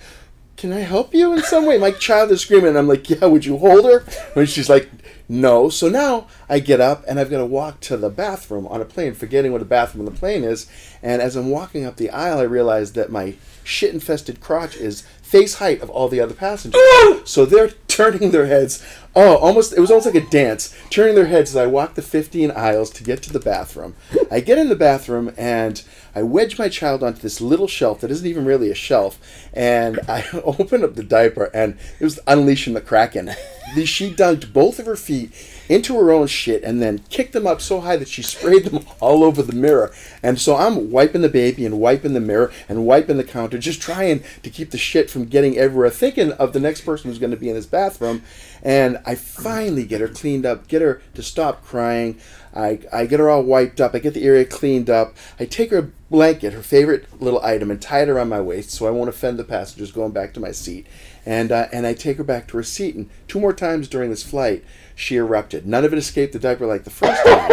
"Can 0.57 0.73
I 0.73 0.81
help 0.81 1.15
you 1.15 1.33
in 1.33 1.43
some 1.43 1.67
way?" 1.67 1.79
My 1.79 1.91
child 1.91 2.31
is 2.31 2.41
screaming, 2.41 2.69
and 2.69 2.79
I'm 2.79 2.89
like, 2.89 3.09
"Yeah, 3.09 3.27
would 3.27 3.45
you 3.45 3.59
hold 3.59 3.85
her?" 3.85 4.05
And 4.35 4.49
she's 4.49 4.69
like, 4.69 4.91
"No." 5.29 5.69
So 5.69 5.89
now 5.89 6.27
I 6.49 6.59
get 6.59 6.81
up 6.81 7.05
and 7.07 7.19
I've 7.19 7.31
got 7.31 7.39
to 7.39 7.47
walk 7.47 7.81
to 7.81 7.97
the 7.97 8.11
bathroom 8.11 8.67
on 8.69 8.81
a 8.81 8.85
plane, 8.85 9.15
forgetting 9.15 9.53
what 9.53 9.63
a 9.63 9.67
bathroom 9.67 10.07
on 10.07 10.13
the 10.13 10.19
plane 10.19 10.45
is. 10.45 10.67
And 11.03 11.21
as 11.21 11.37
I'm 11.37 11.51
walking 11.51 11.85
up 11.85 11.97
the 11.97 12.11
aisle, 12.11 12.39
I 12.39 12.43
realize 12.43 12.93
that 12.93 13.11
my 13.11 13.35
shit-infested 13.65 14.41
crotch 14.41 14.77
is 14.77 15.03
face 15.23 15.55
height 15.55 15.81
of 15.81 15.91
all 15.91 16.09
the 16.09 16.21
other 16.21 16.35
passengers. 16.35 16.81
so 17.25 17.45
they're 17.45 17.71
turning 17.95 18.33
their 18.33 18.47
heads. 18.47 18.85
Oh, 19.15 19.37
almost 19.37 19.73
it 19.73 19.81
was 19.81 19.91
almost 19.91 20.07
like 20.07 20.17
a 20.17 20.29
dance, 20.29 20.77
turning 20.91 21.15
their 21.15 21.27
heads 21.27 21.51
as 21.51 21.57
I 21.57 21.67
walk 21.67 21.95
the 21.95 22.03
15 22.03 22.51
aisles 22.51 22.91
to 22.91 23.05
get 23.05 23.23
to 23.23 23.33
the 23.33 23.39
bathroom. 23.39 23.95
I 24.33 24.41
get 24.41 24.59
in 24.59 24.69
the 24.69 24.75
bathroom 24.75 25.33
and 25.37 25.81
I 26.15 26.25
wedge 26.25 26.59
my 26.59 26.69
child 26.69 27.05
onto 27.05 27.21
this 27.21 27.41
little 27.41 27.69
shelf 27.69 28.01
that 28.01 28.11
isn't 28.11 28.27
even 28.27 28.45
really 28.45 28.71
a 28.71 28.75
shelf, 28.75 29.21
and 29.53 30.01
I 30.09 30.25
open 30.45 30.83
up 30.83 30.95
the 30.95 31.05
diaper 31.05 31.51
and 31.55 31.79
it 32.01 32.05
was 32.05 32.19
unleashing 32.27 32.75
the 32.75 32.81
kraken. 32.81 33.31
The- 33.75 33.87
She 33.87 34.13
dunked 34.13 34.53
both 34.53 34.79
of 34.79 34.87
her 34.87 34.97
feet 34.97 35.33
into 35.69 35.97
her 35.97 36.13
own 36.13 36.27
shit 36.27 36.63
and 36.63 36.83
then 36.83 36.99
kicked 37.09 37.33
them 37.33 37.47
up 37.47 37.61
so 37.61 37.81
high 37.81 37.97
that 37.97 38.09
she 38.09 38.23
sprayed 38.35 38.65
them 38.67 38.85
all 39.01 39.25
over 39.25 39.43
the 39.43 39.55
mirror. 39.55 39.93
And 40.23 40.39
so 40.39 40.57
I'm 40.57 40.91
wiping 40.91 41.23
the 41.23 41.29
baby 41.29 41.65
and 41.65 41.81
wiping 41.81 42.13
the 42.13 42.21
mirror 42.21 42.53
and 42.69 42.87
wiping 42.87 43.17
the 43.17 43.25
counter, 43.25 43.59
just 43.59 43.81
trying 43.81 44.23
to 44.43 44.51
keep 44.51 44.71
the 44.71 44.79
shit 44.79 45.11
from 45.11 45.25
getting 45.27 45.57
everywhere, 45.57 45.91
thinking 45.91 46.33
of 46.33 46.53
the 46.53 46.61
next 46.61 46.83
person 46.83 47.11
who's 47.11 47.19
going 47.19 47.31
to 47.31 47.37
be 47.37 47.49
in 47.49 47.55
this 47.55 47.67
bathroom. 47.67 48.23
And 48.63 48.99
I 49.05 49.15
finally 49.15 49.85
get 49.85 50.01
her 50.01 50.09
cleaned 50.09 50.47
up, 50.47 50.69
get 50.69 50.83
her 50.83 51.03
to 51.15 51.23
stop 51.23 51.65
crying. 51.65 52.19
I, 52.55 52.79
I 52.93 53.07
get 53.07 53.19
her 53.21 53.29
all 53.29 53.43
wiped 53.43 53.81
up. 53.81 53.95
I 53.95 53.99
get 53.99 54.15
the 54.15 54.25
area 54.25 54.45
cleaned 54.45 54.89
up. 54.89 55.15
I 55.41 55.45
take 55.45 55.71
her 55.71 55.91
blanket, 56.11 56.53
her 56.53 56.63
favorite 56.63 57.21
little 57.21 57.43
item, 57.43 57.71
and 57.71 57.83
tie 57.83 58.03
it 58.03 58.09
around 58.09 58.29
my 58.29 58.41
waist 58.41 58.71
so 58.71 58.87
I 58.87 58.91
won't 58.91 59.09
offend 59.09 59.39
the 59.39 59.45
passengers 59.45 59.91
going 59.91 60.13
back 60.13 60.33
to 60.35 60.41
my 60.41 60.53
seat. 60.53 60.87
And 61.27 61.51
uh, 61.51 61.69
and 61.73 61.87
I 61.87 61.95
take 61.95 62.19
her 62.19 62.25
back 62.25 62.49
to 62.49 62.57
her 62.57 62.63
seat. 62.63 62.95
And 62.95 63.09
two 63.29 63.41
more 63.41 63.53
times 63.53 63.89
during 63.89 64.11
this 64.11 64.23
flight, 64.23 64.65
she 64.95 65.17
erupted. 65.17 65.67
None 65.67 65.85
of 65.85 65.93
it 65.93 65.99
escaped 65.99 66.33
the 66.33 66.39
diaper 66.39 66.67
like 66.67 66.85
the 66.85 66.91
first 66.91 67.25
time. 67.25 67.49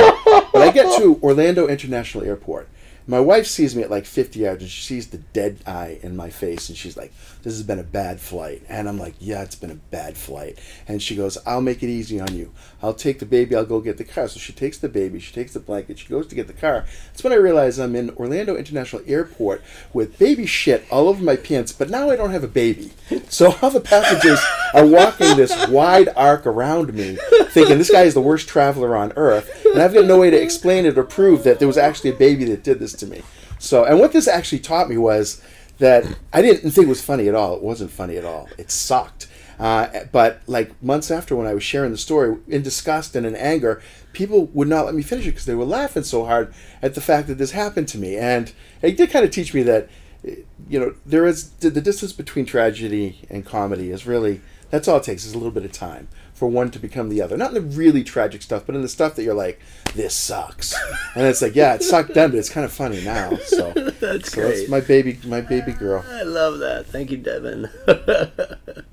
but 0.53 0.61
I 0.61 0.72
get 0.73 0.98
to 0.99 1.19
Orlando 1.23 1.68
International 1.68 2.23
Airport. 2.23 2.68
My 3.07 3.19
wife 3.19 3.48
sees 3.48 3.76
me 3.76 3.82
at 3.84 3.90
like 3.90 4.06
50 4.06 4.40
yards 4.40 4.61
and 4.61 4.72
she 4.72 4.82
sees 4.82 5.07
the 5.07 5.18
dead 5.18 5.57
eye 5.65 5.99
in 6.03 6.15
my 6.15 6.30
face 6.30 6.69
and 6.69 6.78
she's 6.78 6.95
like, 6.95 7.11
This 7.44 7.53
has 7.53 7.64
been 7.64 7.80
a 7.80 7.84
bad 7.84 8.19
flight. 8.19 8.61
And 8.69 8.88
I'm 8.88 8.99
like, 8.99 9.15
Yeah, 9.19 9.41
it's 9.41 9.56
been 9.56 9.72
a 9.72 9.76
bad 9.76 10.18
flight. 10.18 10.60
And 10.88 11.02
she 11.02 11.15
goes, 11.15 11.38
I'll 11.45 11.61
make 11.61 11.82
it 11.82 11.90
easy 11.90 12.19
on 12.19 12.36
you. 12.36 12.52
I'll 12.84 12.94
take 12.94 13.19
the 13.19 13.26
baby, 13.26 13.56
I'll 13.56 13.65
go 13.65 13.80
get 13.80 13.98
the 13.98 14.03
car. 14.03 14.28
So 14.28 14.40
she 14.40 14.53
takes 14.53 14.78
the 14.78 14.90
baby, 14.90 15.19
she 15.19 15.34
takes 15.34 15.53
the 15.53 15.60
blanket, 15.60 15.99
she 15.99 16.07
goes 16.07 16.28
to 16.28 16.36
get 16.36 16.48
the 16.48 16.53
car. 16.53 16.86
That's 17.07 17.23
when 17.23 17.34
I 17.34 17.38
realize 17.38 17.80
I'm 17.80 17.95
in 17.95 18.11
Orlando 18.11 18.56
International 18.56 19.02
Airport 19.07 19.64
with 19.94 20.19
baby 20.19 20.45
shit 20.45 20.86
all 20.91 21.07
over 21.07 21.23
my 21.23 21.36
pants, 21.36 21.72
but 21.72 21.90
now 21.90 22.10
I 22.10 22.15
don't 22.15 22.32
have 22.32 22.44
a 22.44 22.48
baby. 22.48 22.91
So 23.30 23.56
all 23.61 23.72
the 23.72 23.82
passengers 23.82 24.40
are 24.73 24.86
walking 24.86 25.36
this 25.38 25.68
wide 25.68 26.10
arc 26.15 26.45
around 26.45 26.94
me, 26.94 27.18
thinking 27.49 27.78
this 27.78 27.91
guy 27.91 28.03
is 28.03 28.14
the 28.14 28.22
worst 28.22 28.48
traveler 28.48 28.95
on 28.95 29.11
earth. 29.15 29.65
And 29.65 29.82
I've 29.82 29.94
got 29.94 30.06
no 30.06 30.19
way 30.19 30.30
to 30.30 30.41
explain 30.41 30.86
it 30.86 30.98
or 30.98 31.03
prove 31.03 31.44
that 31.44 31.60
there 31.60 31.68
was 31.68 31.78
actually 31.78 32.11
a 32.11 32.15
baby 32.15 32.45
that 32.45 32.64
did 32.64 32.80
this 32.91 32.99
to 33.01 33.07
me. 33.07 33.22
So, 33.59 33.84
and 33.84 33.99
what 33.99 34.11
this 34.11 34.27
actually 34.27 34.59
taught 34.59 34.89
me 34.89 34.97
was 34.97 35.41
that 35.80 36.05
I 36.34 36.41
didn't 36.41 36.72
think 36.72 36.85
it 36.85 36.89
was 36.89 37.01
funny 37.01 37.27
at 37.27 37.35
all. 37.35 37.55
It 37.55 37.61
wasn't 37.61 37.91
funny 37.91 38.18
at 38.18 38.26
all. 38.26 38.49
It 38.57 38.72
sucked. 38.72 39.27
Uh, 39.59 40.05
but 40.11 40.41
like 40.47 40.81
months 40.81 41.11
after, 41.11 41.35
when 41.35 41.45
I 41.45 41.53
was 41.53 41.63
sharing 41.63 41.91
the 41.91 41.97
story 41.97 42.38
in 42.47 42.63
disgust 42.63 43.15
and 43.15 43.26
in 43.26 43.35
anger, 43.35 43.81
people 44.13 44.45
would 44.47 44.68
not 44.68 44.85
let 44.85 44.95
me 44.95 45.03
finish 45.03 45.26
it 45.26 45.31
because 45.31 45.45
they 45.45 45.55
were 45.55 45.65
laughing 45.65 46.03
so 46.03 46.26
hard 46.26 46.53
at 46.81 46.95
the 46.95 47.01
fact 47.01 47.27
that 47.27 47.38
this 47.38 47.51
happened 47.51 47.88
to 47.89 47.99
me. 47.99 48.18
And 48.18 48.51
it 48.81 48.97
did 48.97 49.11
kind 49.11 49.23
of 49.23 49.31
teach 49.31 49.53
me 49.53 49.61
that, 49.63 49.88
you 50.23 50.80
know, 50.80 50.95
there 51.05 51.27
is 51.27 51.51
the 51.51 51.69
distance 51.69 52.13
between 52.13 52.45
tragedy 52.45 53.19
and 53.30 53.45
comedy 53.45 53.91
is 53.91 54.07
really 54.07 54.41
that's 54.72 54.88
all 54.88 54.97
it 54.97 55.03
takes 55.03 55.26
is 55.26 55.34
a 55.34 55.38
little 55.38 55.51
bit 55.51 55.65
of 55.65 55.72
time 55.72 56.07
for 56.41 56.47
one 56.47 56.72
to 56.72 56.80
become 56.80 57.09
the 57.09 57.22
other. 57.22 57.38
Not 57.38 57.49
in 57.49 57.53
the 57.53 57.61
really 57.77 58.03
tragic 58.03 58.41
stuff, 58.41 58.63
but 58.65 58.73
in 58.73 58.81
the 58.81 58.88
stuff 58.88 59.13
that 59.13 59.22
you're 59.22 59.35
like, 59.35 59.59
this 59.93 60.15
sucks. 60.15 60.73
And 61.13 61.27
it's 61.27 61.39
like, 61.39 61.53
yeah, 61.55 61.76
it 61.76 61.84
sucked 61.84 62.15
then, 62.15 62.31
but 62.31 62.39
it's 62.39 62.49
kind 62.49 62.65
of 62.65 62.73
funny 62.73 62.99
now. 63.03 63.35
So 63.45 63.72
That's 63.99 64.31
so 64.31 64.41
great. 64.41 64.55
that's 64.55 64.68
my 64.68 64.81
baby, 64.81 65.19
my 65.23 65.41
baby 65.41 65.72
girl. 65.72 66.03
I 66.09 66.23
love 66.23 66.57
that. 66.57 66.88
Thank 66.88 67.11
you, 67.11 67.18
Devin. 67.18 67.69